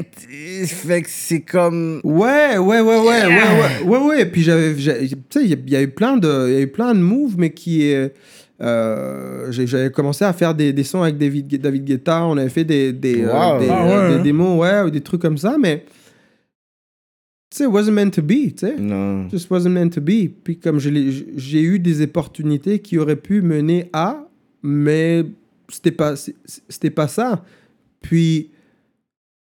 [0.65, 1.99] Fait que c'est comme.
[2.03, 4.25] Ouais, ouais, ouais, ouais, ouais, ouais, ouais, ouais.
[4.25, 6.53] Puis j'avais, j'ai- tu sais, il y a- il y, a eu plein de, il
[6.53, 8.07] y a eu plein de moves, mais qui, euh,
[8.61, 12.25] euh, j'avais commencé à faire des, des sons avec David, David Guetta.
[12.25, 13.59] On avait fait des, des, euh, Wow.
[13.59, 14.23] des, Ah euh, ouais, des hein.
[14.23, 15.83] démos, ouais, ou des trucs comme ça, mais
[17.51, 18.75] tu sais, wasn't meant to be, tu sais.
[18.77, 19.27] Non.
[19.29, 20.29] Just wasn't meant to be.
[20.43, 24.25] Puis comme j'ai eu des opportunités qui auraient pu mener à,
[24.61, 25.25] mais
[25.69, 27.43] c'était pas, c'était pas ça.
[28.01, 28.51] Puis,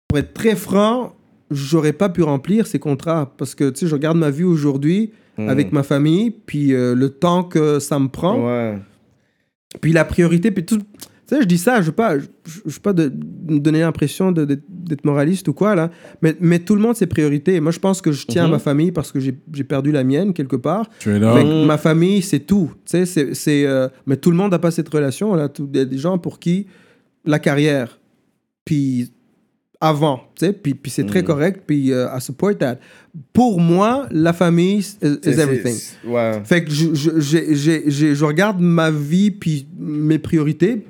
[0.08, 1.14] pour être très franc,
[1.50, 5.12] j'aurais pas pu remplir ces contrats parce que tu sais, je regarde ma vie aujourd'hui
[5.38, 5.48] Mm.
[5.50, 8.76] avec ma famille, puis euh, le temps que ça me prend, Ouais.
[9.80, 10.80] puis la priorité, puis tout.
[11.28, 13.12] Tu sais, je dis ça, je veux pas, je, je veux pas de,
[13.48, 15.90] me donner l'impression de- d'être moraliste ou quoi là,
[16.22, 17.56] mais, mais tout le monde ses priorités.
[17.56, 18.48] Et moi, je pense que je tiens Mhm.
[18.48, 20.88] à ma famille parce que j'ai j'ai perdu la mienne quelque part.
[21.00, 21.44] Tu es là.
[21.66, 22.70] ma famille, c'est tout.
[22.86, 25.34] Tu sais, c'est, c'est, euh, mais tout le monde n'a pas cette relation.
[25.34, 25.50] Là.
[25.58, 26.66] Il y a des gens pour qui
[27.26, 28.00] la carrière,
[28.64, 29.12] puis
[29.80, 31.26] avant, tu sais, puis, puis c'est très Mhm.
[31.26, 32.78] correct, puis euh, I support that.
[33.34, 35.76] Pour moi, la famille is, is C'est- everything.
[36.44, 37.10] Fait que je, je,
[37.54, 40.86] j'ai- je regarde ma vie, puis mes priorités.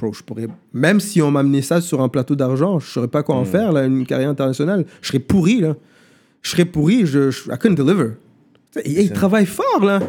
[0.00, 3.08] Bro, je pourrais, même si on m'amenait ça sur un plateau d'argent, je ne saurais
[3.08, 3.46] pas quoi en Mhm.
[3.46, 4.84] faire, là, une carrière internationale.
[5.00, 5.76] Je serais pourri, là.
[6.42, 8.10] Je serais pourri, je, je I couldn't deliver.
[8.84, 10.00] Et- ils travaillent fort, là.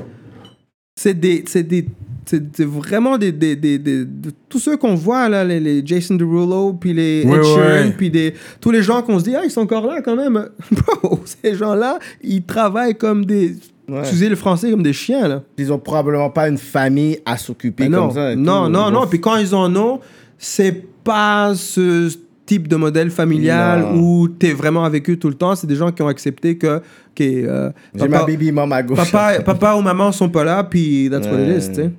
[0.97, 1.85] C'est des, c'est des,
[2.25, 6.15] c'est vraiment des, des, des, des- de- tous ceux qu'on voit là, les, les Jason
[6.15, 7.57] Derulo, puis les Ouais, Ed Sheeran,
[7.87, 7.93] ouais.
[7.95, 10.49] puis des, tous les gens qu'on se dit ah ils sont encore là quand même.
[10.71, 13.55] Bro, ces gens-là, ils travaillent comme des,
[13.87, 13.99] Ouais.
[13.99, 15.43] excusez le français, comme des chiens là.
[15.57, 18.31] Ils ont probablement pas une famille à s'occuper non, comme ça.
[18.31, 18.71] et non, tout.
[18.71, 19.07] non, Ils non.
[19.07, 19.99] Puis quand ils en ont,
[20.37, 22.09] c'est pas ce
[22.45, 23.99] type de modèle familial Non.
[23.99, 25.55] où tu es vraiment avec eux tout le temps.
[25.55, 26.81] C'est des gens qui ont accepté que,
[27.21, 29.11] euh, J'ai ma baby mom à gauche.
[29.11, 31.91] papa, papa ou maman sont pas là, puis that's what it is, tu sais.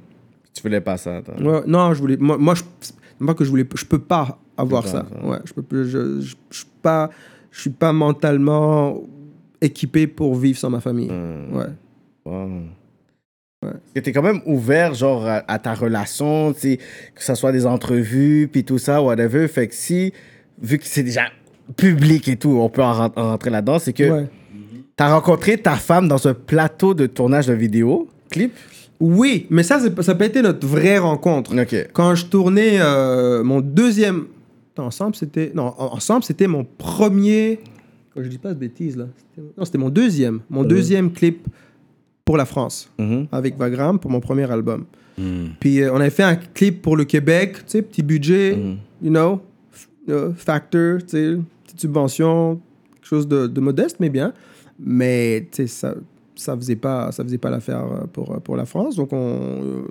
[0.55, 1.35] Tu voulais pas ça, toi.
[1.41, 2.17] Ouais, non, je voulais.
[2.19, 2.63] Moi, moi je,
[3.21, 5.05] moi que je voulais, je peux pas avoir ça.
[5.23, 5.89] Ouais, je peux plus.
[5.89, 7.11] Je, je, je suis pas,
[7.51, 9.01] je suis pas mentalement
[9.67, 11.09] équipé pour vivre sans ma famille.
[11.11, 11.55] Hmm.
[11.57, 11.65] Ouais.
[12.25, 12.49] Wow.
[13.65, 13.73] Ouais.
[14.03, 16.77] Tu es quand même ouvert, genre, à, à ta relation, que
[17.23, 19.47] ce soit des entrevues, puis tout ça, whatever.
[19.49, 20.13] Fait que si,
[20.61, 21.27] vu que c'est déjà
[21.77, 24.27] public et tout, on peut en, ren- en rentrer là-dedans, c'est que Ouais.
[24.97, 28.53] tu as rencontré ta femme dans un plateau de tournage de vidéo, clip?
[29.01, 31.55] Oui, mais ça, ça pas été notre vraie rencontre.
[31.61, 31.89] Ok.
[31.93, 34.27] Quand je tournais euh, mon deuxième.
[34.79, 35.53] Ensemble, c'était.
[35.55, 37.61] Non, en- ensemble, c'était mon premier.
[38.17, 39.07] Je dis pas de bêtises, là.
[39.57, 40.41] Non, c'était mon deuxième.
[40.51, 41.47] Mon deuxième clip
[42.25, 43.27] pour la France, Mhm.
[43.33, 44.85] avec Vagram, pour mon premier album.
[45.61, 48.59] Puis euh, on avait fait un clip pour le Québec, tu sais, petit budget,
[49.03, 49.41] you know,
[50.11, 52.61] euh, factor, tu sais, petite subvention,
[52.95, 54.33] quelque chose de, de modeste, mais bien.
[54.79, 55.95] Mais, tu sais, ça
[56.39, 59.85] ça faisait pas ça faisait pas l'affaire euh, pour, pour la France donc on,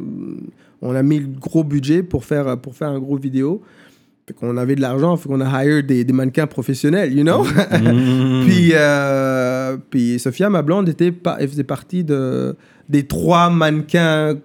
[0.79, 3.63] on a mis le gros budget pour faire pour faire un gros vidéo
[4.27, 7.43] fait qu'on avait de l'argent fait qu'on a hire des, des mannequins professionnels you know?
[8.45, 12.55] Puis euh, puis Sophia ma blonde était pas elle faisait partie de
[12.89, 14.35] des trois mannequins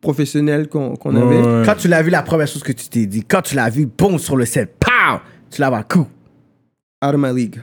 [0.00, 1.64] professionnels qu'on avait.
[1.64, 3.86] Quand tu l'as vu, la première chose que tu t'es dit, quand tu l'as vu,
[3.86, 5.18] boum, sur le set, pow,
[5.50, 6.06] tu l'as vu, coup.
[7.04, 7.62] out of my league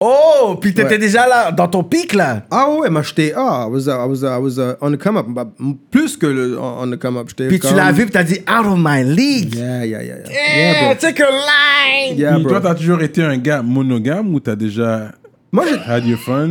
[0.00, 0.98] Oh, puis t'étais Ouais.
[0.98, 2.42] déjà là, dans ton pic, là.
[2.50, 5.16] ah ouais moi j'étais ah I was, I was, I was uh, on the come
[5.16, 5.46] up Bah,
[5.90, 8.24] plus que le on the come up j'étais Puis tu comme- l'as vu, puis t'as
[8.24, 9.54] dit, out of my league.
[9.54, 12.18] yeah yeah yeah yeah, Yeah, take a line.
[12.18, 12.50] Yeah, bro.
[12.50, 15.12] toi, t'as toujours été un gars monogame ou t'as déjà
[15.52, 16.50] moi j'ai had your fun?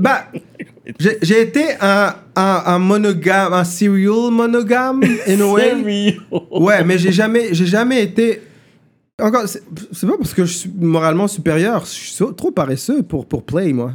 [0.00, 0.24] Bah,
[0.98, 6.16] j'ai j'ai été un, un, un monogame, un serial monogame, in a way.
[6.50, 8.42] Ouais, mais j'ai jamais, j'ai jamais été.
[9.20, 13.42] Encore, c'est pas parce que je suis moralement supérieur, je suis trop paresseux pour, pour
[13.44, 13.92] play, moi.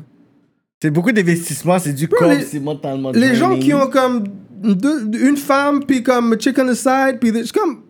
[0.81, 4.23] C'est beaucoup d'investissement, c'est du corps, les- c'est mentalement Les gens qui ont comme
[4.63, 7.81] deux- une femme, puis comme chick on the side, puis c'est comme.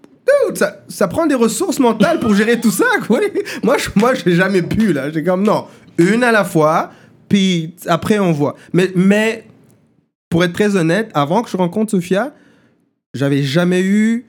[0.48, 3.20] Dude, ça, ça prend des ressources mentales pour gérer tout ça, quoi.
[3.64, 5.10] Moi, je, moi, j'ai jamais pu, là.
[5.12, 5.66] J'ai comme, non,
[5.98, 6.92] une à la fois,
[7.30, 8.56] puis après, on voit.
[8.74, 9.46] Mais, mais,
[10.30, 12.34] pour être très honnête, avant que je rencontre Sophia,
[13.14, 14.26] j'avais jamais eu.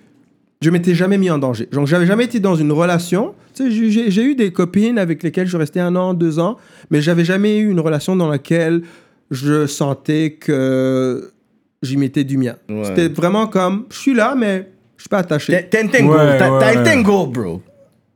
[0.63, 1.69] Je m'étais jamais mis en danger.
[1.73, 3.35] Donc, j'avais jamais été dans une relation.
[3.55, 6.57] Tu sais, j'ai- eu des copines avec lesquelles je restais un an, deux ans,
[6.91, 8.83] mais j'avais jamais eu une relation dans laquelle
[9.31, 11.33] je sentais que
[11.83, 12.55] j'y mettais du mien.
[12.69, 12.85] Ouais.
[12.85, 15.53] C'était vraiment comme, je suis là, mais je suis pas attaché.
[16.39, 16.79] T'as ouais.
[16.79, 17.63] entangled, bro.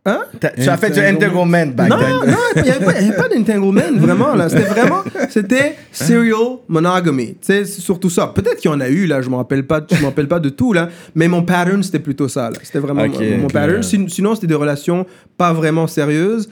[0.08, 0.20] Hein?
[0.62, 1.66] Tu as fait du Entanglement.
[1.74, 2.30] back Non, then.
[2.30, 4.34] non, il n'y avait pas, il y avait pas d'entanglement, vraiment.
[4.36, 4.48] Là.
[4.48, 7.30] C'était vraiment, c'était serial monogamy.
[7.34, 8.28] Tu sais, c'est surtout ça.
[8.28, 10.28] Peut-être qu'il y en a eu, là, je ne me rappelle pas, je me rappelle
[10.28, 12.50] pas de tout, là, mais mon pattern, c'était plutôt ça.
[12.50, 12.56] là.
[12.62, 13.82] C'était vraiment mon, pattern.
[13.82, 15.06] Sin- Sinon, c'était des relations
[15.36, 16.48] pas vraiment sérieuses.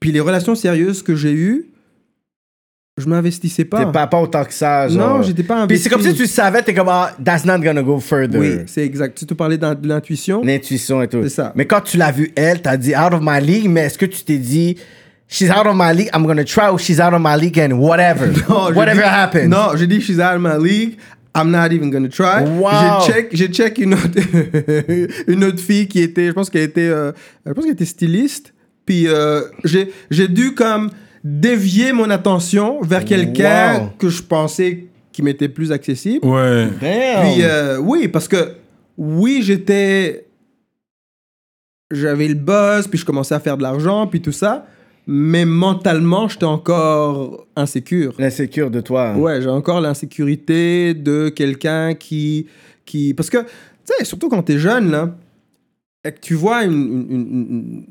[0.00, 1.66] Puis les relations sérieuses que j'ai eues,
[2.98, 3.84] je m'investissais pas.
[3.84, 5.18] T'es pas, pas autant que ça, genre.
[5.18, 5.82] Non, j'étais pas Puis investi.
[5.84, 8.38] c'est comme si tu savais, t'es comme, ah, that's not gonna go further.
[8.38, 9.16] Oui, c'est exact.
[9.18, 10.42] Tu te parlais de l'intuition.
[10.44, 11.22] L'intuition et tout.
[11.22, 11.52] C'est ça.
[11.54, 14.06] Mais quand tu l'as vu, elle, t'as dit out of my league, mais est-ce que
[14.06, 14.76] tu t'es dit,
[15.28, 17.76] she's out of my league, I'm gonna try, ou she's out of my league and
[17.78, 18.26] whatever?
[18.48, 19.48] Non, whatever dit- happens.
[19.48, 20.96] Non, j'ai dit she's out of my league.
[21.36, 22.42] I'm not even gonna try.
[22.42, 22.70] Wow.
[23.06, 24.08] J'ai check, j'ai check une autre,
[25.28, 27.12] une autre fille qui était, je pense qu'elle était, euh,
[27.46, 28.52] je pense qu'elle était styliste.
[28.86, 30.90] Puis euh, j'ai, j'ai dû comme
[31.28, 33.90] dévier mon attention vers quelqu'un Wow.
[33.98, 36.26] que je pensais qui m'était plus accessible.
[36.26, 36.68] Ouais.
[36.80, 37.22] Damn.
[37.32, 38.54] Puis euh, oui, parce que
[38.96, 40.26] oui, j'étais.
[41.90, 44.66] J'avais le buzz, puis je commençais à faire de l'argent, puis tout ça.
[45.06, 48.14] Mais mentalement, j'étais encore insécure.
[48.18, 49.16] L'insécure de toi.
[49.16, 52.46] Ouais, j'ai encore l'insécurité de quelqu'un qui,
[52.84, 53.14] qui.
[53.14, 53.46] Parce que, tu
[53.84, 55.16] sais, surtout quand t'es jeune, là,
[56.04, 57.86] et que tu vois une, une,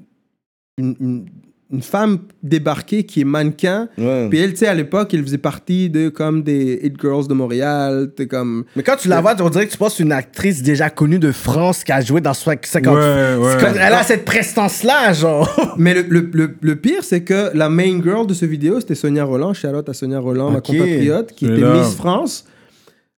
[0.77, 1.25] une, une,
[1.71, 4.27] une- femme débarquer qui est mannequin, Ouais.
[4.29, 7.33] puis elle, tu sais, à l'époque, elle faisait partie de comme des Hit Girls de
[7.33, 8.63] Montréal, t'es comme.
[8.75, 11.31] Mais quand tu la vois, on dirait que tu penses une actrice déjà connue de
[11.31, 13.57] France qui a joué dans 50 Ouais, ouais.
[13.59, 15.49] Comme- Elle a cette prestance-là, genre.
[15.77, 18.95] Mais le, le, le, le pire, c'est que la main girl de ce vidéo, c'était
[18.95, 19.53] Sonia Roland.
[19.53, 21.73] Charlotte à Sonia Roland, ma compatriote, qui était là.
[21.73, 22.45] Miss France.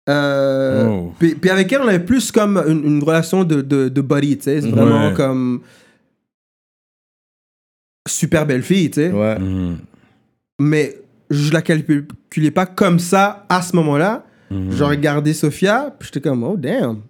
[0.09, 1.13] Euh, Oh.
[1.19, 4.37] puis, puis avec elle, on avait plus comme une, une relation de, de, de buddy,
[4.37, 4.61] tu sais.
[4.61, 5.13] C'est vraiment Ouais.
[5.13, 5.61] comme.
[8.07, 9.11] Super belle fille, tu sais.
[9.11, 9.37] Ouais.
[9.39, 9.77] Mhm.
[10.59, 10.95] Mais
[11.29, 14.25] je la calculais pas comme ça à ce moment-là.
[14.49, 14.71] Mhm.
[14.71, 17.01] Je regardais Sophia, puis j'étais comme, oh damn.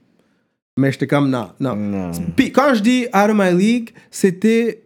[0.79, 1.75] Mais j'étais comme, non, non.
[1.75, 2.11] Non.
[2.35, 4.83] Puis quand je dis out of my league, c'était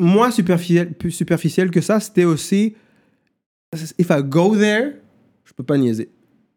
[0.00, 2.00] moins superficiel, plus superficiel que ça.
[2.00, 2.74] C'était aussi,
[3.98, 4.92] if I go there,
[5.44, 6.08] je peux pas niaiser.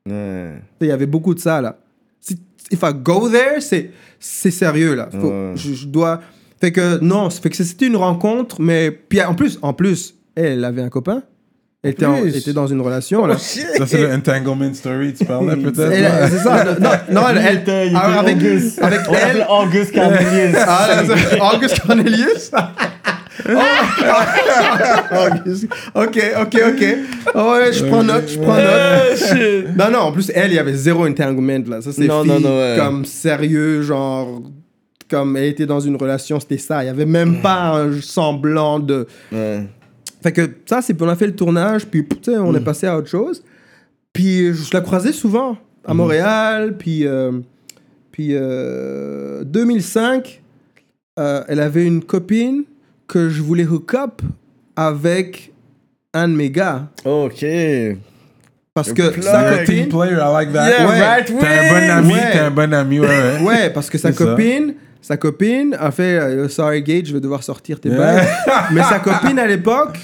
[0.05, 1.77] Il y avait beaucoup de ça là.
[2.22, 2.39] Si,
[2.72, 5.09] if I go there, c'est sérieux là.
[5.11, 6.22] Faut- je dois.
[6.59, 10.63] Fait que non, fait que c'était une rencontre, mais puis en plus, en plus, elle
[10.65, 11.23] avait un copain.
[11.84, 13.38] Elle était, en- était dans une relation là.
[13.38, 15.91] Ça, c'est le entanglement story, tu parlais peut-être?
[15.91, 16.11] Elle-?
[16.31, 16.63] C'est ça.
[16.79, 19.45] Non, non, elle, elle- alors, avec, avec elle,
[19.93, 20.55] Carmelius.
[20.57, 22.51] Ah, là, c'est- August Cornelius.
[25.95, 26.84] ok, ok, ok.
[27.35, 29.75] Oh, ouais, je prends note, je prends note.
[29.77, 31.81] Non, non, en plus, elle, il y avait zéro entanglement, là.
[31.81, 32.75] Ça, c'est Non, fille non, non, ouais.
[32.77, 34.41] comme sérieux, genre...
[35.09, 36.84] Comme elle était dans une relation, c'était ça.
[36.84, 39.07] Il y avait même pas un semblant de...
[39.31, 39.63] Ouais.
[40.21, 40.99] Fait que ça, c'est...
[41.01, 43.43] On a fait le tournage, puis, tu sais, on est passé à autre chose.
[44.11, 47.05] Puis, je la croisais souvent à Montréal, puis...
[47.07, 47.31] euh,
[48.11, 50.41] puis, euh, 2005,
[51.19, 52.63] euh, elle avait une copine
[53.07, 54.21] que je voulais hook up
[54.75, 55.53] avec
[56.13, 56.88] un de mes gars.
[57.05, 57.45] Ok.
[58.73, 59.23] Parce que plug.
[59.23, 59.89] sa Team copine.
[59.89, 60.67] player, I like that.
[60.69, 60.99] Yeah, Ouais.
[60.99, 62.31] right, T'es un bon ami, ouais.
[62.31, 63.39] t'es un bon ami, ouais.
[63.43, 63.69] ouais.
[63.71, 67.79] Parce que sa copine, sa copine a fait euh, Sorry, Gage, je vais devoir sortir
[67.79, 68.27] tes bagues.
[68.73, 69.97] Mais sa copine, à l'époque,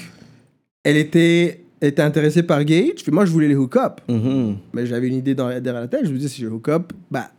[0.82, 3.02] elle était, était intéressée par Gage.
[3.02, 4.00] Puis moi, je voulais les hook up.
[4.08, 4.56] Mhm.
[4.72, 6.00] Mais j'avais une idée dans, derrière la tête.
[6.04, 7.30] Je me disais, si je hook up, bah,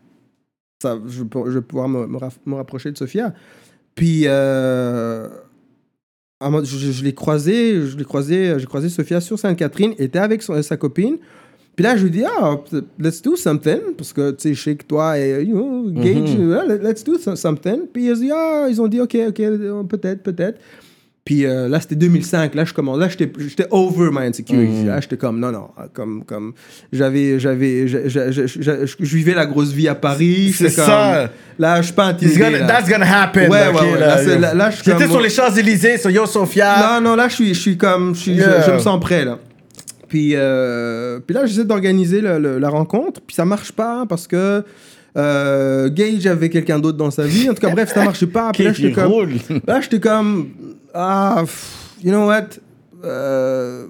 [0.81, 3.33] ça, je, vais pouvoir me, me rapprocher de Sophia.
[3.95, 5.27] Puis, euh,
[6.41, 9.39] à un moment, je, je- je l'ai croisé, je l'ai croisé, j'ai croisé Sophia sur
[9.39, 11.17] Sainte-Catherine, elle était avec son- sa copine.
[11.75, 12.55] Puis là, je lui dis, ah,
[12.99, 13.79] let's do something.
[13.97, 17.17] Parce que, tu sais, je sais que toi et, you know, Gage, euh, let's do
[17.17, 17.81] so- something.
[17.93, 19.41] Puis ils ont dit, ah, ils ont dit, ok, ok,
[19.89, 20.59] peut-être, peut-être.
[21.25, 22.53] Puis euh, là, c'était 2005.
[22.53, 22.99] Là, je commence.
[22.99, 24.85] Là, j'étais over my insecurity.
[24.85, 25.69] Là, j'étais comme, non, non.
[25.91, 26.53] Comme, comme,
[26.93, 30.53] j'avais, j'avais, je, vivais la grosse vie à Paris.
[30.55, 31.31] C'est ça.
[31.57, 32.39] Là, je suis pas intimidé.
[32.39, 32.67] gonna- là.
[32.67, 33.49] that's gonna happen.
[33.49, 33.99] Ouais, ok, ouais, ouais.
[33.99, 36.99] Là, là- là, suis J'étais sur les Champs-Élysées, sur Yo Sophia.
[37.01, 38.13] Non, non, là, je suis, je suis comme.
[38.15, 38.61] Je- Yeah.
[38.67, 39.39] je me sens prêt, là.
[40.15, 43.19] Puis, euh, puis là, j'essaie d'organiser la rencontre.
[43.19, 44.63] Puis ça marche pas parce que
[45.17, 47.49] euh, Gage avait quelqu'un d'autre dans sa vie.
[47.49, 48.53] En tout cas, bref, ça marchait pas.
[48.53, 49.11] Puis là, j'étais comme.
[49.67, 50.51] Là, j'étais comme.
[50.93, 52.47] Ah, pff, you know what?
[53.03, 53.87] Euh,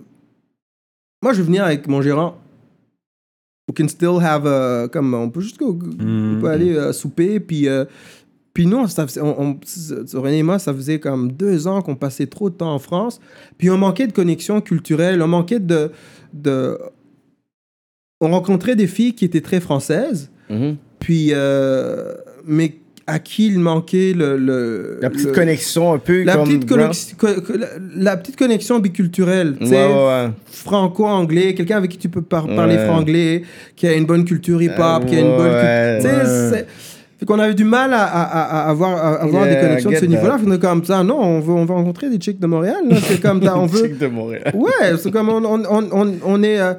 [1.21, 2.41] moi, je vais venir avec mon gérant.
[3.67, 4.87] We can still have a.
[4.87, 7.39] Comme, on peut juste on peut aller euh, souper.
[7.39, 7.67] Puis.
[8.55, 9.57] Puis nous, ça on,
[10.15, 13.19] on- et moi, ça faisait comme deux ans qu'on passait trop de temps en France.
[13.59, 15.91] Puis on manquait de connexion culturelle, on manquait de,
[16.33, 16.75] de...
[18.21, 20.77] On rencontrait des filles qui étaient très françaises, Mhm.
[20.99, 21.29] puis...
[21.33, 22.13] euh,
[22.47, 22.77] mais
[23.07, 24.35] à qui il manquait le...
[24.35, 26.47] le- La petite le- connexion un peu La comme...
[26.47, 30.29] petite, connexion, co- co- la, la petite connexion biculturelle, tu Ouais, sais, ouais, ouais.
[30.47, 33.43] franco-anglais, quelqu'un avec qui tu peux par- parler franglais,
[33.75, 36.01] qui a une bonne culture hip-hop, qui a une bonne.
[36.01, 36.65] Tu sais,
[37.17, 39.91] fait qu'on avait du mal à, à- à- à avoir, à avoir Yeah, des connexions
[39.91, 40.37] de ce niveau-là.
[40.37, 42.83] Fait comme ça, non, on veut, on veut rencontrer des chicks de Montréal.
[43.03, 43.87] C'est comme ça, on veut...
[43.89, 44.51] De Montréal.
[44.53, 46.59] Ouais, c'est comme on, on, on, on, est...
[46.59, 46.73] euh,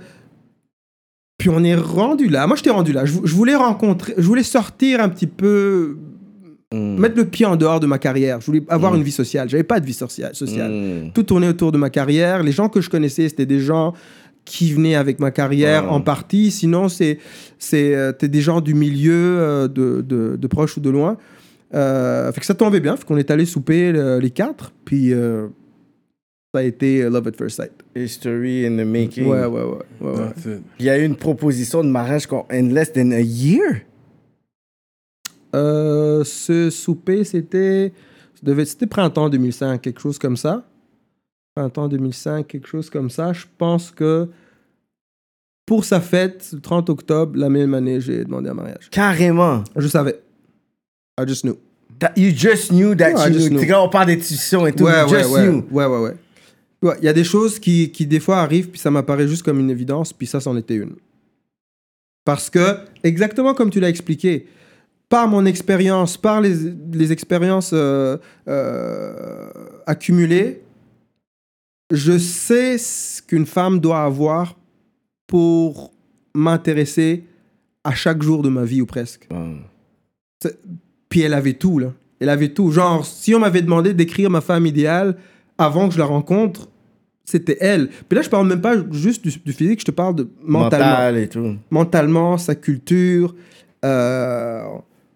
[1.38, 2.46] Puis on est rendu là.
[2.46, 3.04] Moi, je t'ai rendu là.
[3.04, 4.14] Je, vou- je voulais rencontrer...
[4.16, 5.96] Je voulais sortir un petit peu...
[6.74, 6.98] Mm.
[6.98, 8.40] Mettre le pied en dehors de ma carrière.
[8.40, 9.48] Je voulais avoir une vie sociale.
[9.48, 10.34] J'avais pas de vie sociale.
[10.34, 10.70] sociale.
[10.70, 11.12] Mm.
[11.14, 12.42] Tout tournait autour de ma carrière.
[12.42, 13.92] Les gens que je connaissais, c'était des gens
[14.47, 15.90] qui venaient avec ma carrière Ouais.
[15.90, 16.51] en partie.
[16.51, 17.18] Sinon, c'est
[17.59, 21.18] c'est euh, t'es des gens du milieu, euh, de, de, de proche ou de loin.
[21.74, 22.97] Euh, fait que ça tombait bien.
[22.97, 24.73] Fait qu'on est allé souper les quatre.
[24.86, 25.48] Puis euh,
[26.55, 27.73] ça a été Love at First Sight.
[27.94, 29.27] History in the making.
[29.27, 29.62] Ouais, ouais,
[30.01, 30.10] ouais.
[30.10, 30.60] ouais.
[30.78, 33.82] Il y a eu une proposition de mariage in less than a year?
[35.55, 37.93] Euh, ce souper, c'était.
[38.64, 40.68] C'était printemps 2005, quelque chose comme ça.
[41.57, 43.33] Printemps 2005, quelque chose comme ça.
[43.33, 44.28] Je pense que
[45.65, 48.91] pour sa fête, le 30 octobre, la même année, j'ai demandé un mariage.
[48.91, 49.65] Carrément.
[49.74, 50.20] Je savais.
[51.19, 51.57] I just knew.
[51.99, 53.66] That- you just knew that I you knew.
[53.66, 54.85] quand on parle d'intuition et tout.
[54.85, 55.49] Ouais, you ouais, just ouais.
[55.49, 55.65] knew.
[55.70, 56.16] Ouais, ouais, ouais.
[56.83, 59.43] Ouais, Il y a des choses qui, qui, des fois, arrivent, puis ça m'apparaît juste
[59.43, 60.93] comme une évidence, puis ça, c'en était une.
[62.27, 64.47] Parce que, exactement comme tu l'as expliqué,
[65.09, 66.55] par mon expérience, par les,
[66.93, 69.49] les expériences euh, euh,
[69.87, 70.61] accumulées,
[71.90, 74.56] je sais ce qu'une femme doit avoir
[75.26, 75.92] pour
[76.34, 77.24] m'intéresser
[77.84, 79.28] à chaque jour de ma vie ou presque.
[79.30, 80.50] Ouais.
[81.08, 81.92] Puis elle avait tout, là.
[82.20, 82.70] Elle avait tout.
[82.70, 85.16] Genre, si on m'avait demandé d'écrire ma femme idéale
[85.58, 86.68] avant que je la rencontre,
[87.24, 87.88] c'était elle.
[88.08, 90.86] Puis là, je parle même pas juste du, du physique, je te parle de mentalement.
[90.86, 91.56] Mental et tout.
[91.70, 93.34] Mentalement, sa culture.
[93.84, 94.62] euh,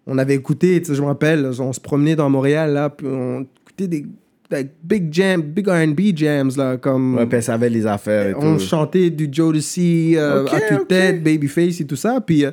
[0.07, 3.87] on avait écouté, je me rappelle, on se promenait dans Montréal, là, puis on écoutait
[3.87, 4.05] des
[4.51, 7.15] like, big jams, big R&B jams, là, comme...
[7.15, 8.63] Ouais, elle savait les affaires et on tout.
[8.63, 10.87] chantait du Jodeci, euh, Ok, à toute ok.
[10.87, 12.19] tête, Babyface et tout ça.
[12.21, 12.51] Puis, euh,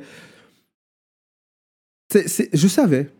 [2.14, 3.10] je savais.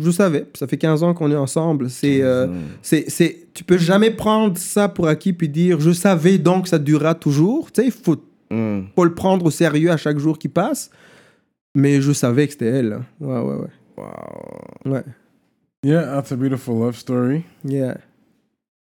[0.00, 0.46] Je savais.
[0.54, 1.90] Ça fait 15 ans qu'on est ensemble.
[1.90, 2.46] C'est, euh,
[2.82, 7.14] c'est, tu peux jamais prendre ça pour acquis puis dire je savais donc ça durera
[7.14, 7.70] toujours.
[7.72, 8.16] Tu sais, il faut
[8.52, 8.86] Mm.
[8.96, 10.90] pas le prendre au sérieux à chaque jour qui passe.
[11.76, 12.98] Mais je savais que c'était elle.
[13.20, 13.68] Ouais, ouais, ouais.
[13.96, 14.92] Wow.
[14.92, 15.04] Ouais.
[15.82, 17.44] Yeah, that's a beautiful love story.
[17.64, 17.94] Yeah.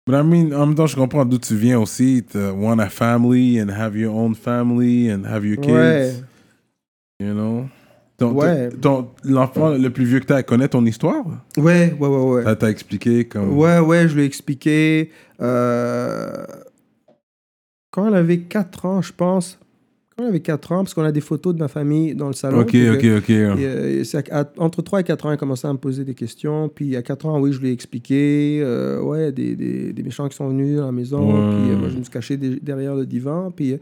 [0.05, 2.23] But I mean, en même temps, je comprends d'où tu viens aussi.
[2.31, 5.73] To want a family and have your own family and have your kids.
[5.73, 6.14] Ouais.
[7.19, 7.68] You know?
[8.18, 8.69] Ton- Ouais.
[8.81, 11.26] ton- L'enfant le plus vieux que t'as, elle connaît ton histoire?
[11.57, 12.43] Ouais, ouais, ouais, ouais.
[12.45, 13.57] Ça t'a expliqué comme.
[13.57, 15.11] Ouais, ouais, je lui ai expliqué.
[15.41, 16.45] euh,
[17.91, 19.59] Quand elle avait 4 ans, je pense.
[20.18, 22.61] Quand avait 4 ans, parce qu'on a des photos de ma famille dans le salon.
[22.61, 23.30] Ok, ok, ok.
[23.30, 26.15] et, euh, et à- entre 3 et 4 ans, elle commençait à me poser des
[26.15, 26.69] questions.
[26.69, 28.60] Puis à 4 ans, oui, je lui ai expliqué.
[28.64, 31.19] euh, ouais, des, des, des méchants qui sont venus à la maison.
[31.27, 31.56] Ouais.
[31.61, 33.52] Puis euh, moi, je me suis caché derrière le divan.
[33.52, 33.77] Puis, euh,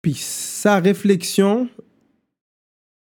[0.00, 1.68] puis sa réflexion,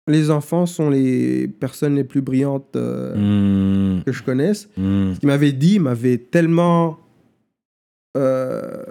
[0.07, 5.13] les enfants sont les personnes les plus brillantes euh, Hmm, que je connaisse hmm.
[5.15, 6.99] ce qu'il m'avait dit m'avait tellement
[8.15, 8.81] euh,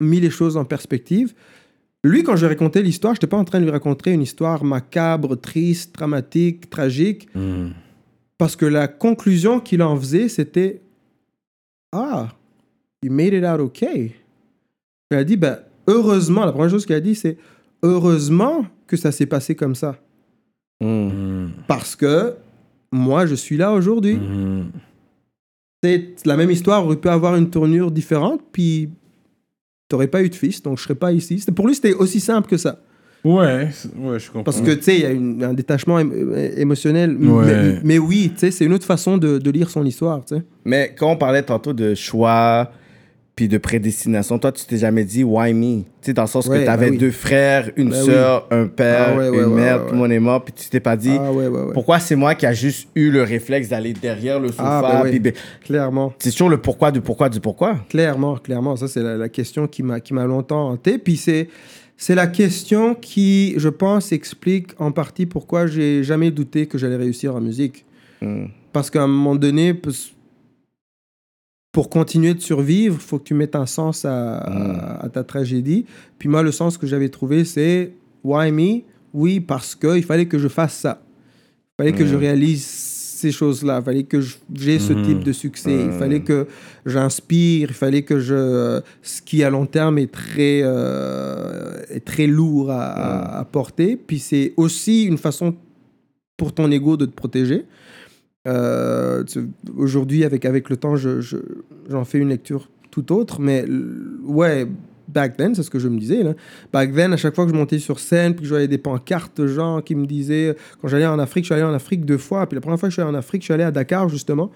[0.00, 1.34] mis les choses en perspective.
[2.02, 4.62] Lui, quand je racontais l'histoire, je n'étais pas en train de lui raconter une histoire
[4.64, 7.70] macabre, triste, dramatique, tragique, Hmm.
[8.36, 10.82] parce que la conclusion qu'il en faisait, c'était
[11.92, 12.28] Ah,
[13.02, 14.14] you made it out okay.
[15.10, 17.36] Il a dit ben, Heureusement, la première chose qu'il a dit, c'est
[17.82, 19.96] Heureusement que ça s'est passé comme ça.
[20.80, 21.48] Hmm.
[21.68, 22.34] Parce que
[22.92, 24.16] moi, je suis là aujourd'hui.
[24.16, 24.70] Hmm.
[25.82, 28.88] C'est la même histoire aurait pu avoir une tournure différente, puis
[29.94, 31.38] t'aurais pas eu de fils, donc je serais pas ici.
[31.38, 32.80] C'était- Pour lui, c'était aussi simple que ça.
[33.24, 34.42] Ouais, ouais, je comprends.
[34.42, 37.16] Parce que, tu sais, il y a une- un détachement émo- émotionnel.
[37.16, 37.44] Ouais.
[37.46, 40.34] Mais, mais oui, tu sais, c'est une autre façon de, de lire son histoire, tu
[40.36, 40.42] sais.
[40.64, 42.70] Mais quand on parlait tantôt de choix
[43.36, 45.80] puis de prédestination, toi, tu t'es jamais dit why me?
[45.82, 46.98] Tu sais, dans le sens Ouais, que tu avais oui.
[46.98, 50.12] deux frères, une Bah sœur, un père, Ah ouais, ouais, une mère, tout le monde
[50.12, 51.30] est mort, puis tu t'es pas dit Ah
[51.72, 54.62] pourquoi c'est moi qui a juste eu le réflexe d'aller derrière le sofa?
[54.84, 55.32] Ah, ben puis ben,
[55.64, 57.76] Clairement, c'est toujours le pourquoi du pourquoi du pourquoi.
[57.88, 58.76] clairement, clairement.
[58.76, 60.98] Ça, c'est la, la question qui m'a longtemps hanté.
[60.98, 61.48] Puis c'est
[61.96, 66.96] c'est la question qui, je pense, explique en partie pourquoi j'ai jamais douté que j'allais
[66.96, 67.84] réussir en musique.
[68.20, 68.46] Hmm.
[68.72, 69.74] Parce qu'à un moment donné,
[71.74, 75.24] pour continuer de survivre, il faut que tu mettes un sens à, à- à ta
[75.24, 75.84] tragédie.
[76.18, 77.92] Puis moi, le sens que j'avais trouvé, c'est
[78.22, 78.82] Why me?
[79.12, 81.02] Oui, parce qu'il fallait que je fasse ça.
[81.72, 83.78] Il fallait que je réalise ces choses-là.
[83.80, 84.20] Il fallait que
[84.54, 85.02] j'ai ce Mhm.
[85.04, 85.76] type de succès.
[85.86, 86.46] Il fallait que
[86.86, 87.68] j'inspire.
[87.70, 88.80] Il fallait que je.
[89.02, 93.96] Ce qui, à long terme, est très, euh, est très lourd à, à- à porter.
[93.96, 95.54] Puis c'est aussi une façon
[96.36, 97.64] pour ton ego de te protéger.
[98.46, 99.24] Euh,
[99.76, 101.36] Aujourd'hui, avec, avec le temps, je- je-
[101.90, 103.40] j'en fais une lecture tout autre.
[103.40, 103.64] Mais
[104.24, 104.66] ouais,
[105.08, 106.22] back then, c'est ce que je me disais.
[106.22, 106.34] Là.
[106.72, 108.78] Back then, à chaque fois que je montais sur scène, puis que je voyais des
[108.78, 110.54] pancartes de gens qui me disaient...
[110.80, 112.46] Quand j'allais en Afrique, je suis allé en Afrique deux fois.
[112.46, 114.08] Puis la première fois que je suis allé en Afrique, je suis allé à Dakar,
[114.08, 114.50] justement.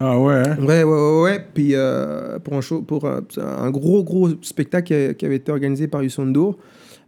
[0.00, 0.56] Ah ouais, hein?
[0.60, 1.46] Ouais, ouais, ouais, ouais.
[1.54, 5.50] Puis euh, pour, un show, pour un gros, gros spectacle qui, a- qui avait été
[5.52, 6.56] organisé par Yusundur.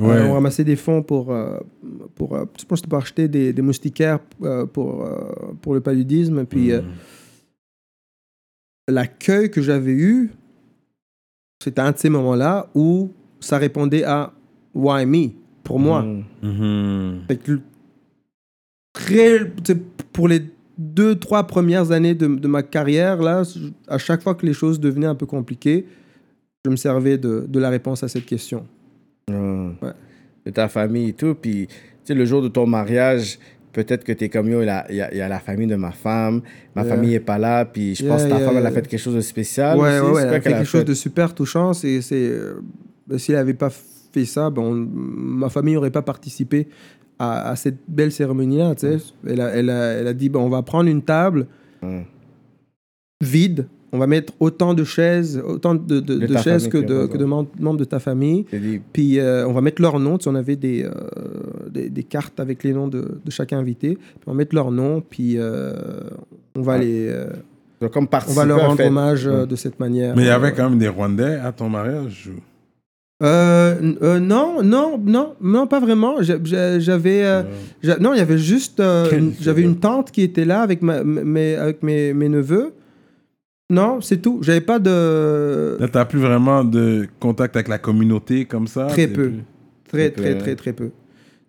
[0.00, 0.10] Ouais.
[0.16, 1.58] Euh, on ramassait des fonds pour, euh,
[2.14, 6.44] pour, euh, je pense pour acheter des, des moustiquaires euh, pour, euh, pour le paludisme.
[6.44, 6.82] Puis euh,
[8.88, 10.30] l'accueil que j'avais eu,
[11.62, 13.10] c'était un de ces moments-là où
[13.40, 14.32] ça répondait à
[14.74, 15.30] Why me
[15.64, 16.02] pour moi.
[16.42, 17.20] Hmm.
[17.26, 17.62] Fait que le-
[18.92, 19.76] très, tu sais,
[20.12, 20.42] pour les
[20.78, 23.42] deux, trois premières années de, de ma carrière, là,
[23.88, 25.86] à chaque fois que les choses devenaient un peu compliquées,
[26.64, 28.64] je me servais de, de la réponse à cette question.
[29.28, 29.90] Ouais.
[30.46, 31.34] De ta famille et tout.
[31.34, 31.74] Puis, tu
[32.04, 33.38] sais, le jour de ton mariage,
[33.72, 35.38] peut-être que t'es comme yo, il y a, il y a- il y a la
[35.40, 36.40] famille de ma femme,
[36.74, 36.94] ma Yeah.
[36.94, 38.86] famille est pas là, puis je Yeah, pense que ta yeah, femme, elle a fait
[38.88, 39.78] quelque chose de spécial.
[39.78, 40.22] ouais, aussi.
[40.22, 40.84] elle a fait quelque chose fait?
[40.86, 41.72] de super touchant.
[41.74, 42.60] C'est, c'est, euh,
[43.06, 46.68] ben, si elle n'avait pas fait ça, ben, on- ma famille n'aurait pas participé
[47.18, 48.74] à, à cette belle cérémonie-là.
[48.74, 48.98] tu sais.
[49.26, 51.46] Elle, a, elle, a, elle a dit ben, on va prendre une table
[51.82, 52.02] Hmm.
[53.22, 53.66] vide.
[53.92, 57.06] On va mettre autant de chaises, autant de, de- De de ta chaises que de,
[57.06, 58.44] que membres de ta famille.
[58.92, 60.18] Puis euh, on va mettre leur nom.
[60.18, 60.90] Tu sais, on avait des, euh,
[61.70, 63.94] des, des cartes avec les noms de, de chaque invité.
[63.96, 65.00] Puis on va mettre leur nom.
[65.00, 65.72] Puis euh,
[66.56, 66.78] on, va Ah.
[66.78, 67.26] les, euh,
[67.80, 68.88] vas comme on va leur en rendre fait.
[68.88, 70.14] hommage de cette manière.
[70.16, 72.30] Mais il y avait quand même des Rwandais à ton mariage
[73.22, 76.22] Euh, euh, non, non, non, non, pas vraiment.
[76.22, 77.42] J'a- j'a- J'avais, euh,
[77.82, 79.06] j'a- non, il y avait juste, euh,
[79.40, 82.72] j'avais une tante qui était là avec ma, mes, avec mes, mes neveux.
[83.70, 84.38] Non, c'est tout.
[84.42, 89.06] J'avais pas de Là, t'as plus vraiment de contact avec la communauté comme ça Très
[89.08, 89.28] peu.
[89.30, 89.44] plus-
[89.88, 90.90] très, très, euh, très, très peu,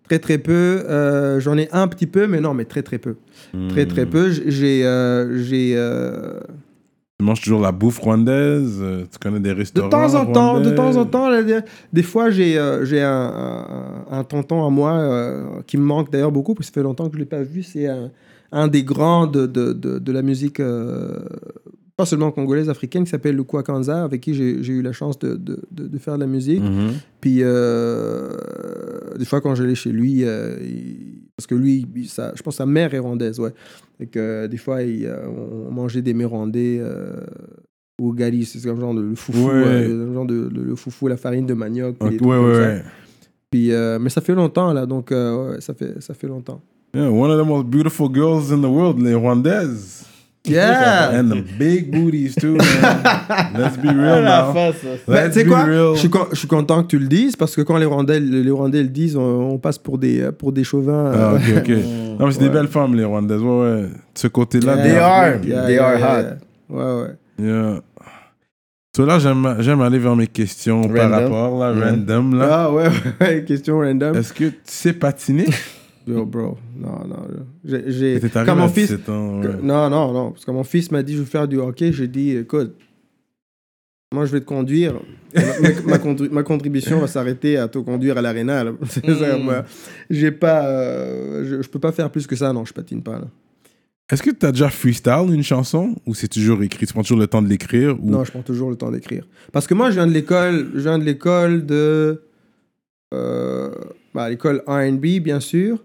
[0.04, 0.82] très, très peu.
[0.88, 3.16] Euh, J'en ai un petit peu, mais non, mais très, très peu,
[3.68, 4.10] très, très Hmm.
[4.10, 4.30] peu.
[4.30, 6.40] J'ai, euh, j'ai, euh,
[7.18, 8.82] Tu manges toujours la bouffe rwandaise
[9.12, 11.60] Tu connais des de restaurants temps en temps, de temps en temps, là, des,
[11.92, 16.52] des fois, j'ai, j'ai un, un, un tonton à moi qui me manque d'ailleurs beaucoup,
[16.54, 17.62] parce que ça fait longtemps que je l'ai pas vu.
[17.62, 18.10] C'est un,
[18.52, 20.60] un des grands de, de, de, de la musique,
[22.00, 25.34] pas seulement congolaise, africaine, qui s'appelle le Kwakanza, avec qui j'ai, eu la chance de,
[25.34, 26.62] de, de, de faire de la musique.
[26.62, 26.92] Mhm.
[27.20, 28.30] Puis, euh,
[29.18, 32.66] des fois, quand j'allais chez lui, euh, il- parce que lui, il- je pense sa
[32.66, 33.52] mère est rwandaise, ouais.
[33.98, 35.10] Et que euh, des fois, il,
[35.68, 37.12] on mangeait des mérandais euh,
[38.00, 39.88] au gali, c'est comme genre de, le foufou, Ouais.
[39.88, 41.96] le genre de le, le foufou, la farine de manioc.
[41.98, 42.88] puis ouais, ouais, ça.
[43.50, 43.70] Puis,
[44.00, 45.12] mais ça fait longtemps, là, donc
[45.60, 46.60] ça, fait, ça fait longtemps.
[46.94, 50.04] Yeah, one of the most beautiful girls in the world, les Rwandaises.
[50.46, 51.10] Yeah!
[51.20, 53.02] And the big booties too, man.
[53.58, 54.52] Let's be real now.
[55.06, 55.66] Ben, tu sais quoi?
[55.94, 58.20] Je suis, con- je suis content que tu le dises parce que quand les Rwandais,
[58.20, 61.12] les Rwandais le disent, on, on passe pour des, pour des chauvins.
[61.14, 61.70] Ah, euh, ok, ok.
[62.20, 63.40] Non, mais c'est des belles femmes, les Rwandaises.
[63.42, 63.82] Ouais, ouais.
[63.82, 63.88] De
[64.18, 65.26] ce côté-là, Yeah, They are.
[65.44, 66.22] yeah, They yeah, are yeah, hot.
[66.22, 66.76] yeah.
[66.76, 67.44] Ouais, ouais.
[67.46, 67.80] Yeah.
[68.96, 71.32] So là, j'aime j'aime aller vers mes questions par Random.
[71.32, 72.48] rapport, là, random, là.
[72.50, 72.88] Ah ouais,
[73.20, 74.16] ouais, question random.
[74.16, 75.46] Est-ce que tu sais patiner?
[76.12, 77.26] Yo, bro, non, non.
[77.64, 79.54] J'ai, quand arrivé mon à fils, 17 ans, que- ouais.
[79.62, 82.08] non, non, non, parce que mon fils m'a dit je veux faire du hockey, j'ai
[82.08, 82.74] dit écoute,
[84.12, 84.94] moi je vais te conduire,
[85.34, 88.64] ma, ma- ma contri- ma contribution va s'arrêter à te conduire à l'aréna.
[88.64, 88.72] là.
[88.88, 89.64] C'est ça, moi.
[90.08, 93.20] J'ai pas, euh, je, je peux pas faire plus que ça, non, je patine pas.
[94.10, 95.94] Est-ce que tu as déjà freestyle une chanson?
[96.04, 96.84] Ou c'est toujours écrit?
[96.84, 97.96] Tu prends toujours le temps de l'écrire?
[98.02, 98.10] Ou...
[98.10, 99.24] Non, je prends toujours le temps d'écrire.
[99.52, 102.20] Parce que moi, je viens de l'école, je viens de l'école de,
[103.14, 103.70] euh,
[104.12, 105.84] bah, l'école R&B bien sûr,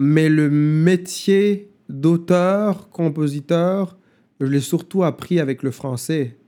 [0.00, 3.98] mais le métier d'auteur, compositeur,
[4.40, 6.38] je l'ai surtout appris avec le français.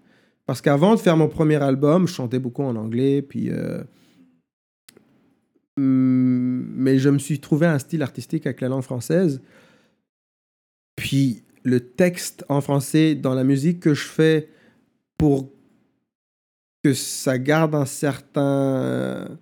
[0.47, 3.51] Parce qu'avant de faire mon premier album, je chantais beaucoup en anglais, puis.
[3.51, 3.83] euh,
[5.77, 9.43] hum, mais je me suis trouvé un style artistique avec la langue française.
[10.97, 14.49] Puis le texte en français dans la musique que je fais
[15.19, 15.53] pour
[16.83, 19.39] que ça garde un certain,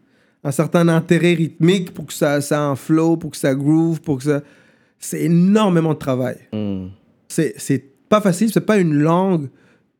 [0.46, 4.00] un certain intérêt rythmique, pour que ça, ça a un flow, pour que ça groove,
[4.00, 4.42] pour que ça...
[4.98, 6.36] C'est énormément de travail.
[6.52, 6.86] Mm.
[7.28, 9.48] C'est c'est pas facile, c'est pas une langue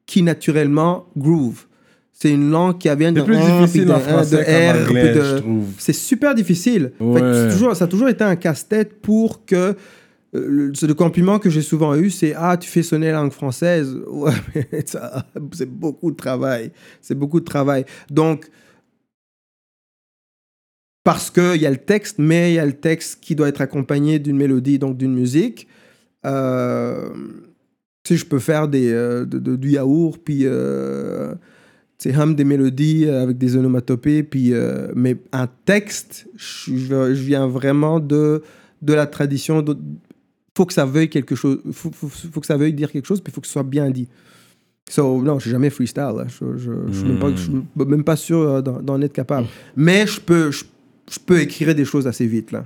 [0.06, 1.66] qui naturellement groove.
[2.12, 4.88] C'est une langue qui vient de C'est plus un, difficile de en français de R,
[4.88, 5.42] anglais, de-
[5.76, 6.92] c'est super difficile.
[6.98, 7.50] Ouais.
[7.50, 9.74] toujours, ça a toujours été un casse-tête pour que.
[10.34, 13.94] euh, le, compliment que j'ai souvent eu, c'est Ah, tu fais sonner la langue française.
[14.10, 14.32] Ouais,
[15.52, 16.70] c'est beaucoup de travail.
[17.02, 17.84] C'est beaucoup de travail.
[18.10, 18.48] Donc,
[21.06, 23.60] parce qu'il y a le texte, mais il y a le texte qui doit être
[23.60, 25.68] accompagné d'une mélodie, donc d'une musique.
[26.24, 27.10] Euh,
[28.08, 31.32] sais, je peux faire des, euh, de- de- du yaourt, puis euh,
[32.18, 34.52] hum des mélodies euh, avec des onomatopées, puis,
[34.96, 38.42] mais un texte, je, viens vraiment de,
[38.82, 39.64] de la tradition.
[39.64, 39.76] Il
[40.56, 43.20] faut que ça veuille quelque chose, faut, faut, faut que ça veuille dire quelque chose,
[43.20, 44.08] puis il faut que ce soit bien dit.
[44.88, 46.14] So, non, je suis jamais freestyle.
[46.16, 46.26] là.
[46.28, 49.46] Je, je, je suis même pas, même sûr d'en d'en être capable.
[49.76, 50.64] Mais je peux, je,
[51.10, 52.52] je peux écrire des choses assez vite.
[52.52, 52.64] là.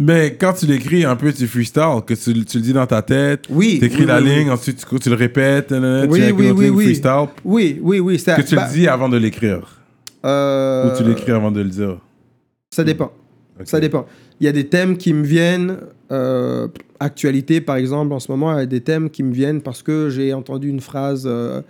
[0.00, 3.02] Mais quand tu l'écris un peu, tu freestyle, que tu, tu le dis dans ta
[3.02, 3.76] tête, Oui.
[3.78, 6.68] tu écris oui, la oui, ligne, ensuite tu, tu le répètes, Oui, tu oui, oui,
[6.70, 6.84] oui.
[6.84, 8.18] freestyle, Oui, oui, oui.
[8.18, 9.80] Ça, que tu bah, le dis avant de l'écrire.
[10.24, 11.98] euh, Ou tu l'écris avant de le dire.
[12.70, 13.12] Ça dépend.
[13.64, 14.06] Ça dépend.
[14.40, 15.76] Il y a des thèmes qui me viennent,
[16.10, 16.66] euh,
[16.98, 19.82] actualité par exemple, en ce moment, il y a des thèmes qui me viennent parce
[19.82, 21.60] que j'ai entendu une phrase euh,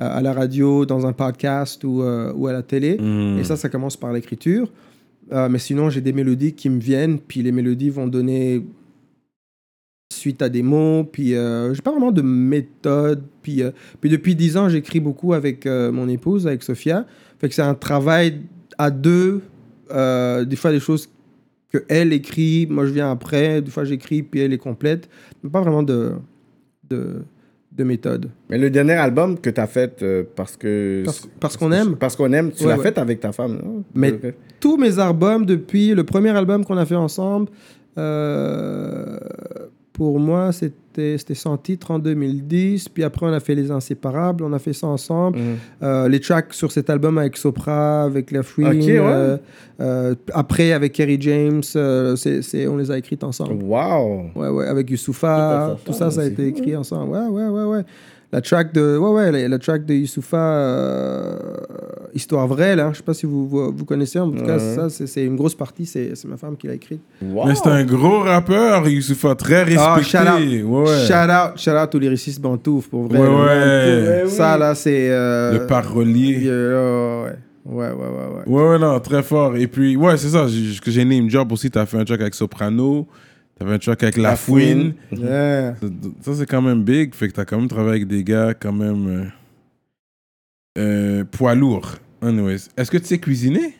[0.00, 2.96] à la radio, dans un podcast ou, euh, ou à la télé.
[2.98, 3.38] Hmm.
[3.38, 4.70] Et ça, ça commence par l'écriture.
[5.32, 8.62] Euh, mais sinon, j'ai des mélodies qui me viennent, puis les mélodies vont donner
[10.12, 13.22] suite à des mots, puis euh, j'ai pas vraiment de méthode.
[13.42, 13.70] Puis, euh,
[14.00, 17.06] puis depuis dix ans, j'écris beaucoup avec euh, mon épouse, avec Sophia.
[17.38, 18.40] Fait que c'est un travail
[18.76, 19.42] à deux.
[19.90, 21.08] Euh, des fois, des choses
[21.72, 23.62] que elle écrit, moi je viens après.
[23.62, 25.08] Des fois, j'écris, puis elle est complète.
[25.42, 26.12] Mais pas vraiment de,
[26.88, 27.22] de,
[27.80, 28.28] de méthode.
[28.50, 31.02] Mais le dernier album que tu as fait euh, parce que.
[31.04, 31.96] Parce- parce qu'on aime.
[31.96, 32.82] Parce qu'on aime, tu Ouais, l'as ouais.
[32.84, 33.54] fait avec ta femme.
[33.64, 33.84] non?
[33.94, 34.14] Mais-
[34.60, 37.48] tous mes albums depuis le premier album qu'on a fait ensemble,
[37.98, 39.18] euh,
[39.92, 42.88] pour moi, c'était sans titre en 2010.
[42.88, 45.38] Puis après, on a fait Les Inséparables, on a fait ça ensemble.
[45.38, 45.44] Mhm.
[45.82, 48.64] Euh, les tracks sur cet album avec Sopra, avec La Free.
[48.64, 49.36] Ok, ouais.
[50.34, 53.62] après, avec Kerry James, euh, c'est c'est- on les a écrites ensemble.
[53.64, 54.26] Wow!
[54.34, 57.12] Ouais, ouais, avec Youssoufa, tout ça, ça a été écrit ensemble.
[57.12, 57.82] Ouais, ouais, ouais, ouais.
[58.32, 61.36] La track de, ouais, ouais, la, la track de Youssoufa, euh,
[62.14, 62.90] Histoire vraie, là.
[62.92, 64.18] Je sais pas si vous, vous, vous connaissez.
[64.18, 64.74] En tout cas, Ouais.
[64.74, 65.86] ça, c'est c'est une grosse partie.
[65.86, 67.00] C'est c'est ma femme qui l'a écrite.
[67.22, 67.46] Wow!
[67.46, 69.78] Mais c'est un gros rappeur, Youssoufa, très respecté.
[69.80, 70.64] Ah, shout out.
[70.64, 71.06] Ouais, ouais.
[71.06, 73.18] Shout out, shout out aux lyricistes Bantouf, pour vrai.
[73.18, 74.28] Ouais.
[74.28, 75.08] Ça, là, c'est.
[75.10, 76.42] euh, Le parolier.
[76.46, 77.32] euh, ouais.
[77.66, 78.52] Ouais, ouais, ouais, ouais.
[78.62, 79.54] Ouais, ouais, non, très fort.
[79.56, 82.04] Et puis, ouais, c'est ça, j'ai- ce que j'ai name job aussi, t'as fait un
[82.04, 83.06] track avec Soprano,
[83.60, 84.94] t'as fait un track avec La Fouine.
[85.12, 85.76] Yeah.
[85.80, 85.86] Ça,
[86.22, 88.72] ça, c'est quand même big, fait que t'as quand même travaillé avec des gars quand
[88.72, 89.24] même euh,
[90.78, 91.96] euh, poids lourds.
[92.22, 93.74] Anyways, est-ce que tu sais cuisiner?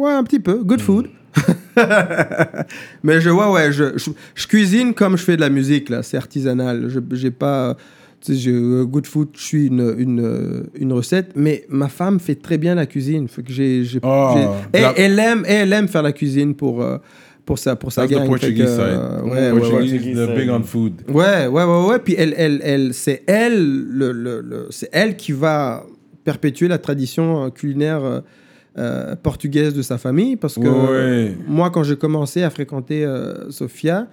[0.00, 0.58] Ouais, un petit peu.
[0.60, 0.64] Mm.
[0.64, 1.08] Good food.
[3.02, 6.02] Mais je vois, ouais, je, je, je cuisine comme je fais de la musique, là.
[6.02, 6.88] C'est artisanal.
[7.12, 7.76] J'ai pas.
[8.20, 11.32] Tu sais, je- good food, je suis une, une, une recette.
[11.34, 13.26] Mais ma femme fait très bien la cuisine.
[13.28, 13.84] Fait que j'ai.
[14.02, 14.34] Oh,
[14.74, 16.98] la- elle, aime, elle aime faire la cuisine pour, euh,
[17.44, 18.26] pour sa, pour sa That's the gang.
[18.28, 19.30] Portuguese que, side.
[19.32, 20.92] ouais, big on food.
[21.08, 21.98] Ouais, ouais, ouais, ouais.
[21.98, 25.84] Puis elle, elle, elle, c'est elle, le, le, le- c'est elle qui va
[26.24, 28.20] perpétuer la tradition euh, culinaire euh,
[28.78, 30.36] euh, portugaise de sa famille.
[30.36, 31.36] Parce que Ouais.
[31.48, 34.06] moi, quand j'ai commencé à fréquenter euh, Sofia,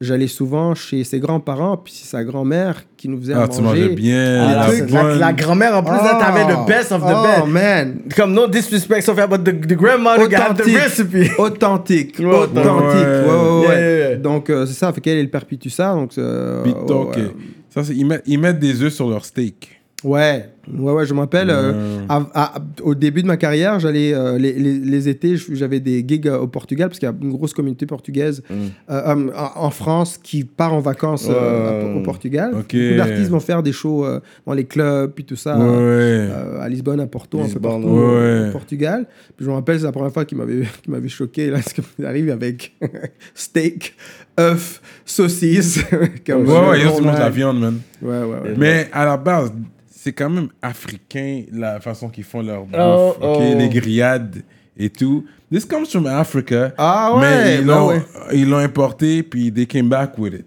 [0.00, 3.60] j'allais souvent chez ses grands-parents, puis c'est sa grand-mère qui nous faisait à Ah, tu
[3.62, 3.94] mangeais manger.
[3.94, 4.46] bien.
[4.48, 7.46] Ah, la la, la- grand-mère, en plus, là, t'avais le best of the oh, best.
[7.52, 7.98] man.
[8.14, 10.76] Comme no disrespect, Sophia, but the, the grandmother got the Authentique.
[10.78, 11.30] recipe.
[11.38, 12.16] Authentique.
[12.20, 12.64] Ouais, Authentique.
[12.64, 13.62] Ouais, ouais, ouais.
[13.68, 14.16] Yeah, yeah, yeah.
[14.16, 15.92] Donc, euh, c'est ça, fait qu'elle, elle perpétue ça.
[15.94, 17.16] Donc, euh, Puis, ouais, ok.
[17.16, 17.30] ouais.
[17.70, 19.80] Ça, ils, mettent, ils mettent des œufs sur leur steak.
[20.04, 20.48] Ouais,
[20.78, 22.04] ouais, ouais, je me rappelle, euh, Ouais.
[22.08, 26.04] à- à- au début de ma carrière, j'allais euh, les, les- les étés, j'avais des
[26.06, 28.54] gigs euh, au Portugal parce qu'il y a une grosse communauté portugaise Mm.
[28.90, 32.50] euh, euh, en France qui part en vacances au Portugal.
[32.54, 32.74] Ok.
[32.76, 34.04] Beaucoup d'artistes vont faire des shows
[34.46, 35.58] dans les clubs puis tout ça.
[35.58, 36.28] ouais.
[36.60, 38.48] à Lisbonne, à Porto, un peu Lisbonne, partout ouais.
[38.48, 39.06] au Portugal.
[39.36, 42.04] Puis je me rappelle, c'est la première fois qu'il m'avait m'avait choqué là, parce qu'il
[42.04, 42.74] arrive avec
[43.34, 43.94] steak,
[44.38, 45.80] œuf, saucisse.
[46.26, 47.78] comme Ouais, ouais, Ouais, de la viande, man.
[48.02, 48.54] ouais, ouais, ouais.
[48.56, 49.52] Mais à la base,
[50.00, 52.78] c'est quand même africain la façon qu'ils font leur bouffe.
[52.80, 53.38] Oh, ok?
[53.40, 53.54] oh.
[53.58, 54.36] Les grillades
[54.78, 55.24] et tout.
[55.52, 56.72] This comes from Africa.
[56.78, 58.00] Ah ouais, mais ils bah l'ont ouais.
[58.32, 60.46] ils l'ont importé, puis they came back with it.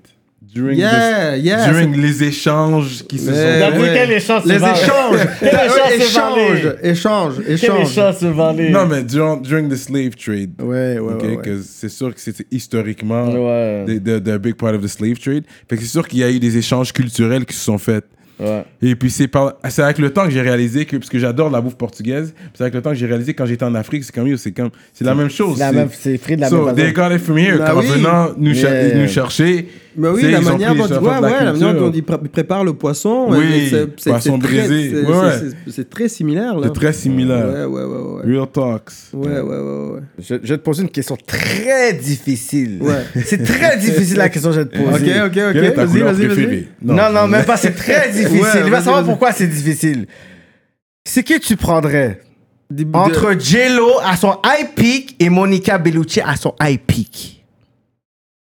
[0.53, 3.91] During, Yeah, this- yeah, during les échanges qui se Mais- sont ouais.
[3.93, 8.23] quel échange Les échanges, Quel échange se échange, échange, Quel échange.
[8.35, 8.69] valait?
[8.69, 10.51] Non, mais during, during the slave trade.
[10.61, 11.41] Ouais, ouais, ok, ouais, ouais.
[11.41, 13.85] que C'est sûr que c'était historiquement Ouais.
[13.87, 15.43] the, the- the big part of the slave trade.
[15.69, 18.05] Fait que c'est sûr qu'il y a eu des échanges culturels qui se sont faits.
[18.41, 18.63] Ouais.
[18.81, 21.49] Et puis c'est par- c'est avec le temps que j'ai réalisé que parce que j'adore
[21.51, 24.13] la bouffe portugaise, c'est avec le temps que j'ai réalisé quand j'étais en Afrique, c'est
[24.15, 25.57] comme c'est comme c'est la même chose.
[25.57, 27.09] C'est la même- c'est frit de la so, même they façon.
[27.09, 27.57] got it from here.
[27.59, 27.85] Quand oui.
[27.85, 31.73] venant nous, cher- nous chercher, Mais oui, la manière dont ils, ouais, ouais, la manière
[31.73, 31.91] dont
[32.31, 34.89] préparent le poisson, Oui, ouais, c'est- très- brisé.
[34.91, 37.47] c'est- Ouais, très similaire c'est très similaire.
[37.47, 38.35] Ouais, ouais, ouais, ouais.
[38.37, 38.91] Real talks.
[39.13, 39.99] Ouais, ouais, ouais, ouais.
[40.19, 42.77] Je, je vais te poser une question très difficile.
[42.81, 43.03] Ouais.
[43.25, 45.21] C'est très difficile la question que je vais te poser.
[45.21, 45.75] ok, ok.
[45.75, 46.67] Vas-y, vas-y, vas-y.
[46.81, 48.61] Non, non, même pas, c'est très difficile.
[48.65, 50.07] Il va savoir pourquoi c'est difficile.
[51.05, 52.21] C'est que tu prendrais?
[52.93, 57.40] Entre J-Lo à son high peak et Monica Bellucci à son high peak.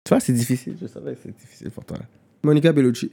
[0.05, 0.77] Tu vois, c'est difficile.
[0.81, 1.97] Je savais que c'est difficile pour toi.
[2.43, 3.11] Monica Bellucci.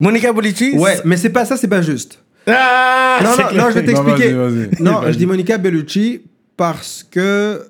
[0.00, 2.22] Monica Bellucci Ouais, mais c'est pas ça, c'est pas juste.
[2.46, 4.32] Ah, Non, non, non, je vais Non, t'expliquer.
[4.32, 4.82] vas-y, vas-y.
[4.82, 6.22] Non, je dis Monica Bellucci
[6.56, 7.62] parce que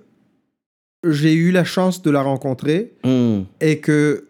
[1.06, 3.42] j'ai eu la chance de la rencontrer Hmm.
[3.60, 4.26] et que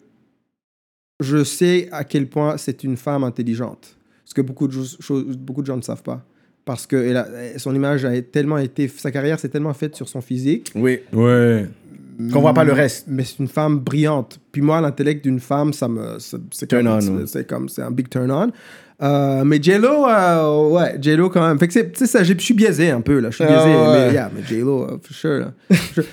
[1.21, 3.95] je sais à quel point c'est une femme intelligente.
[4.25, 6.25] Ce que beaucoup de, choses- beaucoup de gens ne savent pas.
[6.65, 8.87] Parce que elle a- son image a tellement été.
[8.87, 10.71] Sa carrière s'est tellement faite sur son physique.
[10.75, 10.99] Oui.
[11.13, 11.67] Ouais.
[12.33, 13.05] Qu'on voit pas le reste.
[13.07, 14.39] Mais c'est une femme brillante.
[14.51, 16.17] Puis moi, l'intellect d'une femme, ça me.
[16.19, 17.23] c'est- comme, on, c'est- ouais.
[17.27, 17.69] C'est comme.
[17.69, 18.51] C'est un big turn on.
[19.01, 21.57] Euh, mais J-Lo, euh, ouais, J-Lo quand même.
[21.57, 23.29] Fait que c'est, tu sais, ça, je suis biaisé un peu, là.
[23.29, 23.69] Je suis Ah, biaisé.
[23.77, 24.07] ouais.
[24.07, 25.45] Mais, yeah, mais J-Lo, uh, for sure,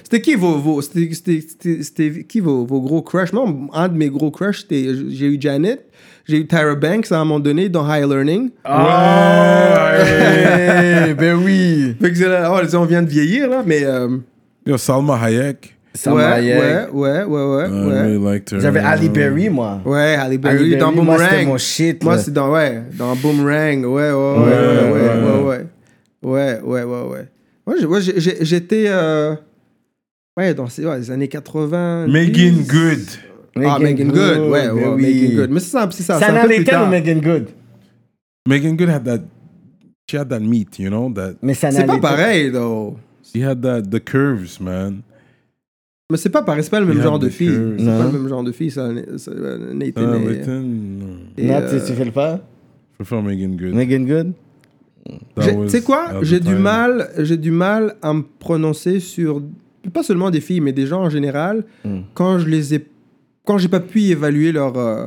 [0.05, 3.33] C'était qui vos, vos, c'était, c'était, c'était- c'était qui vos, vos gros crushs?
[3.33, 5.85] Moi, un de mes gros crushs, c'était, j'ai eu Janet,
[6.29, 8.51] j'ai eu Tyra Banks à un moment donné dans High Learning.
[8.65, 11.97] Ah, ouais, ben oui.
[12.01, 13.83] Fait que c'est là, oh, on vient de vieillir, là, mais.
[13.85, 14.17] euh,
[14.65, 15.76] Yo, Salma Hayek.
[15.97, 16.59] Salma ouais, Hayek.
[16.59, 18.03] ouais, ouais, ouais, ouais, I ouais.
[18.03, 18.61] really liked her.
[18.61, 19.81] J'avais Ali Berry, moi.
[19.85, 21.47] Ouais, Halle Ali Berry Berry, dans moi, c'était Boomerang.
[21.47, 22.05] mon shit.
[22.05, 22.23] Moi, là.
[22.23, 23.85] c'est dans, ouais, dans Boomerang.
[23.85, 25.43] Ouais, ouais, ouais, ouais, Ouais, ouais, ouais, ouais.
[25.43, 25.67] ouais.
[26.23, 27.29] Ouais, ouais, ouais, ouais.
[27.67, 29.35] Moi, j'ai- moi, j'ai- j'ai- j'étais, euh,
[30.37, 32.07] ouais, dans ces, ouais, les années 80.
[32.09, 33.01] Megan Good.
[33.65, 35.03] Ah, Megan Good, ouais, ouais, oui.
[35.03, 35.51] Megan Good.
[35.51, 36.19] Mais c'est ça, c'est ça.
[36.19, 36.87] Ça c'est un peu plus n'allait tard.
[36.87, 37.47] ou Megan Good?
[38.49, 39.21] Megan Good had that.
[40.11, 41.11] She had that meat, you know?
[41.13, 42.97] That, Mais ça C'est pas pareil, though.
[43.25, 45.03] she had that, the curves, man.
[46.11, 47.49] Mais c'est pas pareil, c'est pas le même Yeah, genre de the fille.
[47.79, 48.05] C'est pas Non.
[48.13, 49.33] le même genre de fille, ça, ça,
[49.75, 50.03] Nathan.
[50.13, 51.07] Ah, et- Nathan, no.
[51.37, 52.41] et, Non, euh, tu fais le pas?
[52.93, 53.75] Je préfère Megan Good.
[53.75, 54.33] Megan Good?
[55.41, 56.21] Tu sais quoi?
[56.23, 59.43] J'ai du mal, j'ai du mal à me prononcer sur
[59.93, 61.99] pas seulement des filles, mais des gens en général Mm.
[62.15, 62.87] quand je les ai,
[63.45, 65.07] quand j'ai pas pu évaluer leur euh,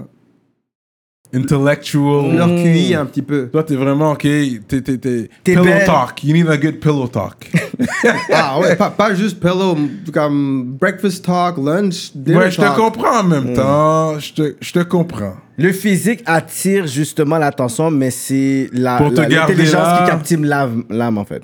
[1.33, 2.35] Intellectual.
[2.35, 2.63] leur Mm.
[2.63, 3.47] QI un petit peu.
[3.51, 5.85] Toi, t'es vraiment, ok, t'es, t'es, t'es, T'es pillow belle.
[5.85, 6.23] talk.
[6.23, 7.51] You need a good pillow talk.
[8.33, 9.77] ah ouais, pas, pas juste pillow,
[10.13, 12.75] comme breakfast talk, lunch, dinner ouais, je te talk.
[12.77, 14.17] comprends en même temps.
[14.19, 15.35] Je te, je te comprends.
[15.57, 19.99] Le physique attire justement l'attention, mais c'est la, Pour te la- garder l'intelligence là.
[20.03, 21.43] qui captive l'âme, l'âme, en fait.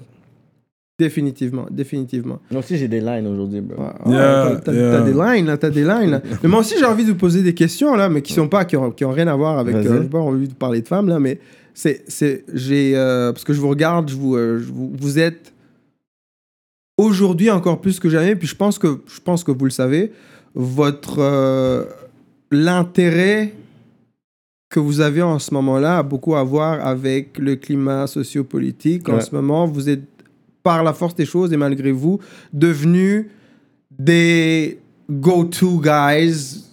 [0.97, 2.39] Définitivement, définitivement.
[2.49, 3.81] Moi aussi, j'ai des lines aujourd'hui, bro.
[3.83, 5.01] Ouais, ouais, Yeah, t'as- yeah.
[5.01, 6.09] des lines, là, t'as des lines.
[6.11, 6.21] Là.
[6.43, 8.63] Mais moi aussi, j'ai envie de vous poser des questions, là, mais qui sont pas,
[8.63, 9.75] qui ont, qui ont rien à voir avec.
[9.75, 11.39] Euh, j'ai pas envie de parler de femmes, là, mais
[11.73, 15.19] c'est, c'est, j'ai, euh, parce que je vous regarde, je vous, euh, je vous, vous
[15.19, 15.51] êtes
[16.97, 20.13] aujourd'hui encore plus que jamais, puis je pense que, je pense que vous le savez,
[20.53, 21.83] votre euh,
[22.51, 23.51] l'intérêt
[24.69, 29.09] que vous avez en ce moment-là a beaucoup à voir avec le climat sociopolitique.
[29.09, 29.21] En Ouais.
[29.21, 30.01] ce moment, vous êtes,
[30.65, 32.19] par la force des choses et malgré vous,
[32.51, 33.27] devenus
[33.97, 34.79] des
[35.09, 36.63] go-to guys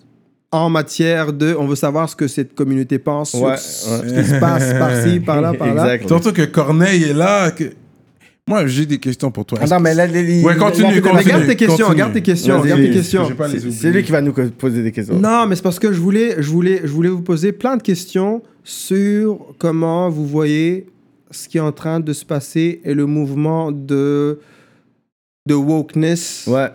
[0.50, 1.54] en matière de...
[1.58, 4.08] On veut savoir ce que cette communauté pense Ouais, sur ouais.
[4.08, 5.98] ce qui se passe par-ci, par-là, par-là.
[6.06, 7.50] Surtout que Corneille est là.
[7.50, 7.64] Que...
[8.48, 9.58] Moi, j'ai des questions pour toi.
[9.62, 11.22] Attends, mais là, les- les- Ouais, continue, continue.
[11.24, 11.98] Mais garde tes questions, continue.
[11.98, 13.28] garde tes questions, Vas-y, garde tes questions.
[13.70, 15.18] C'est lui qui va nous poser des questions.
[15.18, 17.82] Non, mais c'est parce que je voulais, je voulais, je voulais vous poser plein de
[17.82, 20.86] questions sur comment vous voyez
[21.33, 24.39] ce qui est en train de se passer et le mouvement de
[25.49, 26.70] de wokeness Ouais.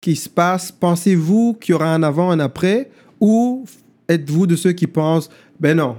[0.00, 0.70] qui se passe.
[0.70, 2.88] Pensez-vous qu'il y aura un avant, un après,
[3.20, 3.64] ou
[4.08, 5.28] êtes-vous de ceux qui pensent,
[5.58, 5.96] ben non,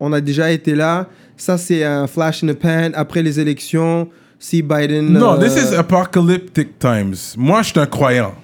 [0.00, 4.08] on a déjà été là, ça c'est un flash in the pan après les élections.
[4.42, 5.12] Si Biden.
[5.12, 7.14] Non, euh, this is apocalyptic times.
[7.36, 8.34] Moi, je suis un croyant.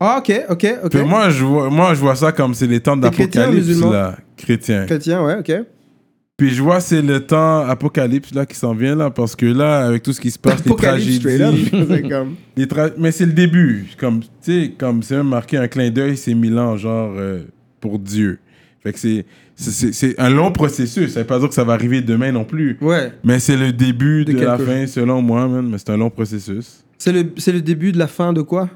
[0.00, 0.90] Ah, ok, ok, ok.
[0.90, 3.90] Puis moi, je vois, moi, je vois ça comme c'est les temps chrétien d'apocalypse, musulman
[3.92, 4.16] là.
[4.36, 4.86] Chrétien.
[4.86, 5.52] Chrétien, ouais, ok.
[6.36, 9.08] Puis je vois c'est le temps apocalypse, là, qui s'en vient, là.
[9.10, 11.70] Parce que là, avec tout ce qui se passe, les Apocalypse tragédies...
[11.88, 13.86] C'est comme- les tra- Mais c'est le début.
[13.98, 17.44] Comme, tu sais, comme c'est même marqué un clin d'œil, c'est mille ans, genre, euh,
[17.80, 18.38] pour Dieu.
[18.82, 19.24] Fait que c'est-
[19.56, 21.12] c'est- un long processus.
[21.14, 22.76] Ça veut pas dire que ça va arriver demain non plus.
[22.82, 23.12] Ouais.
[23.24, 25.66] Mais c'est le début De de, la fin, selon moi, man.
[25.70, 26.84] Mais c'est un long processus.
[26.98, 28.68] C'est le, le début de la fin de quoi?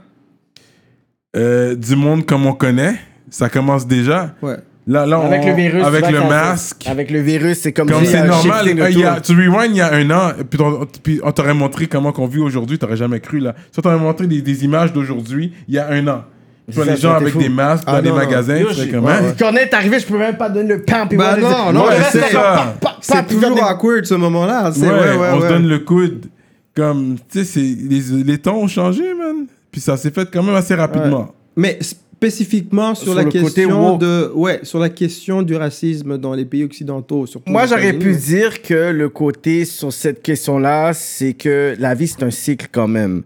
[1.37, 2.97] Euh, du monde comme on connaît,
[3.29, 4.35] ça commence déjà.
[4.43, 4.57] Ouais.
[4.87, 5.85] Là, là, Avec on- le virus.
[5.85, 6.85] avec le masque.
[6.89, 9.23] Avec le virus, c'est comme, Comme si, c'est normal, euh, il y a- autour.
[9.23, 12.27] tu rewind il y a un an, puis on, puis on t'aurait montré comment qu'on
[12.27, 13.55] vit aujourd'hui, t'aurais jamais cru là.
[13.73, 16.23] Ça t'aurait montré des, des images d'aujourd'hui il y a un an.
[16.69, 17.39] Tu vois les gens avec fou.
[17.41, 19.09] des masques Ah dans les magasins, tu j'ai- comment?
[19.39, 21.07] Quand on est arrivé, je pouvais même pas donner le pain.
[21.07, 22.75] puis Bah non, non, Ouais, c'est ça.
[23.01, 24.71] C'est toujours awkward ce moment-là.
[24.71, 26.27] Ouais, ouais, on se donne le coude.
[26.75, 29.47] Comme, tu sais, c'est- les, les temps ont changé, man.
[29.73, 31.35] Puis ça s'est fait quand même assez rapidement.
[31.57, 31.79] Mais
[32.21, 36.65] spécifiquement sur, Sur la question de, ouais, sur la question du racisme dans les pays
[36.65, 37.51] occidentaux, surtout.
[37.51, 42.23] Moi, j'aurais pu dire que le côté sur cette question-là, c'est que la vie, c'est
[42.23, 43.23] un cycle quand même.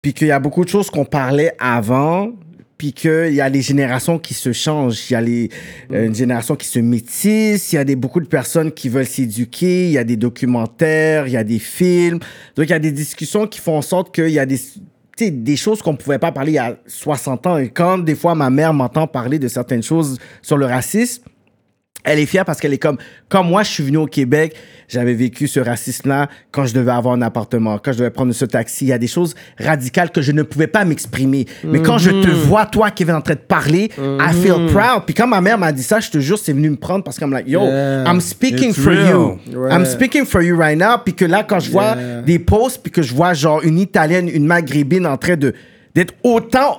[0.00, 2.32] Puis qu'il y a beaucoup de choses qu'on parlait avant,
[2.78, 5.10] puis qu'il y a les générations qui se changent.
[5.10, 5.50] Il y a les,
[5.92, 9.04] euh, une génération qui se métisse, il y a des, beaucoup de personnes qui veulent
[9.04, 12.20] s'éduquer, il y a des documentaires, il y a des films.
[12.56, 14.58] Donc, il y a des discussions qui font en sorte qu'il y a des,
[15.26, 17.58] des choses qu'on pouvait pas parler il y a 60 ans.
[17.58, 21.24] Et quand des fois ma mère m'entend parler de certaines choses sur le racisme,
[22.04, 22.96] elle est fière parce qu'elle est comme,
[23.28, 24.54] comme moi, je suis venu au Québec,
[24.88, 28.44] j'avais vécu ce racisme-là quand je devais avoir un appartement, quand je devais prendre ce
[28.46, 28.86] taxi.
[28.86, 31.44] Il y a des choses radicales que je ne pouvais pas m'exprimer.
[31.64, 35.02] Mais quand je te vois, toi, qui es en train de parler, I feel proud.
[35.04, 37.18] Puis quand ma mère m'a dit ça, je te jure, c'est venu me prendre parce
[37.18, 38.04] qu'elle me like, yo, Yeah.
[38.06, 39.10] I'm speaking for real.
[39.10, 39.38] you.
[39.60, 39.70] Ouais.
[39.70, 40.96] I'm speaking for you right now.
[41.04, 42.22] Puis que là, quand je vois Yeah.
[42.22, 45.52] des posts, puis que je vois genre une Italienne, une Maghrébine en train de
[45.94, 46.78] d'être autant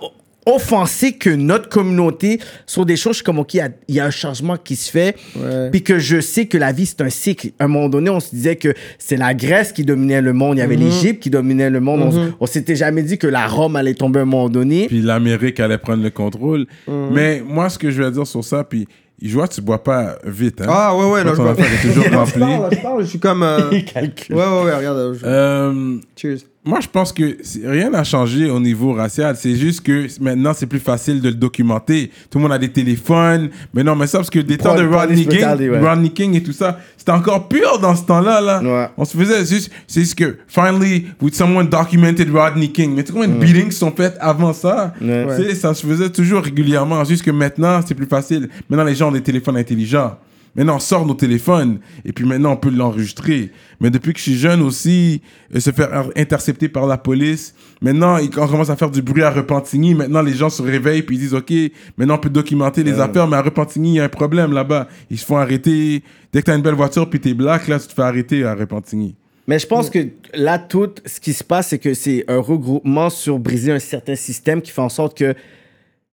[0.56, 3.96] offensée que notre communauté sur des choses, je suis comme, OK, il y a- il
[3.96, 5.16] y, a un changement qui se fait.
[5.36, 5.70] Ouais.
[5.72, 7.50] Puis que je sais que la vie, c'est un cycle.
[7.60, 10.58] À un moment donné, on se disait que c'est la Grèce qui dominait le monde.
[10.58, 12.02] Il y avait l'Égypte qui dominait le monde.
[12.04, 14.88] On s- On, s'était jamais dit que la Rome allait tomber à un moment donné.
[14.88, 16.66] Puis l'Amérique allait prendre le contrôle.
[16.88, 17.10] Mhm.
[17.12, 18.88] Mais moi, ce que je vais dire sur ça, puis
[19.22, 20.62] je vois tu bois pas vite.
[20.62, 20.68] Hein?
[20.70, 23.44] Ah, ouais, ouais, non, je est toujours je parle, je parle, je suis comme.
[23.44, 24.36] euh, Ouais, Calcul.
[24.36, 25.14] ouais, ouais, regarde.
[25.20, 26.38] je- Euh, Cheers.
[26.66, 29.36] Moi, je pense que rien n'a changé au niveau racial.
[29.38, 32.12] C'est juste que maintenant, c'est plus facile de le documenter.
[32.30, 33.50] Tout le monde a des téléphones.
[33.74, 35.80] Mais non, mais ça, parce que des temps de Rodney King, ouais.
[35.80, 38.42] Rodney King et tout ça, c'était encore pire dans ce temps-là.
[38.42, 38.62] Là.
[38.62, 38.90] Ouais.
[38.98, 42.94] On se faisait juste, c'est juste que, finally, with someone documented Rodney King.
[42.94, 44.94] Mais tu combien de beatings sont faits avant ça?
[45.02, 45.56] Ouais.
[45.56, 47.06] Ça se faisait toujours régulièrement.
[47.06, 48.50] Juste que maintenant, c'est plus facile.
[48.70, 50.18] Maintenant, les gens ont des téléphones intelligents.
[50.56, 53.52] Maintenant, on sort nos téléphones et puis maintenant, on peut l'enregistrer.
[53.80, 55.22] Mais depuis que je suis jeune aussi,
[55.56, 59.24] euh, se faire intercepter par la police, maintenant, ils- on commence à faire du bruit
[59.24, 59.94] à Repentigny.
[59.94, 61.54] Maintenant, les gens se réveillent puis ils disent, OK,
[61.98, 64.88] maintenant, on peut documenter les affaires, mais à Repentigny, il y a un problème là-bas.
[65.10, 66.04] Ils se font arrêter.
[66.34, 68.02] Dès que tu as une belle voiture puis tu es black, là, tu te fais
[68.02, 69.16] arrêter à Repentigny.
[69.48, 70.00] Mais je pense que
[70.36, 74.16] là, tout ce qui se passe, c'est que c'est un regroupement sur briser un certain
[74.16, 75.34] système qui fait en sorte que,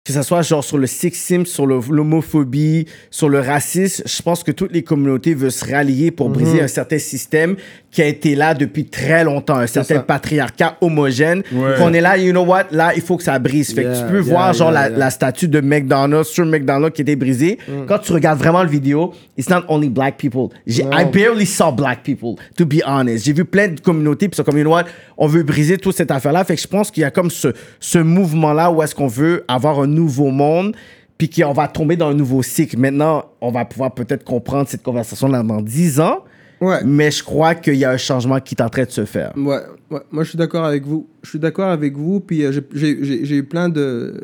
[0.04, 4.50] que ce soit genre sur le sexisme, sur l'homophobie, sur le racisme, je pense que
[4.50, 7.54] toutes les communautés veulent se rallier pour briser un certain système
[7.92, 10.02] qui a été là depuis très longtemps, un certain ça.
[10.02, 11.44] patriarcat homogène.
[11.52, 11.74] Ouais.
[11.78, 13.74] Qu'on est là, you know what, là, il faut que ça brise.
[13.74, 17.14] Fait que tu peux yeah, voir genre la, statue de McDonald's sur McDonald's qui était
[17.14, 17.58] brisée.
[17.86, 20.48] Quand tu regardes vraiment le vidéo, it's not only black people.
[20.66, 23.24] J'ai- I barely saw black people, to be honest.
[23.24, 25.94] J'ai vu plein de communautés, puis c'est comme, you know what, on veut briser toute
[25.94, 26.42] cette affaire-là.
[26.44, 27.48] Fait que je pense qu'il y a comme ce,
[27.78, 30.74] ce mouvement-là où est-ce qu'on veut avoir un nouveau monde,
[31.18, 32.76] puis qu'on va tomber dans un nouveau cycle.
[32.78, 36.24] Maintenant, on va pouvoir peut-être comprendre cette conversation-là dans 10 ans,
[36.60, 36.80] Ouais.
[36.84, 39.32] mais je crois qu'il y a un changement qui est en train de se faire.
[39.36, 39.58] Ouais,
[39.90, 41.08] ouais, moi je suis d'accord avec vous.
[41.22, 44.20] Je suis d'accord avec vous, puis euh, j'ai- eu plein de,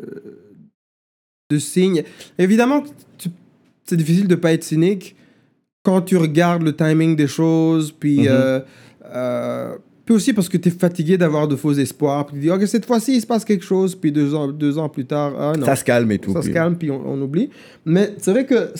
[1.51, 2.03] de signes.
[2.37, 2.83] Évidemment,
[3.85, 5.15] c'est difficile de pas être cynique
[5.83, 8.59] quand tu regardes le timing des choses, puis, euh,
[9.05, 9.75] euh,
[10.09, 12.65] puis aussi parce que tu es fatigué d'avoir de faux espoirs, puis tu dis, ok,
[12.67, 15.53] cette fois-ci il se passe quelque chose, puis deux ans, deux ans plus tard, ah
[15.55, 16.33] non Ça se calme et tout.
[16.33, 17.51] ça se calme, puis on, on oublie.
[17.85, 18.71] Mais c'est vrai que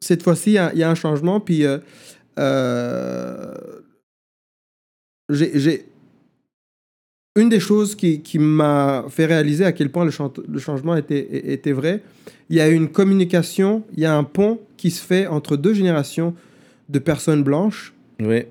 [0.00, 1.78] cette fois-ci, il y a- il y, a un changement, puis euh,
[2.40, 3.54] euh,
[5.30, 5.86] j'ai,
[7.36, 11.70] une des choses qui, qui m'a fait réaliser à quel point le changement était, était
[11.70, 12.02] vrai,
[12.50, 15.72] il y a une communication, il y a un pont qui se fait entre deux
[15.72, 16.34] générations
[16.88, 17.94] de personnes blanches.
[18.18, 18.42] Oui.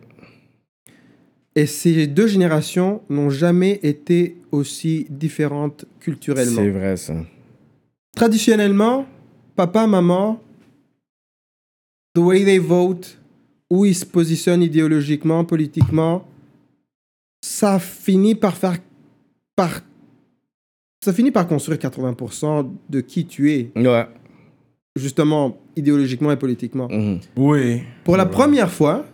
[1.56, 6.62] Et ces deux générations n'ont jamais été aussi différentes culturellement.
[6.62, 7.16] C'est vrai, ça.
[8.16, 9.06] Traditionnellement,
[9.56, 10.42] papa, maman,
[12.16, 13.18] the way they vote,
[13.70, 16.26] où ils se positionnent idéologiquement, politiquement,
[17.42, 18.78] ça finit par faire.
[19.56, 19.82] Par,
[21.04, 24.08] ça finit par construire 80% de qui tu es, Ouais.
[24.96, 26.88] justement, idéologiquement et politiquement.
[26.90, 27.20] Mhm.
[27.38, 27.82] Oui.
[28.04, 29.06] Pour la première fois,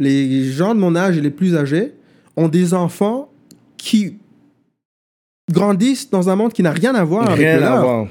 [0.00, 1.92] les gens de mon âge et les plus âgés
[2.36, 3.30] ont des enfants
[3.76, 4.14] qui
[5.52, 8.06] grandissent dans un monde qui n'a rien à voir avec le leur.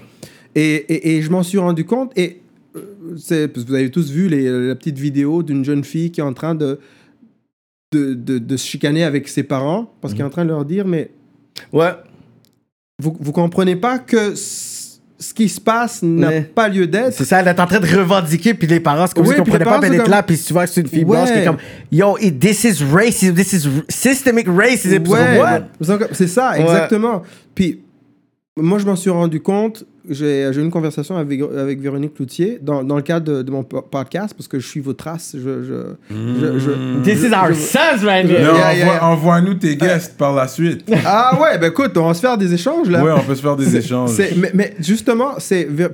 [0.56, 2.12] Et, et, et je m'en suis rendu compte.
[2.18, 2.42] Et
[2.76, 2.82] euh,
[3.18, 6.20] c'est- parce que vous avez tous vu les, la petite vidéo d'une jeune fille qui
[6.20, 6.80] est en train de,
[7.94, 10.66] de, de, de se chicaner avec ses parents parce qu'elle est en train de leur
[10.66, 11.12] dire Mais
[11.74, 11.92] Ouais.
[13.02, 14.34] vous, vous comprenez pas que
[15.20, 16.42] ce qui se passe n'a Ouais.
[16.42, 17.14] pas lieu d'être.
[17.14, 19.42] C'est ça, elle est en train de revendiquer, puis les parents, c'est comme Oui, si
[19.42, 21.32] ils comprenaient pas, puis elle est là, puis tu vois que c'est une fille blanche
[21.32, 21.58] qui est comme
[21.92, 25.08] Yo, it- this is racism, this is systemic racism.
[25.08, 25.62] Ouais, what?
[25.82, 27.24] c'est- c'est ça, exactement.
[27.56, 27.82] Puis,
[28.56, 29.86] moi, je m'en suis rendu compte.
[30.10, 33.52] J'ai j'ai eu une conversation avec, avec Véronique Cloutier dans, dans le cadre de, de
[33.52, 35.36] mon po- podcast parce que je suis vos traces.
[35.38, 35.74] Je, je,
[36.12, 38.28] je- je- This is our sons here.
[38.30, 39.06] Yeah, envoie- yeah.
[39.06, 40.84] Envoie-nous tes guests par la suite.
[41.06, 43.04] Ah ouais, ben écoute, on va se faire des échanges là.
[43.04, 44.12] Ouais, on peut se faire des échanges.
[44.38, 45.36] mais, mais justement,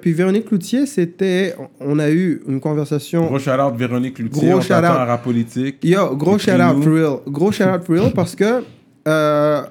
[0.02, 3.26] puis Véronique Cloutier, c'était, on a eu une conversation.
[3.26, 4.50] Gros shout-out Véronique Loutier.
[4.50, 5.00] Gros on t'attend shout-out.
[5.00, 5.78] à rap politique.
[5.84, 6.78] Yo, gros shout Écris-nous.
[6.80, 7.16] out for real.
[7.28, 8.64] Gros shout out for real parce que,
[9.08, 9.62] euh,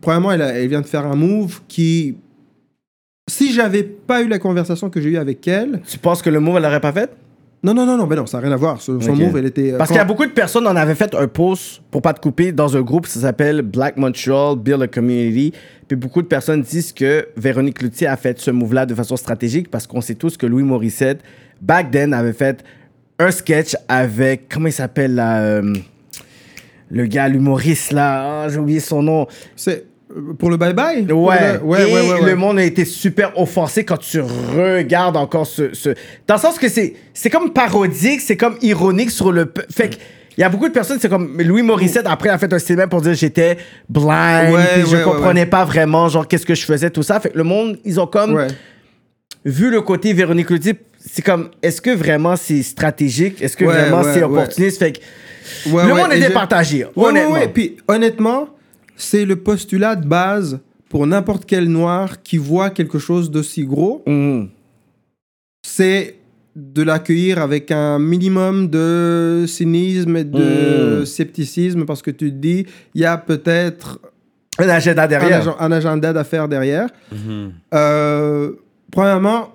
[0.00, 2.16] premièrement, elle, a- elle vient de faire un move qui,
[3.32, 6.38] si j'avais pas eu la conversation que j'ai eue avec elle, Tu penses que le
[6.40, 7.10] move, elle l'aurait pas fait?
[7.64, 8.80] non, non, non, non, ben non, ça n'a rien à voir.
[8.82, 9.72] Son, move, elle était.
[9.72, 12.12] euh, Parce qu'il y a beaucoup de personnes, on avait fait un post, pour pas
[12.12, 15.52] te couper, dans un groupe, ça s'appelle Black Montreal Build a Community.
[15.86, 19.70] Puis beaucoup de personnes disent que Véronique Cloutier a fait ce move-là de façon stratégique
[19.70, 21.20] parce qu'on sait tous que Louis Morissette,
[21.60, 22.64] back then, avait fait
[23.20, 25.72] un sketch avec, comment il s'appelle là euh,
[26.90, 29.26] Le gars, l'humoriste là, Ah, j'ai oublié son nom.
[29.54, 29.84] C'est
[30.38, 31.04] pour le bye bye.
[31.06, 31.54] Pour Ouais.
[31.54, 35.74] le- ouais, Et ouais, le monde a été super offensé quand tu regardes encore ce.
[35.74, 35.94] ce-
[36.26, 39.52] Dans le sens que c'est c'est comme parodique, c'est comme ironique sur le.
[39.70, 39.96] Fait que.
[40.38, 42.88] Il y a beaucoup de personnes, c'est comme Louis Morissette, après, a fait un statement
[42.88, 47.02] pour dire j'étais blind, puis je comprenais pas vraiment, genre, qu'est-ce que je faisais, tout
[47.02, 47.20] ça.
[47.20, 48.46] Fait que le monde, ils ont comme
[49.44, 53.42] vu le côté Véronique Cloutier, c'est comme, est-ce que vraiment c'est stratégique?
[53.42, 54.24] Est-ce que Ouais, vraiment ouais, c'est ouais.
[54.24, 54.78] opportuniste?
[54.78, 55.00] Fait que
[55.66, 57.32] le monde Ouais, ouais, honnêtement.
[57.34, 57.48] ouais.
[57.48, 58.48] Puis honnêtement,
[58.96, 64.02] c'est le postulat de base pour n'importe quel noir qui voit quelque chose d'aussi gros,
[64.06, 64.48] Mhm.
[65.64, 66.16] c'est
[66.54, 71.06] de l'accueillir avec un minimum de cynisme et de Mm.
[71.06, 73.98] scepticisme parce que tu te dis, il y a peut-être
[74.58, 75.38] Un agenda un, derrière.
[75.40, 76.88] agent- un agenda d'affaires derrière.
[77.10, 77.52] Mhm.
[77.72, 78.52] Euh,
[78.90, 79.54] premièrement,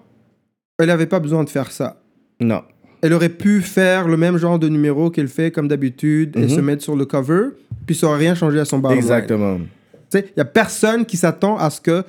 [0.79, 2.01] elle n'avait pas besoin de faire ça.
[2.39, 2.63] Non.
[3.01, 6.49] Elle aurait pu faire le même genre de numéro qu'elle fait comme d'habitude et Mhm.
[6.49, 7.49] se mettre sur le cover,
[7.85, 8.91] puis ça n'aurait rien changé à son line.
[8.97, 9.57] Exactement.
[9.57, 9.63] Tu
[10.09, 12.03] sais, il n'y a personne qui s'attend à ce que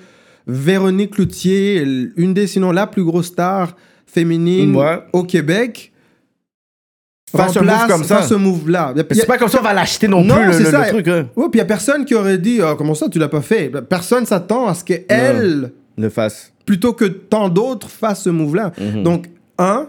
[0.46, 1.82] Véronique Cloutier,
[2.16, 3.76] une des, sinon la plus grosse star
[4.06, 5.00] féminine Ouais.
[5.12, 5.92] au Québec,
[7.30, 8.16] Fasse un move comme ça.
[8.16, 8.94] fasse ce move-là.
[9.10, 10.84] C'est pas comme ça on va l'acheter non, Non, plus, le, ça.
[10.86, 11.08] le truc.
[11.08, 11.28] hein.
[11.36, 13.42] Ouais, puis il n'y a personne qui aurait dit Ah, Comment ça, tu l'as pas
[13.42, 13.70] fait?
[13.86, 16.50] Personne s'attend à ce qu'elle, Le face.
[16.64, 18.72] plutôt que tant d'autres, fassent ce move-là.
[18.80, 19.02] Mhm.
[19.02, 19.26] Donc,
[19.58, 19.88] un,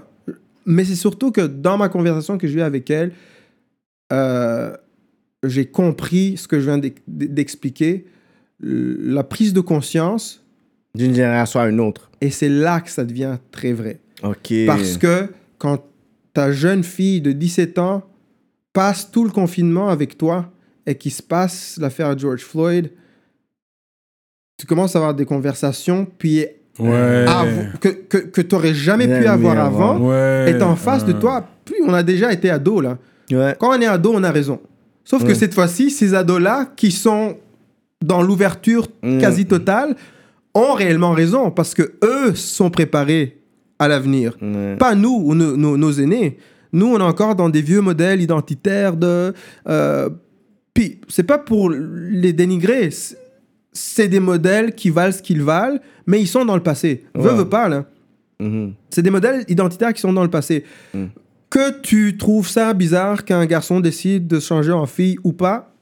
[0.70, 3.12] mais c'est surtout que dans ma conversation que j'ai eue avec elle,
[4.14, 4.76] euh,
[5.44, 8.06] j'ai compris ce que je viens d'ex- d'expliquer,
[8.62, 10.44] la prise de conscience,
[10.96, 12.10] D'une génération à une autre.
[12.22, 14.00] et c'est là que ça devient très vrai.
[14.24, 14.54] OK.
[14.68, 15.84] Parce que quand
[16.34, 18.04] ta jeune fille de 17 ans
[18.74, 20.52] passe tout le confinement avec toi
[20.86, 22.92] et qu'il se passe l'affaire George Floyd,
[24.58, 26.46] tu commences à avoir des conversations, puis
[26.80, 27.26] Ouais.
[27.28, 29.92] avou- que, que, que tu n'aurais jamais pu avoir avant.
[29.96, 30.52] avant, Ouais.
[30.52, 31.20] est en face de Ah.
[31.20, 31.48] toi.
[31.66, 32.98] Puis on a déjà été ado, là.
[33.32, 33.56] Ouais.
[33.60, 34.60] Quand on est ado, on a raison.
[35.04, 37.36] Sauf que cette fois-ci, ces ados-là, qui sont
[38.04, 39.18] dans l'ouverture Mm.
[39.20, 39.96] quasi totale,
[40.56, 43.38] ont réellement raison parce que eux sont préparés
[43.78, 44.38] à l'avenir.
[44.78, 46.38] Pas nous ou nos, nos- nos aînés.
[46.74, 49.34] Nous, on est encore dans des vieux modèles identitaires de.
[49.68, 50.10] Euh,
[50.74, 52.90] puis, c'est pas pour les dénigrer.
[53.74, 57.06] C'est- des modèles qui valent ce qu'ils valent, mais ils sont dans le passé.
[57.16, 57.36] Veux, Ouais.
[57.38, 57.86] veux pas, là.
[58.40, 58.74] Mhm.
[58.90, 60.64] C'est des modèles identitaires qui sont dans le passé.
[60.94, 61.06] Mm.
[61.50, 65.74] Que tu trouves ça bizarre qu'un garçon décide de changer en fille ou pas,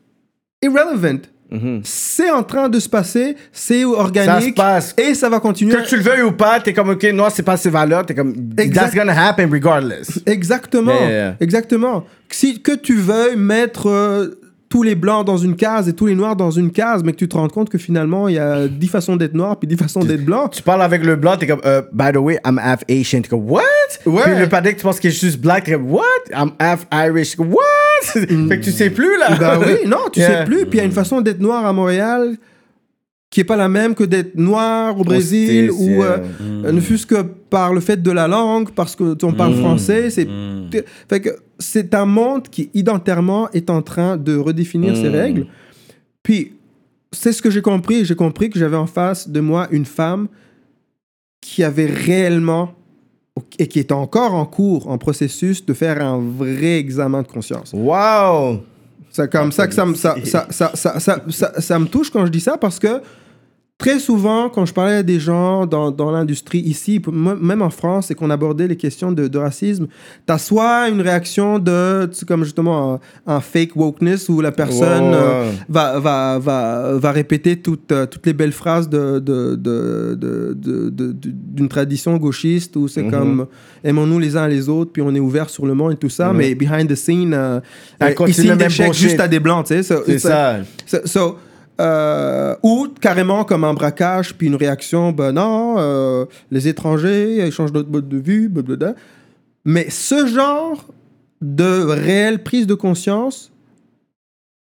[0.61, 1.19] irrelevant.
[1.49, 1.79] Mhm.
[1.83, 4.93] C'est en train de se passer, c'est Ça se organique passe.
[4.97, 5.75] et ça va continuer.
[5.75, 8.13] Que tu le veuilles ou pas, t'es comme, OK, non, c'est pas ses valeurs, t'es
[8.15, 8.73] comme, Exact.
[8.91, 10.19] that's gonna happen regardless.
[10.25, 10.91] Exactement,
[11.39, 12.03] exactement.
[12.29, 16.15] Si que tu veuilles mettre euh, tous les blancs dans une case et tous les
[16.15, 18.67] noirs dans une case, mais que tu te rends compte que finalement, il y a
[18.67, 20.49] 10 façons d'être noir puis 10 façons d'être blanc.
[20.49, 23.21] Tu parles avec le blanc, t'es comme, euh, by the way, I'm half Asian.
[23.21, 23.61] T'es comme, what?
[24.05, 24.23] Ouais.
[24.25, 25.63] Puis le padec, tu penses qu'il est juste black.
[25.63, 26.03] T'es comme, what?
[26.33, 27.31] I'm half Irish.
[27.31, 27.61] T'es comme, What?
[28.11, 28.25] fait
[28.59, 29.35] que tu sais plus, là.
[29.39, 30.39] Ben oui, non, tu Yeah.
[30.39, 30.65] sais plus.
[30.65, 32.35] Puis il y a une façon d'être noir à Montréal
[33.37, 37.05] qui est pas la même que d'être noir au Brésil ou euh, euh, ne fût-ce
[37.05, 40.09] que par le fait de la langue, parce que on parle français.
[40.09, 40.27] C'est
[41.07, 45.45] fait que c'est un monde qui identitairement est en train de redéfinir ses règles.
[46.23, 46.53] Puis
[47.11, 48.05] c'est ce que j'ai compris.
[48.05, 50.29] J'ai compris que j'avais en face de moi une femme
[51.39, 52.73] qui avait réellement
[53.59, 57.71] et qui est encore en cours, en processus de faire un vrai examen de conscience.
[57.71, 58.63] Wow!
[59.11, 62.99] C'est comme ça que ça me, ça me touche quand je dis ça parce que
[63.79, 68.09] très souvent, quand je parlais à des gens dans, dans l'industrie ici, même en France,
[68.09, 69.85] et qu'on abordait les questions de, de racisme,
[70.25, 72.95] tu as soit une réaction de, tu sais, comme justement
[73.27, 78.07] un, un fake wokeness où la personne euh, va, va, va, va répéter toutes, euh,
[78.07, 83.11] toutes les belles phrases de, de, de, de- d'une tradition gauchiste où c'est Mhm.
[83.11, 83.45] comme
[83.83, 86.31] aimons-nous les uns les autres, puis on est ouvert sur le monde et tout ça,
[86.31, 86.37] Mhm.
[86.37, 87.59] mais behind the scene, euh,
[88.27, 89.83] ils signent des chèques juste à des blancs, tu sais.
[89.83, 90.57] So- C'est ça.
[90.87, 91.35] so- so,
[91.79, 97.51] euh, ou carrément comme un braquage, puis une réaction, ben non, euh, les étrangers, ils
[97.51, 98.95] changent notre mode de vue, blablabla.
[99.65, 100.85] Mais ce genre
[101.41, 103.51] de réelle prise de conscience,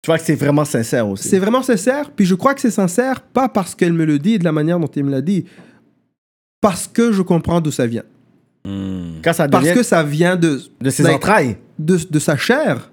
[0.04, 1.28] Tu vois que c'est vraiment sincère aussi.
[1.28, 4.34] c'est vraiment sincère, puis je crois que c'est sincère, pas parce qu'elle me le dit
[4.36, 5.46] et de la manière dont elle me l'a dit,
[6.62, 8.04] parce que je comprends d'où ça vient.
[9.24, 11.58] Quand ça Parce que ça vient de, de ses like, entrailles.
[11.80, 12.92] de, de sa chair.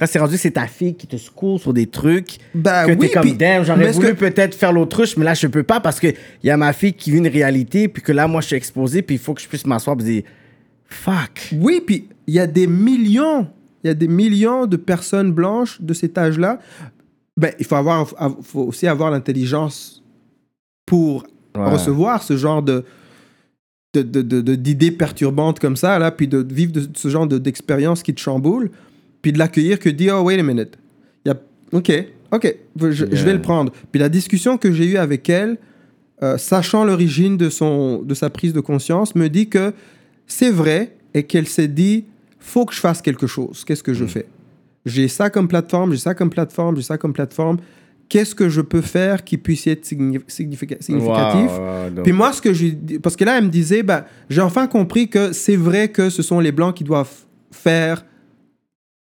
[0.00, 2.38] Quand c'est rendu, c'est ta fille qui te secoue sur des trucs.
[2.54, 5.46] Ben que oui, t'es comme, damn, j'aurais voulu que- peut-être faire l'autruche, mais là, je
[5.46, 8.26] peux pas parce qu'il y a ma fille qui vit une réalité, puis que là,
[8.26, 10.22] moi, je suis exposé, puis il faut que je puisse m'asseoir et dire,
[10.86, 11.50] fuck.
[11.60, 13.46] Oui, puis il y a des millions,
[13.84, 16.58] il y a des millions de personnes blanches de cet âge-là.
[17.36, 18.08] Ben, il faut, avoir,
[18.42, 20.02] faut aussi avoir l'intelligence
[20.86, 21.24] pour
[21.56, 21.68] Ouais.
[21.70, 22.84] recevoir ce genre de
[23.92, 27.26] de- de- de- de- d'idées perturbantes comme ça, là, puis de vivre de, ce genre
[27.26, 28.70] de- d'expérience qui te chamboule,
[29.22, 30.78] puis de l'accueillir que de dire, oh, wait a minute.
[31.24, 31.36] Y a,
[31.72, 31.92] ok,
[32.32, 33.72] ok, je, je vais le prendre.
[33.92, 35.58] Puis la discussion que j'ai eue avec elle,
[36.22, 39.72] euh, sachant l'origine de, son, de sa prise de conscience, me dit que
[40.26, 42.04] c'est vrai et qu'elle s'est dit,
[42.38, 43.64] faut que je fasse quelque chose.
[43.64, 44.26] Qu'est-ce que je fais?
[44.86, 47.58] J'ai ça comme plateforme, j'ai ça comme plateforme, j'ai ça comme plateforme.
[48.08, 51.50] Qu'est-ce que je peux faire qui puisse être signi- significa- significatif?
[51.50, 52.66] Wow, wow, donc- puis moi, ce que je
[53.02, 56.22] parce que là, elle me disait, bah, j'ai enfin compris que c'est vrai que ce
[56.22, 57.12] sont les blancs qui doivent
[57.52, 58.04] faire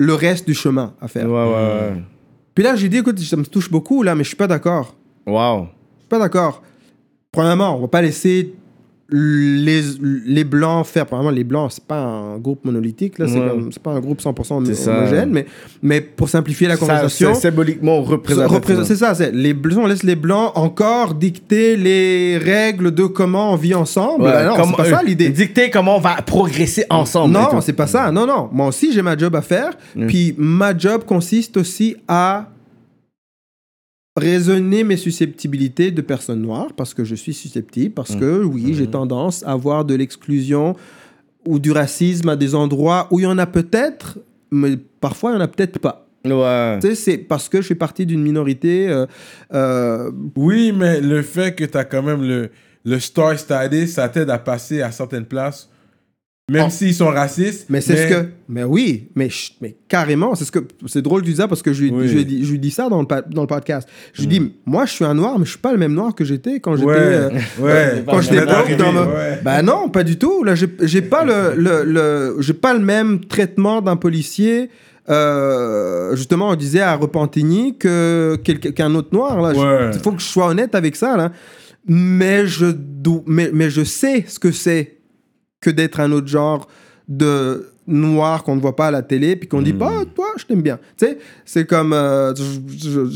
[0.03, 1.27] le reste du chemin à faire.
[1.27, 2.03] Ouais, ouais, ouais.
[2.53, 4.95] Puis là, j'ai dit, écoute, ça me touche beaucoup là, mais je suis pas d'accord.
[5.25, 5.67] Wow.
[5.95, 6.61] Je suis pas d'accord.
[7.32, 8.53] Premièrement, on va pas laisser
[9.09, 9.82] les,
[10.25, 11.06] les blancs faire.
[11.06, 13.48] Premièrement, les blancs, c'est pas un groupe monolithique là, c'est Ouais.
[13.49, 14.98] comme- c'est pas un groupe 100% C'est ça.
[14.98, 15.45] homogène, mais
[15.82, 17.33] mais pour simplifier la conversation.
[17.33, 18.01] c'est symboliquement.
[18.01, 23.03] Représente- C'est ça, c'est les blancs, on laisse les blancs encore dicter les règles de
[23.06, 24.23] comment on vit ensemble.
[24.23, 25.30] Ouais, Ben non, c'est pas ça l'idée.
[25.30, 27.33] Dicter comment on va progresser ensemble.
[27.33, 28.11] Non, c'est pas ça.
[28.11, 28.49] Non, non.
[28.51, 29.72] Moi aussi, j'ai ma job à faire.
[29.95, 30.07] Mm.
[30.07, 32.48] Puis ma job consiste aussi à
[34.16, 38.88] raisonner mes susceptibilité de personnes noires parce que je suis susceptible, parce que oui, j'ai
[38.88, 40.75] tendance à avoir de l'exclusion
[41.48, 44.19] ou du racisme à des endroits où il y en a peut-être,
[44.51, 46.08] mais parfois il y en a peut-être pas.
[46.25, 46.80] Ouais.
[46.80, 48.88] Tu sais, c'est parce que je fais partie d'une minorité.
[48.88, 49.06] euh,
[49.53, 52.50] euh, Oui, mais le fait que tu as quand même le,
[52.85, 55.69] le star status, ça t'aide à passer à certaines places,
[56.51, 56.69] même Oh.
[56.69, 57.67] s'ils sont racistes.
[57.69, 58.25] Mais c'est ce que.
[58.49, 59.30] Mais oui, mais,
[59.88, 60.59] carrément, c'est ce que.
[60.88, 62.07] C'est drôle dis ça parce que je lui, Oui.
[62.09, 63.88] je dis, je lui dis ça dans le, dans le podcast.
[64.13, 66.13] Je lui dis, moi, je suis un noir, mais je suis pas le même noir
[66.13, 66.88] que j'étais quand j'étais.
[66.88, 68.03] Ouais, euh, ouais.
[68.05, 69.39] quand j'étais Vous êtes broke arrivé, dans ma- ouais.
[69.43, 70.43] Ben non, pas du tout.
[70.43, 74.69] Là, j'ai pas le, le, le- j'ai pas le même traitement d'un policier.
[75.09, 79.53] euh, justement, on disait à Repentigny que qu'un autre noir.
[79.93, 81.15] Il faut que je sois honnête avec ça.
[81.17, 81.31] Là.
[81.88, 82.65] Mais je
[83.27, 84.97] mais, mais je sais ce que c'est
[85.64, 86.67] que d'être un autre genre
[87.08, 90.27] de noir qu'on ne voit pas à la télé puis qu'on dit pas Ah, toi
[90.38, 90.77] je t'aime bien.
[90.98, 92.33] Tu sais c'est comme euh,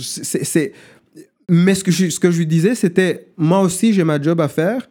[0.01, 0.73] c'est c'est-
[1.49, 4.41] mais ce que je, ce que je lui disais c'était moi aussi j'ai ma job
[4.41, 4.89] à faire.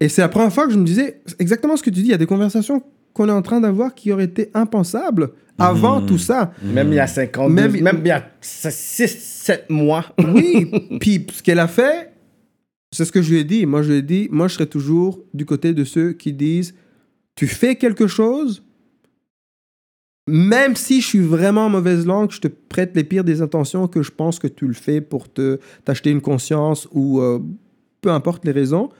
[0.00, 2.06] Et c'est la première fois que je me disais exactement ce que tu dis.
[2.06, 2.82] Il y a des conversations
[3.12, 6.52] qu'on est en train d'avoir qui auraient été impensables avant tout ça.
[6.62, 10.06] Même il y a 50, Même- même, même il y a 6, 7 mois.
[10.34, 12.10] oui, puis ce qu'elle a fait,
[12.90, 13.64] c'est ce que je lui ai dit.
[13.64, 16.74] Moi, je lui ai dit, moi, je serai toujours du côté de ceux qui disent,
[17.34, 18.62] tu fais quelque chose,
[20.28, 23.88] même si je suis vraiment en mauvaise langue, je te prête les pires des intentions
[23.88, 27.40] que je pense que tu le fais pour te t'acheter une conscience ou euh,
[28.00, 28.90] peu importe les raisons,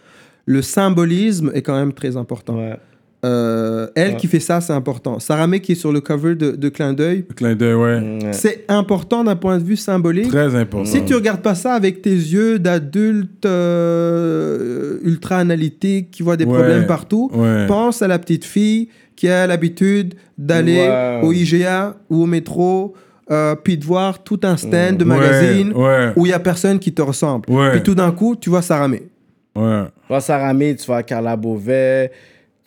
[0.47, 2.59] le symbolisme est quand même très important.
[3.25, 5.21] Euh, elle qui fait ça, c'est important.
[5.21, 8.01] Sarah May qui est sur le cover de, de Clin d'œil, Clin d'œil, ouais.
[8.25, 8.33] Ouais.
[8.33, 10.27] c'est important d'un point de vue symbolique.
[10.29, 10.91] Très important.
[10.91, 16.45] Si tu regardes pas ça avec tes yeux d'adulte euh, ultra analytique qui voit des
[16.45, 16.53] Ouais.
[16.55, 17.67] problèmes partout, Ouais.
[17.69, 20.89] pense à la petite fille qui a l'habitude d'aller
[21.23, 22.95] au IGA ou au métro,
[23.31, 26.11] euh, puis de voir tout un stand de Ouais, magazine Ouais.
[26.17, 27.49] où il y a personne qui te ressemble.
[27.49, 27.71] Ouais.
[27.71, 29.05] Puis tout d'un coup, tu vois Sarah May.
[29.55, 29.85] Ouais.
[29.85, 32.11] Tu vois Sarah May, tu vois Carla Beauvais,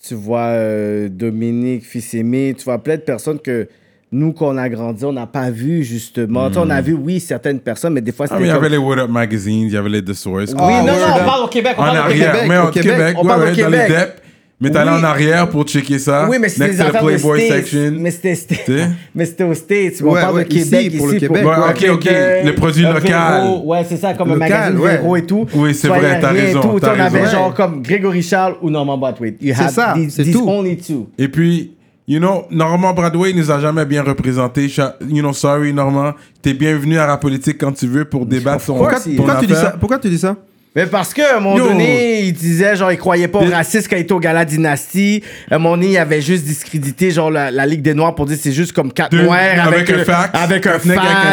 [0.08, 3.67] tu vois euh, Dominique Fils-Aimé, tu vois plein de personnes que
[4.11, 6.51] nous, qu'on a grandi, on n'a pas vu justement.
[6.51, 8.56] Sais, on a vu, oui, certaines personnes, mais des fois, Ah, c'était mais il y
[8.56, 10.51] avait les What Up Magazines, il y avait les The Source.
[10.51, 11.22] Oui, Ah, non, ouais, non, ouais.
[11.22, 12.50] on parle au Québec, on En parle au arrière, Québec.
[12.50, 13.90] mais au Québec, Québec, on ouais, parle au ouais, dans les Québec.
[13.90, 14.22] DEP.
[14.61, 15.00] Mais t'allais Oui.
[15.00, 16.27] en arrière pour checker ça.
[16.30, 17.66] Oui, mais c'était Next des to the affaires de Playboy States.
[17.66, 17.92] section.
[18.00, 20.01] Mais c'était, mais aux States.
[20.01, 21.45] Mais on Ouais, parle ouais, de Québec ici, pour le Québec.
[21.45, 22.06] Ouais, un ok, ok.
[22.45, 23.42] Le produit local.
[23.43, 23.61] Véro.
[23.66, 24.92] Ouais, c'est ça, comme un magazine ouais.
[24.98, 25.45] Véro et tout.
[25.56, 26.80] Oui, c'est vrai, t'as raison, tout.
[26.80, 27.32] t'as on avait raison.
[27.32, 28.98] genre comme Grégory Charles ou Norman.
[29.42, 30.45] You C'est ça, c'est tout.
[30.48, 31.09] only two.
[31.17, 31.74] Et puis,
[32.08, 34.72] you know, Normand Bradway nous a jamais bien représenté.
[35.09, 36.14] You know, sorry, Normand.
[36.42, 39.03] T'es bienvenu à la politique quand tu veux pour débattre son Pourquoi, ton
[39.42, 39.58] tu dis affaire.
[39.58, 39.75] ça?
[39.77, 40.38] Pourquoi tu dis ça?
[40.76, 41.70] Mais parce qu'à un moment Yo.
[41.70, 45.24] donné, il disait, genre, il croyait pas au racisme quand il était au Gala Dynastie.
[45.50, 48.26] À un moment donné, il avait juste discrédité, genre, la, la Ligue des Noirs pour
[48.26, 50.30] dire c'est juste comme quatre Deux- noirs avec avec, un fax.
[50.38, 50.80] Avec un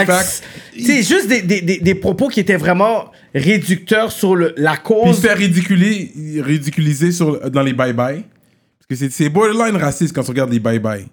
[0.07, 0.43] fax.
[0.79, 4.81] sais, juste des, des, des, des propos qui étaient vraiment réducteurs sur le, la Puis
[4.81, 5.17] il cause.
[5.17, 8.23] se fait ridiculiser, ridiculiser sur, dans les bye-bye.
[8.23, 11.07] Parce que c'est- c'est borderline raciste quand tu regardes les bye-bye.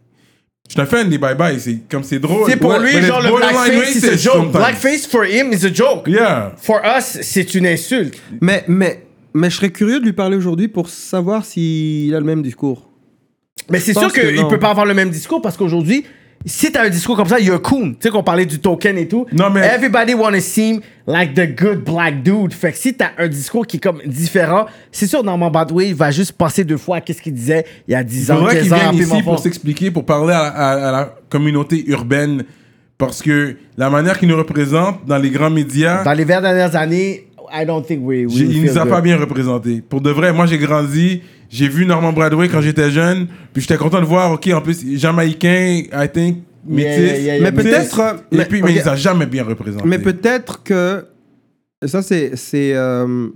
[0.69, 1.57] Je suis un fan des bye-bye.
[1.57, 2.47] C'est comme c'est drôle.
[2.47, 4.51] C'est pour lui, genre, le blackface, c'est un racist joke.
[4.51, 6.07] Blackface, for him, is a joke.
[6.07, 6.53] Yeah.
[6.57, 8.21] For us, c'est une insulte.
[8.39, 12.25] mais, mais, mais je serais curieux de lui parler aujourd'hui pour savoir s'il a le
[12.25, 12.87] même discours.
[13.71, 14.47] Mais c'est sûr qu'il non.
[14.47, 16.05] peut pas avoir le même discours parce qu'aujourd'hui,
[16.45, 17.91] si t'as un discours comme ça, you're a coon.
[17.91, 19.25] Tu sais qu'on parlait du token et tout.
[19.31, 22.53] Non, mais- Everybody wanna seem like the good black dude.
[22.53, 26.11] Fait que si t'as un discours qui est comme différent, c'est sûr, Norman Badway va
[26.11, 28.55] juste passer deux fois à qu'est-ce qu'il disait il y a 10 Il ans, faudrait
[28.55, 32.43] 15 qu'il vienne ici pour s'expliquer, pour parler à, à- à la communauté urbaine.
[32.97, 36.75] Parce que la manière qu'il nous représente dans les grands médias, Dans les 20 dernières
[36.75, 38.89] années, I don't think we, we il nous a good.
[38.89, 39.81] pas bien représentés.
[39.87, 43.77] Pour de vrai, moi j'ai grandi, j'ai vu Norman Bradway quand j'étais jeune, puis j'étais
[43.77, 46.85] content de voir, ok, en plus, jamaïcain, I think, métis.
[46.85, 47.41] Yeah, yeah, yeah, yeah.
[47.41, 47.99] Mais peut-être,
[48.31, 48.81] Et mais- puis, mais ok.
[48.85, 49.87] il jamais bien représentés.
[49.87, 51.05] Mais peut-être que.
[51.83, 52.35] et Ça, c'est.
[52.35, 53.27] c'est euh,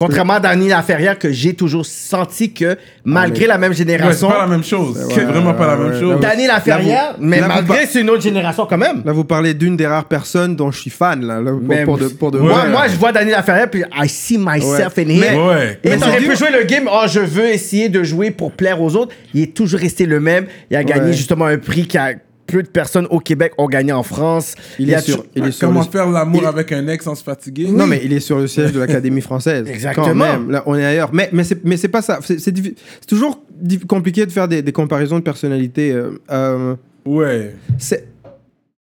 [0.00, 3.82] Contrairement à Danny Laferrière, que j'ai toujours senti que malgré mais- la même Ouais, c'est
[3.84, 4.96] génération, pas la même chose.
[4.96, 6.18] Ouais, C'est vraiment pas la même chose.
[6.20, 9.02] Danny Laferrière, mais malgré c'est une autre génération quand même.
[9.04, 11.84] Là, vous parlez d'une des rares personnes dont je suis fan, là, là, pour, Mais-
[11.84, 12.48] pour de, pour de Ouais.
[12.48, 15.20] Moi, moi, je vois Danny Laferrière, puis I see myself in him.
[15.20, 15.78] Mais- Ouais.
[15.84, 18.80] Et Mais t'aurais pu jouer le game, oh, je veux essayer de jouer pour plaire
[18.80, 19.14] aux autres.
[19.34, 20.46] Il est toujours resté le même.
[20.70, 21.12] Il a gagné Ouais.
[21.12, 22.12] justement un prix qui a
[22.50, 24.54] peu de personnes au Québec ont gagné en France.
[24.78, 27.14] Il est sur, il est sur Comment le- faire l'amour il- avec un ex sans
[27.14, 29.68] se fatiguer Non, mais il est sur le siège de l'Académie française.
[29.68, 30.06] Exactement.
[30.10, 30.50] Quand même.
[30.50, 31.10] Là, on est ailleurs.
[31.12, 32.18] Mais, mais c'est mais c'est pas ça.
[32.22, 35.92] C'est c'est diffi- c'est toujours diff- compliqué de faire des, des comparaisons de personnalité.
[35.92, 36.74] euh, euh,
[37.06, 37.54] Ouais.
[37.78, 38.06] c'est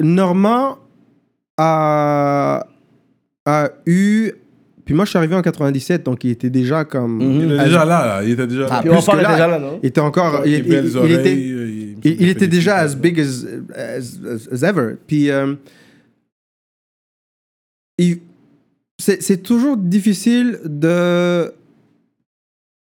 [0.01, 0.77] Normand
[1.57, 2.65] a,
[3.45, 4.31] a eu.
[4.85, 7.17] Puis moi, je suis arrivé en 97, donc il était déjà comme.
[7.23, 7.31] Mhm.
[7.41, 8.23] Il était déjà là, là.
[8.23, 8.67] Il était déjà là.
[8.71, 9.31] Ah, Puis plus on parle que là.
[9.31, 9.79] déjà là, non?
[9.81, 10.41] Il était encore.
[10.45, 13.01] Il, Les il- belles il oreilles, était, euh, il- il, il était déjà as félicite.
[13.01, 13.45] big as,
[13.75, 14.95] as, as- as ever.
[15.07, 15.29] Puis.
[15.31, 15.53] euh,
[18.99, 21.51] c'est c'est toujours difficile de,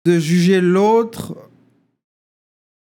[0.06, 1.36] de juger l'autre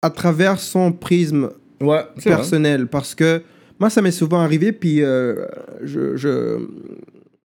[0.02, 1.50] à travers son prisme
[1.80, 2.38] Ouais, c'est vrai.
[2.38, 3.42] personnel parce que
[3.78, 5.46] moi ça m'est souvent arrivé puis euh,
[5.82, 6.58] je, je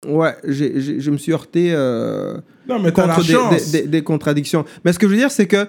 [0.07, 2.37] ouais j'ai- j'ai- je me suis heurté euh,
[2.69, 3.71] Non, mais contre des, chance.
[3.71, 5.67] des- des- des contradictions mais ce que je veux dire c'est que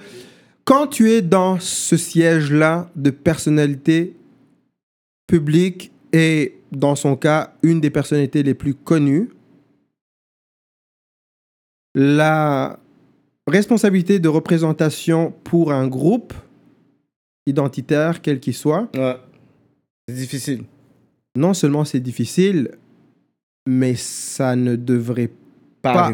[0.66, 4.16] quand tu es dans ce siège là de personnalité
[5.28, 9.30] publique et dans son cas une des personnalités les plus connues
[11.96, 12.80] la
[13.48, 16.34] responsabilité de représentation pour un groupe
[17.46, 19.18] identitaire, quel qu'il soit, Ouais.
[20.08, 20.64] C'est difficile.
[21.36, 22.72] non seulement c'est difficile,
[23.68, 25.32] mais ça ne devrait
[25.82, 26.12] Pas,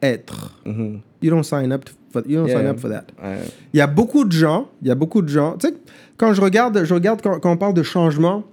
[0.00, 0.52] être.
[0.66, 1.00] Mhm.
[1.22, 2.58] You don't sign up for, you don't Yeah.
[2.58, 3.04] sign up for that.
[3.72, 5.56] Il y a beaucoup de gens, il y a beaucoup de gens.
[5.58, 5.74] Tu sais,
[6.16, 8.44] quand je regarde, je regarde quand, quand on parle de changement,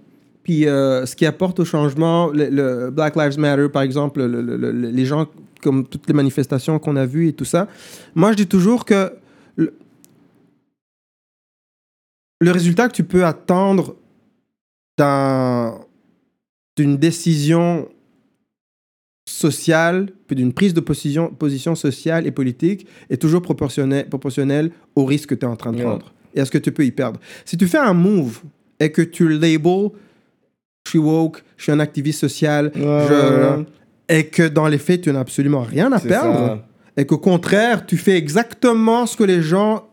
[0.44, 4.42] puis euh, ce qui apporte au changement, le, le Black Lives Matter, par exemple, le-
[4.42, 5.28] le- le- le- les gens,
[5.62, 7.68] comme toutes les manifestations qu'on a vues et tout ça.
[8.16, 9.12] Moi, je dis toujours que
[9.58, 9.74] le,
[12.52, 13.96] résultat que tu peux attendre
[14.98, 15.80] d'un-
[16.78, 17.90] d'une décision
[19.30, 25.30] sociale, d'une prise de position, position sociale et politique est toujours proportionnel, proportionnel au risque
[25.30, 25.86] que tu es en train de Yeah.
[25.88, 27.20] prendre et à ce que tu peux y perdre?
[27.46, 28.42] Si tu fais un move
[28.80, 29.90] et que tu labels
[30.86, 33.66] je suis woke, je suis un activiste social, Ouais, je- ouais, ouais.
[34.10, 36.66] et que dans les faits, tu n'as absolument rien à perdre, ça.
[36.98, 39.86] et qu'au contraire, tu fais exactement ce que les gens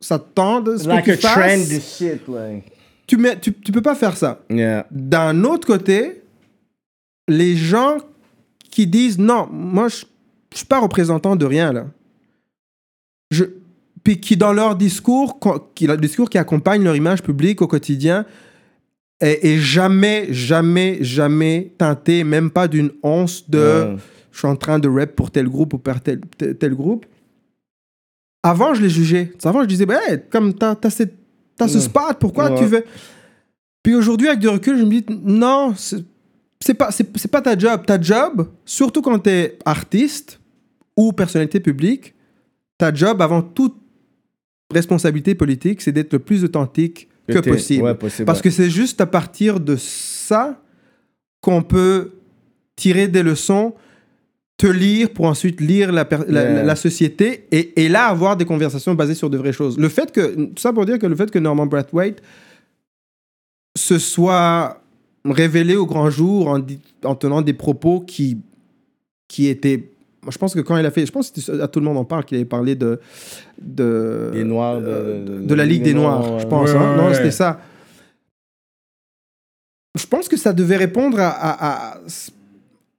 [0.00, 2.64] ça te tente ce Like que a tu fasses, shit, like.
[3.06, 4.40] tu, mets, tu, tu peux pas faire ça.
[4.48, 4.86] Yeah.
[4.92, 6.22] D'un autre côté,
[7.26, 7.98] les gens
[8.78, 10.04] qui disent non, moi je,
[10.52, 11.86] je suis pas représentant de rien là.
[13.32, 13.42] Je,
[14.04, 15.40] puis qui dans leur discours,
[15.74, 18.24] qui, le discours qui accompagne leur image publique au quotidien,
[19.20, 23.96] est, est jamais, jamais, jamais teinté, même pas d'une once de
[24.30, 27.04] je suis en train de rap pour tel groupe ou pour tel, tel, tel groupe.
[28.44, 29.32] Avant, je les jugeais.
[29.42, 31.02] Avant, je disais, bah, hey, comme t'as as,
[31.56, 32.58] t'as ce spot, pourquoi Ouais.
[32.60, 32.84] tu veux?
[33.82, 35.74] Puis aujourd'hui, avec du recul, je me dis, non,
[36.60, 37.84] c'est pas, c'est pas ta job.
[37.86, 40.40] Ta job, surtout quand t'es artiste
[40.96, 42.14] ou personnalité publique,
[42.78, 43.76] ta job, avant toute
[44.72, 47.84] responsabilité politique, c'est d'être le plus authentique que possible.
[47.84, 48.24] Ouais, possible.
[48.26, 50.62] Parce que c'est juste à partir de ça
[51.40, 52.12] qu'on peut
[52.76, 53.74] tirer des leçons,
[54.56, 56.52] te lire pour ensuite lire la, per- la, Yeah.
[56.54, 59.78] la- la société et, et là avoir des conversations basées sur de vraies choses.
[59.78, 62.20] Le fait que, tout ça pour dire que le fait que Norman Brathwaite
[63.76, 64.82] se soit
[65.24, 68.38] révélé au grand jour en, dit- en tenant des propos qui,
[69.28, 69.90] qui étaient.
[70.22, 71.86] moi, Je pense que quand il a fait, je pense que c'était- à tout le
[71.86, 73.00] monde en parle qu'il avait parlé de
[73.60, 76.40] de Des Noirs, de- euh, de- de la Ligue des Noirs, ouais.
[76.40, 76.70] je pense.
[76.70, 76.90] Ouais, hein.
[76.92, 77.14] ouais, non, ouais.
[77.14, 77.60] c'était ça.
[79.98, 81.98] Je pense que ça devait répondre à.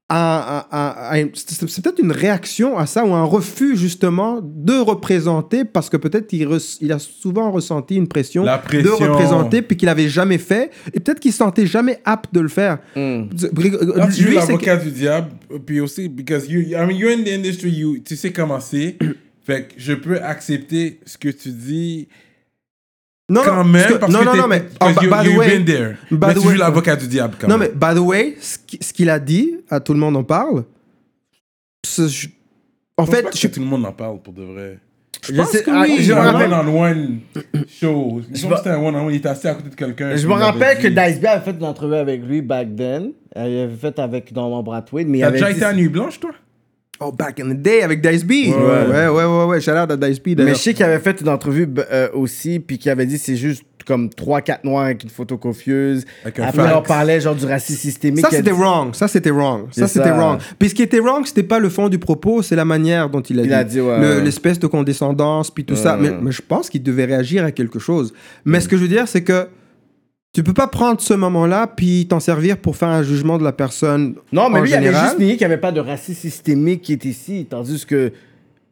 [0.10, 5.98] C'est c'est peut-être une réaction à ça ou un refus justement de représenter parce que
[5.98, 10.72] peut-être il a souvent ressenti une pression, La de représenter puis qu'il avait jamais fait
[10.94, 12.80] et peut-être qu'il se sentait jamais apte de le faire.
[12.96, 13.24] Mm.
[13.96, 15.30] Là, tu joues Lui, l'avocat du diable,
[15.66, 18.98] puis aussi, because you, I mean, you're in the industry, you, tu sais comment c'est.
[19.46, 22.08] fait que je peux accepter ce que tu dis
[23.30, 25.26] non, quand non, même, parce que- non, que non, mais oh, by- you, by the
[25.26, 25.96] you've way- been there.
[26.12, 27.70] by Mais the way- l'avocat du diable quand Non, même.
[27.80, 30.24] mais by the way, ce qui- ce qu'il a dit, à tout le monde en
[30.24, 30.64] parle.
[31.86, 32.28] je- en Je
[32.96, 34.80] pense fait, pas que je, tout le monde en parle, pour de vrai.
[35.24, 35.98] je pense sais- que ah, oui.
[36.02, 37.20] je me un rappelle- one-on-one
[37.68, 38.22] show.
[38.34, 40.16] Je pense que c'était un one-on-one, il était assis à côté de quelqu'un.
[40.16, 43.12] Je me rappelle que Dice B avait fait une entrevue avec lui back then.
[43.36, 44.64] Il avait fait avec Norman
[45.16, 46.32] il T'as déjà été à Nuit Blanche, toi?
[47.02, 48.32] Oh, back in the day avec Dice B.
[48.32, 48.88] Ouais, Ouais.
[48.92, 49.46] ouais, ouais, ouais.
[49.46, 49.62] ouais.
[49.62, 52.60] Shout out à Dice B Mais je sais qu'il avait fait une entrevue euh, aussi,
[52.60, 56.06] puis qu'il avait dit c'est juste comme 3-4 noirs avec une photo confuse.
[56.24, 56.76] Avec un Après, fax.
[56.76, 58.20] on parlait genre du racisme systémique.
[58.24, 58.94] Ça, c'était dit- wrong.
[58.94, 59.68] Ça, c'était wrong.
[59.72, 60.40] Ça, c'était wrong.
[60.60, 63.22] Puis ce qui était wrong, c'était pas le fond du propos, c'est la manière dont
[63.22, 63.54] il a Il dit.
[63.54, 64.24] a dit, ouais, Le- ouais.
[64.24, 65.98] L'espèce de condescendance, puis tout ça.
[65.98, 68.14] Mais je pense qu'il devait réagir à quelque chose.
[68.46, 69.48] Mais ce que je veux dire, c'est que
[70.34, 73.52] tu peux pas prendre ce moment-là, puis t'en servir pour faire un jugement de la
[73.52, 74.16] personne.
[74.32, 76.82] Non, mais en lui, il avait juste nié qu'il n'y avait pas de racisme systémique
[76.84, 77.48] qui est ici.
[77.50, 78.12] Tandis que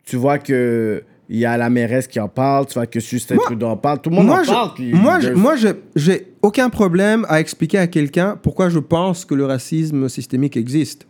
[0.05, 3.35] tu vois que il y a la mairesse qui en parle, tu vois que Justin
[3.35, 4.71] Trudeau en parle, tout le monde moi, en parle.
[4.93, 5.55] moi, je- moi,
[5.95, 11.05] j'ai aucun problème à expliquer à quelqu'un pourquoi je pense que le racisme systémique existe.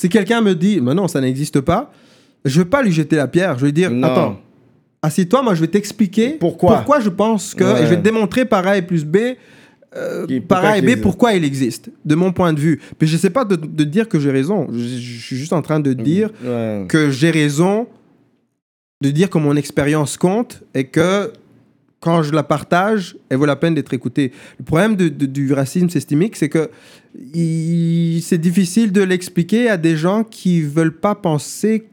[0.00, 1.92] Si quelqu'un me dit, mais non, ça n'existe pas,
[2.46, 3.56] je vais pas lui jeter la pierre.
[3.56, 4.06] Je vais lui dire, Non.
[4.08, 4.40] attends,
[5.02, 6.84] assieds-toi, moi je vais t'expliquer Pourquoi?
[7.00, 7.82] je pense que, Ouais.
[7.82, 9.16] et je vais te démontrer par A et plus B,
[9.96, 12.80] euh, par A et B, pourquoi il existe, de mon point de vue.
[13.00, 14.66] Mais je sais pas de, de dire que j'ai raison.
[14.72, 16.84] Je, je suis juste en train de dire Ouais.
[16.88, 17.86] que j'ai raison
[19.02, 21.32] de dire que mon expérience compte et que
[22.00, 24.32] quand je la partage, elle vaut la peine d'être écoutée.
[24.58, 26.70] Le problème de- de- du racisme systémique, c'est que
[27.14, 31.86] c'est difficile de l'expliquer à des gens qui veulent pas penser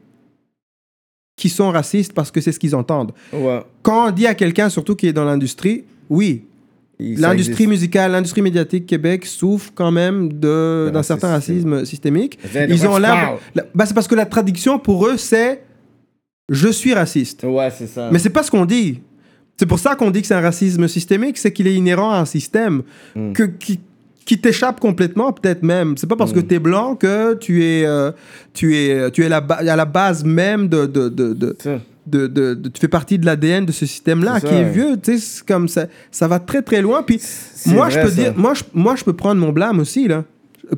[1.36, 3.12] qu'ils sont racistes parce que c'est ce qu'ils entendent.
[3.32, 3.62] Ouais.
[3.82, 6.44] Quand on dit à quelqu'un, surtout qui est dans l'industrie, oui,
[7.16, 12.38] l'industrie musicale, l'industrie médiatique Québec souffre quand même de- d'un certain racisme systémique.
[12.68, 13.38] Ils ont l'air.
[13.74, 15.62] bah, c'est parce que la traduction pour eux, c'est
[16.48, 17.44] je suis raciste.
[17.44, 18.08] Ouais, c'est ça.
[18.12, 19.00] Mais c'est pas ce qu'on dit.
[19.56, 22.18] C'est pour ça qu'on dit que c'est un racisme systémique, c'est qu'il est inhérent à
[22.18, 22.82] un système
[23.14, 23.32] Mm.
[23.32, 23.80] que, qui,
[24.24, 25.96] qui t'échappe complètement, peut-être même.
[25.96, 26.46] C'est pas parce que Mm.
[26.46, 28.10] tu es blanc que tu es, euh,
[28.54, 30.86] tu es, tu es la à la base même de.
[30.86, 31.78] de, de, de- Ça.
[32.06, 35.18] De- de- de- tu fais partie de l'ADN de ce système-là qui est vieux, tu
[35.18, 37.02] sais, comme ça, ça va très très loin.
[37.02, 37.20] Puis
[37.66, 38.14] moi, je peux ça.
[38.22, 40.24] dire, moi, je, moi, je peux prendre mon blâme aussi là.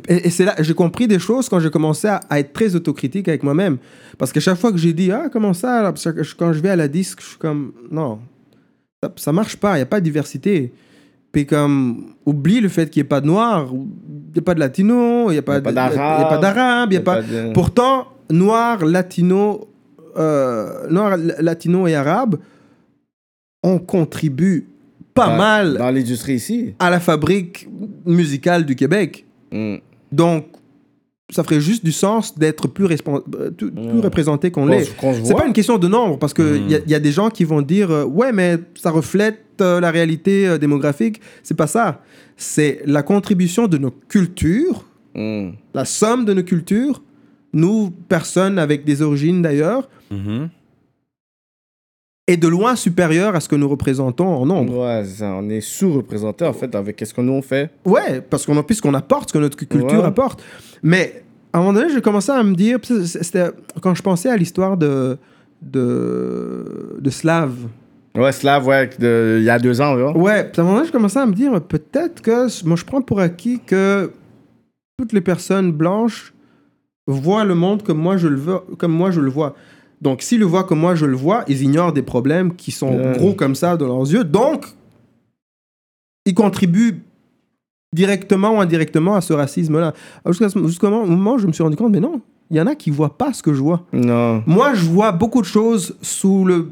[0.08, 2.74] Et, et c'est là, j'ai compris des choses quand j'ai commencé à, à être très
[2.74, 3.76] autocritique avec moi-même.
[4.18, 5.94] Parce que chaque fois que j'ai dit, ah, comment ça, là?
[6.38, 8.18] Quand je vais à la disque, je suis comme, non,
[9.02, 10.72] ça, ça marche pas, il n'y a pas de diversité.
[11.32, 14.54] Puis comme, oublie le fait qu'il n'y ait pas de noirs, il n'y a pas
[14.54, 16.38] de latinos, il n'y a pas Y a pas y a- y pas
[16.90, 17.22] il n'y a pas...
[17.22, 19.58] de- Pourtant, noirs, latinos,
[20.16, 22.36] euh, noirs, la- latinos et arabes,
[23.62, 24.66] on contribue
[25.14, 26.74] pas Dans- mal Dans l'industrie ici.
[26.78, 27.68] à la fabrique
[28.04, 29.24] musicale du Québec.
[29.52, 29.76] Mm.
[30.12, 30.46] Donc,
[31.30, 34.00] ça ferait juste du sens d'être plus, euh, plus Mm.
[34.00, 34.92] représenté qu'on l'est.
[35.24, 36.68] C'est pas une question de nombre, parce qu'il Mm.
[36.68, 39.80] y, a- y a des gens qui vont dire euh, Ouais, mais ça reflète euh,
[39.80, 41.20] la réalité euh, démographique.
[41.44, 42.02] C'est pas ça.
[42.36, 44.84] C'est la contribution de nos cultures,
[45.14, 47.02] la somme de nos cultures,
[47.54, 50.48] nous, personnes avec des origines d'ailleurs, Mhm.
[52.26, 54.78] est de loin supérieur à ce que nous représentons en nombre.
[54.78, 57.70] Ouais, c'est ça, on est sous-représenté en fait avec ce que nous on fait.
[57.84, 60.04] Ouais, parce qu'on a plus ce qu'on apporte, ce que notre culture Ouais.
[60.04, 60.42] apporte.
[60.82, 63.48] Mais à un moment donné, j'ai commencé à me dire, c'était
[63.82, 65.18] quand je pensais à l'histoire de,
[65.60, 67.52] de, de Slav.
[68.16, 69.94] Ouais, Slav, ouais, de- il y a deux ans.
[70.14, 72.84] Ouais, puis à un moment donné, je commençais à me dire, peut-être que moi, je
[72.84, 74.10] prends pour acquis que
[74.98, 76.32] toutes les personnes blanches
[77.06, 79.54] voient le monde comme moi je le veux, comme moi je le vois.
[80.00, 83.12] Donc, s'ils le voient comme moi je le vois, ils ignorent des problèmes qui sont
[83.12, 84.24] gros comme ça dans leurs yeux.
[84.24, 84.66] Donc,
[86.26, 87.02] ils contribuent
[87.94, 89.94] directement ou indirectement à ce racisme-là.
[90.24, 92.66] Alors, Jusqu'à ce jusqu'au moment je me suis rendu compte, mais non, il y en
[92.66, 93.84] a qui voient pas ce que je vois.
[93.92, 94.42] Non.
[94.46, 96.68] Moi, je vois beaucoup de choses sous le,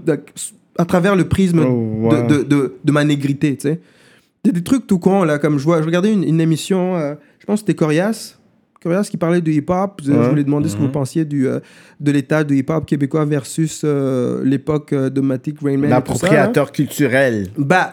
[0.79, 3.81] à travers le prisme Oh, de, de, de, de ma négrité, tu sais.
[4.45, 5.81] Il y a des trucs tout cons, là, comme je vois.
[5.81, 8.39] Je regardais une, une émission, euh, je pense que c'était Corias.
[8.83, 10.01] Corias qui parlait du hip-hop.
[10.05, 10.29] Je Ouais.
[10.29, 10.87] voulais demander ce que Mhm.
[10.87, 11.61] vous pensiez du, euh,
[12.01, 15.89] de l'état du hip-hop québécois versus euh, l'époque euh, de Matic, Rainman.
[15.91, 17.49] L'appropriateur culturel.
[17.57, 17.93] Bah,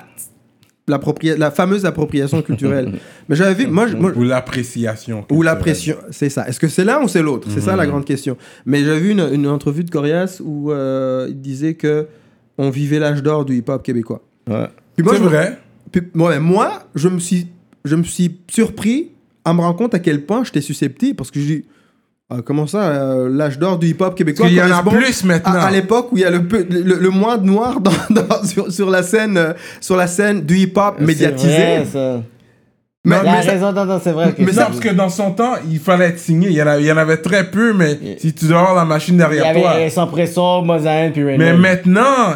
[0.88, 2.94] la fameuse appropriation culturelle.
[3.30, 5.24] Mais j'avais vu, moi, je- moi, Ou l'appréciation.
[5.30, 5.60] ou la culturelle.
[5.60, 6.48] pression, c'est ça.
[6.48, 7.48] Est-ce que c'est l'un ou c'est l'autre?
[7.52, 7.90] C'est ça la Mhm.
[7.92, 8.38] grande question.
[8.66, 12.08] Mais j'avais vu une, une entrevue de Corias où euh, il disait que
[12.58, 14.22] on vivait l'âge d'or du hip-hop québécois.
[14.50, 14.68] Ouais.
[15.02, 15.58] Moi, C'est je vrai.
[15.92, 17.48] puis, ouais, moi, je me suis,
[17.86, 19.12] je me suis surpris
[19.46, 21.66] à me rendre compte à quel point j'étais susceptible parce que je dis
[22.32, 25.54] ah, comment ça euh, l'âge d'or du hip-hop québécois qu'il y en a plus maintenant.
[25.54, 27.92] à, à l'époque où il y a le, peu- le, le moins de noirs dans,
[28.12, 31.50] dans- sur, sur la scène euh, sur la scène du hip-hop médiatisé.
[31.52, 32.24] C'est vrai, ça.
[33.06, 34.36] Mais, Non, Il raison, c'est vrai.
[34.38, 36.50] Mais ça- parce que dans son temps, il fallait être signé.
[36.50, 38.76] Il y en, a- il y en avait très peu, mais si tu dois avoir
[38.76, 39.70] la machine Il y derrière toi.
[39.72, 40.62] avait sans pression,
[41.14, 41.24] puis.
[41.38, 42.36] Mais maintenant,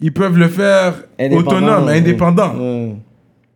[0.00, 2.54] ils peuvent le faire Indépendant, autonome, indépendant.
[2.54, 2.94] Ouais.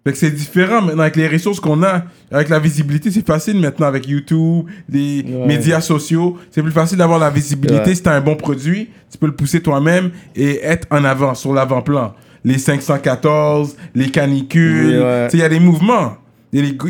[0.05, 3.59] Fait que c'est différent maintenant avec les ressources qu'on a, avec la visibilité, c'est facile
[3.60, 5.47] maintenant avec YouTube, les Ouais.
[5.47, 6.39] médias sociaux.
[6.51, 7.94] C'est plus facile d'avoir la visibilité Ouais.
[7.94, 11.52] si t'as un bon produit, tu peux le pousser toi-même et être en avant, sur
[11.52, 12.15] l'avant-plan.
[12.44, 15.28] Les 514, les canicules, ouais.
[15.28, 16.17] tu il y a des mouvements.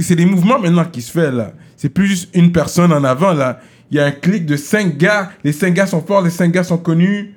[0.02, 1.52] C'est des mouvements maintenant qui se fait là.
[1.76, 3.60] C'est plus juste une personne en avant là.
[3.90, 5.30] Il y a un clic de cinq gars.
[5.42, 7.34] Les cinq gars sont forts, les cinq gars sont connus.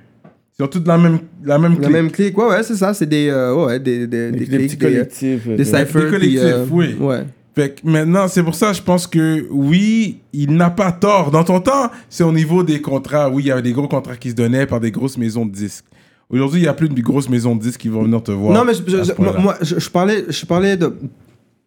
[0.59, 1.91] Ils ont la même, la même la clique.
[1.91, 4.59] même clique, ouais, ouais, c'est ça, c'est des, euh, ouais, des, des, des, Des, clics,
[4.67, 5.47] petits des, euh, collectifs.
[5.47, 6.95] des cyphers, Des collectifs, puis, euh, oui.
[6.99, 7.23] Ouais.
[7.55, 11.31] Fait que maintenant, c'est pour ça, je pense que oui, il n'a pas tort.
[11.31, 13.29] Dans ton temps, c'est au niveau des contrats.
[13.29, 15.51] Oui, il y avait des gros contrats qui se donnaient par des grosses maisons de
[15.51, 15.83] disques.
[16.29, 18.53] Aujourd'hui, il n'y a plus de grosses maisons de disques qui vont venir te voir.
[18.53, 20.93] Non, mais je- je- moi, je, je parlais, je parlais de.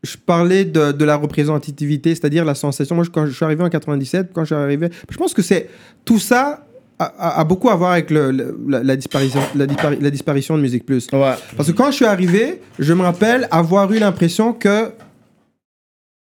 [0.03, 2.95] Je parlais de, de la représentativité, c'est-à-dire la sensation.
[2.95, 5.43] Moi, je- quand je suis arrivé en 97, quand je suis arrivé, je pense que
[5.43, 5.69] c'est
[6.05, 6.64] tout ça
[6.99, 10.11] a, a- a beaucoup à voir avec le- le- la, la disparition, la, dispari- la
[10.11, 11.09] disparition de Musique Plus.
[11.13, 11.35] Ouais.
[11.57, 14.93] Parce que quand je suis arrivé, je me rappelle avoir eu l'impression que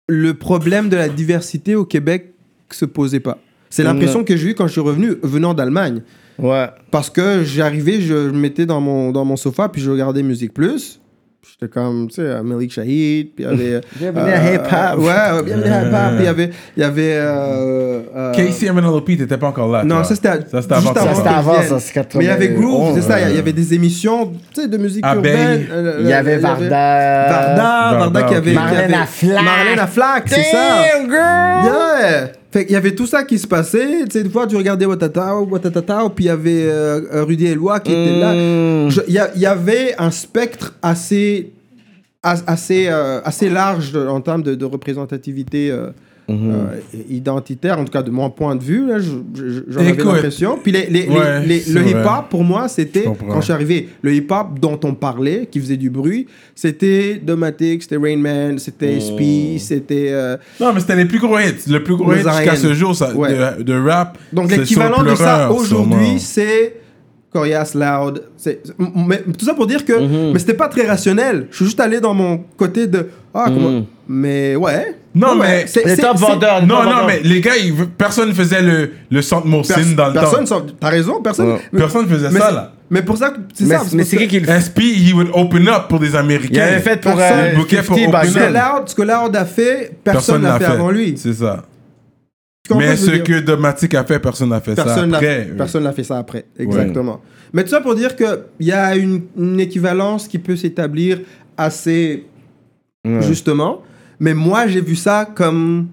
[0.07, 2.33] le problème de la diversité au Québec
[2.71, 3.37] se posait pas.
[3.69, 6.01] C'est l'impression que j'ai eue quand je suis revenu venant d'Allemagne.
[6.39, 6.67] Ouais.
[6.89, 10.53] Parce que j'arrivais, je me mettais dans mon, dans mon sofa, puis je regardais Musique
[10.53, 10.99] Plus.
[11.41, 13.81] J'étais comme, tu sais, euh, Malik Shahid, puis il y avait...
[13.95, 14.99] Bienvenue à Hip Hop.
[14.99, 16.09] Ouais, ouais, bienvenue à Hip Hop.
[16.15, 16.49] Puis il y avait...
[16.77, 19.83] Il y avait euh, euh, Casey MNLP, t'étais pas encore là.
[19.83, 20.03] Non, toi.
[20.03, 22.19] ça c'était Ça, c'était avant Ça, c'était avant, ça, c'est 80.
[22.19, 24.67] Mais il y avait Groove, c'est ça, il y euh, avait des émissions, tu sais,
[24.67, 25.65] de musique urbaine.
[25.71, 26.67] euh, Il y avait euh, Varda.
[26.69, 28.49] Varda, Varda qui avait...
[28.51, 29.43] qui Marlène avait- Aflac.
[29.43, 30.83] Marlène Aflac, c'est ça.
[30.93, 31.65] Damn, girl!
[31.65, 32.31] Yeah!
[32.51, 34.05] Fait qu'il y avait tout ça qui se passait.
[34.05, 35.45] Tu sais, des fois, tu regardais Watatao,
[36.09, 38.33] puis il y avait euh, Rudy Eloi qui était là.
[38.33, 38.89] Mm.
[38.89, 41.51] Je- Il y, avait un spectre assez,
[42.23, 45.91] as- assez, euh, assez large en termes de, de représentativité euh,
[46.29, 46.51] Mhm.
[46.51, 48.85] euh, identitaire, en tout cas de mon point de vue.
[49.67, 50.57] J'en avais l'impression.
[50.61, 51.91] Puis les, les- les- Ouais, les- c'est le vrai.
[51.91, 55.77] hip-hop, pour moi, c'était, quand je suis arrivé, le hip-hop dont on parlait, qui faisait
[55.77, 59.01] du bruit, c'était Domatic, c'était Rain Man, c'était Oh.
[59.01, 59.21] SP,
[59.59, 60.07] c'était...
[60.11, 61.69] euh, Non, mais c'était les plus gros hits.
[61.69, 63.29] Le plus gros hit jusqu'à ce jour ça, Ouais.
[63.57, 64.17] de, de rap.
[64.33, 66.17] Donc c'est l'équivalent de ça aujourd'hui, sûrement.
[66.19, 66.75] c'est
[67.31, 68.23] Corias Loud.
[68.79, 70.33] Mais, tout ça pour dire que Mhm.
[70.33, 71.47] mais c'était pas très rationnel.
[71.51, 73.85] Je suis juste allé dans mon côté de ah comment Mhm.
[74.07, 74.95] mais ouais.
[75.15, 76.65] Non, mais- c'est- Les top vendeurs.
[76.65, 80.39] Non, non, mais les gars, ils- personne faisait le, le centre pers- dans le personne
[80.45, 80.59] temps.
[80.59, 81.49] s'en- T'as raison, personne.
[81.53, 81.61] Ouais.
[81.71, 82.73] mais- Personne faisait mais ça, c'est- là.
[82.91, 83.77] Mais pour ça, que- c'est Mais, ça.
[83.81, 84.51] parce mais que c'est qui qui le fait?
[84.61, 86.53] SP, he would open up pour des Américains.
[86.53, 88.61] Il avait fait pour Personne- euh, le bouquet pour 50 back Ce que Open then.
[88.75, 91.15] Loud, ce que Loud a fait, personne l'a fait avant lui.
[91.17, 91.65] C'est ça.
[92.63, 93.23] Tu comprends Mais je veux ce dire?
[93.23, 95.49] que Domatic a fait, personne n'a fait Personne ça n'a après.
[95.57, 96.45] personne n'a fait ça après.
[96.57, 97.21] Exactement.
[97.51, 98.27] Mais tout ça pour dire qu'il
[98.59, 101.19] y a une, une équivalence qui peut s'établir
[101.57, 102.25] assez
[103.05, 103.21] Ouais.
[103.21, 103.81] justement.
[104.19, 105.87] Mais moi, j'ai vu ça comme.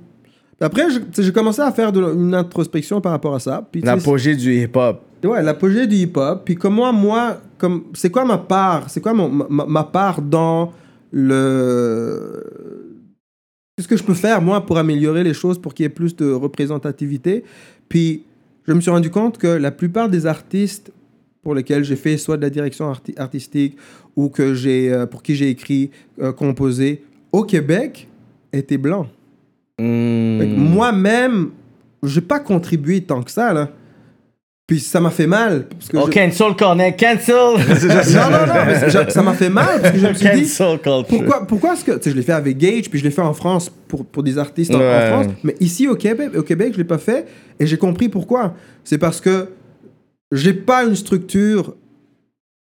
[0.60, 0.84] Après,
[1.18, 3.68] j'ai commencé à faire de, une introspection par rapport à ça.
[3.82, 5.02] L'apogée du hip-hop.
[5.22, 6.42] Ouais, l'apogée du hip-hop.
[6.44, 8.88] Puis comment moi, comme, c'est quoi ma part?
[8.88, 10.72] C'est quoi mon- ma, ma part dans
[11.12, 12.42] le...
[13.76, 16.16] Qu'est-ce que je peux faire, moi, pour améliorer les choses, pour qu'il y ait plus
[16.16, 17.44] de représentativité?
[17.88, 18.22] Puis,
[18.66, 20.90] je me suis rendu compte que la plupart des artistes
[21.46, 23.76] pour lesquels j'ai fait soit de la direction arti- artistique
[24.16, 28.08] ou que j'ai, euh, pour qui j'ai écrit, euh, composé, au Québec,
[28.52, 29.06] étaient blancs.
[29.78, 29.84] Que
[30.56, 31.50] Moi-même,
[32.02, 33.70] j'ai pas contribué tant que ça, là.
[34.66, 35.66] Puis ça m'a fait mal.
[35.68, 37.34] Parce que Oh, je- cancel, Cornet, cancel!
[38.16, 40.80] Non, non, non, mais ça m'a fait mal parce que je me suis dit, culture.
[41.08, 41.92] pourquoi, pourquoi est-ce que.
[41.92, 44.24] Tu sais, je l'ai fait avec Gage, puis je l'ai fait en France pour, pour
[44.24, 45.06] des artistes en, en.
[45.22, 45.26] France.
[45.44, 47.24] Mais ici, au Québec, au Québec je l'ai pas fait.
[47.60, 48.54] Et j'ai compris pourquoi.
[48.82, 49.46] C'est parce que
[50.32, 51.74] j'ai pas une structure.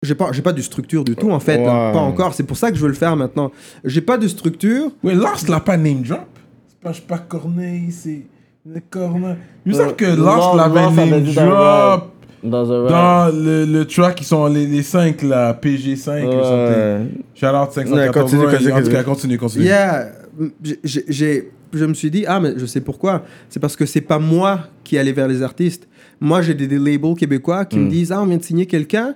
[0.03, 1.59] J'ai pas, j'ai pas de structure du tout, en fait.
[1.59, 1.67] Ouais.
[1.67, 2.33] hein, pas encore.
[2.35, 3.51] C'est pour ça que je veux le faire maintenant.
[3.85, 4.91] J'ai pas de structure.
[5.03, 6.21] Oui, Lost l'a pas name drop.
[6.69, 8.23] C'est pas, je sais pas Corneille, c'est.
[8.67, 9.37] Le Corneille.
[9.67, 13.67] Il me semble que Lost- l'avait name dit dans le drop Dans un dans le,
[13.67, 15.77] le track, ils sont les, les 5 là, PG5.
[15.77, 17.07] ils sont- Ouais.
[17.35, 17.93] Shout out 514.
[17.93, 18.95] Ouais, continue, Ouais, continue, en tout continue.
[18.97, 19.65] cas, continue, continue.
[19.67, 20.07] Yeah.
[20.83, 23.25] J'ai- je me suis dit, ah, mais je sais pourquoi.
[23.49, 25.89] C'est parce que c'est pas moi qui allais vers les artistes.
[26.21, 29.15] Moi, j'ai des, des labels québécois qui me disent, ah, on vient de signer quelqu'un.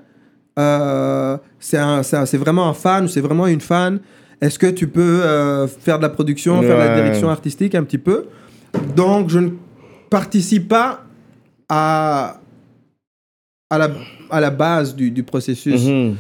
[0.59, 4.01] Euh, c'est vraiment un fan, c'est vraiment une fan.
[4.41, 7.83] Est-ce que tu peux euh, faire de la production, faire de la direction artistique un
[7.85, 8.27] petit peu?
[8.97, 9.51] Donc, je ne
[10.11, 11.05] participe pas
[11.69, 12.41] à,
[13.71, 13.91] à, la,
[14.31, 15.85] à la base du, du processus.
[15.85, 16.17] Mhm.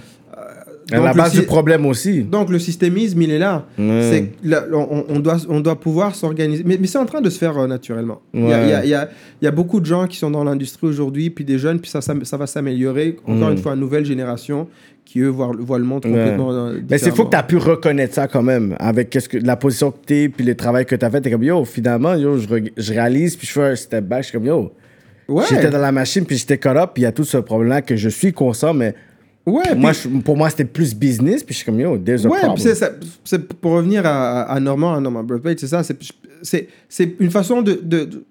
[0.92, 2.22] À donc la le base si- du problème aussi.
[2.22, 3.66] Donc, le systémisme, il est là.
[3.78, 4.00] Ouais.
[4.10, 6.62] C'est que là, on, on doit, on doit pouvoir s'organiser.
[6.66, 8.20] Mais, mais c'est en train de se faire euh, naturellement.
[8.34, 8.64] Il y, a, Ouais.
[8.64, 9.08] il y a- il y a-
[9.40, 11.90] il y a beaucoup de gens qui sont dans l'industrie aujourd'hui, puis des jeunes, puis
[11.90, 13.16] ça, ça, ça va s'améliorer.
[13.26, 13.52] Encore Mm.
[13.52, 14.68] une fois, une nouvelle génération
[15.06, 16.10] qui, eux, voient, voient le monde Ouais.
[16.12, 19.28] complètement euh, Mais c'est fou que tu as pu reconnaître ça quand même, avec qu'est-ce
[19.28, 21.20] que, la position que tu es, puis le travail que tu as fait.
[21.20, 22.46] Tu comme, yo, finalement, yo, je,
[22.76, 24.22] je réalise, puis je fais un step back.
[24.24, 24.72] Je suis comme, yo,
[25.28, 27.80] Ouais, j'étais dans la machine, puis j'étais up, puis il y a tout ce problème-là
[27.80, 28.94] que je suis conscient, mais
[29.46, 32.24] ouais, moi, puis- je- pour moi, c'était plus business, puis je suis comme, yo, there's
[32.24, 32.54] a Ouais, problem.
[32.54, 35.82] puis ça- pour revenir à, à Normand, à Normand Brathwaite, c'est ça.
[35.82, 35.98] C'est,
[36.42, 36.68] c'est,
[37.20, 38.24] une façon de, de- de-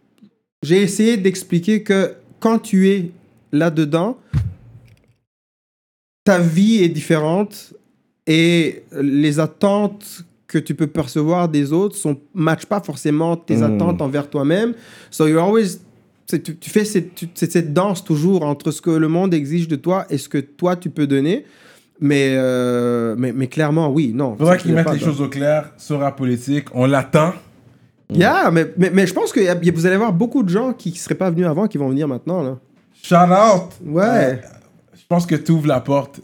[0.63, 3.11] J'ai essayé d'expliquer que quand tu es
[3.51, 4.17] là-dedans,
[6.23, 7.73] ta vie est différente
[8.25, 13.63] et les attentes que tu peux percevoir des autres ne matchent pas forcément tes Mm.
[13.63, 14.73] attentes envers toi-même.
[15.11, 15.79] So you're always...
[16.27, 19.67] Tu, tu fais cette, tu- c'est cette danse toujours entre ce que le monde exige
[19.67, 21.45] de toi et ce que toi tu peux donner.
[21.99, 24.35] Mais, euh, mais, mais clairement, oui, non.
[24.37, 26.65] Faudra C'est- qu'ils mettent les choses au clair sur la politique.
[26.73, 27.33] On l'attend.
[28.13, 29.39] Yeah, mais, mais, mais je pense que
[29.71, 32.07] vous allez avoir beaucoup de gens qui ne seraient pas venus avant qui vont venir
[32.07, 32.41] maintenant.
[32.43, 32.57] Là.
[33.01, 33.69] Shout out.
[33.85, 34.41] Ouais.
[34.95, 36.19] Je pense que tu ouvres la porte.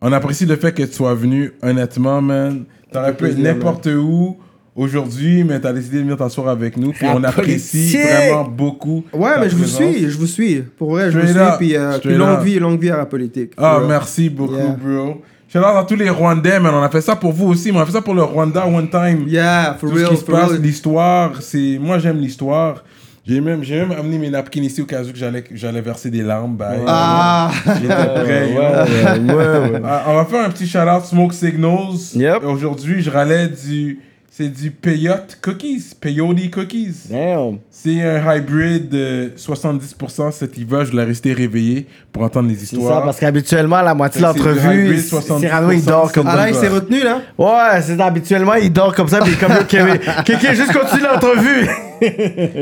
[0.00, 2.64] On apprécie le fait que tu sois venu, honnêtement, man.
[2.92, 4.36] T'aurais pu n'importe où
[4.76, 6.92] aujourd'hui, mais t'as décidé de venir t'asseoir avec nous.
[6.92, 9.04] Puis on apprécie vraiment beaucoup.
[9.12, 10.62] Ouais, mais je vous suis, je vous suis.
[10.76, 11.38] Pour vrai, je vous suis.
[11.38, 13.52] up, Puis, euh, puis longue vie, longue vie à la politique.
[13.56, 14.76] Ah, merci beaucoup, Yeah.
[14.82, 15.22] bro.
[15.48, 16.74] Shout out à tous les Rwandais, man.
[16.74, 18.66] On a fait ça pour vous aussi, mais on a fait ça pour le Rwanda
[18.66, 19.26] one time.
[19.28, 21.78] Yeah, for Tout real, ce qui se passe, l'histoire, c'est...
[21.80, 22.82] Moi, j'aime l'histoire.
[23.24, 25.16] J'ai même, j'ai même amené mes napkins ici au cas où que
[25.54, 26.56] j'allais, verser des larmes.
[26.56, 29.80] Bah, Ah, J'étais prêt, ouais, ouais, ouais.
[29.84, 32.14] Ah, on va faire un petit shout-out Smoke Signals.
[32.14, 32.44] Yep.
[32.44, 34.00] Aujourd'hui, je râlais du...
[34.36, 35.92] C'est du Peyote Cookies.
[35.98, 37.08] Peyote Cookies.
[37.08, 37.56] Damn.
[37.70, 40.84] C'est un hybrid de 70% cet hiver.
[40.84, 42.98] Je voulais rester réveillé pour entendre les C'est histoires.
[42.98, 46.36] ça, parce qu'habituellement, la moitié de C'est l'entrevue, hybrid 70%, Cyrano, il dort comme ah
[46.36, 46.48] là, ça.
[46.50, 47.22] il s'est retenu, là?
[47.38, 51.68] Ouais, c'est habituellement, il dort comme ça, puis comme Kéké, juste continue l'entrevue.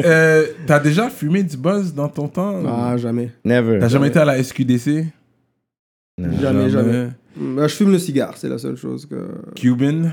[0.05, 2.55] Euh, T'as déjà fumé du buzz dans ton temps?
[2.69, 3.31] Ah, jamais.
[3.45, 3.81] Never.
[3.81, 5.07] T'as jamais été à la SQDC
[6.41, 7.09] Jamais, jamais.
[7.37, 9.17] Bah, je fume le cigare, c'est la seule chose que.
[9.57, 10.13] Cuban?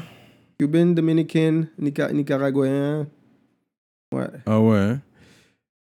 [0.61, 3.07] Cuban, Dominicain, Nica- Nicaraguayen.
[4.13, 4.27] Ouais.
[4.45, 4.77] Ah ouais.
[4.77, 4.99] hein?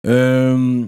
[0.07, 0.85] Euh,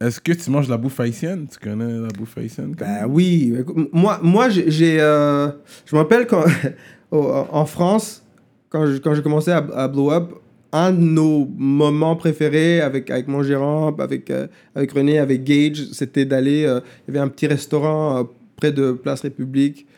[0.00, 1.48] Est-ce que tu manges la bouffe haïtienne?
[1.50, 3.52] Tu connais la bouffe haïtienne Ben oui.
[3.92, 5.00] Moi, moi j'ai.
[5.00, 5.48] euh,
[5.84, 6.44] je me rappelle quand.
[7.10, 8.24] en France,
[8.68, 10.30] quand je- quand j'ai commencé à, à blow up,
[10.70, 14.46] un de nos moments préférés avec, avec mon gérant, avec, euh,
[14.76, 16.60] avec René, avec Gage, c'était d'aller.
[16.60, 19.88] il y avait un petit restaurant près de Place République.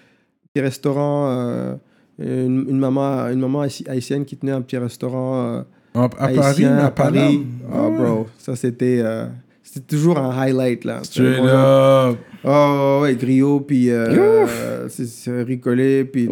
[0.55, 1.78] Petit restaurant.
[2.20, 5.36] Euh, une, une maman, une maman haïti- haïtienne qui tenait un petit restaurant.
[5.46, 5.62] euh,
[5.94, 7.46] à Paris, à Paris.
[7.72, 9.00] Oh, bro, ça c'était.
[9.02, 9.26] euh,
[9.62, 11.00] c'était toujours un highlight là.
[11.02, 12.16] Straight up.
[12.48, 16.28] Oh, ouais, griot, puis euh, c'est- ricolé, puis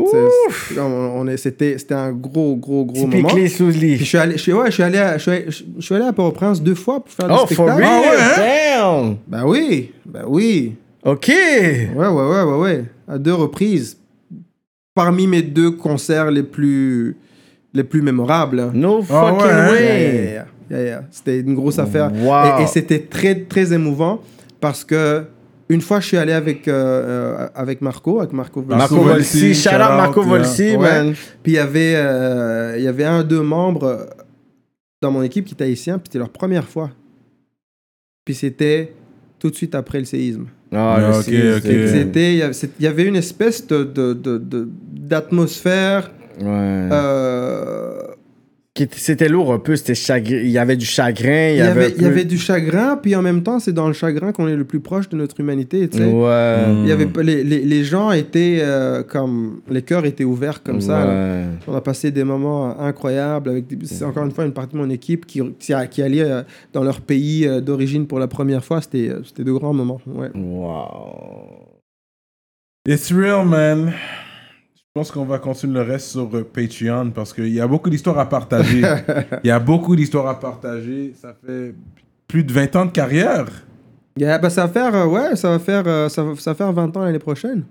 [0.78, 3.28] on, on est- c'était c'était un gros, gros, gros moment.
[3.48, 5.30] sous le Puis je suis allé, je suis, ouais, je suis allé, à, je suis
[5.32, 7.82] allé, je suis allé à Port-au-Prince deux fois pour faire Oh, des for spectacles.
[7.82, 8.04] real?
[8.16, 9.16] Ah ouais, Damn.
[9.26, 10.76] Ben oui, ben oui.
[11.04, 11.26] OK.
[11.28, 12.84] Ouais, ouais, ouais, ouais, ouais.
[13.08, 13.98] À deux reprises.
[14.94, 17.16] Parmi mes deux concerts les plus,
[17.73, 18.70] les plus mémorables.
[18.74, 19.66] No Ah fucking ouais, hein?
[19.66, 19.81] Yeah, way.
[20.14, 20.47] yeah, yeah.
[20.70, 21.05] Yeah, yeah.
[21.10, 22.10] C'était une grosse affaire.
[22.12, 22.60] Wow.
[22.60, 24.20] Et, et c'était très, très émouvant
[24.60, 25.24] parce que
[25.68, 28.60] une fois, je suis allé avec, euh, euh, avec Marco, avec Marco.
[28.62, 30.28] Marco Marco Volsi, Volsi, shout out shout out, Marco yeah.
[30.28, 31.12] Volsi, Ouais.
[31.42, 34.05] Puis il y avait, euh, il y avait un, deux membres euh,
[35.00, 36.90] dans mon équipe qui étaient haïtiens, puis c'était leur première fois.
[38.24, 38.92] Puis c'était
[39.39, 40.47] tout de suite après le séisme.
[40.74, 41.28] Ah, Ah, ok, ok.
[41.28, 42.36] il
[42.80, 43.82] y avait- une espèce de,
[44.92, 46.10] d'atmosphère.
[46.40, 46.88] Ouais.
[46.90, 47.92] euh,
[48.96, 50.38] C'était lourd un peu, c'était chagrin.
[50.38, 51.84] Il y avait du chagrin, il il y, y, avait.
[51.84, 53.92] avait, un il y peu- avait du chagrin, puis en même temps, c'est dans le
[53.92, 55.88] chagrin qu'on est le plus proche de notre humanité.
[55.88, 56.04] Tu sais.
[56.06, 56.64] Ouais.
[56.82, 59.60] Il y avait, pas- les, les, les gens étaient euh, comme.
[59.70, 61.04] Les cœurs étaient ouverts comme ça.
[61.06, 61.44] là.
[61.68, 64.80] On a passé des moments incroyables avec des- c'est encore une fois une partie de
[64.80, 68.64] mon équipe qui, qui, qui allait euh, dans leur pays euh, d'origine pour la première
[68.64, 68.80] fois.
[68.80, 70.00] C'était euh, c'était de grands moments.
[70.04, 70.30] Ouais.
[70.34, 71.68] Wow.
[72.88, 73.92] It's real, man.
[74.97, 77.90] Je pense qu'on va continuer le reste sur euh, Patreon parce qu'il y a beaucoup
[77.90, 78.81] d'histoires à partager.
[79.42, 81.12] Il y a beaucoup d'histoires à partager.
[81.20, 81.74] Ça fait
[82.28, 83.47] plus de 20 ans de carrière.
[84.16, 86.55] Yeah, bah, ça va faire, euh, ouais, ça va faire, euh, ça va, ça va
[86.55, 87.64] faire 20 ans l'année prochaine.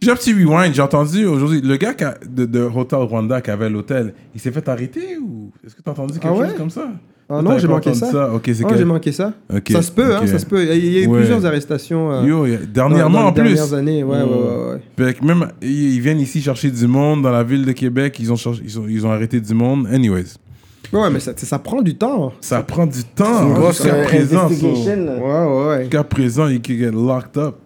[0.00, 0.72] J'ai un petit rewind.
[0.72, 4.52] J'ai entendu aujourd'hui le gars a- de, de Hotel Rwanda qui avait l'hôtel, il s'est
[4.52, 6.46] fait arrêter ou est-ce que tu as entendu quelque Ah ouais?
[6.50, 6.90] chose comme ça?
[7.30, 8.32] Ah non, j'ai manqué ça.
[8.32, 9.34] Ok, c'est Ah, que- j'ai manqué ça.
[9.70, 10.62] Ça se peut, hein, ça se peut.
[10.74, 11.18] Il y a eu Ouais.
[11.18, 13.54] plusieurs arrestations euh, Yo, dans, dernièrement dans en les plus.
[13.54, 14.02] dernières années.
[14.02, 17.72] Ouais, ouais, ouais, même, ils ils viennent ici chercher du monde dans la ville de
[17.72, 18.16] Québec.
[18.18, 19.86] Ils ont, cherché- ils ont, ils ont arrêté du monde.
[19.92, 20.24] Anyways,
[20.90, 22.32] Ouais, mais ça, ça prend du temps.
[22.40, 23.50] ça prend du temps.
[23.50, 24.66] Grosse Jusqu'à euh, présent, so-.
[24.66, 25.80] Ouais, ouais, ouais.
[25.82, 27.56] Jusqu'à présent, il can get locked up.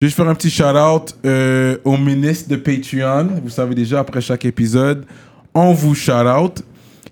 [0.00, 3.28] Je vais juste faire un petit shout-out euh, au ministre de Patreon.
[3.44, 5.04] Vous savez déjà, après chaque épisode,
[5.54, 6.62] on vous shout-out.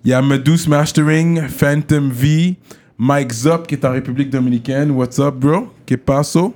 [0.02, 2.56] Il y a Medus Mastering, Phantom V,
[2.96, 4.92] Mike Zop qui est en République Dominicaine.
[4.92, 5.68] What's up, bro?
[5.84, 6.54] Que paso?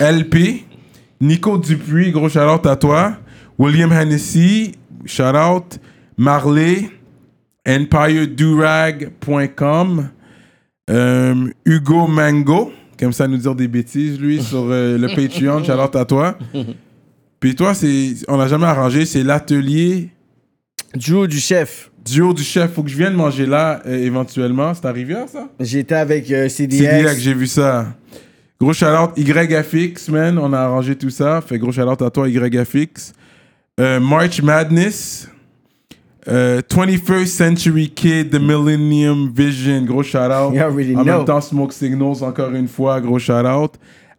[0.00, 0.64] LP,
[1.20, 3.16] Nico Dupuis, gros shout-out à toi.
[3.58, 5.80] William Hennessy, shout-out.
[6.16, 6.88] Marley,
[7.64, 10.08] EmpireDurag.com.
[10.88, 15.64] Euh, Hugo Mango, comme ça nous dire des bêtises, lui, sur euh, le Patreon.
[15.64, 16.38] Shout-out à toi.
[17.40, 20.10] Puis toi, c'est, on n'a jamais arrangé, c'est l'atelier
[20.94, 21.90] Duo du chef.
[22.06, 22.72] Duo du chef.
[22.72, 24.72] Faut que je vienne manger là euh, éventuellement.
[24.74, 25.48] C'est à Rivière, ça?
[25.60, 26.76] J'étais avec euh, CDX.
[26.78, 27.86] C'est direct, j'ai vu ça.
[28.60, 30.38] Gros shout-out YFX, man.
[30.38, 31.40] On a arrangé tout ça.
[31.46, 33.12] Fait gros shout-out à toi, YFX.
[33.78, 35.28] Euh, March Madness.
[36.28, 39.82] Euh, 21st Century Kid, The Millennium Vision.
[39.82, 40.52] Gros shout-out.
[40.54, 41.18] You already En know.
[41.18, 43.74] même temps, Smoke Signals, encore une fois, gros shout-out.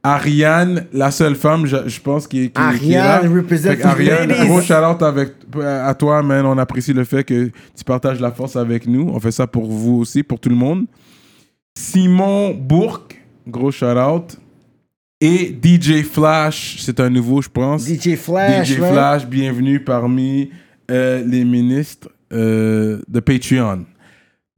[0.08, 3.16] Ariane, la seule femme, je, je pense, qui, qui, qui est là.
[3.16, 6.46] Ariane represent Fait Ariane, gros shout-out avec, à toi, man.
[6.46, 9.10] On apprécie le fait que tu partages la force avec nous.
[9.14, 10.86] On fait ça pour vous aussi, pour tout le monde.
[11.78, 14.38] Simon Bourque, gros shout-out.
[15.20, 17.86] Et DJ Flash, c'est un nouveau, je pense.
[17.86, 18.70] DJ Flash.
[18.70, 18.76] DJ.
[18.76, 20.52] Flash, bienvenue parmi
[20.90, 23.86] euh, les ministres euh, de Patreon.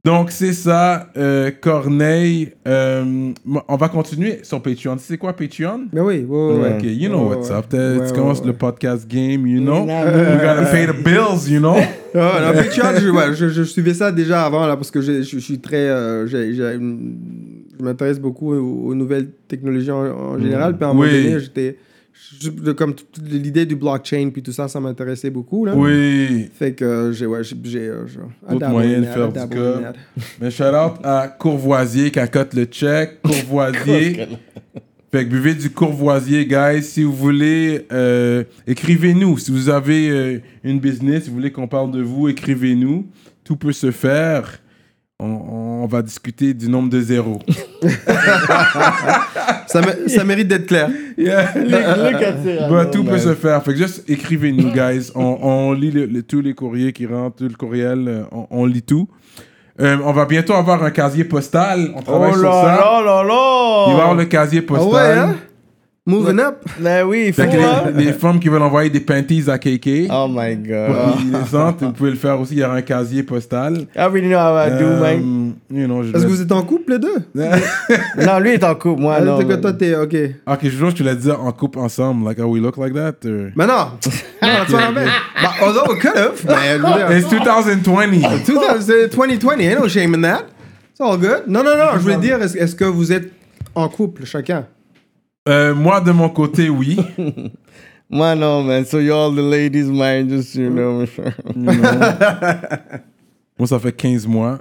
[0.02, 2.52] Donc, c'est ça, euh, Corneille.
[2.66, 3.32] euh,
[3.68, 4.96] on va continuer sur Patreon.
[4.96, 5.88] Tu sais quoi, Patreon?
[5.92, 6.74] Mais oui, ouais, ouais, ouais.
[6.78, 7.66] Ok, you know Ouais, what's up.
[7.72, 8.46] Ouais, tu ouais, commences ouais.
[8.46, 9.84] le podcast game, you know?
[9.84, 11.76] We gotta pay the bills, you know?
[12.12, 15.22] Ah, non, Patreon, je, ouais, je, je suivais ça déjà avant, là, parce que je,
[15.22, 15.76] je suis très.
[15.88, 16.78] euh, je
[17.80, 20.76] m'intéresse beaucoup aux, aux nouvelles technologies en, en général.
[20.76, 21.24] Puis à un moment Oui.
[21.24, 21.76] donné, j'étais.
[22.76, 25.64] Comme l'idée du blockchain, puis tout ça, ça m'intéressait beaucoup.
[25.64, 25.74] Là.
[25.76, 26.48] Oui.
[26.54, 27.26] Fait que euh, j'ai.
[27.26, 27.88] Ouais, j'ai.
[27.88, 28.04] euh,
[28.48, 29.92] D'autres moyens de faire du cas.
[30.40, 33.20] Mais shout out à Courvoisier qui a cote le check.
[33.22, 34.26] Courvoisier.
[35.12, 36.82] fait que buvez du Courvoisier, guys.
[36.82, 39.38] Si vous voulez, euh, écrivez-nous.
[39.38, 43.06] Si vous avez euh, une business, si vous voulez qu'on parle de vous, écrivez-nous.
[43.44, 44.60] Tout peut se faire.
[45.22, 47.38] On, on va discuter du nombre de zéros.
[49.66, 50.88] Ça, mé- ça mérite d'être clair.
[51.16, 51.52] Yeah.
[52.70, 53.62] Bah, tout peut se faire.
[53.62, 55.10] Fait que juste écrivez-nous, guys.
[55.14, 58.46] On, on lit le- le- tous les courriers qui rentrent, tout le courriel, euh, on,
[58.50, 59.08] on lit tout.
[59.80, 61.90] Euh, on va bientôt avoir un casier postal.
[61.94, 62.62] On travaille Oh sur ça.
[62.66, 63.84] là là là là.
[63.88, 65.18] Il va y avoir le casier Ah ouais, postal.
[65.18, 65.34] hein?
[66.10, 66.56] Moving up.
[66.78, 67.42] Ben oui, il faut.
[67.42, 67.90] Que hein.
[67.96, 71.32] les, les femmes qui veulent envoyer des panties à KK, Oh my pour god.
[71.32, 72.54] les sentent, vous pouvez le faire aussi.
[72.54, 73.86] Il y aura un casier postal.
[73.94, 75.54] I already know how I do, Euh, man.
[75.72, 77.16] you know, Est-ce que vous êtes en couple, les deux?
[78.26, 79.38] Non, lui est en couple, moi Ah, non.
[79.38, 79.94] que toi, t'es.
[79.96, 80.14] Ok.
[80.46, 82.24] Ok, je veux que tu l'as dit en couple ensemble.
[82.26, 83.14] Like, how we look like that?
[83.26, 83.74] or- Mais non!
[84.42, 85.06] non, that's what I meant.
[85.42, 87.16] Bah, although it could have.
[87.16, 88.20] It's 2020.
[88.44, 90.44] 2000, c'est 2020, ain't no shame in that.
[90.92, 91.44] It's all good.
[91.46, 93.30] Non, non, non, je voulais dire, est-ce que vous êtes
[93.74, 94.66] en couple, chacun?
[95.48, 96.96] Euh, moi, de mon côté, oui.
[98.12, 98.84] Moi non, man.
[98.84, 101.02] So you all the ladies, man, just you know.
[101.54, 101.82] You know.
[103.58, 104.58] Moi, ça fait 15 mois.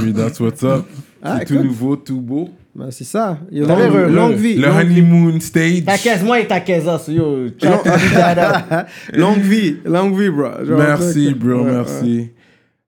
[0.00, 0.86] Puis that's what's up.
[1.22, 2.48] Ah, C'est tout nouveau, tout beau.
[2.74, 3.38] Ben, c'est ça.
[3.52, 4.12] Il y a T'as l'air longue, heureux.
[4.14, 4.54] longue vie.
[4.56, 5.84] Le longue, honeymoon stage.
[5.84, 7.46] Ta caisse, moi et ta caisse, so yo.
[9.12, 9.76] Longue vie.
[9.84, 10.64] Longue vie, bro.
[10.64, 11.38] Genre, Merci, ok.
[11.38, 12.30] bro, Ouais, merci.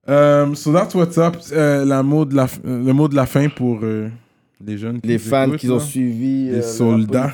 [0.07, 1.37] Um, so that's what's up.
[1.51, 4.09] Euh, la mot de la, euh, le mot de la fin pour euh,
[4.65, 5.79] les jeunes qui Les fans écoutent, qui ont là.
[5.81, 7.31] suivi Les euh, soldats.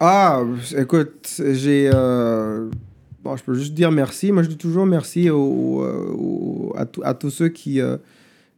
[0.00, 0.42] Ah,
[0.76, 1.90] écoute, j'ai.
[1.92, 2.68] euh,
[3.22, 4.30] Bon, je peux juste dire merci.
[4.32, 5.82] Moi, je dis toujours merci au- au-
[6.70, 7.96] au- à, tous- à tous ceux qui, euh,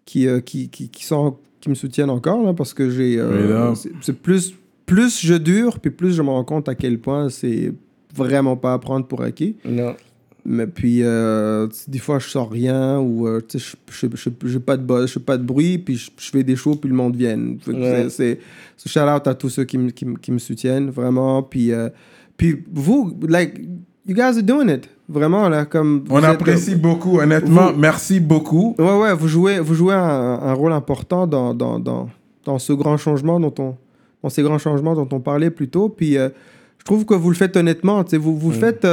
[0.05, 3.17] qui, euh, qui, qui, qui sont, qui me soutiennent encore, là, parce que j'ai.
[3.19, 4.55] euh, c'est plus
[4.87, 7.73] plus je dure, puis plus je me rends compte à quel point c'est
[8.15, 9.57] vraiment pas à prendre pour acquis.
[9.65, 9.95] Non.
[10.49, 13.41] Mais puis, euh, des fois, je sors rien ou euh,
[13.91, 14.07] je
[14.49, 16.89] n'ai pas de buzz, je pas de bruit, puis je, je fais des shows, puis
[16.89, 17.37] le monde vient.
[17.37, 18.07] Ouais.
[18.09, 18.39] c'est- C'est
[18.77, 21.43] c'est shout out à tous ceux qui, me- qui, qui me soutiennent, vraiment.
[21.43, 21.89] Puis, euh,
[22.37, 23.59] puis vous, like,
[24.07, 24.89] you guys are doing it.
[25.09, 26.05] Vraiment, là, comme.
[26.11, 27.73] On êtes- apprécie beaucoup, honnêtement.
[27.73, 28.75] vous- Merci beaucoup.
[28.79, 29.99] Ouais, ouais, vous jouez, vous jouez un,
[30.43, 32.09] un rôle important dans, dans, dans,
[32.45, 33.75] dans ce grand changement dont on,
[34.23, 35.89] dans ces grands changements dont on parlait plus tôt.
[35.89, 36.29] Puis euh,
[36.79, 38.05] je trouve que vous le faites honnêtement.
[38.13, 38.85] Vous, vous le faites.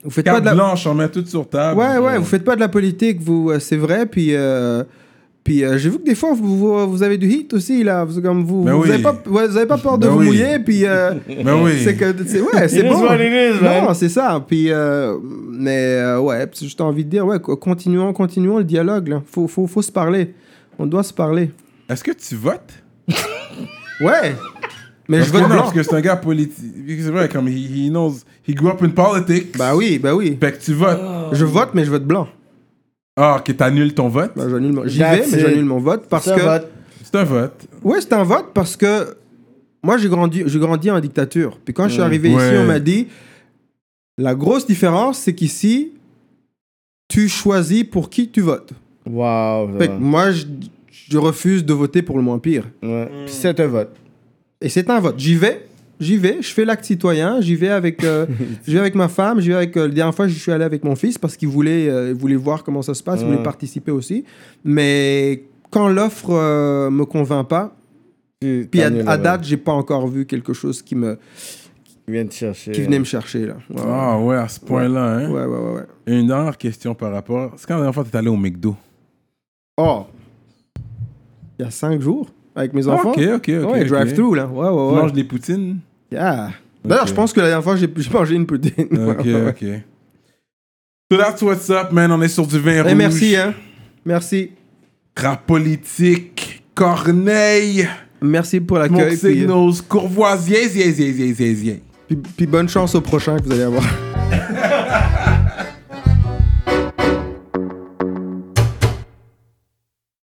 [0.00, 0.54] Euh, vous faites pas Carte de la.
[0.54, 1.78] blanche, on met tout sur table.
[1.78, 4.06] Ouais, ouais, vous faites pas de la politique, vous, euh, c'est vrai.
[4.06, 4.84] Puis, euh,
[5.44, 8.04] puis euh, j'ai vu que des fois, vous, vous, vous avez du hit aussi, là.
[8.04, 8.90] Vous, comme vous, Ben vous, oui.
[8.92, 10.26] avez pas, ouais, vous avez pas peur de Ben vous oui.
[10.26, 10.58] mouiller.
[10.60, 11.72] Puis, euh, Ben oui.
[11.82, 13.04] c'est que, c'est, ouais, c'est bon.
[13.14, 14.44] is, non, c'est ça.
[14.46, 15.16] Puis, euh,
[15.50, 19.22] mais euh, ouais, j'ai juste envie de dire, ouais, co- continuons, continuons le dialogue, là.
[19.30, 20.34] Faut, faut, faut se parler.
[20.78, 21.50] On doit se parler.
[21.88, 22.74] Est-ce que tu votes?
[24.00, 24.34] Ouais.
[25.08, 25.58] Mais Parce je vote non, blanc.
[25.62, 26.64] parce que c'est un gars politique.
[26.86, 27.52] C'est vrai, comme he,
[27.86, 29.56] he knows, he grew up in politics.
[29.56, 30.36] Bah oui, bah oui.
[30.38, 31.00] Fait que tu votes.
[31.32, 32.28] Je vote, mais je vote blanc.
[33.16, 34.32] Ah, ok, t'annules ton vote?
[34.36, 35.46] Bah, j'annule mon- J'y vais, That's mais it.
[35.46, 36.42] j'annule mon vote parce Ça que.
[36.42, 36.68] vote.
[37.02, 37.66] C'est un vote.
[37.82, 39.16] Ouais, c'est un vote parce que
[39.82, 41.58] moi, j'ai grandi, j'ai grandi en dictature.
[41.64, 42.04] Puis quand je suis Mm.
[42.04, 43.08] arrivé ici, on m'a dit
[44.18, 45.92] la grosse différence, c'est qu'ici,
[47.08, 48.72] tu choisis pour qui tu votes.
[49.08, 49.70] Wow.
[49.78, 50.44] Fait que moi, je,
[51.08, 52.64] je refuse de voter pour le moins pire.
[52.82, 53.08] Ouais.
[53.24, 53.96] Puis c'est un vote.
[54.60, 55.18] Et c'est un vote.
[55.18, 55.64] J'y vais.
[56.00, 58.24] J'y vais, je fais l'acte citoyen, j'y vais avec, euh,
[58.66, 59.76] j'y vais avec ma femme, j'y vais avec.
[59.76, 62.14] euh, la dernière fois, je suis allé avec mon fils parce qu'il voulait, euh, il
[62.14, 63.42] voulait voir comment ça se passe, il voulait Ouais.
[63.42, 64.24] participer aussi.
[64.64, 67.74] Mais quand l'offre euh, me convainc pas,
[68.40, 71.18] Tu puis à, t'annules à le date, j'ai pas encore vu quelque chose qui me,
[72.06, 72.70] Ils viennent te chercher.
[72.70, 73.54] qui venait me chercher là.
[73.68, 75.28] Ouais, Ah ouais, à ce point-là, hein?
[75.32, 75.86] ouais, ouais, ouais, ouais.
[76.06, 77.54] Et Une dernière question par rapport.
[77.56, 78.76] C'est quand la dernière fois que t'es allé au McDo?
[79.78, 80.06] Oh,
[81.58, 82.28] il y a cinq jours?
[82.58, 83.10] Avec mes enfants.
[83.12, 83.72] ok, ok, ok.
[83.72, 84.46] ouais, drive-through là.
[84.46, 85.78] Ouais, ouais, manges des poutines?
[86.10, 86.50] Yeah.
[86.84, 88.88] D'ailleurs, je pense que la dernière fois, j'ai mangé une poutine.
[89.08, 89.64] Ok, ok.
[91.10, 92.10] So that's what's up, man.
[92.12, 92.94] On est sur du vin Eh, rouge.
[92.94, 93.54] merci, hein.
[94.04, 94.50] Merci.
[95.16, 97.88] Rap politique, Corneille,
[98.20, 99.16] Merci pour Smoke l'accueil.
[99.16, 101.82] Signals, Courvoisier, zier.
[102.06, 103.84] puis, puis bonne chance au prochain que vous allez avoir.